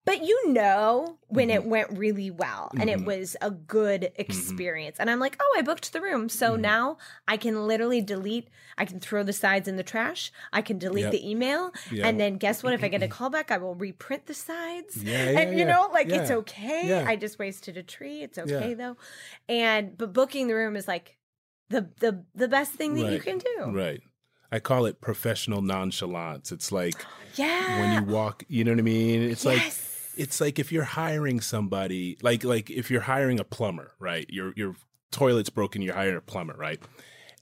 But 0.07 0.23
you 0.23 0.53
know 0.53 1.17
when 1.27 1.49
it 1.49 1.63
Mhm. 1.63 1.65
went 1.65 1.97
really 1.97 2.31
well 2.31 2.71
and 2.79 2.89
it 2.89 2.99
Mhm. 2.99 3.05
was 3.05 3.35
a 3.41 3.51
good 3.51 4.13
experience. 4.15 5.01
And 5.01 5.09
I'm 5.09 5.19
like, 5.19 5.35
oh, 5.41 5.55
I 5.57 5.61
booked 5.61 5.91
the 5.91 5.99
room. 5.99 6.29
So 6.29 6.55
Mhm. 6.55 6.61
now 6.61 6.97
I 7.27 7.35
can 7.35 7.67
literally 7.67 7.99
delete, 7.99 8.47
I 8.77 8.85
can 8.85 9.01
throw 9.01 9.21
the 9.23 9.33
sides 9.33 9.67
in 9.67 9.75
the 9.75 9.83
trash, 9.83 10.31
I 10.53 10.61
can 10.61 10.77
delete 10.77 11.03
Yep. 11.03 11.11
the 11.11 11.29
email. 11.29 11.73
Yeah. 11.91 12.07
And 12.07 12.17
then 12.21 12.37
guess 12.37 12.63
what? 12.63 12.71
If 12.73 12.85
I 12.85 12.87
get 12.87 13.03
a 13.03 13.07
call 13.17 13.29
back 13.29 13.51
I 13.51 13.57
will 13.57 13.75
reprint 13.75 14.27
the 14.27 14.33
sides. 14.33 15.03
Yeah, 15.03 15.11
yeah, 15.31 15.39
and 15.41 15.51
you 15.59 15.65
yeah. 15.65 15.71
know, 15.73 15.89
like 15.91 16.07
it's 16.07 16.31
okay. 16.31 17.03
I 17.03 17.17
just 17.17 17.37
wasted 17.37 17.75
a 17.75 17.83
tree. 17.83 18.21
It's 18.23 18.37
okay 18.37 18.73
though. 18.75 18.95
And 19.49 19.97
but 19.97 20.13
booking 20.13 20.47
the 20.47 20.55
room 20.55 20.77
is 20.77 20.87
like 20.87 21.17
the 21.69 21.89
the 21.99 22.23
the 22.33 22.47
best 22.47 22.71
thing 22.73 22.93
that 22.93 23.11
you 23.11 23.19
can 23.19 23.39
do. 23.39 23.65
Right. 23.71 24.01
I 24.53 24.59
call 24.59 24.85
it 24.85 25.01
professional 25.01 25.61
nonchalance. 25.61 26.53
It's 26.53 26.71
like 26.71 26.95
Yeah. 27.35 27.81
when 27.81 27.91
you 27.91 28.03
walk, 28.03 28.45
you 28.47 28.63
know 28.63 28.71
what 28.71 28.79
I 28.79 28.83
mean? 28.83 29.21
It's 29.21 29.43
like 29.43 29.57
Yes. 29.63 29.86
It's 30.17 30.41
like 30.41 30.59
if 30.59 30.71
you're 30.71 30.83
hiring 30.83 31.41
somebody, 31.41 32.17
like 32.21 32.43
like 32.43 32.69
if 32.69 32.89
you're 32.91 33.01
hiring 33.01 33.39
a 33.39 33.43
plumber, 33.43 33.91
right? 33.99 34.25
Your 34.29 34.53
your 34.55 34.75
toilet's 35.11 35.49
broken, 35.49 35.81
you're 35.81 35.95
hiring 35.95 36.17
a 36.17 36.21
plumber, 36.21 36.55
right? 36.57 36.81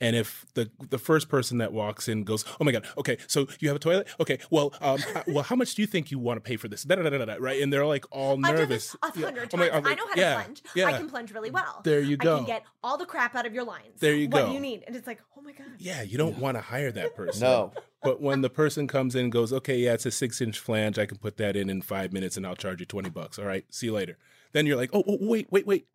And 0.02 0.14
if 0.16 0.46
the 0.56 0.70
the 0.90 0.98
first 1.00 1.30
person 1.30 1.60
that 1.60 1.72
walks 1.72 2.10
in 2.10 2.24
goes, 2.26 2.44
"Oh 2.60 2.66
my 2.66 2.74
god, 2.74 2.86
okay, 2.98 3.18
so 3.28 3.48
you 3.60 3.70
have 3.70 3.78
a 3.78 3.80
toilet? 3.80 4.08
Okay, 4.20 4.40
well, 4.50 4.74
um, 4.82 5.00
h- 5.16 5.24
well, 5.28 5.44
how 5.44 5.56
much 5.56 5.74
do 5.76 5.82
you 5.82 5.88
think 5.88 6.12
you 6.12 6.20
want 6.20 6.36
to 6.38 6.42
pay 6.42 6.58
for 6.58 6.68
this?" 6.68 6.84
Da, 6.84 6.96
da, 6.96 7.04
da, 7.04 7.18
da, 7.18 7.24
da, 7.24 7.36
right? 7.40 7.62
And 7.62 7.72
they're 7.72 7.86
like 7.86 8.04
all 8.12 8.34
I've 8.34 8.42
done 8.42 8.56
nervous. 8.56 8.92
this 8.92 8.96
a 9.02 9.20
Yeah. 9.20 9.26
hundred 9.26 9.50
Oh 9.54 9.58
my- 9.58 9.70
times. 9.70 9.78
I'm 9.78 9.86
I 9.86 9.90
like, 9.90 9.98
know 9.98 10.08
how 10.08 10.14
to 10.16 10.44
plunge. 10.44 10.64
Yeah. 10.76 10.86
I 10.88 10.94
can 10.98 11.10
plunge 11.10 11.32
really 11.32 11.50
well. 11.50 11.80
There 11.86 12.02
you 12.02 12.18
go. 12.18 12.28
I 12.28 12.32
go. 12.34 12.38
can 12.40 12.46
get 12.48 12.64
all 12.84 12.98
the 12.98 13.06
crap 13.06 13.36
out 13.36 13.46
of 13.46 13.54
your 13.54 13.64
lines. 13.64 14.00
There 14.02 14.14
you 14.14 14.28
what 14.28 14.42
go. 14.42 14.48
do 14.48 14.54
you 14.54 14.60
need? 14.60 14.84
And 14.86 14.98
it's 14.98 15.08
like, 15.08 15.22
oh 15.38 15.42
my 15.42 15.54
god. 15.54 15.68
Yeah, 15.80 16.02
you 16.02 16.18
don't 16.18 16.40
want 16.40 16.58
to 16.58 16.62
hire 16.62 16.92
that 16.92 17.16
person. 17.16 17.42
No. 17.42 17.72
But 18.04 18.22
when 18.22 18.42
the 18.42 18.50
person 18.50 18.88
comes 18.88 19.16
in 19.16 19.24
and 19.24 19.32
goes, 19.32 19.54
okay, 19.54 19.78
yeah, 19.78 19.94
it's 19.94 20.06
a 20.06 20.12
six 20.12 20.42
inch 20.42 20.60
flange. 20.60 21.00
I 21.00 21.06
can 21.06 21.18
put 21.18 21.38
that 21.38 21.56
in 21.56 21.70
in 21.70 21.82
five 21.82 22.12
minutes 22.12 22.36
and 22.36 22.46
I'll 22.46 22.56
charge 22.58 22.82
you 22.82 22.86
20 22.86 23.10
bucks. 23.12 23.40
All 23.40 23.46
right, 23.46 23.66
see 23.74 23.86
you 23.88 23.94
later. 23.94 24.18
Then 24.52 24.66
you're 24.66 24.76
like, 24.78 24.90
oh, 24.94 25.04
oh 25.08 25.18
wait, 25.22 25.48
wait, 25.52 25.66
wait. 25.66 25.88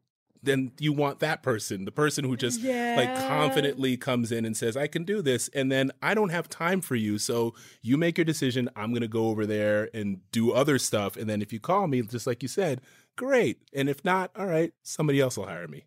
Then 0.43 0.73
you 0.79 0.93
want 0.93 1.21
that 1.21 1.43
person, 1.43 1.85
the 1.85 1.93
person 1.93 2.25
who 2.25 2.37
just 2.37 2.63
like 2.63 3.15
confidently 3.17 3.97
comes 3.97 4.33
in 4.33 4.45
and 4.45 4.57
says, 4.57 4.77
I 4.77 4.87
can 4.87 5.05
do 5.05 5.21
this. 5.21 5.49
And 5.55 5.71
then 5.71 5.91
I 6.01 6.15
don't 6.15 6.31
have 6.31 6.49
time 6.49 6.81
for 6.81 6.95
you. 6.95 7.19
So 7.19 7.55
you 7.83 7.97
make 7.97 8.17
your 8.17 8.25
decision. 8.25 8.71
I'm 8.75 8.91
going 8.91 9.03
to 9.03 9.09
go 9.09 9.27
over 9.29 9.45
there 9.45 9.91
and 9.93 10.21
do 10.33 10.53
other 10.53 10.79
stuff. 10.79 11.17
And 11.17 11.29
then 11.29 11.43
if 11.43 11.53
you 11.53 11.61
call 11.61 11.87
me, 11.87 12.03
just 12.03 12.27
like 12.27 12.43
you 12.43 12.49
said, 12.49 12.81
great. 13.17 13.59
And 13.75 13.89
if 13.89 14.05
not, 14.05 14.31
all 14.35 14.47
right, 14.47 14.73
somebody 14.83 15.21
else 15.21 15.37
will 15.37 15.47
hire 15.47 15.69
me. 15.69 15.85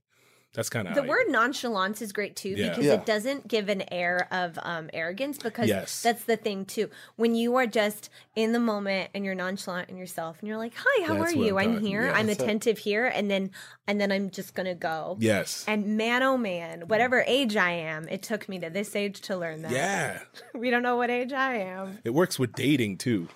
That's 0.54 0.70
kind 0.70 0.88
of 0.88 0.94
The 0.96 1.04
word 1.04 1.30
nonchalance 1.30 2.02
is 2.02 2.12
great 2.14 2.36
too 2.36 2.50
Yeah. 2.50 2.70
because 2.70 2.86
Yeah. 2.86 2.94
it 2.94 3.06
doesn't 3.06 3.48
give 3.48 3.70
an 3.70 3.84
air 3.92 4.28
of 4.32 4.60
um, 4.62 4.90
arrogance 4.94 5.38
because 5.40 5.68
Yes. 5.68 6.02
that's 6.04 6.24
the 6.26 6.38
thing 6.38 6.66
too. 6.66 6.90
When 7.16 7.34
you 7.34 7.56
are 7.56 7.66
just 7.66 8.10
in 8.36 8.52
the 8.52 8.60
moment 8.60 9.10
and 9.16 9.26
you're 9.26 9.34
nonchalant 9.36 9.90
in 9.90 9.98
yourself 9.98 10.38
and 10.40 10.48
you're 10.48 10.58
like, 10.58 10.74
"Hi, 10.78 11.06
how 11.08 11.16
That's 11.18 11.34
are 11.34 11.36
you? 11.38 11.58
I'm 11.58 11.78
I'm 11.78 11.82
here. 11.82 12.06
yeah. 12.06 12.14
I'm 12.14 12.28
That's 12.28 12.40
it. 12.40 12.44
attentive 12.44 12.78
here." 12.80 13.06
And 13.06 13.32
then 13.32 13.50
and 13.88 14.00
then 14.00 14.12
I'm 14.12 14.30
just 14.30 14.54
going 14.54 14.68
to 14.68 14.76
go. 14.76 15.18
Yes. 15.20 15.66
And 15.68 15.98
man 15.98 16.22
oh 16.24 16.38
man, 16.38 16.88
whatever 16.88 17.24
age 17.28 17.56
I 17.58 17.72
am, 17.72 18.08
it 18.10 18.22
took 18.22 18.48
me 18.48 18.60
to 18.60 18.70
this 18.70 18.96
age 18.96 19.22
to 19.22 19.36
learn 19.36 19.64
that. 19.64 19.72
Yeah. 19.72 20.20
We 20.54 20.70
don't 20.70 20.84
know 20.84 20.96
what 20.98 21.10
age 21.10 21.34
I 21.34 21.56
am. 21.56 21.98
It 22.04 22.12
works 22.12 22.38
with 22.38 22.54
dating 22.54 22.98
too. 23.00 23.28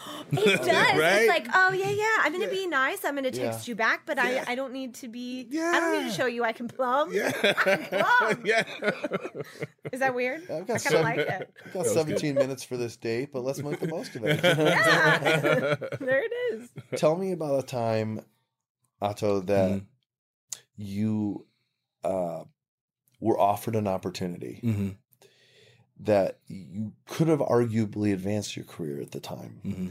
It 0.32 0.62
does. 0.62 0.68
Right? 0.68 1.22
It's 1.22 1.28
like, 1.28 1.46
oh 1.54 1.72
yeah, 1.72 1.90
yeah. 1.90 2.04
I'm 2.20 2.32
gonna 2.32 2.48
be 2.48 2.66
nice. 2.66 3.04
I'm 3.04 3.14
gonna 3.16 3.30
text 3.32 3.66
Yeah. 3.66 3.72
you 3.72 3.74
back, 3.74 4.02
but 4.06 4.16
Yeah. 4.16 4.44
I, 4.46 4.52
I 4.52 4.54
don't 4.54 4.72
need 4.72 4.94
to 4.96 5.08
be. 5.08 5.48
I 5.52 5.80
don't 5.80 6.02
need 6.04 6.10
to 6.10 6.16
show 6.16 6.26
you 6.26 6.44
I 6.44 6.52
can 6.52 6.68
plumb. 6.68 7.12
Yeah. 7.12 7.32
Plum. 7.90 8.42
yeah. 8.44 8.62
Is 9.92 9.98
that 10.00 10.14
weird? 10.14 10.42
I've 10.50 10.62
I 10.62 10.64
got 10.64 10.82
kind 10.84 10.96
of 10.96 11.02
like 11.02 11.18
it. 11.18 11.50
I've 11.66 11.72
got 11.72 11.86
17 11.86 12.34
minutes 12.36 12.62
for 12.62 12.76
this 12.76 12.96
date, 12.96 13.30
but 13.32 13.42
let's 13.42 13.60
make 13.62 13.80
the 13.80 13.88
most 13.88 14.14
of 14.14 14.24
it. 14.24 14.40
Yeah. 14.44 15.74
there 16.00 16.22
it 16.24 16.32
is. 16.54 16.68
Tell 16.96 17.16
me 17.16 17.32
about 17.32 17.58
a 17.64 17.66
time, 17.66 18.20
Ato, 19.02 19.40
that 19.40 19.70
Mhm. 19.70 19.84
you 20.76 21.46
uh, 22.04 22.44
were 23.20 23.38
offered 23.38 23.74
an 23.76 23.86
opportunity 23.88 24.58
hmm 24.62 24.88
that 26.04 26.38
you 26.48 26.92
could 27.06 27.28
have 27.28 27.40
arguably 27.40 28.12
advanced 28.12 28.56
your 28.56 28.64
career 28.64 29.00
at 29.00 29.10
the 29.12 29.20
time, 29.20 29.60
hmm 29.62 29.88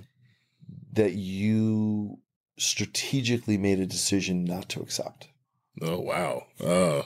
that 0.92 1.14
you 1.14 2.18
strategically 2.58 3.58
made 3.58 3.80
a 3.80 3.86
decision 3.86 4.44
not 4.44 4.68
to 4.70 4.82
accept. 4.82 5.28
Oh 5.82 6.00
wow. 6.00 6.44
Oh. 6.60 7.04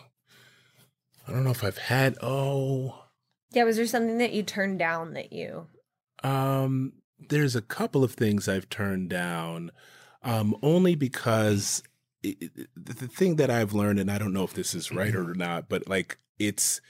I 1.27 1.31
don't 1.31 1.43
know 1.43 1.51
if 1.51 1.63
I've 1.63 1.77
had 1.77 2.17
oh 2.21 3.03
Yeah, 3.51 3.63
was 3.65 3.75
there 3.77 3.85
something 3.87 4.17
that 4.17 4.33
you 4.33 4.43
turned 4.43 4.79
down 4.79 5.13
that 5.13 5.31
you? 5.33 5.67
um 6.23 6.93
there's 7.29 7.55
a 7.55 7.61
couple 7.61 8.03
of 8.03 8.13
things 8.13 8.47
I've 8.47 8.69
turned 8.69 9.09
down 9.09 9.71
um 10.23 10.55
only 10.61 10.95
because 10.95 11.83
it, 12.21 12.37
it- 12.55 12.69
the 12.75 13.07
thing 13.07 13.35
that 13.37 13.49
I've 13.51 13.73
learned 13.73 13.99
and 13.99 14.09
I 14.11 14.17
don't 14.17 14.33
know 14.33 14.43
if 14.43 14.53
this 14.53 14.73
is 14.73 14.91
right 14.91 15.13
or 15.15 15.33
not 15.33 15.67
but 15.69 15.87
like 15.87 16.17
it's 16.39 16.81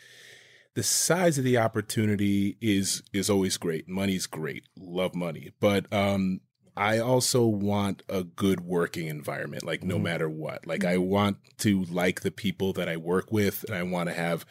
the 0.75 0.83
size 0.83 1.37
of 1.37 1.43
the 1.43 1.57
opportunity 1.57 2.57
is 2.61 3.03
is 3.13 3.29
always 3.29 3.57
great. 3.57 3.87
Money's 3.87 4.25
great. 4.27 4.63
Love 4.77 5.15
money. 5.15 5.51
But 5.59 5.91
um 5.93 6.41
I 6.75 6.97
also 6.97 7.45
want 7.45 8.01
a 8.09 8.23
good 8.23 8.61
working 8.61 9.05
environment, 9.07 9.63
like 9.63 9.83
no 9.83 9.99
Mhm. 9.99 10.03
matter 10.03 10.29
what. 10.29 10.65
Like 10.65 10.83
I 10.83 10.97
want 10.97 11.37
to 11.59 11.83
like 11.83 12.21
the 12.21 12.31
people 12.31 12.73
that 12.73 12.89
I 12.89 12.97
work 12.97 13.31
with 13.31 13.63
and 13.65 13.75
I 13.75 13.83
want 13.83 14.09
to 14.09 14.15
have 14.15 14.45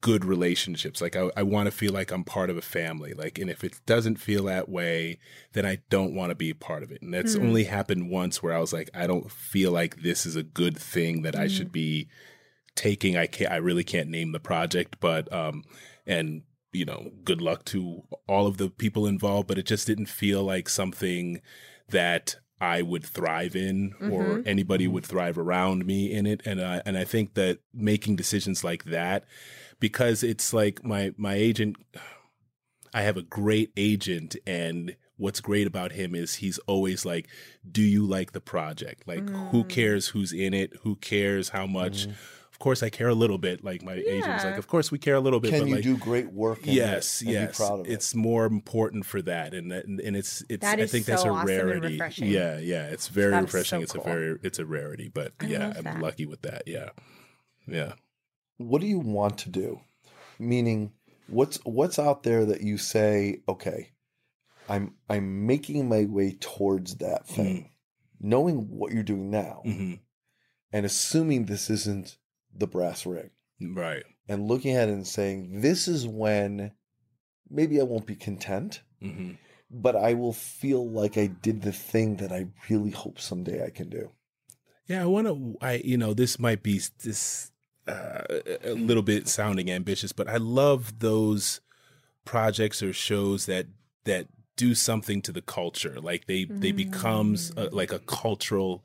good 0.00 0.24
relationships. 0.24 1.00
Like 1.00 1.14
I, 1.16 1.30
I 1.36 1.44
want 1.44 1.66
to 1.66 1.70
feel 1.70 1.92
like 1.92 2.10
I'm 2.10 2.24
part 2.24 2.50
of 2.50 2.56
a 2.58 2.60
family. 2.62 3.14
Like 3.14 3.38
and 3.38 3.48
if 3.48 3.62
it 3.62 3.80
doesn't 3.86 4.16
feel 4.16 4.44
that 4.44 4.68
way, 4.68 5.18
then 5.52 5.64
I 5.64 5.78
don't 5.90 6.14
want 6.14 6.30
to 6.30 6.34
be 6.34 6.50
a 6.50 6.54
part 6.56 6.82
of 6.82 6.90
it. 6.90 7.00
And 7.00 7.14
that's 7.14 7.36
Mhm. 7.36 7.42
only 7.42 7.64
happened 7.64 8.10
once 8.10 8.42
where 8.42 8.52
I 8.52 8.58
was 8.58 8.72
like, 8.72 8.90
I 8.92 9.06
don't 9.06 9.30
feel 9.30 9.70
like 9.70 10.02
this 10.02 10.26
is 10.26 10.34
a 10.34 10.42
good 10.42 10.76
thing 10.76 11.22
that 11.22 11.36
I 11.36 11.46
should 11.46 11.70
be 11.70 12.08
taking. 12.74 13.16
I 13.16 13.26
can't 13.26 13.52
I 13.52 13.56
really 13.56 13.84
can't 13.84 14.08
name 14.08 14.32
the 14.32 14.40
project, 14.40 14.96
but 15.00 15.32
um 15.32 15.64
and 16.06 16.42
you 16.72 16.84
know, 16.84 17.12
good 17.22 17.40
luck 17.40 17.64
to 17.66 18.02
all 18.26 18.46
of 18.48 18.56
the 18.56 18.68
people 18.68 19.06
involved, 19.06 19.46
but 19.46 19.58
it 19.58 19.64
just 19.66 19.86
didn't 19.86 20.06
feel 20.06 20.42
like 20.42 20.68
something 20.68 21.40
that 21.88 22.36
I 22.60 22.82
would 22.82 23.04
thrive 23.04 23.54
in 23.54 23.94
or 24.10 24.42
anybody 24.44 24.88
would 24.88 25.06
thrive 25.06 25.38
around 25.38 25.86
me 25.86 26.10
in 26.10 26.26
it. 26.26 26.40
And 26.44 26.60
I, 26.60 26.82
and 26.84 26.98
I 26.98 27.04
think 27.04 27.34
that 27.34 27.58
making 27.72 28.16
decisions 28.16 28.64
like 28.64 28.84
that, 28.84 29.24
because 29.78 30.24
it's 30.24 30.52
like 30.52 30.82
my, 30.84 31.12
my 31.16 31.34
agent, 31.34 31.76
I 32.92 33.02
have 33.02 33.16
a 33.16 33.22
great 33.22 33.70
agent 33.76 34.34
and 34.46 34.96
what's 35.16 35.40
great 35.40 35.66
about 35.66 35.92
him 35.92 36.14
is 36.14 36.36
he's 36.36 36.58
always 36.60 37.04
like, 37.04 37.28
do 37.70 37.82
you 37.82 38.04
like 38.04 38.32
the 38.32 38.40
project? 38.40 39.06
Like 39.06 39.30
who 39.50 39.64
Mm. 39.64 39.68
cares 39.68 40.08
who's 40.08 40.32
in 40.32 40.54
it? 40.54 40.72
Who 40.82 40.96
cares 40.96 41.50
how 41.50 41.66
much? 41.66 42.06
Of 42.06 42.12
course 42.64 42.82
I 42.82 42.90
care 42.90 43.08
a 43.08 43.14
little 43.14 43.38
bit. 43.38 43.62
Like 43.62 43.82
my 43.82 43.94
agent 43.94 44.34
was 44.34 44.44
like, 44.44 44.56
of 44.58 44.66
course 44.66 44.90
we 44.90 44.98
care 44.98 45.14
a 45.14 45.20
little 45.20 45.38
bit. 45.40 45.50
Can 45.50 45.60
but 45.60 45.68
you 45.68 45.74
like, 45.76 45.84
do 45.84 45.96
great 45.98 46.32
work? 46.32 46.58
And, 46.66 46.74
yes 46.74 47.20
and 47.20 47.30
yes 47.30 47.50
Be 47.58 47.64
proud 47.64 47.80
of 47.80 47.86
it? 47.86 47.92
it's 47.92 48.14
more 48.14 48.46
important 48.46 49.06
for 49.06 49.20
that 49.22 49.54
and 49.54 49.70
that- 49.70 49.84
and, 49.86 50.00
and 50.00 50.16
it's 50.16 50.42
it's 50.48 50.62
That 50.62 50.78
i 50.80 50.82
is 50.82 50.90
think 50.92 51.04
that's 51.06 51.24
a 51.24 51.28
awesome 51.28 51.48
and 51.48 51.68
rarity 51.68 51.92
refreshing. 51.92 52.28
yeah 52.28 52.58
yeah 52.58 52.84
it's 52.94 53.08
very 53.08 53.30
That 53.32 53.44
is 53.44 53.54
refreshing 53.54 53.78
so 53.78 53.82
it's 53.84 53.92
cool. 53.92 54.02
a 54.02 54.04
very 54.04 54.38
it's 54.42 54.58
a 54.58 54.66
rarity 54.66 55.08
but 55.08 55.32
I 55.40 55.46
yeah 55.46 55.72
i'm 55.76 55.84
that. 55.84 56.00
lucky 56.00 56.26
with 56.26 56.42
that 56.42 56.62
yeah 56.66 56.90
yeah 57.66 57.92
what 58.56 58.80
do 58.80 58.86
you 58.86 59.00
want 59.00 59.38
to 59.38 59.50
do? 59.50 59.80
Meaning, 60.38 60.92
what's 61.26 61.58
what's 61.64 61.98
out 61.98 62.22
there 62.22 62.44
that 62.46 62.60
you 62.60 62.78
say, 62.78 63.40
okay, 63.48 63.90
I'm 64.68 64.94
I'm 65.10 65.46
making 65.46 65.88
my 65.88 66.04
way 66.04 66.36
towards 66.38 66.96
that 66.96 67.26
thing, 67.26 67.70
knowing 68.20 68.68
what 68.68 68.92
you're 68.92 69.02
doing 69.02 69.30
now, 69.30 69.60
hmm 69.64 69.94
and 70.72 70.86
assuming 70.86 71.44
this 71.46 71.68
isn't 71.70 72.16
the 72.56 72.66
brass 72.66 73.04
ring, 73.06 73.30
right. 73.60 74.04
And 74.28 74.48
looking 74.48 74.74
at 74.76 74.88
it 74.88 74.92
and 74.92 75.06
saying, 75.06 75.60
this 75.60 75.86
is 75.88 76.06
when 76.06 76.72
maybe 77.50 77.80
I 77.80 77.84
won't 77.84 78.06
be 78.06 78.16
content, 78.16 78.82
hmm 79.00 79.32
but 79.70 79.96
I 79.96 80.14
will 80.14 80.32
feel 80.32 80.88
like 80.88 81.18
I 81.18 81.26
did 81.26 81.62
the 81.62 81.72
thing 81.72 82.16
that 82.18 82.30
I 82.30 82.46
really 82.70 82.90
hope 82.90 83.18
someday 83.20 83.64
I 83.64 83.70
can 83.70 83.88
do. 83.88 84.10
yeah 84.86 85.02
i 85.02 85.06
want 85.06 85.26
to 85.26 85.56
i 85.60 85.80
you 85.84 85.96
know 85.96 86.12
this 86.14 86.38
might 86.38 86.62
be 86.62 86.80
this 87.02 87.50
uh, 87.88 88.22
a 88.62 88.74
little 88.74 89.02
bit 89.02 89.26
sounding 89.28 89.70
ambitious 89.70 90.12
but 90.12 90.28
i 90.28 90.36
love 90.36 91.00
those 91.00 91.60
projects 92.24 92.82
or 92.82 92.92
shows 92.92 93.46
that 93.46 93.66
that 94.04 94.26
do 94.56 94.74
something 94.74 95.20
to 95.22 95.32
the 95.32 95.42
culture. 95.42 95.96
Like 96.00 96.26
they 96.26 96.44
they 96.44 96.70
becomes 96.72 97.50
a, 97.56 97.64
like 97.70 97.92
a 97.92 97.98
cultural 97.98 98.84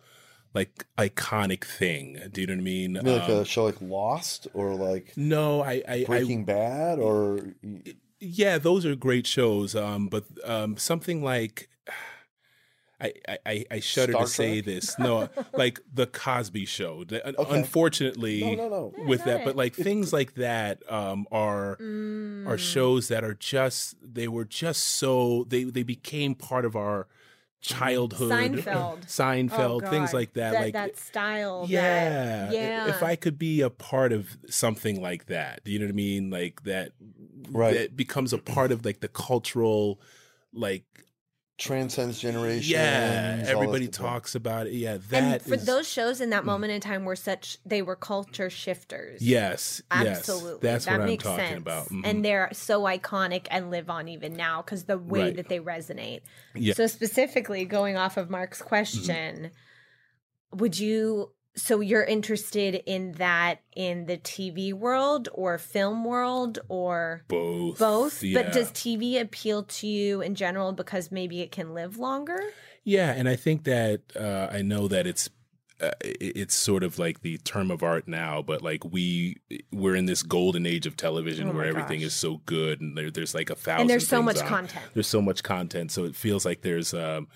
like 0.54 0.86
iconic 0.98 1.64
thing 1.64 2.18
do 2.32 2.42
you 2.42 2.48
know 2.48 2.54
what 2.54 2.60
i 2.60 2.64
mean 2.64 2.96
You 2.96 3.02
mean 3.04 3.14
like 3.20 3.30
Um, 3.30 3.38
a 3.40 3.46
show 3.46 3.66
like 3.66 3.80
Lost 3.82 4.48
or 4.54 4.74
like 4.76 5.14
no 5.16 5.62
i 5.62 5.74
i, 5.88 5.94
I 6.00 6.04
Breaking 6.06 6.44
Bad 6.46 6.98
or 7.00 7.54
yeah 8.20 8.58
those 8.58 8.86
are 8.86 8.96
great 8.96 9.28
shows 9.28 9.76
um 9.76 10.08
but 10.08 10.24
um 10.44 10.76
something 10.78 11.24
like 11.24 11.70
I, 13.02 13.14
I- 13.30 13.38
I, 13.46 13.66
I 13.72 13.80
shudder 13.80 14.12
Star 14.12 14.24
to 14.26 14.30
say 14.30 14.60
this. 14.60 15.00
No, 15.00 15.30
like 15.56 15.80
the 15.94 16.06
Cosby 16.06 16.66
Show. 16.66 17.06
Okay. 17.10 17.32
Unfortunately, 17.50 18.42
no, 18.42 18.56
no, 18.56 18.70
no. 18.70 18.94
Yeah, 18.98 19.06
with 19.06 19.24
that, 19.24 19.40
it. 19.42 19.46
but 19.46 19.56
like 19.56 19.74
things 19.88 20.12
like 20.12 20.34
that 20.36 20.84
um, 20.92 21.26
are 21.32 21.78
Mm. 21.78 22.46
are 22.46 22.58
shows 22.58 23.08
that 23.08 23.24
are 23.24 23.36
just 23.36 23.96
they 24.02 24.28
were 24.28 24.44
just 24.44 24.84
so 24.84 25.46
they 25.48 25.64
they 25.64 25.84
became 25.84 26.36
part 26.36 26.66
of 26.66 26.76
our 26.76 27.08
childhood. 27.62 28.32
Seinfeld. 28.32 29.02
Seinfeld, 29.08 29.84
Oh, 29.86 29.90
things 29.90 30.14
like 30.14 30.34
that. 30.34 30.52
That, 30.54 30.62
like 30.62 30.74
that 30.74 30.98
style. 30.98 31.62
that- 31.62 31.70
yeah. 31.70 32.52
yeah. 32.52 32.88
If 32.90 33.04
I 33.04 33.16
could 33.16 33.38
be 33.38 33.62
a 33.62 33.70
part 33.70 34.12
of 34.12 34.38
something 34.50 35.02
like 35.02 35.26
that, 35.28 35.64
do 35.64 35.72
you 35.72 35.80
know 35.80 35.86
what 35.86 35.92
I 35.92 35.96
mean? 35.96 36.30
Like 36.30 36.64
that, 36.64 36.92
Right. 37.52 37.74
That 37.74 37.96
becomes 37.98 38.32
a 38.34 38.38
part 38.38 38.72
of 38.72 38.86
like 38.86 39.00
the 39.00 39.08
cultural, 39.08 40.00
like 40.54 40.84
transcends 41.60 42.20
generations. 42.20 42.70
yeah. 42.70 43.44
Everybody 43.46 43.86
stuff. 43.88 44.06
talks 44.06 44.34
about 44.36 44.68
it. 44.68 44.74
Yeah, 44.74 44.94
and 44.94 45.02
that 45.34 45.42
for 45.44 45.56
is- 45.56 45.66
those 45.66 45.88
shows 45.88 46.22
in 46.22 46.30
that 46.32 46.46
moment 46.46 46.72
in 46.72 46.82
time 46.82 47.06
were 47.06 47.16
such 47.16 47.58
they 47.66 47.82
were 47.82 47.96
culture 47.96 48.50
shifters. 48.50 49.22
Yes, 49.22 49.82
Absolutely. 49.92 50.52
yes, 50.54 50.60
that's 50.62 50.86
that 50.86 50.92
what 50.94 51.02
I'm 51.02 51.08
makes 51.08 51.24
talking 51.24 51.46
sense. 51.46 51.60
about. 51.62 51.90
Mhm. 51.90 52.02
And 52.06 52.26
they're 52.26 52.50
so 52.54 52.82
iconic 52.84 53.48
and 53.52 53.70
live 53.70 53.90
on 53.90 54.08
even 54.08 54.34
now 54.34 54.62
because 54.62 54.86
the 54.86 54.98
way 54.98 55.22
Right. 55.22 55.36
that 55.36 55.50
they 55.50 55.60
resonate. 55.60 56.22
Yeah. 56.56 56.74
So 56.74 56.88
specifically 56.88 57.66
going 57.66 57.98
off 57.98 58.18
of 58.18 58.30
Marc's 58.30 58.62
question, 58.62 59.52
would 60.54 60.80
you 60.80 61.32
so 61.62 61.80
you're 61.82 62.04
interested 62.04 62.82
in 62.86 63.14
that 63.14 63.62
in 63.76 64.06
the 64.06 64.18
TV 64.18 64.74
world 64.74 65.30
or 65.34 65.58
film 65.58 66.04
world 66.04 66.60
or 66.70 67.24
both. 67.28 67.80
both? 67.80 68.24
Yeah. 68.24 68.42
But 68.42 68.54
does 68.54 68.72
TV 68.72 69.20
appeal 69.20 69.64
to 69.64 69.88
you 69.88 70.22
in 70.22 70.36
general 70.36 70.72
because 70.74 71.12
maybe 71.12 71.42
it 71.42 71.52
can 71.52 71.74
live 71.74 71.98
longer? 71.98 72.40
Yeah, 72.84 73.12
and 73.12 73.28
I 73.30 73.36
think 73.36 73.66
that 73.66 74.02
uh, 74.20 74.48
I 74.56 74.62
know 74.62 74.88
that 74.88 75.06
it's 75.06 75.30
uh, 75.82 75.92
it's 76.02 76.56
sort 76.56 76.84
of 76.84 77.00
like 77.00 77.22
the 77.22 77.38
term 77.40 77.72
of 77.72 77.84
art 77.84 78.08
now, 78.08 78.42
but 78.42 78.62
like 78.62 78.84
we 78.84 79.38
we're 79.72 79.96
in 79.96 80.06
this 80.08 80.24
golden 80.24 80.66
age 80.66 80.86
of 80.86 80.98
television 80.98 81.50
Oh 81.50 81.52
where 81.54 81.66
everything 81.66 82.00
gosh. 82.00 82.08
is 82.08 82.14
so 82.16 82.42
good, 82.46 82.82
and 82.82 82.98
there, 82.98 83.12
there's 83.12 83.34
like 83.36 83.50
a 83.50 83.56
thousand 83.56 83.82
And 83.82 83.90
there's 83.90 84.08
so 84.08 84.22
much 84.22 84.40
on. 84.42 84.48
content. 84.48 84.86
There's 84.94 85.08
so 85.08 85.22
much 85.22 85.44
content, 85.44 85.92
so 85.92 86.04
it 86.06 86.16
feels 86.16 86.46
like 86.46 86.62
there's 86.62 86.94
um, 86.94 87.28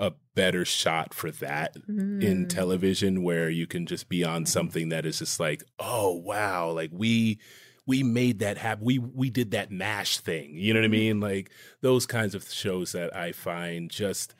a 0.00 0.12
better 0.34 0.64
shot 0.64 1.12
for 1.14 1.30
that 1.30 1.76
Mm. 1.86 2.22
in 2.24 2.48
television 2.48 3.22
where 3.22 3.50
you 3.50 3.66
can 3.66 3.84
just 3.86 4.08
be 4.08 4.24
on 4.24 4.46
something 4.46 4.88
that 4.88 5.04
is 5.06 5.18
just 5.20 5.38
like, 5.38 5.62
oh 5.78 6.12
wow, 6.14 6.70
like 6.72 6.90
we 6.92 7.38
we 7.86 8.02
made 8.02 8.38
that 8.38 8.56
happen. 8.58 8.84
We 8.84 8.98
we 8.98 9.30
did 9.30 9.50
that 9.50 9.70
Mash 9.70 10.18
thing. 10.18 10.56
You 10.56 10.72
know 10.74 10.80
what 10.80 10.86
I 10.86 10.88
mean? 10.88 11.20
Like 11.20 11.50
those 11.82 12.06
kinds 12.06 12.34
of 12.34 12.48
shows 12.50 12.92
that 12.92 13.14
I 13.14 13.32
find 13.32 13.90
just 13.90 14.34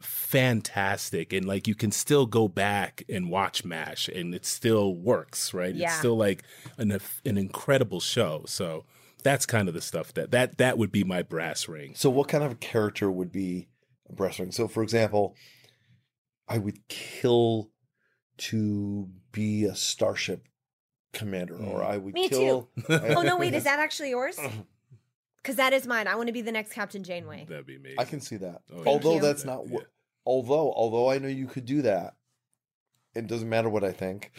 fantastic 0.00 1.32
and 1.32 1.46
like 1.46 1.68
you 1.68 1.74
can 1.74 1.92
still 1.92 2.26
go 2.26 2.48
back 2.48 3.04
and 3.08 3.30
watch 3.30 3.64
MASH 3.64 4.08
and 4.08 4.34
it 4.34 4.44
still 4.44 4.94
works, 4.94 5.54
right? 5.54 5.74
Yeah. 5.74 5.86
It's 5.86 5.98
still 5.98 6.16
like 6.16 6.42
an 6.76 6.90
an 7.24 7.38
incredible 7.38 8.00
show. 8.00 8.42
So 8.46 8.84
that's 9.22 9.46
kind 9.46 9.68
of 9.68 9.74
the 9.74 9.80
stuff 9.80 10.12
that 10.14 10.30
that 10.32 10.58
that 10.58 10.76
would 10.78 10.90
be 10.92 11.04
my 11.04 11.22
brass 11.22 11.68
ring. 11.68 11.94
So, 11.94 12.10
what 12.10 12.28
kind 12.28 12.42
of 12.44 12.60
character 12.60 13.10
would 13.10 13.32
be 13.32 13.68
a 14.14 14.16
breast 14.16 14.38
ring? 14.38 14.52
So, 14.52 14.68
for 14.68 14.82
example, 14.82 15.36
I 16.48 16.58
would 16.58 16.86
kill 16.88 17.70
to 18.36 19.08
be 19.32 19.64
a 19.64 19.74
starship 19.74 20.46
commander, 21.12 21.56
or 21.56 21.80
mm. 21.80 21.86
I 21.86 21.98
would 21.98 22.14
Me 22.14 22.28
kill. 22.28 22.70
Oh 22.88 23.22
no, 23.22 23.36
wait, 23.36 23.54
is 23.54 23.64
that 23.64 23.78
actually 23.78 24.10
yours? 24.10 24.38
Because 25.36 25.56
that 25.56 25.74
is 25.74 25.86
mine. 25.86 26.08
I 26.08 26.14
want 26.14 26.28
to 26.28 26.32
be 26.32 26.40
the 26.40 26.52
next 26.52 26.72
Captain 26.72 27.04
Janeway. 27.04 27.44
That'd 27.46 27.66
be 27.66 27.76
me. 27.76 27.96
I 27.98 28.04
can 28.06 28.22
see 28.22 28.38
that. 28.38 28.62
Oh, 28.72 28.78
yeah. 28.78 28.84
although 28.86 29.10
Thank 29.10 29.22
that's 29.24 29.44
not 29.44 29.66
what. 29.66 29.90
Although, 30.24 30.72
although 30.72 31.10
I 31.10 31.18
know 31.18 31.28
you 31.28 31.46
could 31.46 31.66
do 31.66 31.82
that, 31.82 32.14
it 33.14 33.26
doesn't 33.26 33.50
matter 33.50 33.68
what 33.68 33.84
I 33.84 33.92
think. 33.92 34.32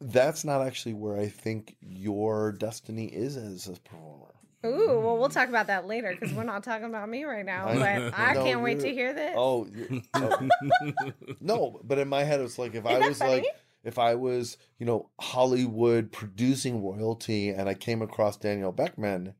That's 0.00 0.44
not 0.44 0.64
actually 0.64 0.94
where 0.94 1.18
I 1.18 1.26
think 1.26 1.74
your 1.80 2.52
destiny 2.52 3.06
is 3.06 3.36
as 3.36 3.66
a 3.66 3.80
performer. 3.80 4.32
Ooh, 4.64 5.00
well, 5.00 5.16
we'll 5.18 5.28
talk 5.30 5.48
about 5.48 5.68
that 5.68 5.86
later 5.86 6.10
because 6.18 6.34
we're 6.34 6.44
not 6.44 6.62
talking 6.62 6.84
about 6.86 7.08
me 7.08 7.24
right 7.24 7.44
now. 7.46 7.66
I- 7.68 7.78
But 7.78 8.14
I 8.14 8.34
No, 8.34 8.44
can't 8.44 8.62
wait 8.62 8.80
to 8.80 8.92
hear 8.92 9.12
this. 9.14 9.32
Oh, 9.36 9.66
you- 9.66 10.02
oh. 10.14 10.48
no, 11.40 11.80
but 11.82 11.98
in 11.98 12.08
my 12.08 12.24
head, 12.24 12.40
it's 12.40 12.58
like 12.58 12.74
if 12.74 12.84
I 12.84 12.90
Isn't 12.98 13.02
that 13.02 13.08
was 13.08 13.20
like, 13.20 13.46
if 13.84 13.98
I 13.98 14.14
was, 14.16 14.58
you 14.78 14.84
know, 14.86 15.08
Hollywood 15.20 16.12
producing 16.12 16.82
royalty 16.84 17.48
and 17.48 17.68
I 17.68 17.74
came 17.74 18.02
across 18.02 18.36
Danielle 18.36 18.72
Beckmann, 18.74 19.34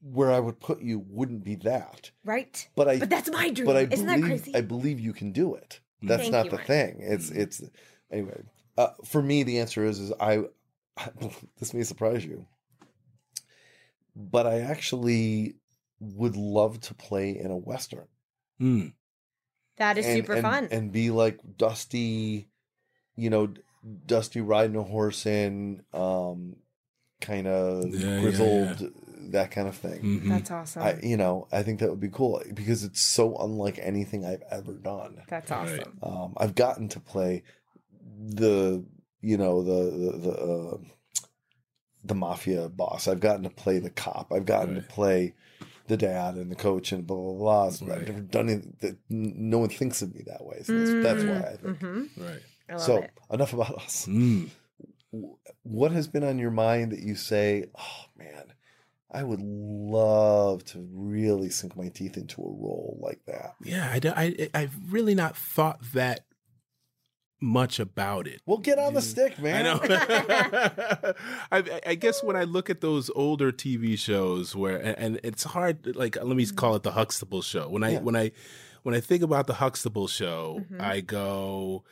where 0.00 0.32
I 0.32 0.40
would 0.40 0.58
put 0.60 0.80
you 0.80 1.04
wouldn't 1.06 1.44
be 1.44 1.54
that. 1.56 2.10
right? 2.24 2.66
But 2.74 2.88
I, 2.88 2.98
But 2.98 3.10
that's 3.10 3.30
my 3.30 3.50
dream. 3.50 3.66
but 3.66 3.76
I 3.76 3.82
Isn't 3.82 4.06
that 4.06 4.16
believe, 4.16 4.24
crazy? 4.24 4.56
I 4.56 4.60
believe 4.62 4.98
you 4.98 5.12
can 5.12 5.32
do 5.32 5.54
it. 5.54 5.80
That's 6.02 6.22
Thank 6.22 6.32
not 6.32 6.44
you, 6.46 6.50
the 6.50 6.56
Marc. 6.56 6.66
thing. 6.66 6.96
It's, 7.00 7.30
it's, 7.30 7.62
anyway, 8.10 8.42
uh, 8.78 8.88
for 9.04 9.22
me, 9.22 9.42
the 9.44 9.60
answer 9.60 9.84
is, 9.84 10.00
is 10.00 10.12
I, 10.18 10.42
this 11.60 11.72
may 11.74 11.82
surprise 11.84 12.24
you, 12.24 12.46
but 14.16 14.46
I 14.46 14.60
actually 14.60 15.56
would 16.00 16.36
love 16.36 16.80
to 16.82 16.94
play 16.94 17.30
in 17.38 17.50
a 17.50 17.56
Western. 17.56 18.08
Mm. 18.60 18.92
that 19.76 19.98
is 19.98 20.06
and- 20.06 20.16
super 20.16 20.34
and- 20.34 20.42
fun. 20.42 20.68
and 20.70 20.92
be 20.92 21.10
like 21.10 21.40
Dusty, 21.56 22.48
you 23.16 23.30
know, 23.30 23.52
Dusty 24.06 24.40
riding 24.40 24.76
a 24.76 24.82
horse 24.82 25.26
in, 25.26 25.82
um, 25.92 26.56
kind 27.20 27.46
of 27.48 27.88
Yeah, 27.88 28.08
yeah, 28.16 28.20
grizzled, 28.20 28.92
that 29.32 29.50
kind 29.50 29.66
of 29.68 29.74
thing. 29.76 30.00
Mhm. 30.02 30.28
that's 30.28 30.50
awesome. 30.50 30.82
I, 30.82 31.00
you 31.02 31.16
know, 31.16 31.48
I 31.50 31.62
think 31.62 31.80
that 31.80 31.88
would 31.90 32.00
be 32.00 32.10
cool 32.10 32.42
because 32.54 32.84
it's 32.84 33.00
so 33.00 33.36
unlike 33.38 33.78
anything 33.80 34.24
I've 34.24 34.42
ever 34.50 34.74
done. 34.74 35.22
that's 35.28 35.50
Right. 35.50 35.80
awesome. 35.80 35.98
Um, 36.02 36.34
I've 36.36 36.54
gotten 36.54 36.88
to 36.88 37.00
play 37.00 37.42
the, 38.18 38.84
you 39.20 39.36
know, 39.36 39.62
the 39.62 39.90
the 39.90 40.18
the, 40.18 40.30
uh, 40.32 40.78
the 42.04 42.14
mafia 42.14 42.68
boss. 42.68 43.06
I've 43.08 43.20
gotten 43.20 43.42
to 43.44 43.50
play 43.50 43.78
the 43.78 43.90
cop. 43.90 44.32
I've 44.32 44.44
gotten 44.46 44.74
Right. 44.74 44.88
to 44.88 44.94
play 44.94 45.34
the 45.88 45.96
dad 45.96 46.34
and 46.36 46.50
the 46.50 46.56
coach 46.56 46.92
and 46.92 47.06
blah 47.06 47.16
blah 47.16 47.34
blah. 47.34 47.70
So 47.70 47.86
Right. 47.86 47.98
I've 48.00 48.06
never 48.08 48.20
done 48.20 48.48
it. 48.48 48.80
That 48.80 48.96
no 49.08 49.58
one 49.58 49.68
thinks 49.68 50.02
of 50.02 50.14
me 50.14 50.22
that 50.26 50.44
way. 50.44 50.62
So 50.62 50.72
that's, 50.72 50.94
that's 50.94 51.24
why 51.24 51.40
I 51.52 51.56
think. 51.56 51.78
hmm 51.78 52.04
Right. 52.16 52.42
I 52.68 52.72
love 52.74 52.82
So 52.86 52.98
it. 53.02 53.10
enough 53.30 53.52
about 53.52 53.74
us. 53.74 54.06
Mm. 54.16 54.50
What 55.62 55.92
has 55.92 56.08
been 56.08 56.24
on 56.24 56.38
your 56.38 56.50
mind 56.50 56.92
that 56.92 57.00
you 57.00 57.14
say, 57.16 57.66
"Oh 57.78 58.04
man, 58.16 58.44
I 59.10 59.22
would 59.22 59.42
love 59.42 60.64
to 60.66 60.80
really 60.90 61.50
sink 61.50 61.76
my 61.76 61.88
teeth 61.88 62.16
into 62.16 62.40
a 62.40 62.46
role 62.46 62.98
like 63.00 63.20
that." 63.26 63.54
Yeah, 63.62 63.90
I, 63.92 64.00
I 64.16 64.50
I've 64.54 64.74
really 64.92 65.14
not 65.14 65.36
thought 65.36 65.80
that 65.92 66.24
much 67.42 67.78
about 67.80 68.26
it. 68.26 68.40
Well, 68.46 68.58
get 68.58 68.78
on 68.78 68.94
the 68.94 69.02
stick, 69.02 69.34
I 69.38 69.42
man. 69.42 69.64
know. 69.64 69.80
I, 71.52 71.80
I 71.86 71.94
guess 71.96 72.22
when 72.22 72.36
I 72.36 72.44
look 72.44 72.70
at 72.70 72.80
those 72.80 73.10
older 73.14 73.52
TV 73.52 73.98
shows 73.98 74.54
where, 74.56 74.76
and, 74.78 74.96
and 74.98 75.20
it's 75.22 75.44
hard, 75.44 75.96
like 75.96 76.16
let 76.16 76.36
me 76.36 76.46
call 76.46 76.74
it 76.76 76.82
the 76.82 76.92
Huxtable 76.92 77.42
show. 77.42 77.68
When 77.68 77.82
I 77.82 77.90
Yeah. 77.92 78.00
when 78.00 78.16
I 78.16 78.32
when 78.82 78.94
I 78.94 79.00
think 79.00 79.22
about 79.22 79.46
the 79.46 79.54
Huxtable 79.54 80.08
show, 80.08 80.62
Mhm. 80.72 80.80
I 80.80 81.00
go 81.00 81.84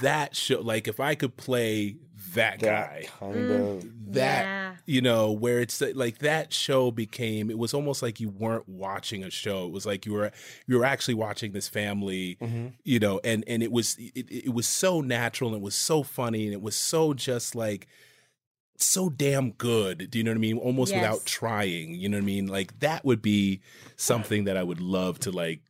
that 0.00 0.34
show. 0.34 0.60
Like 0.60 0.88
if 0.88 0.98
I 1.00 1.14
could 1.14 1.36
play 1.36 1.96
that, 2.34 2.60
guy, 2.60 3.00
That 3.02 3.18
kind 3.20 3.34
Mm. 3.34 3.76
of. 3.78 4.12
that 4.14 4.44
yeah. 4.44 4.76
you 4.86 5.00
know 5.00 5.32
where 5.32 5.60
it's 5.60 5.80
like 5.80 6.18
that 6.18 6.52
show 6.52 6.90
became 6.90 7.50
it 7.50 7.58
was 7.58 7.74
almost 7.74 8.02
like 8.02 8.20
you 8.20 8.28
weren't 8.28 8.68
watching 8.68 9.24
a 9.24 9.30
show 9.30 9.66
it 9.66 9.72
was 9.72 9.84
like 9.86 10.06
you 10.06 10.12
were 10.12 10.30
you 10.66 10.78
were 10.78 10.84
actually 10.84 11.14
watching 11.14 11.52
this 11.52 11.68
family 11.68 12.36
Mhm. 12.40 12.72
you 12.84 12.98
know 13.00 13.20
and 13.24 13.42
and 13.48 13.62
it 13.62 13.72
was 13.72 13.96
it, 13.98 14.30
it 14.30 14.54
was 14.54 14.68
so 14.68 15.00
natural 15.00 15.50
and 15.50 15.56
it 15.56 15.64
was 15.64 15.74
so 15.74 16.02
funny 16.02 16.44
and 16.44 16.52
it 16.52 16.62
was 16.62 16.76
so 16.76 17.12
just 17.14 17.54
like 17.56 17.86
so 18.76 19.08
damn 19.08 19.50
good 19.52 20.10
do 20.10 20.18
you 20.18 20.24
know 20.24 20.30
what 20.32 20.36
i 20.36 20.40
mean 20.40 20.58
almost 20.58 20.92
Yes. 20.92 21.00
without 21.00 21.24
trying 21.26 21.94
you 21.94 22.08
know 22.08 22.16
what 22.18 22.22
i 22.22 22.26
mean 22.26 22.46
like 22.46 22.78
that 22.80 23.04
would 23.04 23.22
be 23.22 23.60
something 23.96 24.44
that 24.44 24.56
i 24.56 24.62
would 24.62 24.80
love 24.80 25.18
to 25.20 25.30
like 25.30 25.60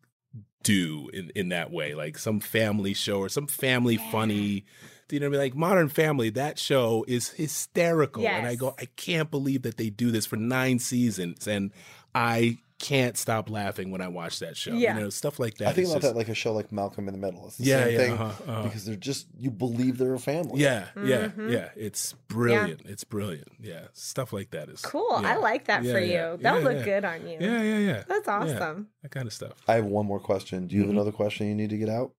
do 0.62 1.08
in 1.12 1.30
in 1.34 1.50
that 1.50 1.70
way 1.70 1.94
like 1.94 2.16
some 2.18 2.40
family 2.40 2.94
show 2.94 3.18
or 3.20 3.28
some 3.28 3.46
family 3.46 3.96
funny 3.98 4.60
do 4.60 4.66
you 5.10 5.20
know 5.20 5.26
what 5.28 5.36
I 5.36 5.39
mean? 5.39 5.40
Like 5.40 5.55
Modern 5.56 5.89
Family, 5.89 6.31
that 6.31 6.59
show 6.59 7.05
is 7.09 7.28
hysterical. 7.31 8.26
And 8.26 8.47
I 8.47 8.55
go, 8.55 8.74
I 8.78 8.86
can't 8.97 9.31
believe 9.31 9.62
that 9.62 9.76
they 9.76 9.90
do 9.90 10.10
this 10.10 10.26
for 10.26 10.36
nine 10.36 10.78
seasons. 10.78 11.47
And 11.47 11.72
I 12.14 12.59
can't 12.81 13.16
stop 13.16 13.48
laughing 13.48 13.90
when 13.93 14.01
I 14.02 14.09
watch 14.09 14.40
that 14.40 14.56
show. 14.56 14.74
Yeah. 14.74 14.97
You 14.97 15.05
know, 15.05 15.09
stuff 15.10 15.39
like 15.39 15.55
that. 15.59 15.68
I 15.68 15.72
think 15.72 15.86
about 15.89 16.02
just- 16.02 16.12
that 16.12 16.18
like 16.18 16.28
a 16.28 16.35
show 16.35 16.52
like 16.52 16.70
Malcolm 16.72 17.06
in 17.09 17.14
the 17.14 17.20
Middle. 17.20 17.47
It's 17.47 17.56
the 17.56 17.64
Yeah, 17.64 17.85
same 17.85 17.93
yeah, 17.93 17.98
thing 17.98 18.12
uh-huh, 18.14 18.24
uh-huh. 18.52 18.62
because 18.64 18.85
they're 18.85 18.97
just 18.97 19.26
you 19.39 19.51
believe 19.51 19.97
they're 19.97 20.12
a 20.14 20.18
family. 20.18 20.60
Yeah, 20.60 20.86
yeah, 20.97 21.28
Mhm. 21.28 21.51
yeah. 21.52 21.68
It's 21.76 22.12
brilliant. 22.28 22.82
It's 22.85 23.05
brilliant. 23.05 23.48
Yeah. 23.60 23.86
Stuff 23.94 24.32
like 24.32 24.51
that 24.51 24.68
is 24.68 24.81
Cool. 24.82 25.12
I 25.12 25.36
like 25.36 25.66
that 25.66 25.82
Yeah, 25.85 25.93
for 25.93 25.98
yeah. 26.01 26.32
you. 26.32 26.36
That'll 26.39 26.60
Yeah, 26.60 26.68
look 26.68 26.78
yeah. 26.78 26.85
good 26.85 27.05
on 27.05 27.26
you. 27.26 27.39
Yeah, 27.40 27.62
yeah, 27.62 27.78
yeah. 27.78 28.02
That's 28.09 28.26
Yeah. 28.26 28.39
awesome. 28.39 28.89
That 29.02 29.10
kind 29.12 29.26
of 29.28 29.32
stuff. 29.32 29.52
I 29.68 29.74
have 29.76 29.86
one 29.86 30.05
more 30.06 30.20
question. 30.20 30.66
Do 30.66 30.74
you 30.74 30.82
have 30.82 30.90
Mhm. 30.90 30.94
another 30.94 31.12
question 31.12 31.47
you 31.47 31.55
need 31.55 31.70
to 31.70 31.78
get 31.78 31.89
out? 31.89 32.12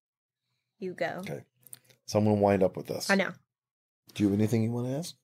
You 0.80 0.94
go. 0.94 1.18
Okay. 1.20 1.44
So 2.06 2.19
I'm 2.19 2.26
going 2.26 2.38
to 2.38 2.41
wind 2.41 2.64
up 2.64 2.77
with 2.77 2.88
this. 2.88 3.10
I 3.10 3.15
know. 3.15 3.32
Do 4.14 4.23
you 4.23 4.30
have 4.30 4.40
anything 4.40 4.64
you 4.64 4.72
want 4.72 4.88
to 4.88 4.98
ask? 4.98 5.15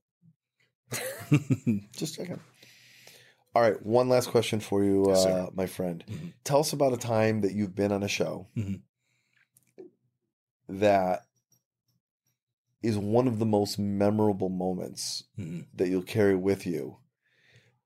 Just 1.96 2.16
checking. 2.16 2.40
All 3.56 3.62
right. 3.62 3.82
One 3.86 4.10
last 4.10 4.30
question 4.30 4.60
for 4.60 4.84
you, 4.84 5.06
Yes, 5.10 5.26
uh, 5.26 5.50
my 5.54 5.66
friend. 5.68 6.04
Mhm. 6.10 6.34
Tell 6.44 6.60
us 6.60 6.74
about 6.74 6.94
a 6.94 6.98
time 6.98 7.42
that 7.42 7.54
you've 7.54 7.76
been 7.76 7.92
on 7.92 8.02
a 8.04 8.08
show 8.08 8.48
Mhm. 8.58 8.82
that 10.70 11.26
is 12.82 12.98
one 12.98 13.28
of 13.28 13.38
the 13.40 13.46
most 13.46 13.78
memorable 13.78 14.50
moments 14.50 15.24
Mhm. 15.38 15.68
that 15.76 15.88
you'll 15.90 16.02
carry 16.02 16.36
with 16.36 16.66
you. 16.66 16.98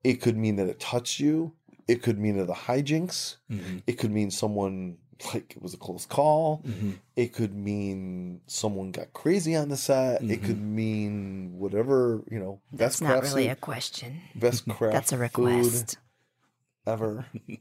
It 0.03 0.21
could 0.21 0.37
mean 0.37 0.55
that 0.55 0.67
it 0.69 0.79
touched 0.79 1.19
you. 1.19 1.55
It 1.87 2.01
could 2.01 2.17
mean 2.17 2.37
that 2.37 2.45
the 2.45 2.53
hijinks. 2.53 3.37
Mhm. 3.51 3.83
It 3.85 3.93
could 3.93 4.11
mean 4.11 4.31
someone 4.31 4.97
like 5.33 5.53
it 5.55 5.61
was 5.61 5.73
a 5.73 5.77
close 5.77 6.05
call. 6.05 6.61
Mhm. 6.65 6.99
It 7.15 7.33
could 7.33 7.53
mean 7.55 8.41
someone 8.47 8.91
got 8.91 9.13
crazy 9.13 9.55
on 9.55 9.69
the 9.69 9.77
set. 9.77 10.21
It 10.23 10.43
could 10.43 10.61
mean 10.61 11.57
whatever 11.57 12.21
you 12.29 12.39
know. 12.39 12.59
That's 12.71 13.01
not 13.01 13.19
craft 13.19 13.35
really 13.35 13.47
a 13.47 13.55
question. 13.55 14.19
best 14.35 14.67
craft. 14.69 14.93
That's 14.93 15.11
a 15.11 15.15
food 15.15 15.21
request. 15.21 15.97
ever. 16.85 17.25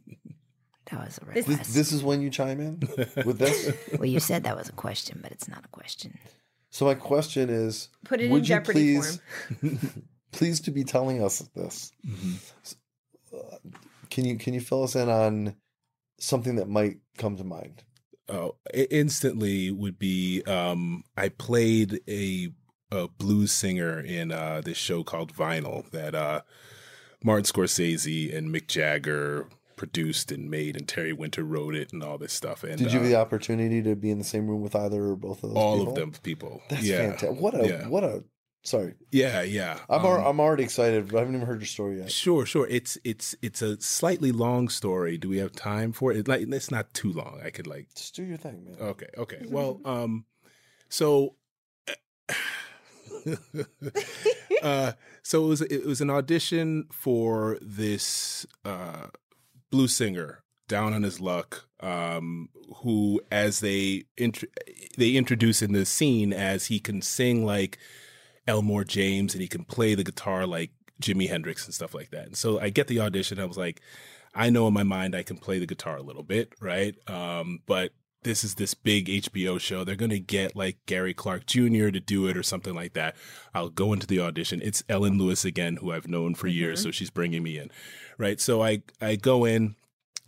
That 0.90 1.01
was 1.06 1.16
a 1.16 1.24
This- 1.24 1.47
This, 1.47 1.48
request. 1.48 1.74
this 1.74 1.93
is 1.93 2.02
when 2.02 2.20
you 2.20 2.28
chime 2.28 2.60
in 2.60 2.78
with 3.24 3.39
this. 3.39 3.74
well, 3.98 4.05
you 4.05 4.20
said 4.20 4.44
that 4.44 4.55
was 4.55 4.68
a 4.68 4.72
question, 4.72 5.20
but 5.22 5.32
it's 5.32 5.48
not 5.48 5.64
a 5.64 5.68
question. 5.68 6.18
So 6.68 6.85
my 6.85 6.94
question 6.94 7.48
is: 7.48 7.89
Put 8.05 8.20
it 8.20 8.24
in 8.26 8.32
Would 8.32 8.43
you 8.47 8.55
Jeopardy 8.56 8.97
please, 8.97 9.20
please 10.31 10.60
to 10.60 10.70
be 10.70 10.85
telling 10.85 11.22
us 11.22 11.39
this? 11.56 11.90
Mhm. 12.06 12.36
Can 14.10 14.24
you 14.26 14.36
can 14.36 14.52
you 14.55 14.60
fill 14.60 14.82
us 14.85 14.94
in 14.94 15.09
on 15.09 15.56
something 16.18 16.56
that 16.56 16.68
might 16.68 16.98
come 17.16 17.36
to 17.36 17.45
mind? 17.45 17.85
Oh, 18.28 18.57
instantly 18.73 19.70
would 19.70 19.99
be 19.99 20.43
um, 20.47 21.05
I 21.16 21.28
played 21.28 22.01
a, 22.09 22.49
a 22.91 23.09
blues 23.09 23.53
singer 23.53 24.01
in 24.01 24.32
uh, 24.32 24.62
this 24.65 24.78
show 24.78 25.05
called 25.05 25.35
Vinyl 25.35 25.91
that 25.91 26.15
uh, 26.15 26.41
Martin 27.23 27.45
Scorsese 27.45 28.35
and 28.35 28.49
Mick 28.49 28.66
Jagger 28.66 29.49
produced 29.77 30.32
and 30.32 30.51
made, 30.51 30.77
and 30.77 30.89
Terry 30.89 31.12
Winter 31.12 31.43
wrote 31.43 31.74
it 31.74 31.93
and 31.93 32.03
all 32.03 32.16
this 32.16 32.32
stuff. 32.32 32.65
And 32.65 32.78
Did 32.78 32.93
you 32.93 32.99
have 32.99 33.07
uh, 33.07 33.11
the 33.11 33.16
opportunity 33.16 33.82
to 33.82 33.95
be 33.95 34.11
in 34.11 34.19
the 34.19 34.24
same 34.24 34.49
room 34.49 34.62
with 34.62 34.74
either 34.74 35.03
or 35.03 35.16
both 35.16 35.43
of 35.43 35.51
those? 35.51 35.59
all 35.59 35.78
people? 35.78 35.93
of 35.93 35.99
them 35.99 36.12
people? 36.23 36.62
That's 36.70 36.82
yeah, 36.82 36.99
fantastic. 36.99 37.41
What 37.41 37.55
a 37.55 37.69
yeah. 37.69 37.89
what 37.89 38.05
a 38.05 38.24
sorry. 38.65 38.95
yeah, 39.12 39.43
yeah. 39.43 39.78
I'm 39.89 40.05
Um, 40.05 40.27
I'm 40.27 40.41
already 40.41 40.65
excited, 40.65 41.09
but 41.09 41.16
I 41.16 41.20
haven't 41.20 41.36
even 41.36 41.47
heard 41.47 41.61
your 41.61 41.66
story 41.66 41.99
yet. 41.99 42.11
Sure, 42.11 42.45
sure. 42.45 42.66
It's 42.69 42.99
it's 43.05 43.36
it's 43.43 43.62
a 43.62 43.81
slightly 43.81 44.32
long 44.32 44.69
story. 44.69 45.16
Do 45.19 45.28
we 45.28 45.39
have 45.39 45.53
time 45.53 45.93
for 45.93 46.12
it? 46.12 46.27
Like 46.27 46.41
it's 46.43 46.70
not 46.70 46.93
too 46.95 47.12
long. 47.12 47.41
I 47.45 47.51
could 47.51 47.66
like 47.66 47.95
Just 47.95 48.16
do 48.16 48.24
your 48.24 48.36
thing, 48.39 48.65
man. 48.65 48.77
Okay, 48.81 49.09
okay. 49.16 49.47
Well, 49.49 49.81
um, 49.85 50.24
so, 50.89 51.36
uh, 54.62 54.93
so 55.23 55.45
it 55.45 55.49
was 55.49 55.61
it 55.62 55.86
was 55.86 56.01
an 56.01 56.11
audition 56.11 56.86
for 56.91 57.59
this 57.61 58.47
uh, 58.65 59.09
blues 59.70 59.95
singer 59.95 60.43
down 60.66 60.95
on 60.95 61.03
his 61.03 61.20
luck, 61.20 61.69
um, 61.81 62.49
who 62.77 63.20
as 63.31 63.61
they 63.61 64.05
int- 64.16 64.45
they 64.97 65.12
introduce 65.12 65.62
in 65.62 65.73
the 65.73 65.85
scene 65.85 66.32
as 66.32 66.66
he 66.66 66.81
can 66.81 67.03
sing 67.03 67.45
like 67.45 67.78
Elmore 68.47 68.85
James 68.85 69.35
and 69.35 69.43
he 69.43 69.49
can 69.49 69.65
play 69.65 69.95
the 69.95 70.05
guitar 70.05 70.47
like 70.47 70.71
Jimi 71.01 71.29
Hendrix 71.29 71.65
and 71.65 71.75
stuff 71.75 71.95
like 71.95 72.11
that. 72.11 72.27
And 72.27 72.37
so 72.37 72.61
I 72.61 72.71
get 72.71 72.87
the 72.87 73.01
audition. 73.01 73.39
I 73.41 73.45
was 73.45 73.59
like, 73.59 73.81
I 74.35 74.51
know 74.51 74.66
in 74.66 74.75
my 74.75 74.83
mind 74.83 75.15
I 75.15 75.23
can 75.23 75.39
play 75.39 75.59
the 75.59 75.66
guitar 75.66 75.97
a 75.97 76.03
little 76.03 76.23
bit, 76.23 76.55
right? 76.61 76.97
Um, 77.09 77.61
but 77.66 77.93
this 78.25 78.43
is 78.43 78.55
this 78.55 78.75
big 78.75 79.07
HBO 79.07 79.61
show. 79.61 79.85
They're 79.85 79.97
going 79.97 80.11
to 80.11 80.19
get 80.19 80.57
like 80.57 80.79
Gary 80.87 81.15
Clark 81.15 81.47
Jr. 81.47 81.91
to 81.91 82.01
do 82.01 82.27
it 82.27 82.37
or 82.37 82.43
something 82.43 82.75
like 82.75 82.95
that. 82.95 83.15
I'll 83.55 83.69
go 83.69 83.93
into 83.93 84.07
the 84.07 84.21
audition. 84.21 84.61
It's 84.62 84.83
Ellen 84.89 85.19
Lewis 85.19 85.45
again, 85.45 85.77
who 85.77 85.93
I've 85.93 86.09
known 86.09 86.35
for 86.35 86.49
years, 86.49 86.83
so 86.83 86.91
she's 86.91 87.11
bringing 87.11 87.43
me 87.43 87.59
in, 87.59 87.71
right? 88.19 88.41
So 88.41 88.62
I 88.62 88.83
I 89.01 89.16
go 89.16 89.45
in 89.45 89.77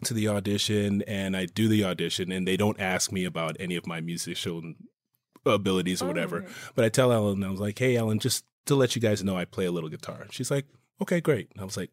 to 0.04 0.12
the 0.12 0.28
audition 0.28 1.02
and 1.02 1.36
I 1.36 1.46
do 1.46 1.68
the 1.68 1.84
audition, 1.84 2.30
and 2.30 2.46
they 2.46 2.56
don't 2.56 2.78
ask 2.78 3.10
me 3.10 3.24
about 3.24 3.56
any 3.58 3.76
of 3.76 3.86
my 3.86 4.00
musician 4.00 4.76
abilities 5.54 6.02
or 6.02 6.06
whatever. 6.06 6.44
But 6.74 6.84
I 6.84 6.88
tell 6.88 7.12
Ellen, 7.12 7.42
I 7.44 7.50
was 7.50 7.60
like, 7.60 7.78
"Hey, 7.78 7.96
Ellen, 7.96 8.18
just 8.18 8.44
to 8.66 8.74
let 8.74 8.96
you 8.96 9.02
guys 9.02 9.22
know, 9.22 9.36
I 9.36 9.44
play 9.44 9.66
a 9.66 9.72
little 9.72 9.90
guitar." 9.90 10.26
She's 10.30 10.50
like, 10.50 10.66
"Okay, 11.00 11.20
great." 11.20 11.50
And 11.52 11.60
I 11.60 11.64
was 11.64 11.76
like, 11.76 11.90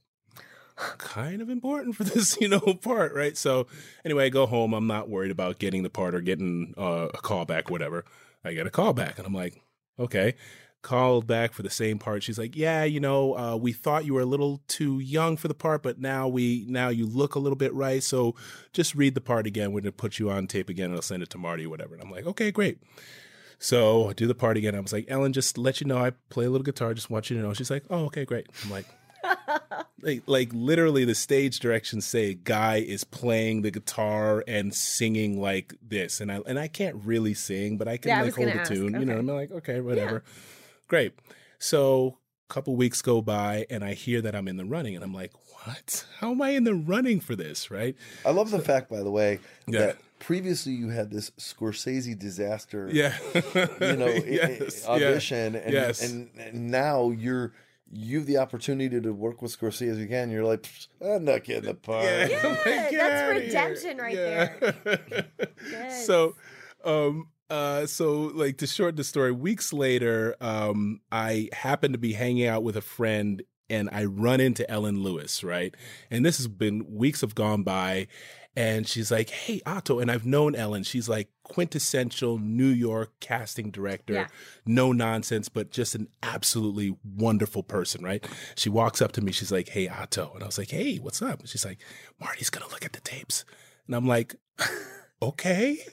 kind 0.97 1.41
of 1.41 1.49
important 1.49 1.95
for 1.95 2.03
this, 2.03 2.39
you 2.39 2.47
know, 2.47 2.59
part, 2.59 3.13
right? 3.13 3.37
So 3.37 3.67
anyway, 4.03 4.25
I 4.25 4.29
go 4.29 4.45
home. 4.45 4.73
I'm 4.73 4.87
not 4.87 5.09
worried 5.09 5.31
about 5.31 5.59
getting 5.59 5.83
the 5.83 5.89
part 5.89 6.15
or 6.15 6.21
getting 6.21 6.73
uh, 6.77 7.09
a 7.13 7.17
call 7.17 7.45
back, 7.45 7.69
whatever. 7.69 8.05
I 8.43 8.53
get 8.53 8.67
a 8.67 8.71
call 8.71 8.93
back, 8.93 9.17
and 9.17 9.27
I'm 9.27 9.33
like, 9.33 9.61
okay. 9.99 10.35
Called 10.81 11.25
back 11.25 11.53
for 11.53 11.63
the 11.63 11.69
same 11.69 11.97
part. 11.97 12.23
She's 12.23 12.37
like, 12.37 12.57
yeah, 12.57 12.83
you 12.83 12.99
know, 12.99 13.37
uh, 13.37 13.55
we 13.55 13.71
thought 13.71 14.03
you 14.03 14.15
were 14.15 14.21
a 14.21 14.25
little 14.25 14.61
too 14.67 14.99
young 14.99 15.37
for 15.37 15.47
the 15.47 15.53
part, 15.53 15.81
but 15.81 15.97
now 15.97 16.27
we 16.27 16.65
now 16.67 16.89
you 16.89 17.05
look 17.05 17.35
a 17.35 17.39
little 17.39 17.55
bit 17.55 17.73
right. 17.73 18.03
So 18.03 18.35
just 18.73 18.93
read 18.93 19.15
the 19.15 19.21
part 19.21 19.47
again. 19.47 19.71
We're 19.71 19.79
gonna 19.79 19.93
put 19.93 20.19
you 20.19 20.29
on 20.29 20.45
tape 20.45 20.67
again, 20.67 20.87
and 20.87 20.95
I'll 20.95 21.01
send 21.01 21.23
it 21.23 21.29
to 21.29 21.37
Marty 21.37 21.67
or 21.67 21.69
whatever. 21.69 21.93
And 21.93 22.03
I'm 22.03 22.11
like, 22.11 22.25
okay, 22.25 22.51
great. 22.51 22.79
So 23.63 24.09
I 24.09 24.13
do 24.13 24.27
the 24.27 24.35
part 24.35 24.57
again. 24.57 24.75
I 24.75 24.81
was 24.81 24.91
like, 24.91 25.05
Ellen, 25.07 25.31
just 25.31 25.57
let 25.57 25.79
you 25.79 25.87
know 25.87 25.97
I 25.97 26.11
play 26.29 26.43
a 26.43 26.49
little 26.49 26.65
guitar. 26.65 26.93
Just 26.93 27.09
want 27.09 27.29
you 27.29 27.37
to 27.37 27.41
know. 27.41 27.53
She's 27.53 27.71
like, 27.71 27.85
oh, 27.89 28.05
okay, 28.07 28.25
great. 28.25 28.47
I'm 28.61 28.69
like, 28.69 28.85
like, 30.01 30.23
like 30.25 30.49
literally 30.51 31.05
the 31.05 31.15
stage 31.15 31.61
directions 31.61 32.05
say 32.05 32.33
guy 32.33 32.77
is 32.77 33.05
playing 33.05 33.61
the 33.61 33.71
guitar 33.71 34.43
and 34.49 34.73
singing 34.75 35.39
like 35.39 35.75
this. 35.81 36.19
And 36.19 36.29
I 36.29 36.41
and 36.45 36.59
I 36.59 36.67
can't 36.67 36.97
really 37.05 37.33
sing, 37.33 37.77
but 37.77 37.87
I 37.87 37.95
can 37.95 38.09
Yeah, 38.09 38.17
like 38.17 38.25
was 38.25 38.35
hold 38.35 38.47
gonna 38.49 38.59
a 38.59 38.61
ask. 38.63 38.71
tune. 38.73 38.99
You 38.99 39.05
know, 39.05 39.13
Okay. 39.13 39.19
I'm 39.19 39.27
like, 39.27 39.51
okay, 39.51 39.79
whatever. 39.79 40.23
Great. 40.89 41.13
So 41.57 42.17
a 42.49 42.53
couple 42.53 42.75
weeks 42.75 43.01
go 43.01 43.21
by 43.21 43.65
and 43.69 43.81
I 43.81 43.93
hear 43.93 44.21
that 44.23 44.35
I'm 44.35 44.49
in 44.49 44.57
the 44.57 44.65
running 44.65 44.95
and 44.95 45.05
I'm 45.05 45.13
like, 45.13 45.31
what? 45.65 46.05
How 46.19 46.31
am 46.31 46.41
I 46.41 46.49
in 46.49 46.65
the 46.65 46.75
running 46.75 47.21
for 47.21 47.37
this? 47.37 47.71
Right. 47.71 47.95
I 48.25 48.31
love 48.31 48.51
the 48.51 48.59
fact, 48.59 48.89
by 48.89 48.99
the 49.03 49.11
way, 49.11 49.39
Yeah. 49.67 49.79
that 49.79 49.97
previously 50.25 50.73
you 50.73 50.89
had 50.89 51.11
this 51.11 51.29
Scorsese 51.31 52.17
disaster, 52.17 52.89
Yeah. 52.91 53.13
you 53.33 53.95
know, 53.97 54.07
i- 54.07 54.39
i- 54.47 54.57
Yes, 54.61 54.83
yeah. 54.83 54.89
audition, 54.91 55.55
and, 55.55 55.73
Yes. 55.73 56.01
and 56.03 56.29
and 56.39 56.71
now 56.71 57.11
you're 57.11 57.53
you 57.95 58.17
have 58.17 58.25
the 58.27 58.37
opportunity 58.37 58.99
to 58.99 59.11
work 59.13 59.41
with 59.43 59.55
Scorsese 59.55 60.01
again. 60.01 60.31
You're 60.31 60.45
like, 60.45 60.65
I'm 60.99 61.25
not 61.25 61.43
getting 61.43 61.65
the 61.65 61.75
part. 61.75 62.05
Yeah, 62.05 62.27
Yeah, 62.27 62.47
like, 62.47 62.63
that's 62.65 62.93
outta 63.21 63.33
here." 63.33 63.39
redemption 63.45 63.97
right 63.97 64.15
there. 64.15 65.25
Yes. 65.69 66.05
So, 66.07 66.35
um, 66.83 67.27
uh, 67.51 67.85
so 67.85 68.13
like 68.33 68.57
to 68.57 68.67
shorten 68.67 68.95
the 68.95 69.03
story, 69.03 69.31
weeks 69.31 69.71
later, 69.73 70.35
um, 70.41 71.01
I 71.11 71.49
happen 71.53 71.91
to 71.91 71.99
be 71.99 72.13
hanging 72.13 72.47
out 72.47 72.63
with 72.63 72.75
a 72.77 72.81
friend 72.81 73.43
and 73.69 73.89
I 73.91 74.05
run 74.05 74.39
into 74.41 74.69
Ellen 74.71 75.01
Lewis, 75.03 75.43
right? 75.43 75.75
And 76.09 76.25
this 76.25 76.37
has 76.37 76.47
been 76.47 76.85
weeks 76.95 77.21
have 77.21 77.35
gone 77.35 77.61
by. 77.63 78.07
And 78.55 78.87
she's 78.87 79.11
like, 79.11 79.29
Hey, 79.29 79.61
Ato. 79.65 79.99
And 79.99 80.11
I've 80.11 80.25
known 80.25 80.55
Ellen. 80.55 80.83
She's 80.83 81.09
like 81.09 81.29
quintessential 81.43 82.37
New 82.37 82.67
York 82.67 83.11
casting 83.19 83.71
director. 83.71 84.13
Yeah. 84.13 84.27
No 84.65 84.91
nonsense, 84.91 85.49
but 85.49 85.71
just 85.71 85.95
an 85.95 86.07
absolutely 86.21 86.95
wonderful 87.03 87.63
person, 87.63 88.03
right? 88.03 88.25
She 88.55 88.69
walks 88.69 89.01
up 89.01 89.11
to 89.13 89.21
me. 89.21 89.31
She's 89.31 89.51
like, 89.51 89.69
Hey, 89.69 89.87
Ato. 89.87 90.31
And 90.33 90.43
I 90.43 90.45
was 90.45 90.57
like, 90.57 90.71
Hey, 90.71 90.97
what's 90.97 91.21
up? 91.21 91.39
And 91.39 91.49
she's 91.49 91.65
like, 91.65 91.79
Marty's 92.19 92.49
going 92.49 92.65
to 92.65 92.71
look 92.71 92.85
at 92.85 92.93
the 92.93 93.01
tapes. 93.01 93.45
And 93.87 93.95
I'm 93.95 94.07
like, 94.07 94.35
Okay. 95.21 95.79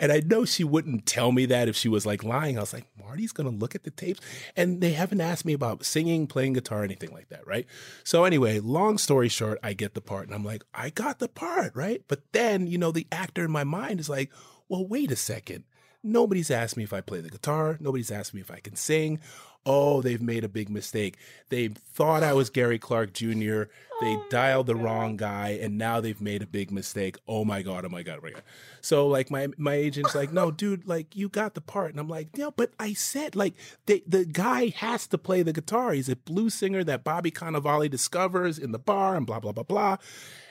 And 0.00 0.12
I 0.12 0.20
know 0.20 0.44
she 0.44 0.64
wouldn't 0.64 1.06
tell 1.06 1.32
me 1.32 1.46
that 1.46 1.68
if 1.68 1.76
she 1.76 1.88
was 1.88 2.04
like 2.06 2.24
lying. 2.24 2.56
I 2.56 2.60
was 2.60 2.72
like, 2.72 2.86
Marty's 2.98 3.32
going 3.32 3.50
to 3.50 3.56
look 3.56 3.74
at 3.74 3.84
the 3.84 3.90
tapes. 3.90 4.20
And 4.56 4.80
they 4.80 4.92
haven't 4.92 5.20
asked 5.20 5.44
me 5.44 5.52
about 5.52 5.84
singing, 5.84 6.26
playing 6.26 6.54
guitar, 6.54 6.84
anything 6.84 7.12
like 7.12 7.28
that, 7.28 7.46
right? 7.46 7.66
So, 8.02 8.24
anyway, 8.24 8.60
long 8.60 8.98
story 8.98 9.28
short, 9.28 9.58
I 9.62 9.72
get 9.72 9.94
the 9.94 10.00
part 10.00 10.26
and 10.26 10.34
I'm 10.34 10.44
like, 10.44 10.64
I 10.74 10.90
got 10.90 11.18
the 11.18 11.28
part, 11.28 11.74
right? 11.74 12.02
But 12.08 12.22
then, 12.32 12.66
you 12.66 12.78
know, 12.78 12.90
the 12.90 13.06
actor 13.12 13.44
in 13.44 13.50
my 13.50 13.64
mind 13.64 14.00
is 14.00 14.08
like, 14.08 14.30
well, 14.68 14.86
wait 14.86 15.10
a 15.10 15.16
second. 15.16 15.64
Nobody's 16.02 16.50
asked 16.50 16.76
me 16.76 16.84
if 16.84 16.92
I 16.92 17.00
play 17.00 17.20
the 17.20 17.30
guitar. 17.30 17.78
Nobody's 17.80 18.10
asked 18.10 18.34
me 18.34 18.40
if 18.42 18.50
I 18.50 18.60
can 18.60 18.76
sing. 18.76 19.20
Oh, 19.66 20.02
they've 20.02 20.20
made 20.20 20.44
a 20.44 20.48
big 20.48 20.68
mistake. 20.68 21.16
They 21.48 21.68
thought 21.68 22.22
I 22.22 22.34
was 22.34 22.50
Gary 22.50 22.78
Clark 22.78 23.14
Jr. 23.14 23.64
They 24.00 24.16
oh, 24.16 24.26
dialed 24.28 24.66
the 24.66 24.74
wrong 24.74 25.16
guy, 25.16 25.58
and 25.60 25.78
now 25.78 26.00
they've 26.00 26.20
made 26.20 26.42
a 26.42 26.46
big 26.46 26.70
mistake. 26.70 27.16
Oh 27.26 27.44
my 27.44 27.62
god! 27.62 27.84
Oh 27.84 27.88
my 27.88 28.02
god! 28.02 28.18
Oh 28.18 28.24
my 28.24 28.30
god! 28.30 28.42
So 28.80 29.06
like 29.06 29.30
my 29.30 29.48
my 29.56 29.74
agent's 29.74 30.14
like, 30.14 30.32
no, 30.32 30.50
dude, 30.50 30.86
like 30.86 31.16
you 31.16 31.28
got 31.28 31.54
the 31.54 31.60
part, 31.60 31.92
and 31.92 32.00
I'm 32.00 32.08
like, 32.08 32.36
no, 32.36 32.50
but 32.50 32.72
I 32.78 32.92
said 32.92 33.34
like 33.34 33.54
they, 33.86 34.02
the 34.06 34.24
guy 34.24 34.68
has 34.68 35.06
to 35.08 35.18
play 35.18 35.42
the 35.42 35.52
guitar. 35.52 35.92
He's 35.92 36.08
a 36.08 36.16
blues 36.16 36.54
singer 36.54 36.84
that 36.84 37.04
Bobby 37.04 37.30
Cannavale 37.30 37.88
discovers 37.88 38.58
in 38.58 38.72
the 38.72 38.78
bar, 38.78 39.16
and 39.16 39.26
blah 39.26 39.40
blah 39.40 39.52
blah 39.52 39.62
blah. 39.62 39.96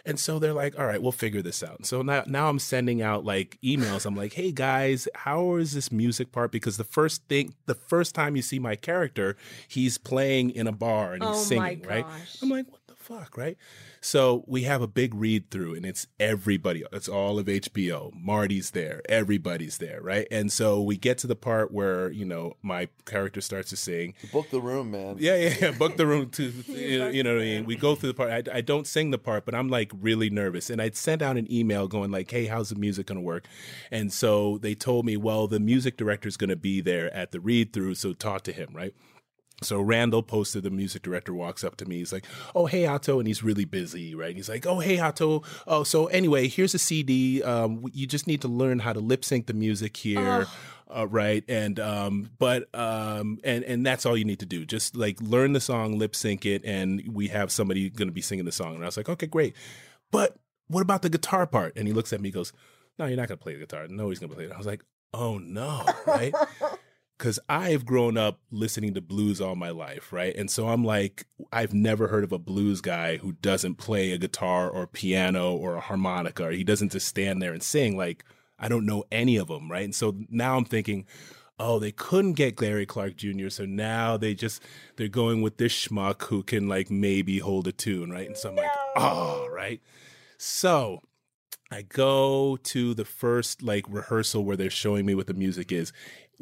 And 0.06 0.20
so 0.20 0.38
they're 0.38 0.54
like, 0.54 0.78
all 0.78 0.86
right, 0.86 1.02
we'll 1.02 1.14
figure 1.14 1.42
this 1.42 1.64
out. 1.64 1.86
So 1.86 2.02
now, 2.02 2.24
now 2.28 2.50
I'm 2.50 2.60
sending 2.60 3.02
out 3.02 3.24
like 3.24 3.58
emails. 3.64 4.06
I'm 4.06 4.16
like, 4.16 4.34
hey 4.34 4.52
guys, 4.52 5.08
how 5.16 5.56
is 5.56 5.74
this 5.74 5.92
music 5.92 6.32
part? 6.32 6.52
Because 6.52 6.76
the 6.78 6.84
first 6.84 7.24
thing, 7.30 7.56
the 7.68 7.76
first 7.76 8.14
time 8.14 8.36
you 8.36 8.42
see 8.42 8.60
my 8.60 8.76
character, 8.76 9.38
he's 9.68 9.98
playing 9.98 10.52
in 10.52 10.68
a 10.68 10.74
bar 10.74 11.14
and 11.14 11.24
he's 11.24 11.32
Oh 11.32 11.44
singing, 11.44 11.84
right? 11.84 12.06
I'm 12.42 12.50
like, 12.50 12.70
what 12.70 12.83
fuck, 13.04 13.38
right? 13.38 13.58
So 14.02 14.44
we 14.48 14.64
have 14.64 14.82
a 14.82 14.88
big 14.88 15.14
read 15.14 15.52
through 15.52 15.76
and 15.76 15.86
it's 15.86 16.08
everybody. 16.20 16.84
It's 16.92 17.10
all 17.10 17.38
of 17.38 17.46
HBO. 17.46 18.12
Marty's 18.14 18.72
there. 18.72 19.02
Everybody's 19.10 19.78
there, 19.78 20.02
right? 20.02 20.28
And 20.32 20.52
so 20.52 20.82
we 20.82 20.98
get 20.98 21.18
to 21.20 21.28
the 21.28 21.36
part 21.36 21.72
where, 21.72 22.12
you 22.12 22.26
know, 22.26 22.54
my 22.62 22.88
character 23.06 23.42
starts 23.42 23.70
to 23.70 23.78
sing. 23.78 24.14
Book 24.32 24.50
the 24.50 24.62
room, 24.62 24.92
man. 24.92 25.18
Yeah, 25.20 25.36
yeah, 25.36 25.56
yeah. 25.60 25.72
Book 25.72 25.98
the 25.98 26.08
room 26.08 26.30
to, 26.32 26.44
you 26.68 27.00
know, 27.00 27.10
you 27.10 27.24
know 27.24 27.34
what 27.34 27.42
I 27.42 27.46
mean? 27.46 27.66
We 27.66 27.76
go 27.76 27.96
through 27.96 28.10
the 28.10 28.16
part. 28.16 28.50
I, 28.50 28.58
I 28.58 28.62
don't 28.62 28.88
sing 28.88 29.12
the 29.12 29.18
part, 29.18 29.46
but 29.46 29.54
I'm 29.54 29.70
like 29.70 29.92
really 30.00 30.30
nervous. 30.30 30.70
And 30.70 30.82
I'd 30.82 30.96
sent 30.96 31.22
out 31.22 31.38
an 31.38 31.52
email 31.52 31.88
going 31.88 32.12
like, 32.12 32.32
hey, 32.32 32.46
how's 32.46 32.70
the 32.70 32.76
music 32.76 33.08
going 33.08 33.20
to 33.20 33.26
work? 33.26 33.46
And 33.92 34.12
so 34.12 34.58
they 34.60 34.76
told 34.76 35.06
me, 35.06 35.18
well, 35.18 35.48
the 35.48 35.60
music 35.60 35.98
director's 35.98 36.38
going 36.38 36.50
to 36.50 36.56
be 36.56 36.82
there 36.82 37.14
at 37.14 37.32
the 37.32 37.40
read 37.40 37.74
through. 37.74 37.96
So 37.96 38.14
talk 38.14 38.44
to 38.44 38.54
him, 38.54 38.70
right? 38.74 38.94
So 39.64 39.82
Randall 39.82 40.24
Poster, 40.24 40.62
the 40.62 40.70
music 40.70 41.02
director 41.02 41.34
walks 41.34 41.64
up 41.64 41.76
to 41.78 41.86
me. 41.86 41.98
He's 41.98 42.14
like, 42.14 42.26
Oh, 42.54 42.66
hey, 42.66 42.86
Ato. 42.86 43.20
And 43.20 43.28
he's 43.28 43.44
really 43.44 43.66
busy, 43.66 44.14
right? 44.16 44.36
He's 44.36 44.50
like, 44.50 44.66
Oh, 44.66 44.80
hey, 44.80 45.00
Ato. 45.00 45.44
Oh, 45.68 45.84
so 45.84 46.08
anyway, 46.08 46.48
here's 46.48 46.74
a 46.74 46.80
CD. 46.80 47.42
Um, 47.44 47.86
you 47.94 48.06
just 48.08 48.28
need 48.28 48.42
to 48.42 48.48
learn 48.48 48.80
how 48.80 48.94
to 48.94 49.00
lip 49.00 49.24
sync 49.26 49.48
the 49.48 49.54
music 49.54 49.98
here. 49.98 50.48
Uh, 50.96 51.08
right. 51.08 51.44
And, 51.48 51.80
um, 51.80 52.30
but, 52.38 52.68
um, 52.76 53.40
and, 53.44 53.64
and 53.64 53.86
that's 53.86 54.06
all 54.06 54.16
you 54.16 54.26
need 54.26 54.40
to 54.40 54.46
do. 54.46 54.66
Just 54.66 54.96
like 54.96 55.20
learn 55.22 55.54
the 55.54 55.60
song, 55.60 55.98
lip 55.98 56.16
sync 56.16 56.46
it, 56.46 56.64
and 56.66 57.02
we 57.12 57.30
have 57.30 57.52
somebody 57.52 57.90
going 57.90 58.08
to 58.10 58.14
be 58.14 58.22
singing 58.22 58.46
the 58.46 58.52
song. 58.52 58.76
And 58.76 58.84
I 58.84 58.88
was 58.88 58.98
like, 58.98 59.10
Okay, 59.10 59.26
great. 59.28 59.56
But 60.12 60.36
what 60.68 60.82
about 60.82 61.02
the 61.02 61.10
guitar 61.10 61.48
part? 61.48 61.74
And 61.76 61.88
he 61.88 61.94
looks 61.94 62.14
at 62.14 62.22
me, 62.22 62.30
goes, 62.30 62.54
No, 63.00 63.06
you're 63.06 63.18
not 63.18 63.28
going 63.28 63.40
to 63.40 63.44
play 63.44 63.54
the 63.54 63.60
guitar. 63.60 63.88
No, 63.88 64.10
he's 64.10 64.20
going 64.20 64.30
to 64.30 64.36
play 64.36 64.46
it. 64.46 64.52
I 64.52 64.58
was 64.58 64.68
like, 64.68 64.84
Oh, 65.14 65.38
no. 65.40 65.84
Right 66.06 66.34
because 67.18 67.40
I've 67.48 67.86
grown 67.86 68.18
up 68.18 68.40
listening 68.52 68.94
to 68.96 69.02
blues 69.02 69.40
all 69.40 69.56
my 69.56 69.70
life, 69.70 70.12
right? 70.12 70.36
And 70.36 70.50
so 70.50 70.68
I'm 70.68 70.84
like, 70.84 71.26
I've 71.52 71.74
never 71.74 72.08
heard 72.08 72.24
of 72.24 72.32
a 72.32 72.40
blues 72.40 72.82
guy 72.82 73.18
who 73.18 73.34
doesn't 73.34 73.76
play 73.76 74.12
a 74.12 74.18
guitar 74.18 74.70
or 74.70 74.88
piano 74.88 75.54
or 75.54 75.76
a 75.76 75.82
harmonica, 75.82 76.46
or 76.46 76.52
he 76.52 76.64
doesn't 76.64 76.92
just 76.92 77.08
stand 77.08 77.42
there 77.42 77.54
and 77.54 77.64
sing. 77.64 77.96
Like, 77.96 78.26
I 78.60 78.68
don't 78.68 78.86
know 78.86 79.04
any 79.12 79.38
of 79.38 79.48
them, 79.48 79.72
right? 79.72 79.86
And 79.86 79.96
so 79.96 80.16
now 80.30 80.58
I'm 80.58 80.66
thinking, 80.66 81.06
oh, 81.60 81.80
they 81.80 81.92
couldn't 81.92 82.34
get 82.34 82.58
Gary 82.58 82.86
Clark 82.86 83.16
Jr., 83.16 83.50
so 83.50 83.66
now 83.66 84.18
they 84.18 84.34
just 84.34 84.62
they're 84.96 85.08
going 85.08 85.42
with 85.42 85.58
this 85.58 85.74
schmuck 85.74 86.24
who 86.24 86.44
can 86.44 86.68
like 86.68 86.90
maybe 86.90 87.40
hold 87.40 87.68
a 87.68 87.72
tune, 87.72 88.12
right? 88.12 88.28
And 88.28 88.38
so 88.38 88.50
I'm 88.50 88.56
like, 88.56 88.72
oh, 88.96 89.48
right. 89.52 89.82
So 90.38 91.02
I 91.72 91.82
go 91.82 92.58
to 92.64 92.94
the 92.94 93.06
first 93.06 93.64
like 93.64 93.86
rehearsal 93.90 94.46
where 94.46 94.58
they're 94.58 94.70
showing 94.70 95.06
me 95.06 95.16
what 95.16 95.28
the 95.28 95.34
music 95.34 95.72
is, 95.72 95.94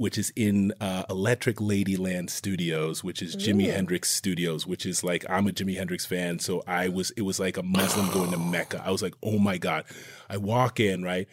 which 0.01 0.17
is 0.17 0.33
in 0.35 0.73
uh, 0.81 1.03
Electric 1.11 1.57
Ladyland 1.57 2.31
Studios, 2.31 3.03
which 3.03 3.21
is 3.21 3.35
Jimi 3.35 3.67
Ooh. 3.67 3.71
Hendrix 3.71 4.09
Studios, 4.09 4.65
which 4.65 4.83
is 4.83 5.03
like 5.03 5.23
I'm 5.29 5.47
a 5.47 5.51
Jimi 5.51 5.77
Hendrix 5.77 6.07
fan, 6.07 6.39
so 6.39 6.63
I 6.65 6.87
was 6.87 7.11
it 7.11 7.21
was 7.21 7.39
like 7.39 7.55
a 7.55 7.61
Muslim 7.61 8.09
going 8.09 8.31
to 8.31 8.39
Mecca. 8.39 8.81
I 8.83 8.89
was 8.89 9.03
like, 9.03 9.13
oh 9.21 9.37
my 9.37 9.59
god! 9.59 9.85
I 10.27 10.37
walk 10.37 10.79
in 10.79 11.03
right. 11.03 11.27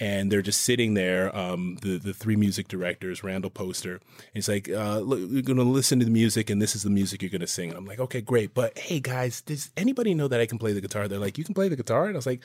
And 0.00 0.32
they're 0.32 0.42
just 0.42 0.62
sitting 0.62 0.94
there, 0.94 1.36
um, 1.36 1.76
the 1.82 1.98
the 1.98 2.14
three 2.14 2.34
music 2.34 2.66
directors, 2.66 3.22
Randall 3.22 3.50
Poster. 3.50 3.92
And 3.92 4.32
he's 4.32 4.48
like, 4.48 4.68
uh, 4.68 5.00
look, 5.00 5.20
"You're 5.30 5.42
gonna 5.42 5.62
listen 5.62 5.98
to 6.00 6.04
the 6.04 6.10
music, 6.10 6.50
and 6.50 6.60
this 6.60 6.74
is 6.74 6.82
the 6.82 6.90
music 6.90 7.22
you're 7.22 7.30
gonna 7.30 7.46
sing." 7.46 7.68
And 7.68 7.78
I'm 7.78 7.84
like, 7.84 8.00
"Okay, 8.00 8.20
great." 8.22 8.54
But 8.54 8.76
hey, 8.76 8.98
guys, 8.98 9.42
does 9.42 9.70
anybody 9.76 10.12
know 10.14 10.26
that 10.26 10.40
I 10.40 10.46
can 10.46 10.58
play 10.58 10.72
the 10.72 10.80
guitar? 10.80 11.06
They're 11.06 11.20
like, 11.20 11.38
"You 11.38 11.44
can 11.44 11.54
play 11.54 11.68
the 11.68 11.76
guitar," 11.76 12.06
and 12.06 12.16
I 12.16 12.18
was 12.18 12.26
like, 12.26 12.40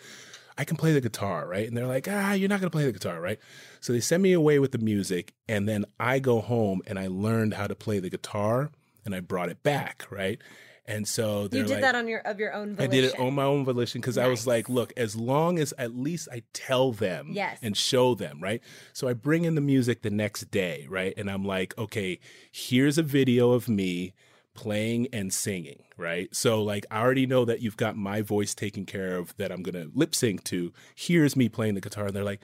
I 0.60 0.66
can 0.66 0.76
play 0.76 0.92
the 0.92 1.00
guitar, 1.00 1.48
right? 1.48 1.66
And 1.66 1.76
they're 1.78 1.88
like, 1.88 2.08
ah, 2.12 2.34
you're 2.34 2.50
not 2.50 2.60
going 2.60 2.70
to 2.70 2.76
play 2.76 2.86
the 2.86 2.92
guitar, 2.92 3.22
right? 3.22 3.40
So 3.80 3.94
they 3.94 4.02
send 4.02 4.22
me 4.22 4.34
away 4.34 4.60
with 4.60 4.74
the 4.74 4.78
music. 4.78 5.34
And 5.48 5.70
then 5.70 5.86
I 6.00 6.20
go 6.20 6.42
home 6.42 6.82
and 6.86 7.00
I 7.00 7.08
learned 7.08 7.54
how 7.54 7.66
to 7.68 7.76
play 7.76 8.00
the 8.00 8.10
guitar 8.10 8.70
and 9.06 9.16
I 9.16 9.22
brought 9.22 9.48
it 9.48 9.64
back, 9.64 10.06
right? 10.12 10.38
And 10.86 11.08
so 11.08 11.48
they're 11.48 11.62
You 11.62 11.66
did 11.68 11.74
like, 11.76 11.82
that 11.84 11.96
on 11.96 12.10
your 12.10 12.20
of 12.22 12.40
your 12.40 12.52
own 12.54 12.76
I 12.78 12.88
did 12.88 13.06
it 13.06 13.18
on 13.20 13.36
my 13.36 13.44
own 13.44 13.64
volition 13.64 14.02
because 14.02 14.18
I 14.18 14.28
was 14.28 14.46
like, 14.46 14.68
look, 14.68 14.92
as 14.98 15.16
long 15.16 15.60
as 15.60 15.74
at 15.78 15.96
least 15.96 16.28
I 16.30 16.42
tell 16.52 16.92
them 16.92 17.30
Yes. 17.32 17.60
and 17.62 17.78
show 17.78 18.14
them, 18.16 18.42
right? 18.42 18.62
So 18.92 19.08
I 19.08 19.14
bring 19.14 19.46
in 19.46 19.56
the 19.56 19.62
music 19.62 20.02
the 20.02 20.10
next 20.10 20.52
day, 20.52 20.88
right? 20.90 21.14
And 21.16 21.30
I'm 21.32 21.46
like, 21.46 21.78
okay, 21.78 22.20
here's 22.52 22.98
a 22.98 23.04
video 23.04 23.52
of 23.52 23.70
me 23.70 24.14
playing 24.60 25.08
and 25.14 25.34
singing, 25.34 25.84
right? 25.96 26.28
So 26.36 26.62
like 26.62 26.86
I 26.92 27.00
already 27.00 27.26
know 27.26 27.46
that 27.46 27.62
you've 27.62 27.78
got 27.78 27.96
my 27.96 28.22
voice 28.22 28.54
taken 28.54 28.86
care 28.86 29.16
of 29.16 29.34
that 29.38 29.54
I'm 29.54 29.64
gonna 29.64 29.86
lip 29.94 30.14
sync 30.14 30.44
to. 30.46 30.74
Here's 30.96 31.38
me 31.38 31.48
playing 31.48 31.76
the 31.76 31.82
guitar, 31.82 32.08
and 32.08 32.14
they're 32.14 32.26
like, 32.26 32.42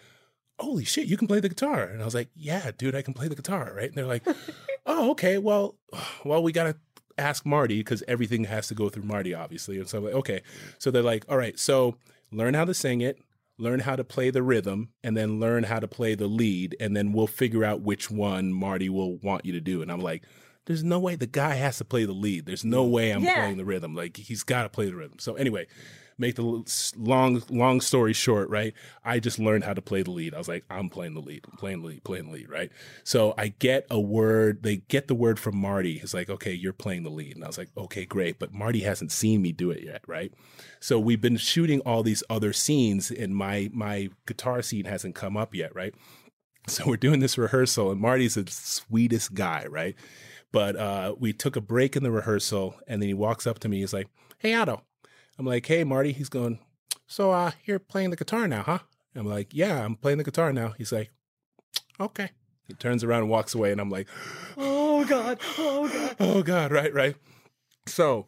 Holy 0.57 0.85
shit, 0.85 1.07
you 1.07 1.17
can 1.17 1.27
play 1.27 1.41
the 1.41 1.49
guitar. 1.49 1.83
And 1.83 2.01
I 2.01 2.05
was 2.05 2.15
like, 2.15 2.29
Yeah, 2.33 2.71
dude, 2.77 2.95
I 2.95 3.01
can 3.01 3.13
play 3.13 3.27
the 3.27 3.35
guitar, 3.35 3.73
right? 3.75 3.89
And 3.89 3.95
they're 3.95 4.05
like, 4.05 4.25
Oh, 4.85 5.11
okay, 5.11 5.37
well, 5.37 5.75
well, 6.23 6.41
we 6.41 6.53
gotta 6.53 6.77
ask 7.17 7.45
Marty 7.45 7.79
because 7.79 8.01
everything 8.07 8.45
has 8.45 8.69
to 8.69 8.75
go 8.75 8.87
through 8.87 9.03
Marty, 9.03 9.33
obviously. 9.33 9.77
And 9.77 9.89
so 9.89 9.97
I'm 9.97 10.05
like, 10.05 10.13
okay. 10.13 10.41
So 10.77 10.89
they're 10.89 11.03
like, 11.03 11.25
all 11.27 11.37
right, 11.37 11.59
so 11.59 11.97
learn 12.31 12.53
how 12.53 12.63
to 12.63 12.73
sing 12.73 13.01
it, 13.01 13.19
learn 13.57 13.81
how 13.81 13.97
to 13.97 14.05
play 14.05 14.29
the 14.29 14.41
rhythm, 14.41 14.89
and 15.03 15.17
then 15.17 15.41
learn 15.41 15.63
how 15.63 15.81
to 15.81 15.87
play 15.87 16.15
the 16.15 16.27
lead, 16.27 16.77
and 16.79 16.95
then 16.95 17.11
we'll 17.11 17.27
figure 17.27 17.65
out 17.65 17.81
which 17.81 18.09
one 18.09 18.53
Marty 18.53 18.87
will 18.87 19.17
want 19.17 19.45
you 19.45 19.51
to 19.51 19.61
do. 19.61 19.81
And 19.81 19.91
I'm 19.91 19.99
like, 19.99 20.23
there's 20.65 20.83
no 20.83 20.99
way 20.99 21.15
the 21.15 21.27
guy 21.27 21.55
has 21.55 21.77
to 21.77 21.85
play 21.85 22.05
the 22.05 22.13
lead. 22.13 22.45
There's 22.45 22.65
no 22.65 22.85
mm. 22.85 22.91
way 22.91 23.11
I'm 23.11 23.23
Yeah. 23.23 23.35
playing 23.41 23.57
the 23.57 23.65
rhythm. 23.65 23.95
Like 23.95 24.17
he's 24.17 24.43
got 24.43 24.63
to 24.63 24.69
play 24.69 24.87
the 24.87 24.95
rhythm. 24.95 25.19
So 25.19 25.35
anyway, 25.35 25.67
make 26.17 26.35
the 26.35 26.63
long 26.97 27.43
long 27.49 27.81
story 27.81 28.13
short, 28.13 28.49
right? 28.49 28.73
I 29.03 29.19
just 29.19 29.39
learned 29.39 29.63
how 29.63 29.73
to 29.73 29.81
play 29.81 30.01
the 30.03 30.11
lead. 30.11 30.33
I 30.33 30.37
was 30.37 30.47
like, 30.47 30.63
I'm 30.69 30.89
playing 30.89 31.13
the 31.13 31.21
lead, 31.21 31.45
I'm 31.49 31.57
playing 31.57 31.81
the 31.81 31.87
lead, 31.87 32.03
playing 32.03 32.27
the 32.27 32.31
lead, 32.31 32.49
right? 32.49 32.71
So 33.03 33.33
I 33.37 33.49
get 33.59 33.85
a 33.89 33.99
word. 33.99 34.63
They 34.63 34.77
get 34.77 35.07
the 35.07 35.15
word 35.15 35.39
from 35.39 35.57
Marty. 35.57 35.99
It's 36.01 36.13
like, 36.13 36.29
okay, 36.29 36.53
you're 36.53 36.73
playing 36.73 37.03
the 37.03 37.09
lead, 37.09 37.35
and 37.35 37.43
I 37.43 37.47
was 37.47 37.57
like, 37.57 37.69
okay, 37.77 38.05
great. 38.05 38.39
But 38.39 38.53
Marty 38.53 38.81
hasn't 38.81 39.11
seen 39.11 39.41
me 39.41 39.51
do 39.51 39.71
it 39.71 39.83
yet, 39.83 40.01
right? 40.07 40.33
So 40.79 40.99
we've 40.99 41.21
been 41.21 41.37
shooting 41.37 41.81
all 41.81 42.03
these 42.03 42.23
other 42.29 42.53
scenes, 42.53 43.11
and 43.11 43.35
my 43.35 43.69
my 43.73 44.09
guitar 44.25 44.61
scene 44.61 44.85
hasn't 44.85 45.15
come 45.15 45.37
up 45.37 45.53
yet, 45.53 45.75
right? 45.75 45.93
So 46.67 46.83
we're 46.87 46.97
doing 46.97 47.19
this 47.19 47.37
rehearsal, 47.37 47.91
and 47.91 48.01
Marty's 48.01 48.33
the 48.33 48.45
sweetest 48.49 49.35
guy, 49.35 49.67
right? 49.69 49.95
But 50.55 50.77
uh, 50.77 51.15
we 51.19 51.33
took 51.33 51.57
a 51.57 51.61
break 51.61 51.97
in 51.97 52.03
the 52.03 52.11
rehearsal, 52.11 52.79
and 52.87 53.01
then 53.01 53.09
he 53.09 53.13
walks 53.13 53.45
up 53.45 53.59
to 53.59 53.67
me. 53.67 53.79
He's 53.81 53.91
like, 53.91 54.07
"Hey, 54.37 54.53
Ato." 54.53 54.83
I'm 55.37 55.45
like, 55.45 55.65
"Hey, 55.65 55.83
Marty." 55.83 56.13
He's 56.13 56.29
going, 56.29 56.59
"So, 57.07 57.31
uh, 57.31 57.51
you're 57.65 57.77
playing 57.77 58.11
the 58.11 58.15
guitar 58.15 58.47
now, 58.47 58.63
huh?" 58.63 58.79
I'm 59.13 59.25
like, 59.25 59.49
"Yeah, 59.53 59.83
I'm 59.83 59.97
playing 59.97 60.17
the 60.17 60.23
guitar 60.23 60.53
now." 60.53 60.69
He's 60.77 60.93
like, 60.93 61.11
"Okay." 61.99 62.29
He 62.69 62.73
turns 62.73 63.03
around 63.03 63.23
and 63.23 63.29
walks 63.29 63.53
away, 63.53 63.73
and 63.73 63.81
I'm 63.81 63.89
like, 63.89 64.07
"Oh 64.55 65.03
God, 65.03 65.41
oh 65.57 65.89
God, 65.89 66.15
oh 66.21 66.41
God!" 66.41 66.71
Right, 66.71 66.93
right. 66.93 67.17
So, 67.85 68.27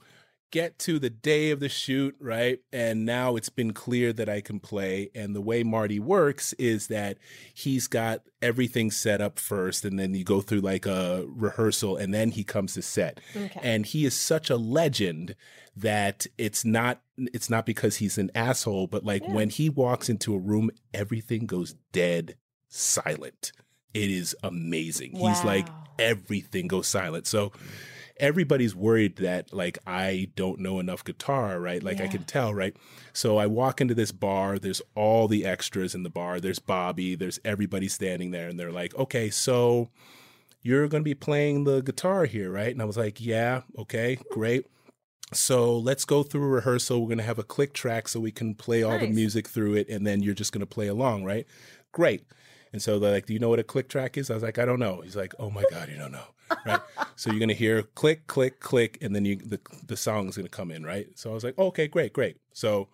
get 0.51 0.79
to 0.79 0.97
the 0.99 1.09
day 1.09 1.51
of 1.51 1.59
the 1.59 1.69
shoot, 1.69 2.15
right? 2.19 2.59
And 2.71 3.05
now 3.05 3.35
it's 3.35 3.49
been 3.49 3.73
clear 3.73 4.13
that 4.13 4.29
I 4.29 4.41
can 4.41 4.59
play. 4.59 5.09
And 5.13 5.35
the 5.35 5.41
way 5.41 5.63
Marty 5.63 5.99
works 5.99 6.53
is 6.53 6.87
that 6.87 7.17
he's 7.53 7.87
got 7.87 8.21
everything 8.41 8.89
set 8.91 9.19
up 9.21 9.39
first, 9.39 9.83
and 9.85 9.99
then 9.99 10.13
you 10.13 10.23
go 10.23 10.41
through 10.41 10.61
like 10.61 10.85
a 10.85 11.25
rehearsal, 11.27 11.97
and 11.97 12.13
then 12.13 12.31
he 12.31 12.43
comes 12.43 12.73
to 12.75 12.81
set. 12.81 13.19
Okay. 13.35 13.59
And 13.61 13.85
he 13.85 14.05
is 14.05 14.15
such 14.15 14.49
a 14.49 14.55
legend 14.57 15.35
that 15.75 16.25
it's 16.37 16.63
not 16.65 17.01
it's 17.17 17.49
not 17.49 17.65
because 17.65 17.97
he's 17.97 18.17
an 18.17 18.31
asshole, 18.33 18.87
but 18.87 19.03
like 19.03 19.23
Yeah. 19.23 19.33
when 19.33 19.49
he 19.49 19.69
walks 19.69 20.07
into 20.09 20.33
a 20.33 20.39
room, 20.39 20.71
everything 20.93 21.45
goes 21.45 21.75
dead 21.91 22.35
silent. 22.69 23.51
It 23.93 24.09
is 24.09 24.35
amazing. 24.43 25.11
Wow. 25.17 25.29
He's 25.29 25.43
like 25.43 25.67
everything 25.99 26.67
goes 26.67 26.87
silent. 26.87 27.25
So 27.27 27.51
everybody's 28.19 28.75
worried 28.75 29.17
that 29.17 29.53
like 29.53 29.77
I 29.85 30.29
don't 30.35 30.59
know 30.59 30.79
enough 30.79 31.03
guitar, 31.03 31.59
right? 31.59 31.81
Like 31.81 32.01
I 32.01 32.07
can 32.07 32.23
tell, 32.23 32.53
right? 32.53 32.75
So 33.13 33.37
I 33.37 33.47
walk 33.47 33.81
into 33.81 33.93
this 33.95 34.11
bar, 34.11 34.59
there's 34.59 34.81
all 34.95 35.27
the 35.27 35.45
extras 35.45 35.95
in 35.95 36.03
the 36.03 36.09
bar. 36.09 36.39
There's 36.39 36.59
Bobby, 36.59 37.15
there's 37.15 37.39
everybody 37.45 37.87
standing 37.87 38.31
there 38.31 38.49
and 38.49 38.59
they're 38.59 38.71
like, 38.71 38.95
"Okay, 38.95 39.29
so 39.29 39.89
you're 40.61 40.87
going 40.87 41.01
to 41.03 41.09
be 41.09 41.13
playing 41.13 41.63
the 41.63 41.81
guitar 41.81 42.25
here, 42.25 42.51
right?" 42.51 42.71
And 42.71 42.81
I 42.81 42.85
was 42.85 42.97
like, 42.97 43.21
"Yeah, 43.21 43.61
okay, 43.77 44.19
great." 44.31 44.65
So 45.33 45.77
let's 45.77 46.05
go 46.05 46.23
through 46.23 46.45
a 46.45 46.47
rehearsal. 46.47 47.01
We're 47.01 47.07
going 47.07 47.17
to 47.17 47.23
have 47.25 47.39
a 47.39 47.43
click 47.43 47.73
track 47.73 48.07
so 48.07 48.19
we 48.19 48.31
can 48.31 48.55
play 48.55 48.81
all 48.81 48.97
the 48.97 49.07
music 49.07 49.47
through 49.49 49.73
it 49.75 49.89
and 49.89 50.07
then 50.07 50.23
you're 50.23 50.33
just 50.33 50.53
going 50.53 50.61
to 50.61 50.65
play 50.65 50.87
along, 50.87 51.25
right? 51.25 51.45
Great. 51.91 52.23
And 52.77 52.81
so 52.83 52.99
they're 52.99 53.11
like, 53.11 53.25
Do 53.25 53.33
you 53.33 53.39
know 53.39 53.49
what 53.49 53.57
a 53.57 53.63
click 53.63 53.89
track 53.89 54.19
is? 54.19 54.29
I 54.29 54.35
was 54.35 54.43
like, 54.43 54.59
I 54.59 54.65
don't 54.65 54.77
know. 54.77 55.01
He's 55.01 55.15
like, 55.15 55.33
Oh 55.39 55.49
my 55.49 55.63
God, 55.71 55.89
you 55.89 55.97
don't 55.97 56.11
know. 56.11 56.27
Right. 56.63 56.79
so 57.15 57.31
you're 57.31 57.39
gonna 57.39 57.53
hear 57.53 57.81
click, 57.81 58.27
click, 58.27 58.59
click, 58.59 58.99
and 59.01 59.15
then 59.15 59.25
you 59.25 59.37
the 59.37 59.59
the 59.83 59.97
song 59.97 60.27
is 60.27 60.37
gonna 60.37 60.47
come 60.47 60.69
in, 60.69 60.85
right? 60.85 61.07
So 61.15 61.31
I 61.31 61.33
was 61.33 61.43
like, 61.43 61.57
Okay, 61.57 61.87
great, 61.87 62.13
great. 62.13 62.37
So 62.53 62.89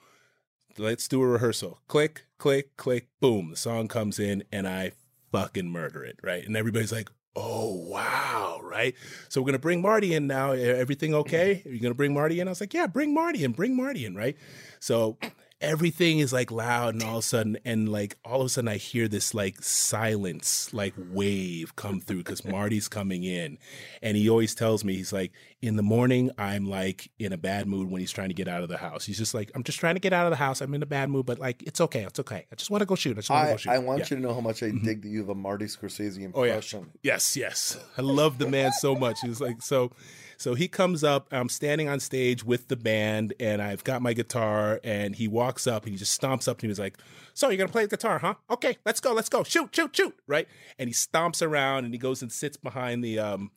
let's 0.78 1.10
do 1.10 1.22
a 1.22 1.28
rehearsal. 1.28 1.82
Click, 1.90 2.28
click, 2.38 2.78
click, 2.78 3.10
boom. 3.20 3.50
The 3.50 3.58
song 3.58 3.90
comes 3.90 4.20
in 4.20 4.46
and 4.54 4.70
I 4.70 4.94
fucking 5.34 5.70
murder 5.70 6.06
it, 6.06 6.18
right? 6.24 6.46
And 6.46 6.56
everybody's 6.56 6.94
like, 6.94 7.10
Oh 7.36 7.74
wow, 7.74 8.62
right? 8.64 8.96
So 9.28 9.42
we're 9.42 9.48
gonna 9.48 9.60
bring 9.60 9.82
Marty 9.82 10.14
in 10.14 10.28
now. 10.28 10.54
Everything 10.54 11.14
okay? 11.14 11.62
Are 11.66 11.70
you 11.70 11.82
gonna 11.82 11.94
bring 11.94 12.14
Marty 12.14 12.40
in? 12.40 12.48
I 12.48 12.52
was 12.52 12.62
like, 12.62 12.74
Yeah, 12.74 12.88
bring 12.88 13.14
Marty 13.14 13.44
in, 13.44 13.52
bring 13.52 13.76
Marty 13.76 14.06
in, 14.06 14.16
right? 14.16 14.38
So 14.80 15.18
everything 15.64 16.20
is 16.20 16.34
like 16.34 16.52
loud 16.52 16.94
and 16.94 17.02
all 17.04 17.18
of 17.18 17.24
a 17.24 17.28
sudden 17.28 17.58
and 17.64 17.88
like 17.90 18.18
all 18.26 18.42
of 18.42 18.46
a 18.48 18.50
sudden 18.50 18.68
I 18.68 18.76
hear 18.78 19.08
this 19.08 19.34
like 19.34 19.62
silence 19.64 20.74
like 20.74 20.94
wave 20.98 21.76
come 21.76 22.00
through 22.02 22.18
because 22.18 22.44
Marty's 22.46 22.88
coming 22.88 23.24
in 23.24 23.58
and 24.02 24.18
he 24.18 24.30
always 24.30 24.54
tells 24.54 24.84
me 24.84 24.96
he's 24.96 25.14
like 25.14 25.32
in 25.62 25.78
the 25.78 25.82
morning 25.84 26.30
I'm 26.38 26.70
like 26.70 27.10
in 27.18 27.32
a 27.32 27.38
bad 27.38 27.66
mood 27.68 27.90
when 27.90 28.02
he's 28.02 28.12
trying 28.12 28.28
to 28.28 28.34
get 28.34 28.48
out 28.48 28.62
of 28.62 28.70
the 28.70 28.78
house. 28.78 29.06
He's 29.06 29.18
just 29.18 29.34
like 29.34 29.52
I'm 29.56 29.64
just 29.64 29.80
trying 29.80 29.96
to 29.96 30.02
get 30.02 30.12
out 30.14 30.26
of 30.26 30.32
the 30.32 30.38
house. 30.38 30.60
I'm 30.62 30.74
in 30.74 30.84
a 30.84 30.86
bad 30.86 31.10
mood, 31.10 31.26
but 31.26 31.40
like 31.40 31.64
it's 31.64 31.80
okay. 31.80 32.04
It's 32.04 32.20
okay. 32.20 32.46
I 32.52 32.56
just 32.56 32.70
want 32.70 32.82
to 32.82 32.86
go 32.86 32.96
shoot. 32.96 33.12
I 33.18 33.22
just 33.22 33.30
want 33.30 33.46
to 33.46 33.48
I, 33.48 33.54
go 33.54 33.58
shoot. 33.58 33.70
I 33.72 33.78
want 33.80 34.00
Yeah. 34.00 34.08
you 34.10 34.16
to 34.18 34.22
know 34.22 34.34
how 34.34 34.42
much 34.42 34.62
I 34.62 34.68
mm-hmm. 34.68 34.86
dig 34.86 35.02
that 35.04 35.08
you 35.08 35.20
have 35.20 35.30
a 35.30 35.36
Marty 35.36 35.66
Scorsese 35.66 36.22
impression 36.22 36.34
Oh, 36.36 36.44
yeah. 37.02 37.14
Yes, 37.14 37.38
yes. 37.38 37.80
I 37.98 38.02
love 38.02 38.38
the 38.38 38.50
man 38.50 38.74
so 38.74 38.96
much. 38.96 39.20
he's 39.22 39.40
like, 39.40 39.62
so, 39.62 39.92
so 40.38 40.54
he 40.54 40.68
comes 40.68 41.04
up. 41.04 41.28
I'm 41.32 41.50
standing 41.50 41.88
on 41.90 42.00
stage 42.00 42.44
with 42.44 42.68
the 42.68 42.76
band, 42.76 43.34
and 43.40 43.62
I've 43.62 43.84
got 43.84 44.02
my 44.02 44.14
guitar. 44.14 44.80
And 44.84 45.16
he 45.16 45.28
walks 45.28 45.68
up, 45.68 45.84
and 45.84 45.92
he 45.92 45.98
just 45.98 46.20
stomps 46.20 46.48
up, 46.48 46.58
and 46.58 46.64
he 46.64 46.68
was 46.68 46.80
like, 46.80 46.98
"So 47.34 47.50
you're 47.50 47.58
gonna 47.58 47.72
play 47.72 47.84
the 47.84 47.96
guitar, 47.96 48.20
huh? 48.20 48.36
Okay, 48.50 48.78
let's 48.86 49.00
go, 49.00 49.14
let's 49.14 49.30
go, 49.30 49.44
shoot, 49.44 49.76
shoot, 49.76 49.96
shoot!" 49.96 50.16
Right? 50.28 50.48
And 50.78 50.90
he 50.90 50.94
stomps 50.94 51.46
around, 51.46 51.86
and 51.86 51.94
he 51.94 51.98
goes 51.98 52.22
and 52.22 52.32
sits 52.32 52.58
behind 52.58 53.04
the 53.04 53.20
um 53.20 53.52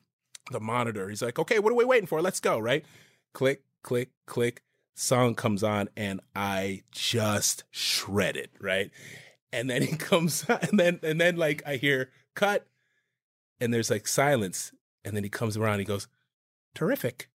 the 0.51 0.59
monitor. 0.59 1.09
He's 1.09 1.21
like, 1.21 1.39
"Okay, 1.39 1.59
what 1.59 1.71
are 1.71 1.77
we 1.77 1.85
waiting 1.85 2.07
for? 2.07 2.21
Let's 2.21 2.39
go!" 2.39 2.59
Right? 2.59 2.85
Click, 3.33 3.63
click, 3.83 4.11
click. 4.25 4.63
Song 4.95 5.35
comes 5.35 5.63
on, 5.63 5.89
and 5.95 6.21
I 6.35 6.83
just 6.91 7.63
shred 7.71 8.35
it. 8.35 8.51
Right? 8.59 8.91
And 9.51 9.69
then 9.69 9.81
he 9.83 9.95
comes, 9.95 10.45
and 10.47 10.79
then 10.79 10.99
and 11.03 11.19
then 11.19 11.35
like 11.35 11.61
I 11.65 11.75
hear 11.75 12.09
cut 12.37 12.67
and 13.59 13.73
there's 13.73 13.89
like 13.89 14.07
silence 14.07 14.71
and 15.03 15.15
then 15.15 15.23
he 15.23 15.29
comes 15.29 15.57
around 15.57 15.73
and 15.73 15.81
he 15.81 15.85
goes 15.85 16.07
terrific. 16.77 17.27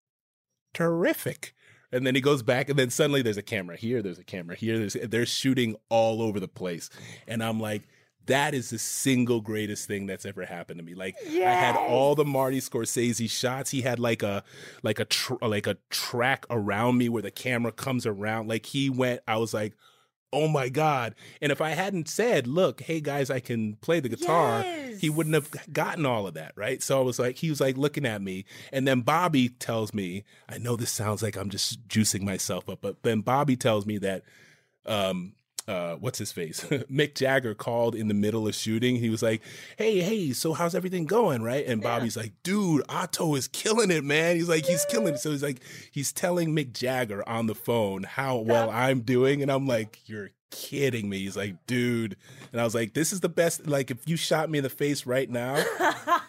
Terrific. 0.72 1.52
And 1.90 2.06
then 2.06 2.14
he 2.14 2.20
goes 2.20 2.42
back 2.42 2.68
and 2.68 2.78
then 2.78 2.90
suddenly 2.90 3.22
there's 3.22 3.36
a 3.36 3.42
camera 3.42 3.76
here 3.76 4.00
there's 4.00 4.18
a 4.18 4.24
camera 4.24 4.56
here 4.56 4.78
there's 4.78 4.94
they're 4.94 5.26
shooting 5.26 5.76
all 5.90 6.22
over 6.22 6.40
the 6.40 6.48
place. 6.48 6.88
And 7.28 7.42
i'm 7.42 7.60
like 7.60 7.82
that 8.26 8.54
is 8.54 8.70
the 8.70 8.78
single 8.78 9.40
greatest 9.40 9.88
thing 9.88 10.06
that's 10.06 10.24
ever 10.24 10.46
happened 10.46 10.78
to 10.78 10.84
me. 10.84 10.94
Like 10.94 11.16
i 11.26 11.38
had 11.38 11.76
all 11.76 12.14
the 12.14 12.24
marty 12.24 12.60
scorsese 12.60 13.28
shots. 13.28 13.70
He 13.72 13.82
had 13.82 13.98
like 13.98 14.22
a 14.22 14.44
like 14.82 15.00
a 15.00 15.04
tr- 15.04 15.42
like 15.42 15.66
a 15.66 15.76
track 15.90 16.46
around 16.48 16.98
me 16.98 17.08
where 17.08 17.22
the 17.22 17.32
camera 17.32 17.72
comes 17.72 18.06
around. 18.06 18.48
Like 18.48 18.66
he 18.66 18.88
went 18.88 19.20
i 19.26 19.36
was 19.36 19.52
like 19.52 19.74
oh 20.32 20.48
my 20.48 20.68
God. 20.68 21.14
And 21.40 21.52
if 21.52 21.60
I 21.60 21.70
hadn't 21.70 22.08
said, 22.08 22.46
look, 22.46 22.80
hey 22.80 23.00
guys, 23.00 23.30
I 23.30 23.40
can 23.40 23.74
play 23.76 24.00
the 24.00 24.08
guitar, 24.08 24.62
he 24.98 25.10
wouldn't 25.10 25.34
have 25.34 25.50
gotten 25.72 26.06
all 26.06 26.26
of 26.26 26.34
that, 26.34 26.52
right? 26.56 26.82
So 26.82 26.98
I 26.98 27.02
was 27.02 27.18
like, 27.18 27.36
he 27.36 27.50
was 27.50 27.60
like 27.60 27.76
looking 27.76 28.06
at 28.06 28.22
me. 28.22 28.44
And 28.72 28.88
then 28.88 29.02
Bobby 29.02 29.50
tells 29.50 29.92
me, 29.92 30.24
I 30.48 30.58
know 30.58 30.76
this 30.76 30.90
sounds 30.90 31.22
like 31.22 31.36
I'm 31.36 31.50
just 31.50 31.86
juicing 31.86 32.22
myself 32.22 32.68
up, 32.68 32.78
but 32.80 33.02
then 33.02 33.20
Bobby 33.20 33.56
tells 33.56 33.86
me 33.86 33.98
that, 33.98 34.22
um, 34.86 35.34
uh, 35.68 35.94
what's 35.96 36.18
his 36.18 36.32
face? 36.32 36.64
Mick 36.90 37.14
Jagger 37.14 37.54
called 37.54 37.94
in 37.94 38.08
the 38.08 38.14
middle 38.14 38.48
of 38.48 38.54
shooting. 38.54 38.96
He 38.96 39.10
was 39.10 39.22
like, 39.22 39.42
"Hey, 39.76 40.00
hey, 40.00 40.32
so 40.32 40.52
how's 40.52 40.74
everything 40.74 41.06
going?" 41.06 41.42
Right? 41.42 41.66
And 41.66 41.82
Bobby's 41.82 42.16
like, 42.16 42.32
"Dude, 42.42 42.82
Ato 42.88 43.34
is 43.34 43.48
killing 43.48 43.90
it, 43.90 44.04
man." 44.04 44.36
He's 44.36 44.48
like, 44.48 44.66
"He's 44.66 44.84
killing 44.86 45.14
it." 45.14 45.18
So 45.18 45.30
he's 45.30 45.42
like, 45.42 45.60
he's 45.90 46.12
telling 46.12 46.54
Mick 46.54 46.72
Jagger 46.72 47.26
on 47.28 47.46
the 47.46 47.54
phone 47.54 48.02
how 48.02 48.38
well 48.38 48.70
I'm 48.70 49.00
doing, 49.00 49.42
and 49.42 49.50
I'm 49.50 49.66
like, 49.66 50.00
"You're 50.06 50.30
kidding 50.50 51.08
me?" 51.08 51.18
He's 51.18 51.36
like, 51.36 51.66
"Dude," 51.66 52.16
and 52.50 52.60
I 52.60 52.64
was 52.64 52.74
like, 52.74 52.94
"This 52.94 53.12
is 53.12 53.20
the 53.20 53.28
best. 53.28 53.66
Like, 53.66 53.90
if 53.90 54.08
you 54.08 54.16
shot 54.16 54.50
me 54.50 54.58
in 54.58 54.64
the 54.64 54.70
face 54.70 55.06
right 55.06 55.30
now." 55.30 55.62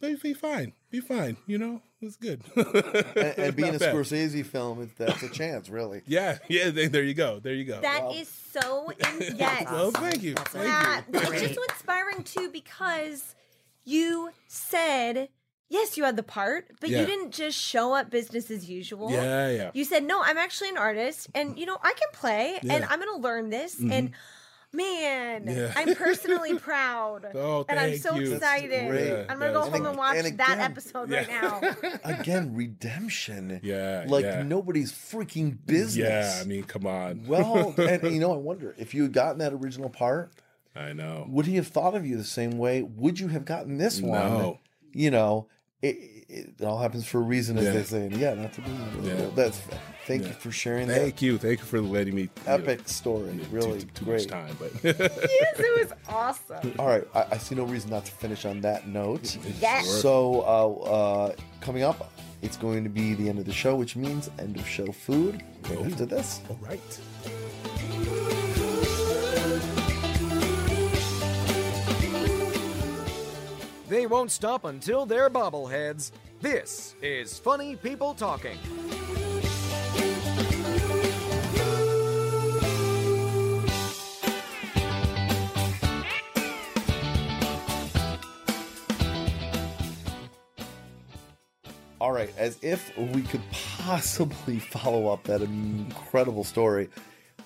Be, 0.00 0.14
be 0.14 0.34
fine. 0.34 0.72
Be 0.90 1.00
fine. 1.00 1.36
You 1.46 1.58
know, 1.58 1.82
it's 2.00 2.16
good. 2.16 2.42
and, 2.56 3.16
and 3.16 3.56
being 3.56 3.74
a 3.74 3.78
bad. 3.78 3.94
Scorsese 3.94 4.46
film, 4.46 4.90
that's 4.96 5.22
a 5.22 5.28
chance, 5.28 5.68
really. 5.68 6.02
Yeah, 6.06 6.38
yeah. 6.48 6.70
There, 6.70 6.88
there 6.88 7.02
you 7.02 7.14
go. 7.14 7.40
There 7.40 7.54
you 7.54 7.64
go. 7.64 7.80
That 7.80 8.12
is 8.14 8.28
so 8.28 8.90
in- 8.90 9.36
yes. 9.36 9.64
well, 9.70 9.90
thank 9.90 10.22
you. 10.22 10.34
That's 10.34 10.50
Thank 10.50 10.64
that, 10.66 11.04
you. 11.06 11.12
that's 11.18 11.40
just 11.40 11.54
so 11.54 11.62
inspiring 11.64 12.22
too 12.22 12.50
because 12.50 13.34
you 13.84 14.30
said 14.46 15.28
yes 15.70 15.96
you 15.96 16.04
had 16.04 16.16
the 16.16 16.22
part 16.22 16.66
but 16.80 16.90
Yeah. 16.90 17.00
you 17.00 17.06
didn't 17.06 17.30
just 17.32 17.58
show 17.58 17.94
up 17.94 18.10
business 18.10 18.50
as 18.50 18.68
usual 18.68 19.10
Yeah, 19.10 19.50
yeah. 19.50 19.70
you 19.72 19.84
said 19.84 20.04
no 20.04 20.22
i'm 20.22 20.36
actually 20.38 20.68
an 20.70 20.78
artist 20.78 21.28
and 21.34 21.58
you 21.58 21.66
know 21.66 21.78
i 21.82 21.92
can 21.92 22.08
play 22.12 22.58
and 22.68 22.84
i'm 22.84 22.98
gonna 22.98 23.18
learn 23.18 23.50
this 23.50 23.76
mm-hmm. 23.76 23.92
and 23.92 24.10
man 24.72 25.44
Yeah. 25.46 25.72
i'm 25.76 25.94
personally 25.94 26.54
proud 26.58 27.26
Oh, 27.34 27.64
and 27.68 27.78
i'm 27.80 27.96
so 27.96 28.16
you. 28.16 28.34
excited 28.34 29.26
i'm 29.30 29.38
gonna 29.38 29.46
Yeah, 29.46 29.52
go 29.52 29.60
that's 29.60 29.68
home 29.68 29.70
great. 29.82 29.88
and 29.88 29.96
watch 29.98 30.16
And 30.16 30.38
that 30.38 30.58
episode 30.58 31.10
Yeah. 31.10 31.18
right 31.18 31.28
now 31.82 31.98
Again, 32.04 32.54
redemption. 32.54 33.60
Yeah, 33.62 34.04
Like 34.08 34.24
yeah. 34.24 34.42
nobody's 34.42 34.92
freaking 34.92 35.56
business. 35.66 35.96
Yeah, 36.36 36.40
I 36.42 36.44
mean, 36.44 36.64
come 36.64 36.86
on. 36.86 37.24
well, 37.26 37.74
and 37.78 38.02
you 38.12 38.20
know, 38.20 38.32
I 38.32 38.36
wonder 38.36 38.74
if 38.78 38.94
you 38.94 39.02
had 39.04 39.12
gotten 39.12 39.38
that 39.38 39.52
original 39.52 39.88
part, 39.90 40.32
I 40.76 40.92
know. 40.92 41.26
would 41.28 41.46
he 41.46 41.56
have 41.56 41.68
thought 41.68 41.94
of 41.94 42.06
you 42.06 42.16
the 42.16 42.24
same 42.24 42.58
way? 42.58 42.82
Would 42.82 43.18
you 43.20 43.28
have 43.28 43.44
gotten 43.44 43.78
this 43.78 44.00
one? 44.00 44.58
You 44.92 45.10
know, 45.10 45.48
it, 45.82 46.17
it, 46.28 46.50
it 46.58 46.64
all 46.64 46.78
happens 46.78 47.06
for 47.06 47.18
a 47.18 47.22
reason, 47.22 47.56
as 47.58 47.64
Yeah. 47.64 47.72
they 47.72 47.82
say. 47.84 48.06
And 48.06 48.16
yeah, 48.16 48.34
not 48.34 48.52
to 48.54 48.60
be. 48.60 48.70
Yeah. 49.02 49.26
That's 49.34 49.58
thank 50.06 50.22
Yeah. 50.22 50.28
you 50.28 50.34
for 50.34 50.50
sharing 50.50 50.88
that 50.88 50.98
Thank 51.00 51.22
you. 51.22 51.38
Thank 51.38 51.60
you 51.60 51.64
for 51.66 51.80
letting 51.80 52.14
me. 52.14 52.22
you 52.22 52.28
know, 52.46 52.54
epic 52.54 52.88
story. 52.88 53.30
too- 53.38 53.46
Really 53.50 53.80
too, 53.80 53.86
too 53.94 54.04
great. 54.04 54.30
much 54.30 54.46
time, 54.46 54.56
but 54.58 54.72
yes 54.84 55.00
it 55.58 55.88
was 55.88 55.92
awesome 56.08 56.74
All 56.78 56.86
right, 56.86 57.04
I, 57.14 57.26
I 57.32 57.38
see 57.38 57.54
no 57.54 57.64
reason 57.64 57.90
not 57.90 58.04
to 58.06 58.12
finish 58.12 58.44
on 58.44 58.60
that 58.62 58.86
note. 58.88 59.36
Yes. 59.60 59.86
Sure. 59.86 60.00
So, 60.00 60.40
uh, 60.42 60.90
uh, 60.90 61.32
coming 61.60 61.82
up, 61.82 62.12
it's 62.42 62.56
going 62.56 62.84
to 62.84 62.90
be 62.90 63.14
the 63.14 63.28
end 63.28 63.38
of 63.38 63.44
the 63.46 63.52
show, 63.52 63.74
which 63.76 63.96
means 63.96 64.30
end 64.38 64.56
of 64.56 64.66
show 64.68 64.92
food. 64.92 65.42
Right 65.68 65.78
Oh. 65.80 65.84
after 65.86 66.06
this. 66.06 66.40
all 66.48 66.58
right. 66.62 67.00
They 73.88 74.06
won't 74.06 74.30
stop 74.30 74.64
until 74.64 75.06
they're 75.06 75.30
bobbleheads. 75.30 76.10
This 76.42 76.94
is 77.00 77.38
Funny 77.38 77.74
People 77.74 78.12
Talking. 78.12 78.58
All 91.98 92.12
right, 92.12 92.30
as 92.36 92.58
if 92.62 92.96
we 92.98 93.22
could 93.22 93.42
possibly 93.50 94.58
follow 94.58 95.08
up 95.08 95.24
that 95.24 95.40
incredible 95.40 96.44
story, 96.44 96.90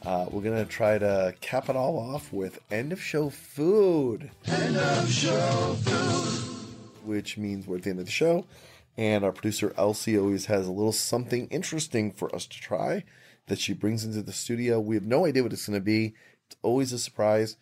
uh, 0.05 0.27
we're 0.31 0.43
gonna 0.43 0.65
try 0.65 0.99
to 0.99 1.35
cap 1.41 1.69
it 1.69 1.77
all 1.77 1.99
off 1.99 2.33
with 2.33 2.59
end 2.71 2.93
of 2.93 3.01
show 3.01 3.31
food. 3.31 4.31
End 4.47 4.77
of 4.77 5.11
show 5.11 5.77
food, 5.83 6.75
which 7.05 7.39
means 7.39 7.67
we're 7.67 7.77
at 7.77 7.83
the 7.83 7.91
end 7.91 8.01
of 8.01 8.07
the 8.07 8.11
show, 8.13 8.47
and 8.97 9.25
our 9.25 9.33
producer 9.33 9.73
Elsie 9.77 10.19
always 10.19 10.47
has 10.47 10.67
a 10.67 10.73
little 10.73 10.93
something 10.93 11.47
interesting 11.49 12.13
for 12.13 12.35
us 12.35 12.47
to 12.47 12.61
try 12.61 13.05
that 13.47 13.59
she 13.59 13.73
brings 13.73 14.05
into 14.05 14.23
the 14.23 14.33
studio. 14.33 14.81
We 14.81 14.97
have 14.97 15.05
no 15.07 15.27
idea 15.27 15.43
what 15.43 15.53
it's 15.53 15.67
gonna 15.67 15.81
be. 15.81 16.15
It's 16.47 16.57
always 16.63 16.93
a 16.93 16.99
surprise. 16.99 17.57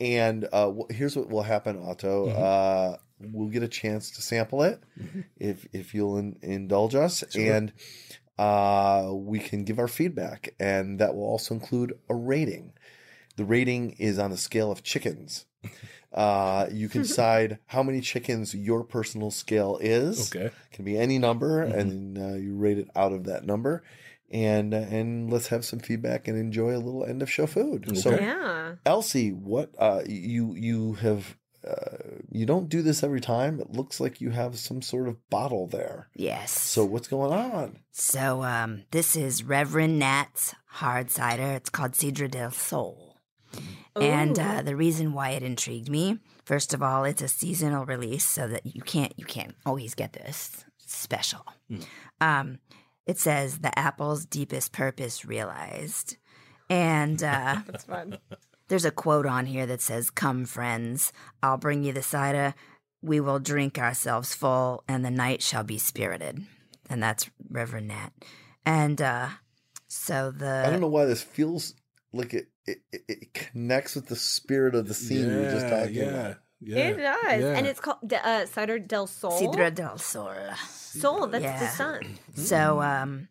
And 0.00 0.48
uh, 0.52 0.72
here's 0.90 1.14
what 1.14 1.28
will 1.30 1.42
happen, 1.42 1.80
Ato. 1.80 2.28
Uh, 2.28 2.96
we'll 3.20 3.50
get 3.50 3.62
a 3.62 3.68
chance 3.68 4.10
to 4.12 4.22
sample 4.22 4.62
it 4.64 4.82
if 5.38 5.66
if 5.72 5.94
you'll 5.94 6.16
in, 6.16 6.38
indulge 6.42 6.94
us, 6.96 7.22
and 7.36 7.72
uh, 8.42 9.12
we 9.12 9.38
can 9.38 9.64
give 9.64 9.78
our 9.78 9.88
feedback, 9.88 10.54
and 10.58 10.98
that 10.98 11.14
will 11.14 11.24
also 11.24 11.54
include 11.54 11.98
a 12.08 12.14
rating. 12.14 12.72
The 13.36 13.44
rating 13.44 13.92
is 13.92 14.18
on 14.18 14.32
a 14.32 14.36
scale 14.36 14.70
of 14.70 14.82
chickens. 14.82 15.46
Uh, 16.12 16.68
you 16.70 16.90
can 16.90 17.00
decide 17.08 17.58
how 17.64 17.82
many 17.82 18.02
chickens 18.02 18.54
your 18.54 18.84
personal 18.84 19.30
scale 19.30 19.78
is. 19.80 20.30
Okay. 20.30 20.50
can 20.70 20.84
be 20.84 20.98
any 20.98 21.18
number, 21.18 21.62
and 21.62 22.18
uh, 22.18 22.34
you 22.34 22.54
rate 22.54 22.76
it 22.76 22.90
out 22.94 23.12
of 23.12 23.24
that 23.24 23.46
number. 23.46 23.82
And 24.30 24.74
uh, 24.74 24.84
and 24.90 25.32
let's 25.32 25.46
have 25.46 25.64
some 25.64 25.78
feedback 25.78 26.28
and 26.28 26.36
enjoy 26.36 26.76
a 26.76 26.84
little 26.84 27.02
end 27.02 27.22
of 27.22 27.30
show 27.30 27.46
food. 27.46 27.96
So 27.96 28.10
yeah 28.10 28.74
Elsie, 28.84 29.30
what 29.30 29.70
uh, 29.78 30.02
you 30.06 30.54
you 30.54 30.92
have 31.00 31.38
uh, 31.66 32.18
you 32.30 32.46
don't 32.46 32.68
do 32.68 32.82
this 32.82 33.02
every 33.02 33.20
time. 33.20 33.60
It 33.60 33.72
looks 33.72 34.00
like 34.00 34.20
you 34.20 34.30
have 34.30 34.58
some 34.58 34.82
sort 34.82 35.08
of 35.08 35.28
bottle 35.30 35.66
there. 35.66 36.08
Yes. 36.14 36.50
So 36.50 36.84
what's 36.84 37.08
going 37.08 37.32
on? 37.32 37.78
So 37.92 38.42
um, 38.42 38.84
this 38.90 39.16
is 39.16 39.44
Reverend 39.44 39.98
Nat's 39.98 40.54
hard 40.66 41.10
cider. 41.10 41.52
It's 41.52 41.70
called 41.70 41.92
Sidra 41.92 42.30
del 42.30 42.50
Sol. 42.50 43.20
And 44.00 44.38
uh, 44.38 44.62
the 44.62 44.74
reason 44.74 45.12
why 45.12 45.30
it 45.30 45.42
intrigued 45.42 45.90
me, 45.90 46.18
first 46.44 46.72
of 46.72 46.82
all, 46.82 47.04
it's 47.04 47.20
a 47.20 47.28
seasonal 47.28 47.84
release, 47.84 48.24
so 48.24 48.48
that 48.48 48.64
you 48.64 48.80
can't 48.80 49.12
you 49.18 49.26
can't 49.26 49.54
always 49.66 49.94
get 49.94 50.14
this 50.14 50.64
It's 50.82 50.96
special. 50.96 51.44
Um, 52.18 52.58
it 53.06 53.18
says 53.18 53.58
the 53.58 53.78
apple's 53.78 54.24
deepest 54.24 54.72
purpose 54.72 55.26
realized, 55.26 56.16
and 56.70 57.22
uh, 57.22 57.56
that's 57.66 57.84
fun 57.84 58.16
there's 58.72 58.86
a 58.86 58.90
quote 58.90 59.26
on 59.26 59.44
here 59.44 59.66
that 59.66 59.82
says, 59.82 60.08
"Come, 60.08 60.46
friends, 60.46 61.12
I'll 61.42 61.58
bring 61.58 61.84
you 61.84 61.92
the 61.92 62.02
cider. 62.02 62.54
We 63.02 63.20
will 63.20 63.38
drink 63.38 63.78
ourselves 63.78 64.34
full, 64.34 64.82
and 64.88 65.04
the 65.04 65.10
night 65.10 65.42
shall 65.42 65.62
be 65.62 65.76
spirited." 65.76 66.46
And 66.88 67.02
that's 67.02 67.28
Reverend 67.50 67.88
Nat. 67.88 68.12
And 68.64 69.02
uh, 69.02 69.28
so 69.88 70.30
the 70.30 70.64
I 70.66 70.70
don't 70.70 70.80
know 70.80 70.88
why 70.88 71.04
this 71.04 71.20
feels 71.22 71.74
like 72.14 72.32
it 72.32 72.46
it, 72.64 72.78
it, 72.92 73.02
it 73.08 73.34
connects 73.34 73.94
with 73.94 74.06
the 74.06 74.16
spirit 74.16 74.74
of 74.74 74.88
the 74.88 74.94
scene 74.94 75.28
we 75.28 75.36
were 75.36 75.50
just 75.50 75.68
talking 75.68 75.94
yeah, 75.94 76.04
about. 76.04 76.36
yeah. 76.62 76.76
it 76.78 76.96
does 76.96 77.42
yeah. 77.42 77.56
and 77.58 77.66
it's 77.66 77.80
called 77.80 77.98
de- 78.06 78.26
uh, 78.26 78.46
cider 78.46 78.78
del 78.78 79.06
sol 79.06 79.32
Sidra 79.32 79.74
del 79.74 79.98
Sol. 79.98 80.32
sol 80.56 81.26
that's 81.26 81.44
the 81.44 81.66
Yeah. 81.66 81.70
sun 81.70 82.18
So 82.34 82.80
um, 82.80 83.28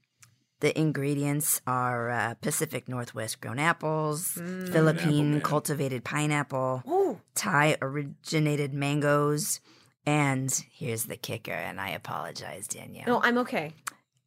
the 0.61 0.77
ingredients 0.79 1.59
are 1.67 2.09
uh, 2.09 2.33
Pacific 2.41 2.87
Northwest 2.87 3.41
grown 3.41 3.59
apples, 3.59 4.31
Philippine 4.71 5.31
man. 5.33 5.41
cultivated 5.41 6.03
pineapple, 6.03 6.81
Ooh. 6.87 7.19
Thai 7.35 7.77
originated 7.81 8.73
mangoes, 8.73 9.59
and 10.05 10.49
here's 10.71 11.05
the 11.05 11.17
kicker, 11.17 11.51
and 11.51 11.79
I 11.81 11.89
apologize, 11.89 12.67
Danielle. 12.67 13.05
no 13.07 13.21
i'm 13.21 13.37
okay 13.37 13.73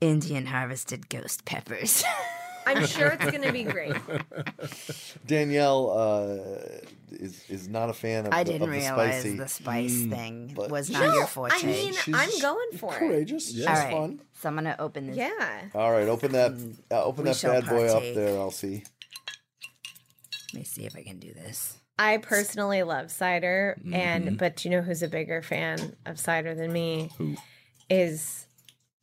Indian 0.01 0.47
harvested 0.47 1.09
ghost 1.09 1.44
peppers. 1.47 2.05
i'm 2.66 2.86
sure 2.86 3.09
it's 3.09 3.31
gonna 3.31 3.53
be 3.53 3.65
great 3.65 3.95
Danielle 5.27 5.91
uh, 5.91 6.57
is 7.11 7.45
is 7.49 7.69
not 7.69 7.91
a 7.91 7.93
fan 7.93 8.27
of, 8.27 8.32
I 8.35 8.43
the, 8.45 8.53
didn't 8.53 8.62
of 8.69 8.69
the 8.74 8.78
realize 8.78 9.20
spicy. 9.20 9.36
the 9.36 9.49
spice 9.49 10.07
thing 10.07 10.53
but- 10.55 10.70
was 10.70 10.91
not 10.91 11.07
No, 11.07 11.15
your 11.15 11.27
forte. 11.27 11.55
I 11.55 11.62
mean, 11.62 11.93
She's 11.95 12.15
I'm 12.15 12.39
going 12.41 12.73
for 12.78 12.95
it. 12.95 12.99
courageous. 12.99 13.53
She's 13.53 13.66
All 13.66 13.73
right, 13.74 13.93
fun. 13.93 14.20
so 14.41 14.49
I'm 14.49 14.55
gonna 14.57 14.77
open 14.78 15.07
this. 15.09 15.16
yeah 15.16 15.62
All 15.74 15.93
right, 15.93 16.09
open 16.09 16.32
that 16.32 16.53
uh, 16.91 17.05
open 17.05 17.24
We 17.24 17.31
that 17.31 17.36
shall 17.36 17.53
bad 17.61 17.69
boy 17.69 17.86
up 17.86 17.93
partake. 17.95 18.15
there, 18.16 18.36
Elsie. 18.36 18.85
Let 20.53 20.61
me 20.61 20.65
see 20.65 20.85
if 20.86 20.97
I 20.97 21.03
can 21.03 21.19
do 21.19 21.32
this. 21.32 21.78
I 21.99 22.16
personally 22.19 22.82
love 22.82 23.11
cider, 23.11 23.78
and 23.93 24.36
but 24.36 24.65
you 24.65 24.70
know 24.70 24.82
who's 24.82 25.03
a 25.03 25.09
bigger 25.09 25.43
fan 25.43 25.95
of 26.07 26.19
cider 26.19 26.55
than 26.55 26.73
me 26.73 27.11
is 27.89 28.47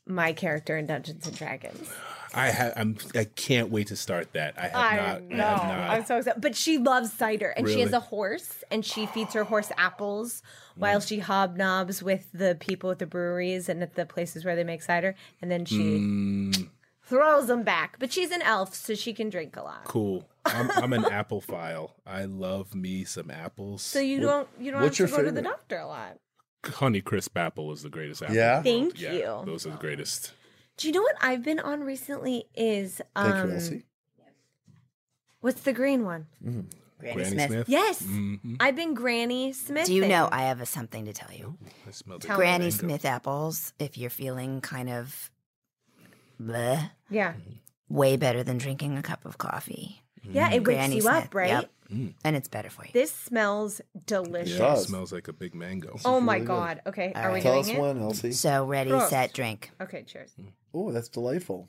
my 0.06 0.34
character 0.34 0.78
in 0.78 0.88
Dungeons 0.88 1.26
and 1.28 1.36
Dragons. 1.38 1.90
I 2.34 2.48
have. 2.50 2.74
I'm. 2.76 2.98
I 3.16 3.26
can't 3.26 3.70
wait 3.70 3.88
to 3.88 3.96
start 3.96 4.34
that. 4.34 4.54
I 4.58 4.68
have 4.68 4.76
I 4.76 4.96
not. 4.96 5.22
know. 5.24 5.44
I 5.44 5.50
have 5.50 5.68
not. 5.68 5.90
I'm 5.90 6.06
so 6.06 6.18
excited. 6.18 6.42
But 6.42 6.56
she 6.56 6.78
loves 6.78 7.12
cider, 7.12 7.50
and 7.58 7.68
she 7.68 7.82
has 7.82 7.94
a 7.94 8.00
horse, 8.00 8.64
and 8.72 8.86
she 8.86 9.06
feeds 9.06 9.34
her 9.34 9.44
horse 9.44 9.72
apples 9.78 10.42
while 10.76 11.00
she 11.00 11.20
hobnobs 11.20 12.02
with 12.02 12.28
the 12.34 12.56
people 12.60 12.90
at 12.92 13.00
the 13.00 13.06
breweries 13.06 13.68
and 13.70 13.84
at 13.84 13.96
the 13.96 14.06
places 14.06 14.46
where 14.46 14.56
they 14.56 14.64
make 14.64 14.82
cider. 14.82 15.16
And 15.42 15.52
then 15.52 15.66
she 15.66 15.82
Mm, 16.00 16.70
throws 17.04 17.48
them 17.48 17.64
back. 17.64 17.98
But 18.00 18.14
she's 18.14 18.32
an 18.32 18.42
elf, 18.42 18.74
so 18.76 18.96
she 18.96 19.14
can 19.14 19.30
drink 19.30 19.56
a 19.58 19.62
lot. 19.64 19.84
Cool. 19.84 20.26
I'm, 20.46 20.72
I'm 20.76 20.94
an 20.94 21.06
apple 21.06 21.42
file. 21.42 21.96
I 22.06 22.24
love 22.26 22.74
me 22.74 23.04
some 23.04 23.30
apples. 23.30 23.82
So 23.82 24.00
you 24.00 24.20
don't 24.22 24.48
you 24.60 24.72
don't 24.72 24.82
have 24.84 24.94
to 24.96 25.04
your 25.04 25.10
go 25.10 25.24
to 25.24 25.32
the 25.32 25.42
doctor 25.42 25.78
a 25.78 25.88
lot. 25.88 26.18
Honey 26.66 27.02
Crisp 27.02 27.38
apple 27.38 27.72
is 27.72 27.82
the 27.82 27.90
greatest 27.90 28.22
apple. 28.22 28.36
Yeah? 28.36 28.60
in 28.60 28.64
the 28.64 28.72
world. 28.82 28.94
Thank 28.94 29.02
Yeah, 29.02 29.14
you. 29.14 29.46
Those 29.46 29.66
are 29.66 29.72
the 29.72 29.78
greatest. 29.78 30.32
Do 30.78 30.88
you 30.88 30.94
know 30.94 31.02
what 31.02 31.16
I've 31.22 31.44
been 31.44 31.60
on 31.60 31.82
recently? 31.82 32.46
Is 32.56 33.02
um, 33.16 33.32
Thank 33.32 33.46
you, 33.46 33.54
Elsie. 33.56 33.84
what's 35.42 35.62
the 35.62 35.74
green 35.74 36.04
one? 36.06 36.28
Granny, 37.00 37.14
Granny 37.16 37.30
Smith. 37.32 37.48
Smith. 37.50 37.70
Yes, 37.70 38.02
Mhm. 38.04 38.58
I've 38.60 38.76
been 38.76 38.94
Granny 38.94 39.54
Smith. 39.54 39.88
Do 39.88 39.94
you 39.94 40.08
know 40.08 40.30
I 40.32 40.44
have 40.44 40.62
a, 40.62 40.66
something 40.66 41.06
to 41.06 41.14
tell 41.14 41.32
you? 41.36 41.58
I 41.88 42.18
Tell. 42.20 42.36
Granny 42.38 42.66
mango. 42.66 42.78
Smith 42.78 43.06
apples, 43.06 43.74
if 43.80 43.98
you're 43.98 44.10
feeling 44.12 44.62
kind 44.62 44.90
of 44.90 45.32
bleh, 46.42 46.92
Yeah, 47.10 47.34
way 47.90 48.18
better 48.18 48.44
than 48.44 48.58
drinking 48.60 48.98
a 48.98 49.02
cup 49.04 49.26
of 49.26 49.38
coffee. 49.38 50.02
yeah, 50.24 50.50
it 50.52 50.60
wakes 50.60 50.66
Granny 50.66 50.96
you 50.96 51.02
Smith. 51.02 51.14
up, 51.26 51.36
right? 51.36 51.50
Yep. 51.50 51.72
Mm. 51.92 52.14
And 52.24 52.36
it's 52.36 52.48
better 52.48 52.70
for 52.70 52.86
you. 52.86 52.92
This 52.94 53.12
smells 53.12 53.82
delicious. 54.06 54.58
Yeah, 54.58 54.74
it 54.76 54.80
smells 54.80 55.12
like 55.12 55.28
a 55.28 55.34
big 55.34 55.54
mango. 55.54 55.98
Oh 56.06 56.22
my 56.22 56.36
really 56.36 56.46
good. 56.46 56.48
god. 56.48 56.82
Okay, 56.88 57.12
All 57.16 57.22
are 57.24 57.28
we 57.30 57.34
right. 57.36 57.44
Tell 57.44 57.54
doing 57.62 57.66
us 57.66 57.70
it? 57.72 57.80
one, 57.80 58.02
Elsie. 58.02 58.32
So 58.32 58.66
ready, 58.66 58.92
Prost. 58.92 59.10
set, 59.10 59.34
drink. 59.34 59.72
Okay, 59.82 60.04
cheers. 60.04 60.32
Oh, 60.74 60.92
that's 60.92 61.10
delightful. 61.10 61.68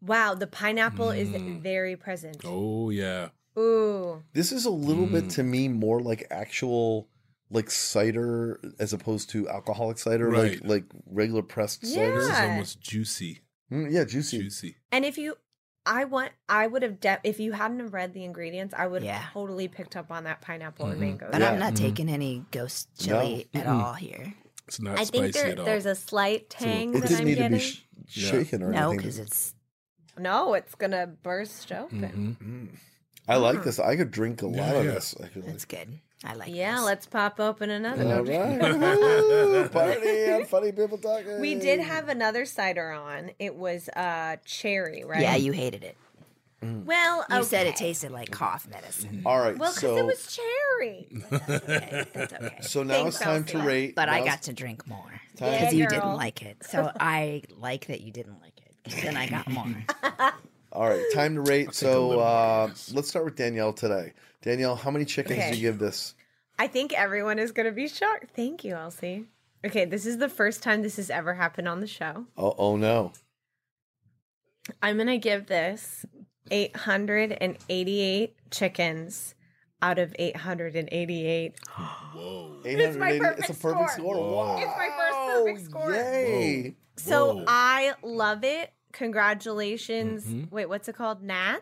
Wow, 0.00 0.34
the 0.34 0.46
pineapple 0.46 1.10
is 1.10 1.28
Mm. 1.30 1.60
very 1.60 1.96
present. 1.96 2.38
Oh 2.44 2.90
yeah. 2.90 3.30
Ooh. 3.58 4.22
This 4.32 4.52
is 4.52 4.64
a 4.64 4.70
little 4.70 5.06
bit 5.06 5.24
Mm. 5.24 5.34
to 5.34 5.42
me 5.42 5.66
more 5.68 6.00
like 6.00 6.26
actual 6.30 7.08
like 7.50 7.70
cider 7.70 8.60
as 8.78 8.92
opposed 8.92 9.30
to 9.30 9.48
alcoholic 9.48 9.98
cider, 9.98 10.28
Right. 10.28 10.60
like 10.62 10.64
like 10.64 10.84
regular 11.06 11.42
pressed 11.42 11.80
This 11.80 11.94
cider. 11.94 12.18
is 12.20 12.30
almost 12.30 12.80
juicy. 12.80 13.40
Mm, 13.72 13.90
yeah, 13.90 14.04
juicy. 14.04 14.38
Juicy. 14.38 14.76
And 14.92 15.04
if 15.04 15.18
you 15.18 15.36
I 15.90 16.04
want 16.04 16.32
I 16.50 16.66
would 16.66 16.82
have 16.82 17.00
de- 17.00 17.18
if 17.24 17.40
you 17.40 17.52
hadn't 17.52 17.80
have 17.80 17.94
read 17.94 18.12
the 18.12 18.22
ingredients, 18.24 18.74
I 18.76 18.86
would 18.86 19.02
Yeah. 19.02 19.18
have 19.18 19.32
totally 19.32 19.68
picked 19.68 19.96
up 19.96 20.10
on 20.12 20.24
that 20.24 20.42
pineapple 20.42 20.86
and 20.86 20.96
Mhm. 20.98 21.00
mango. 21.00 21.28
But 21.32 21.40
Yeah. 21.40 21.50
I'm 21.50 21.58
not 21.58 21.72
Mhm. 21.72 21.76
taking 21.78 22.08
any 22.10 22.44
ghost 22.50 22.88
chili 22.98 23.48
at 23.54 23.64
Mm-mm. 23.64 23.82
all 23.84 23.94
here. 23.94 24.34
It's 24.66 24.78
not 24.80 24.98
I 24.98 25.04
think 25.06 25.32
spicy 25.32 25.32
there, 25.32 25.46
at 25.52 25.58
all. 25.58 25.64
there's 25.64 25.86
a 25.86 25.94
slight 25.94 26.50
tang 26.50 26.90
It 26.94 27.00
that 27.00 27.08
didn't 27.08 27.20
I'm 27.20 27.24
need 27.26 27.34
to 27.36 27.40
getting. 27.40 27.58
be 27.58 27.64
sh- 27.64 27.84
Yeah. 28.10 28.30
shaken 28.32 28.62
or 28.62 28.70
No, 28.70 28.78
anything. 28.90 28.96
because 28.98 29.18
it's 29.18 29.54
no, 30.18 30.54
it's 30.54 30.74
gonna 30.74 31.06
burst 31.06 31.72
open. 31.72 32.36
Mhm. 32.40 32.46
Mm. 32.46 32.78
I 33.28 33.36
like 33.36 33.62
this. 33.64 33.78
I 33.78 33.96
could 33.96 34.10
drink 34.10 34.42
a 34.42 34.46
lot 34.46 34.56
Yeah, 34.56 34.72
of 34.74 34.84
yeah. 34.84 34.90
this. 34.92 35.14
I 35.22 35.28
could 35.28 35.44
like, 35.44 35.54
it's 35.54 35.64
good. 35.64 36.00
I 36.24 36.34
like. 36.34 36.48
Yeah, 36.52 36.76
this. 36.76 36.84
let's 36.84 37.06
pop 37.06 37.38
open 37.38 37.70
another. 37.70 38.02
all 38.16 38.22
one. 38.24 38.58
right. 38.58 38.60
Woo, 38.80 39.68
party 39.68 40.30
on 40.32 40.44
funny 40.46 40.72
people 40.72 40.98
talking. 40.98 41.40
We 41.40 41.54
did 41.54 41.80
have 41.80 42.08
another 42.08 42.44
cider 42.44 42.90
on. 42.90 43.30
It 43.38 43.54
was 43.54 43.88
uh 43.90 44.36
cherry, 44.44 45.04
right? 45.04 45.20
Yeah, 45.22 45.36
you 45.36 45.52
hated 45.52 45.84
it. 45.84 45.96
Well, 46.60 47.24
You 47.30 47.44
said 47.44 47.66
it 47.68 47.76
tasted 47.76 48.10
like 48.10 48.30
cough 48.32 48.66
medicine. 48.68 49.22
All 49.24 49.38
right. 49.38 49.56
Well, 49.56 49.70
because 49.72 49.80
so 49.80 49.96
it 49.96 50.04
was 50.06 50.36
cherry. 50.36 51.06
That's 51.30 51.50
Okay, 51.62 52.06
that's 52.12 52.32
okay. 52.32 52.56
so 52.62 52.82
now 52.82 52.94
Thanks, 52.94 53.16
it's 53.16 53.24
time 53.24 53.44
to 53.44 53.54
Elsie. 53.58 53.66
rate. 53.66 53.94
But 53.94 54.08
I 54.08 54.24
got 54.24 54.42
to 54.42 54.52
drink 54.52 54.86
more 54.88 55.20
because 55.34 55.50
Yeah, 55.62 55.70
you 55.70 55.86
girl. 55.86 56.00
didn't 56.00 56.14
like 56.16 56.42
it. 56.42 56.56
So 56.64 56.90
I 56.98 57.42
like 57.56 57.86
that 57.86 58.00
you 58.00 58.10
didn't 58.10 58.40
like 58.42 58.54
it. 58.58 58.74
'cause 58.90 59.00
Then 59.02 59.16
I 59.16 59.28
got 59.28 59.46
more. 59.48 59.66
All 60.72 60.88
right, 60.88 61.04
time 61.14 61.34
to 61.34 61.40
rate. 61.40 61.66
take 61.66 61.74
So 61.74 62.20
uh, 62.20 62.70
let's 62.92 63.08
start 63.08 63.24
with 63.24 63.36
Danielle 63.36 63.72
today. 63.72 64.12
Danielle, 64.42 64.76
how 64.76 64.90
many 64.90 65.04
chickens 65.04 65.38
Okay. 65.38 65.50
do 65.52 65.56
you 65.56 65.62
give 65.62 65.78
this? 65.78 66.14
I 66.58 66.66
think 66.66 66.92
everyone 66.92 67.38
is 67.38 67.52
gonna 67.52 67.72
be 67.72 67.88
shocked. 67.88 68.30
Thank 68.34 68.64
you, 68.64 68.74
Elsie. 68.74 69.26
Okay, 69.64 69.84
this 69.84 70.06
is 70.06 70.18
the 70.18 70.28
first 70.28 70.62
time 70.62 70.82
this 70.82 70.96
has 70.96 71.10
ever 71.10 71.34
happened 71.34 71.68
on 71.68 71.80
the 71.80 71.86
show. 71.86 72.26
Oh, 72.36 72.54
oh 72.58 72.76
no. 72.76 73.12
I'm 74.82 74.96
gonna 74.98 75.18
give 75.18 75.46
this 75.46 76.04
888 76.50 78.36
chickens 78.50 79.34
out 79.80 79.98
of 79.98 80.14
888. 80.18 81.54
Whoa. 81.68 82.60
880 82.64 83.18
perfect 83.18 83.38
it's 83.38 83.50
a 83.50 83.54
perfect 83.62 83.90
score. 83.92 84.14
score. 84.14 84.36
Wow. 84.36 84.56
It's 84.58 84.76
my 84.76 84.90
first 84.96 85.18
perfect 85.44 85.70
score. 85.70 85.92
Yay. 85.94 86.74
So 86.96 87.36
Whoa. 87.36 87.44
I 87.46 87.94
love 88.02 88.44
it. 88.44 88.70
Congratulations. 88.92 90.24
Mhm. 90.26 90.50
Wait, 90.50 90.66
what's 90.68 90.88
it 90.88 90.96
called? 90.96 91.22
Nat? 91.22 91.58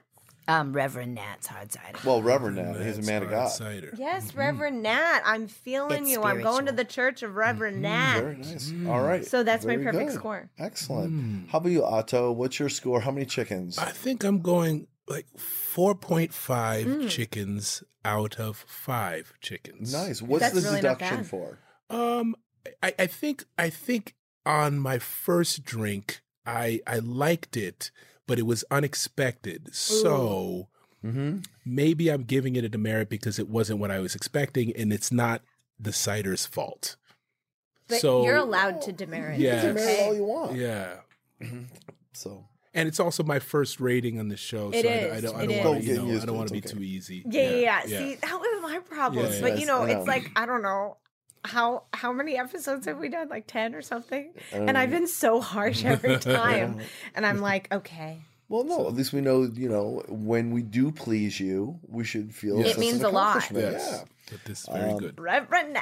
Um, 0.48 0.73
Reverend 0.73 1.16
Nat's 1.16 1.48
hard 1.48 1.73
cider. 1.73 1.98
Well, 2.05 2.23
Reverend 2.23 2.55
now, 2.57 2.74
he's 2.74 2.98
a 2.98 3.03
man 3.03 3.23
of 3.24 3.31
hard 3.31 3.40
God. 3.47 3.48
Cider. 3.48 3.93
Yes, 3.98 4.32
Reverend 4.32 4.81
Nat. 4.81 5.23
I'm 5.24 5.48
feeling 5.48 6.05
It's 6.05 6.12
you. 6.12 6.23
I'm 6.23 6.40
going 6.40 6.66
to 6.66 6.73
the 6.73 6.85
church 6.85 7.24
of 7.24 7.35
Reverend 7.35 7.82
Nat. 7.82 8.20
Very 8.20 8.36
nice. 8.36 8.73
All 8.86 9.03
right. 9.03 9.24
So 9.27 9.43
that's 9.43 9.65
my 9.65 9.77
perfect 9.77 10.11
good. 10.11 10.15
score. 10.15 10.48
Excellent. 10.57 11.48
How 11.51 11.59
about 11.59 11.70
you, 11.73 11.85
Ato? 11.85 12.31
What's 12.31 12.61
your 12.61 12.69
score? 12.69 13.01
How 13.01 13.11
many 13.11 13.27
chickens? 13.27 13.77
I 13.77 13.90
think 13.90 14.23
I'm 14.23 14.40
going 14.40 14.86
like 15.09 15.27
4.5 15.36 16.86
Mm. 16.86 17.09
chickens 17.11 17.82
out 18.05 18.39
of 18.39 18.57
5 18.69 19.32
chickens. 19.40 19.93
Nice. 19.93 20.23
What's 20.23 20.43
That's 20.43 20.55
the 20.55 20.61
really 20.62 20.77
deduction 20.81 21.24
for? 21.24 21.59
Um 21.90 22.36
I, 22.82 22.94
I 23.01 23.07
think 23.07 23.44
I 23.59 23.69
think 23.70 24.15
on 24.44 24.78
my 24.78 24.98
first 25.01 25.65
drink 25.65 26.20
I 26.47 26.81
I 26.86 26.98
liked 26.98 27.56
it, 27.56 27.90
but 28.27 28.39
it 28.39 28.47
was 28.47 28.64
unexpected. 28.70 29.74
So 29.74 30.68
Mm-hmm. 31.05 31.40
maybe 31.64 32.09
I'm 32.09 32.24
giving 32.24 32.56
it 32.56 32.64
a 32.64 32.68
demerit 32.68 33.09
because 33.09 33.39
it 33.39 33.48
wasn't 33.48 33.78
what 33.78 33.93
I 33.93 34.01
was 34.01 34.16
expecting 34.16 34.74
and 34.74 34.93
it's 34.93 35.12
not 35.12 35.43
the 35.78 35.93
cider's 35.93 36.47
fault. 36.47 36.97
But 37.86 38.01
so 38.01 38.24
you're 38.24 38.36
allowed 38.36 38.81
to 38.82 38.93
demerit. 38.93 39.39
Yeah. 39.39 39.55
It's 39.56 39.64
You 39.64 39.68
can 39.74 39.74
marry 39.77 40.01
all 40.01 40.14
you 40.16 40.24
want. 40.24 40.56
Yeah. 40.56 40.94
So 42.12 42.47
And 42.74 42.89
it's 42.89 42.98
also 42.98 43.23
my 43.23 43.39
first 43.39 43.78
rating 43.78 44.18
on 44.18 44.28
the 44.28 44.36
show, 44.36 44.70
It 44.73 44.82
so 44.85 44.89
I, 44.89 44.93
is, 44.93 45.12
I 45.12 45.20
don't, 45.20 45.36
I 45.36 45.47
don't 45.47 45.64
want 45.64 45.81
to, 45.82 45.86
you 45.86 45.94
know, 45.97 46.20
I 46.20 46.24
don't 46.24 46.36
want 46.36 46.48
to 46.48 46.52
be 46.52 46.59
it's 46.59 46.73
too 46.73 46.82
easy. 46.82 47.23
Yeah, 47.28 47.51
yeah, 47.51 47.82
yeah. 47.86 47.98
See, 47.98 48.14
that 48.16 48.40
was 48.40 48.62
my 48.62 48.78
problem. 48.81 49.27
Yeah, 49.27 49.40
but 49.40 49.52
yeah. 49.52 49.59
you 49.59 49.66
know, 49.66 49.82
I 49.82 49.90
it's 49.90 50.06
know. 50.06 50.12
like 50.12 50.31
I 50.35 50.47
don't 50.47 50.62
know 50.62 50.97
how 51.47 51.85
how 51.94 52.12
many 52.12 52.36
episodes 52.36 52.86
have 52.86 52.98
we 52.98 53.09
done? 53.09 53.28
Like 53.28 53.47
ten 53.47 53.74
or 53.74 53.82
something. 53.82 54.32
And 54.52 54.70
Um, 54.70 54.77
I've 54.77 54.90
been 54.90 55.06
so 55.06 55.40
harsh 55.40 55.85
every 55.85 56.18
time. 56.40 56.81
and 57.14 57.24
I'm 57.24 57.40
like, 57.40 57.73
okay, 57.73 58.20
Well, 58.48 58.64
no. 58.64 58.86
At 58.86 58.94
least 58.94 59.12
we 59.12 59.20
know, 59.20 59.43
you 59.43 59.68
know, 59.68 60.02
when 60.09 60.51
we 60.52 60.62
do 60.62 60.93
please 60.93 61.40
you, 61.40 61.78
we 61.89 62.05
should 62.05 62.35
feel 62.35 62.59
Yes. 62.60 62.77
It 62.77 62.78
means 62.78 63.02
a 63.02 63.09
lot. 63.09 63.51
Yes. 63.51 63.89
Yeah. 63.90 64.05
But 64.31 64.44
this 64.44 64.60
is 64.62 64.68
very 64.68 64.90
Um, 64.93 64.98
good. 64.98 65.18
Reverend 65.20 65.78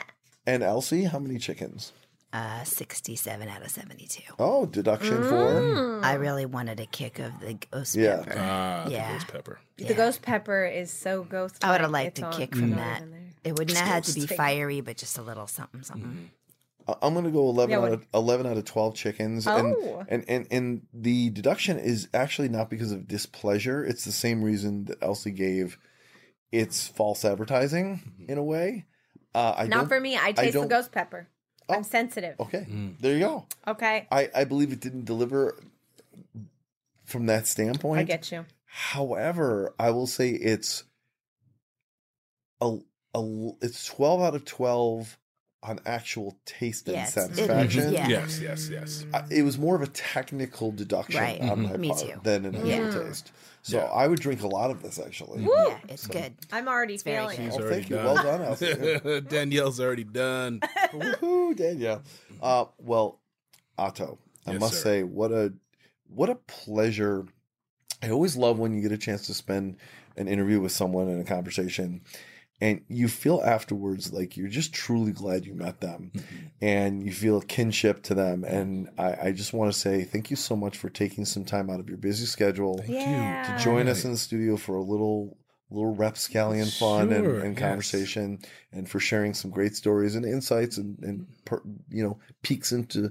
And 0.46 0.62
Elsie, 0.62 1.04
how 1.04 1.18
many 1.18 1.38
chickens? 1.38 1.92
Uh, 2.32 2.64
67 2.64 3.48
out 3.48 3.62
of 3.62 3.70
72. 3.70 4.20
Oh, 4.40 4.66
deduction 4.66 5.22
for 5.22 5.60
Mm. 5.62 6.02
I 6.04 6.14
really 6.14 6.44
wanted 6.46 6.80
a 6.80 6.86
kick 6.86 7.18
of 7.20 7.38
the 7.40 7.54
ghost 7.70 7.94
Yeah. 7.94 8.16
pepper. 8.24 8.34
Ah, 8.36 8.88
yeah. 8.88 9.06
the 9.06 9.12
ghost 9.14 9.28
pepper. 9.28 9.58
The 9.78 9.94
ghost 9.94 10.22
pepper 10.22 10.64
is 10.66 10.90
so 10.92 11.22
ghost. 11.22 11.64
I 11.64 11.70
would 11.70 11.80
have 11.80 11.92
liked 11.92 12.18
a 12.18 12.28
kick 12.30 12.54
from 12.56 12.72
that. 12.72 13.02
In 13.44 13.50
there. 13.50 13.50
It 13.52 13.58
wouldn't 13.58 13.78
have 13.78 13.86
had 13.88 14.04
to 14.04 14.14
be 14.14 14.26
fiery, 14.26 14.80
but 14.80 14.96
just 14.96 15.18
a 15.18 15.22
little 15.22 15.46
something, 15.46 15.82
something. 15.82 16.30
I- 16.88 16.96
I'm 17.02 17.12
going 17.14 17.24
to 17.24 17.30
go 17.30 17.48
11 17.48 17.70
Yeah, 17.70 17.76
out 17.78 17.82
what- 17.82 17.92
of 17.92 18.06
11 18.14 18.46
out 18.46 18.56
of 18.56 18.64
12 18.64 18.94
chickens. 18.94 19.46
Oh. 19.46 20.04
And, 20.08 20.24
and 20.28 20.28
and 20.28 20.46
and 20.50 20.86
the 20.92 21.30
deduction 21.30 21.78
is 21.78 22.08
actually 22.12 22.48
not 22.48 22.68
because 22.70 22.92
of 22.92 23.06
displeasure. 23.08 23.84
It's 23.84 24.04
the 24.04 24.12
same 24.12 24.42
reason 24.42 24.84
that 24.86 24.98
Elsie 25.02 25.30
gave. 25.30 25.78
It's 26.52 26.86
false 26.86 27.24
advertising 27.24 28.26
in 28.28 28.38
a 28.38 28.42
way. 28.44 28.84
Uh, 29.34 29.54
I 29.56 29.66
Not 29.66 29.76
don't, 29.80 29.88
for 29.88 30.00
me. 30.00 30.16
I 30.16 30.32
taste 30.32 30.52
the 30.52 30.60
don't- 30.60 30.68
ghost 30.68 30.92
pepper. 30.92 31.28
Oh. 31.68 31.74
I'm 31.74 31.82
sensitive. 31.84 32.38
Okay, 32.38 32.66
Mm. 32.70 32.98
there 33.00 33.14
you 33.14 33.20
go. 33.20 33.46
Okay, 33.66 34.06
I 34.12 34.30
I 34.34 34.44
believe 34.44 34.70
it 34.70 34.80
didn't 34.80 35.06
deliver 35.06 35.58
from 37.04 37.24
that 37.26 37.46
standpoint. 37.46 38.00
I 38.00 38.04
get 38.04 38.30
you. 38.30 38.44
However, 38.66 39.74
I 39.78 39.90
will 39.90 40.06
say 40.06 40.30
it's 40.30 40.84
a, 42.60 42.76
a 43.14 43.50
it's 43.60 43.84
12 43.86 44.22
out 44.22 44.34
of 44.34 44.44
12 44.44 45.18
on 45.62 45.78
actual 45.86 46.36
taste 46.44 46.88
and 46.88 46.96
Yes, 46.96 47.16
it- 47.16 47.34
satisfaction. 47.34 47.92
yeah. 47.92 48.06
Yes, 48.08 48.38
yes, 48.40 48.68
yes. 48.70 49.06
I- 49.14 49.24
it 49.30 49.42
was 49.42 49.56
more 49.58 49.74
of 49.74 49.80
a 49.80 49.86
technical 49.86 50.70
deduction 50.72 51.20
Right. 51.22 51.40
on 51.40 51.62
my 51.62 51.70
Mhm. 51.72 51.78
Me 51.78 51.88
part 51.88 52.00
too. 52.00 52.20
than 52.22 52.44
an 52.44 52.66
Yeah. 52.66 52.74
actual 52.76 53.04
taste. 53.06 53.32
So 53.62 53.78
Yeah. 53.78 53.84
I 53.84 54.06
would 54.06 54.20
drink 54.20 54.42
a 54.42 54.46
lot 54.46 54.70
of 54.70 54.82
this 54.82 54.98
actually. 54.98 55.42
Yeah, 55.42 55.78
it's 55.88 56.02
So- 56.02 56.12
good. 56.12 56.34
I'm 56.52 56.68
already 56.68 56.94
It's 56.94 57.02
very 57.02 57.16
feeling 57.34 57.48
it. 57.48 57.52
Oh, 57.54 57.60
already 57.60 57.74
thank 57.76 57.88
you. 57.90 57.96
done. 57.96 58.04
Well 58.04 58.22
done, 58.22 58.42
Elsie. 58.42 59.20
Danielle's 59.28 59.80
already 59.80 60.04
done. 60.04 60.60
Woohoo, 60.92 61.56
Danielle. 61.56 62.02
Uh, 62.42 62.66
well, 62.78 63.20
Ato, 63.78 64.18
I 64.46 64.52
Yes, 64.52 64.60
must 64.60 64.74
sir. 64.74 64.80
say, 64.82 65.02
what 65.02 65.32
a 65.32 65.52
what 66.08 66.28
a 66.28 66.34
pleasure. 66.34 67.24
I 68.02 68.10
always 68.10 68.36
love 68.36 68.58
when 68.58 68.74
you 68.74 68.82
get 68.82 68.92
a 68.92 68.98
chance 68.98 69.26
to 69.28 69.34
spend 69.34 69.78
an 70.18 70.28
interview 70.28 70.60
with 70.60 70.72
someone 70.72 71.08
in 71.08 71.18
a 71.18 71.24
conversation 71.24 72.02
and 72.64 72.80
you 72.88 73.08
feel 73.08 73.40
afterwards 73.44 74.12
like 74.12 74.36
you're 74.38 74.48
just 74.60 74.72
truly 74.72 75.12
glad 75.12 75.44
you 75.44 75.54
met 75.54 75.80
them 75.80 76.12
and 76.60 77.02
you 77.06 77.12
feel 77.12 77.38
a 77.38 77.44
kinship 77.44 78.02
to 78.04 78.14
them. 78.14 78.44
And 78.44 78.88
I, 78.98 79.28
I 79.28 79.32
just 79.32 79.52
want 79.52 79.72
to 79.72 79.78
say 79.78 80.04
thank 80.04 80.30
you 80.30 80.36
so 80.36 80.56
much 80.56 80.76
for 80.78 80.88
taking 80.88 81.24
some 81.24 81.44
time 81.44 81.68
out 81.70 81.80
of 81.80 81.88
your 81.88 81.98
busy 81.98 82.26
schedule 82.26 82.78
Thank 82.78 82.90
Yeah. 82.90 83.56
to 83.58 83.62
join 83.64 83.88
us 83.88 84.04
in 84.04 84.12
the 84.12 84.16
studio 84.16 84.56
for 84.56 84.76
a 84.76 84.82
little 84.82 85.36
little 85.70 85.94
rapscallion 85.94 86.68
fun 86.68 87.12
and, 87.12 87.24
Sure, 87.24 87.40
and 87.40 87.54
yes. 87.58 87.68
conversation 87.68 88.38
and 88.72 88.88
for 88.88 89.00
sharing 89.00 89.34
some 89.34 89.50
great 89.50 89.74
stories 89.74 90.14
and 90.14 90.24
insights 90.24 90.76
and, 90.78 90.98
and 91.02 91.26
per, 91.44 91.60
you 91.90 92.02
know 92.04 92.18
peeks 92.42 92.70
into 92.72 93.10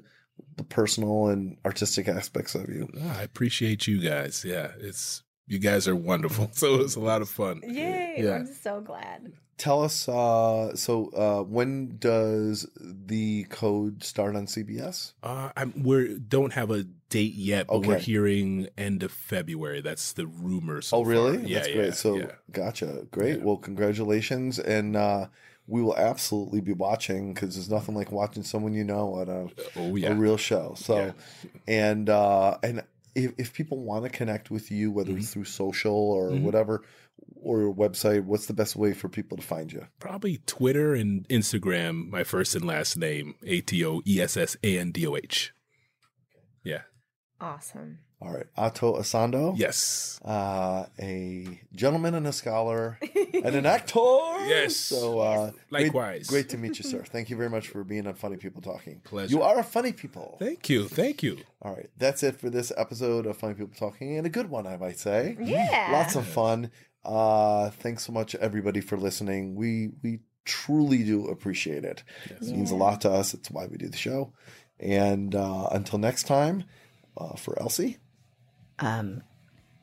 the 0.56 0.64
personal 0.64 1.28
and 1.28 1.58
artistic 1.66 2.08
aspects 2.08 2.56
of 2.56 2.70
you. 2.70 2.88
Ah, 3.02 3.20
I 3.20 3.24
appreciate 3.24 3.86
you 3.88 4.00
guys. 4.02 4.44
Yeah, 4.46 4.72
it's 4.80 5.24
you 5.48 5.60
guys 5.60 5.88
are 5.88 5.96
wonderful. 5.96 6.50
So 6.54 6.76
it 6.76 6.80
was 6.80 6.96
a 6.96 7.00
lot 7.00 7.22
of 7.22 7.30
fun. 7.30 7.62
Yay! 7.68 8.16
Yeah. 8.18 8.36
I'm 8.36 8.46
so 8.48 8.82
glad. 8.82 9.34
Tell 9.58 9.84
us, 9.84 10.10
uh, 10.10 10.76
so 10.76 11.10
uh, 11.16 11.44
when 11.44 11.98
does 11.98 12.68
the 12.76 13.44
code 13.46 14.04
start 14.04 14.36
on 14.36 14.48
CBS? 14.48 15.14
Uh, 15.22 15.52
I'm, 15.56 15.84
we 15.84 16.18
don't 16.18 16.54
have 16.54 16.72
a 16.72 16.84
date 17.10 17.36
yet, 17.36 17.68
but 17.68 17.86
we're 17.86 18.00
hearing 18.00 18.68
end 18.78 19.04
of 19.04 19.12
February. 19.12 19.82
That's 19.82 20.14
the 20.14 20.26
rumor. 20.26 20.82
So 20.82 20.98
oh, 20.98 21.04
really? 21.04 21.38
far. 21.38 21.46
Yeah, 21.48 21.58
That's 21.60 21.70
yeah, 21.70 21.76
great. 21.76 21.94
So, 21.94 22.18
yeah. 22.18 22.26
gotcha. 22.52 23.08
Great. 23.12 23.38
Yeah. 23.38 23.44
Well, 23.44 23.58
congratulations. 23.58 24.58
And 24.58 24.96
uh, 24.96 25.28
we 25.68 25.82
will 25.82 25.96
absolutely 25.98 26.60
be 26.62 26.74
watching 26.74 27.34
because 27.34 27.56
there's 27.56 27.70
nothing 27.70 27.96
like 27.96 28.12
watching 28.12 28.44
someone 28.44 28.74
you 28.74 28.84
know 28.84 29.22
at 29.22 29.30
a, 29.30 29.48
oh 29.78 29.96
yeah, 29.96 30.10
a 30.10 30.16
real 30.16 30.38
show. 30.38 30.74
So, 30.76 30.98
Yeah. 30.98 31.50
and 31.68 32.10
uh, 32.10 32.58
and 32.64 32.84
if, 33.16 33.34
if 33.38 33.54
people 33.54 33.80
want 33.84 34.04
to 34.06 34.10
connect 34.10 34.50
with 34.52 34.72
you, 34.72 34.92
whether 34.92 35.12
Mm-hmm. 35.12 35.20
it's 35.20 35.34
through 35.34 35.46
social 35.46 35.94
or 35.96 36.32
Mhm. 36.32 36.42
whatever, 36.42 36.84
or 37.36 37.60
your 37.62 37.74
website, 37.74 38.24
what's 38.26 38.48
the 38.48 38.54
best 38.54 38.76
way 38.76 38.94
for 38.94 39.08
people 39.10 39.38
to 39.38 39.44
find 39.44 39.72
you? 39.72 39.86
probably 40.00 40.38
Twitter 40.46 40.94
and 40.96 41.28
Instagram. 41.30 42.10
My 42.10 42.24
first 42.24 42.56
and 42.56 42.66
last 42.66 42.98
name: 42.98 43.36
A 43.44 43.62
T 43.62 43.84
O 43.86 44.02
E 44.08 44.20
S 44.22 44.36
S 44.38 44.58
A 44.64 44.78
N 44.80 44.92
D 44.92 45.06
O 45.08 45.16
H. 45.16 45.54
Yeah. 46.64 46.82
Awesome. 47.40 48.00
All 48.24 48.32
right, 48.34 48.46
Ato 48.58 48.98
Essandoh. 49.00 49.58
Yes. 49.58 50.20
uh, 50.24 50.86
a 51.00 51.60
gentleman 51.76 52.16
and 52.16 52.26
a 52.26 52.32
scholar 52.32 52.98
and 53.34 53.56
an 53.56 53.66
actor. 53.66 54.00
Yes. 54.48 54.78
So, 54.78 55.20
uh, 55.20 55.52
Likewise. 55.70 56.28
Great, 56.28 56.48
to 56.50 56.58
meet 56.58 56.80
you, 56.80 56.86
sir. 56.86 57.04
Thank 57.06 57.30
you 57.30 57.36
very 57.36 57.50
much 57.50 57.68
for 57.68 57.84
being 57.84 58.08
on 58.08 58.14
Funny 58.14 58.38
People 58.38 58.62
Talking. 58.62 59.02
Pleasure. 59.04 59.36
You 59.36 59.42
are 59.42 59.60
a 59.60 59.64
funny 59.64 59.92
people. 59.92 60.38
Thank 60.40 60.70
you. 60.70 60.88
Thank 60.88 61.22
you. 61.22 61.40
All 61.62 61.74
right, 61.76 61.90
that's 61.98 62.24
it 62.24 62.40
for 62.40 62.50
this 62.50 62.72
episode 62.78 63.26
of 63.26 63.36
Funny 63.38 63.56
People 63.56 63.76
Talking, 63.78 64.18
and 64.18 64.26
a 64.26 64.30
good 64.30 64.50
one, 64.50 64.66
I 64.68 64.78
might 64.78 65.00
say. 65.00 65.38
Yeah. 65.42 65.90
Lots 65.92 66.16
of 66.16 66.26
fun. 66.26 66.72
Uh, 67.04 67.70
thanks 67.72 68.06
so 68.06 68.14
much, 68.14 68.36
everybody, 68.36 68.80
for 68.80 68.98
listening. 68.98 69.56
We 69.56 69.90
we 70.02 70.20
truly 70.46 71.04
do 71.04 71.28
appreciate 71.28 71.84
it. 71.84 72.04
It 72.26 72.42
means 72.44 72.72
a 72.72 72.76
lot 72.76 73.02
to 73.02 73.12
us. 73.12 73.34
It's 73.34 73.52
why 73.52 73.66
we 73.68 73.78
do 73.78 73.90
the 73.90 73.98
show. 73.98 74.32
And 74.80 75.36
uh, 75.36 75.68
until 75.72 76.00
next 76.00 76.24
time, 76.24 76.64
uh, 77.18 77.36
for 77.36 77.58
Elsie. 77.62 77.98
Um, 78.80 79.22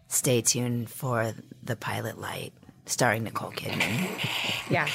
stay 0.09 0.41
tuned 0.43 0.91
for 0.91 1.33
the 1.63 1.77
pilot 1.77 2.19
light 2.21 2.53
starring 2.87 3.25
Nicole 3.25 3.53
Kidman. 3.53 4.09
Yeah. 4.71 4.87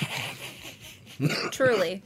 Truly. 1.51 2.01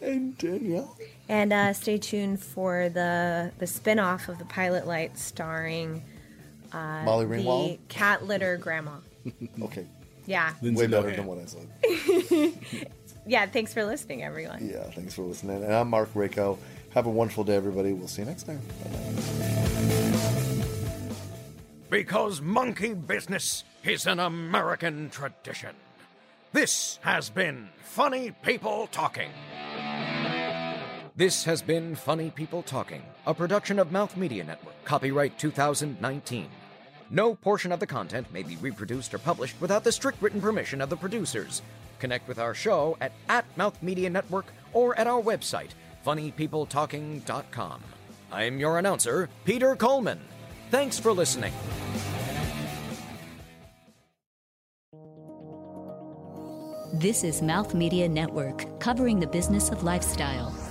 And 0.00 0.36
Danielle. 0.38 0.96
And 1.28 1.52
uh, 1.52 1.72
stay 1.74 1.96
tuned 1.98 2.40
for 2.42 2.88
the 2.88 3.52
the 3.58 3.66
spin-off 3.68 4.28
of 4.28 4.38
the 4.38 4.44
Pilot 4.44 4.86
Light 4.86 5.16
starring 5.18 6.02
Molly 6.72 7.24
the 7.26 7.34
Ringwald. 7.36 7.78
cat 7.88 8.24
litter 8.26 8.56
grandma. 8.56 8.96
Okay. 9.62 9.86
Yeah. 10.26 10.54
Lindsay 10.60 10.82
Way 10.82 10.86
better 10.88 11.10
Lohan. 11.10 11.16
than 11.16 11.26
what 11.26 11.38
I 11.38 11.46
said. 11.46 12.88
Yeah, 13.28 13.44
thanks 13.46 13.74
for 13.74 13.84
listening 13.84 14.22
everyone. 14.22 14.68
Yeah, 14.72 14.84
thanks 14.90 15.14
for 15.14 15.22
listening. 15.22 15.64
And 15.64 15.74
I'm 15.74 15.88
Marc 15.90 16.14
Raco. 16.14 16.58
Have 16.94 17.06
a 17.06 17.10
wonderful 17.10 17.42
day, 17.42 17.56
everybody. 17.56 17.92
We'll 17.92 18.06
see 18.06 18.22
you 18.22 18.28
next 18.28 18.44
time. 18.44 18.60
Bye-bye. 18.84 20.52
Because 21.96 22.42
monkey 22.42 22.92
business 22.92 23.64
is 23.82 24.06
an 24.06 24.20
American 24.20 25.08
tradition. 25.08 25.74
This 26.52 26.98
has 27.00 27.30
been 27.30 27.70
Funny 27.84 28.32
People 28.42 28.86
Talking. 28.88 29.30
This 31.16 31.42
has 31.44 31.62
been 31.62 31.94
Funny 31.94 32.28
People 32.28 32.62
Talking, 32.62 33.00
a 33.26 33.32
production 33.32 33.78
of 33.78 33.92
Mouth 33.92 34.14
Media 34.14 34.44
Network, 34.44 34.74
copyright 34.84 35.38
2019. 35.38 36.50
No 37.08 37.34
portion 37.34 37.72
of 37.72 37.80
the 37.80 37.86
content 37.86 38.30
may 38.30 38.42
be 38.42 38.56
reproduced 38.56 39.14
or 39.14 39.18
published 39.18 39.58
without 39.58 39.82
the 39.82 39.90
strict 39.90 40.20
written 40.20 40.42
permission 40.42 40.82
of 40.82 40.90
the 40.90 40.98
producers. 40.98 41.62
Connect 41.98 42.28
with 42.28 42.38
our 42.38 42.52
show 42.52 42.98
at, 43.00 43.12
at 43.30 43.46
Mouth 43.56 43.82
Media 43.82 44.10
Network 44.10 44.52
or 44.74 44.94
at 44.98 45.06
our 45.06 45.22
website, 45.22 45.70
funnypeopletalking.com. 46.04 47.80
I'm 48.30 48.58
your 48.58 48.78
announcer, 48.78 49.30
Peter 49.46 49.74
Coleman. 49.74 50.20
Thanks 50.70 50.98
for 50.98 51.12
listening. 51.12 51.52
This 56.94 57.22
is 57.22 57.40
Mouth 57.40 57.74
Media 57.74 58.08
Network, 58.08 58.80
covering 58.80 59.20
the 59.20 59.26
business 59.26 59.70
of 59.70 59.84
lifestyle. 59.84 60.65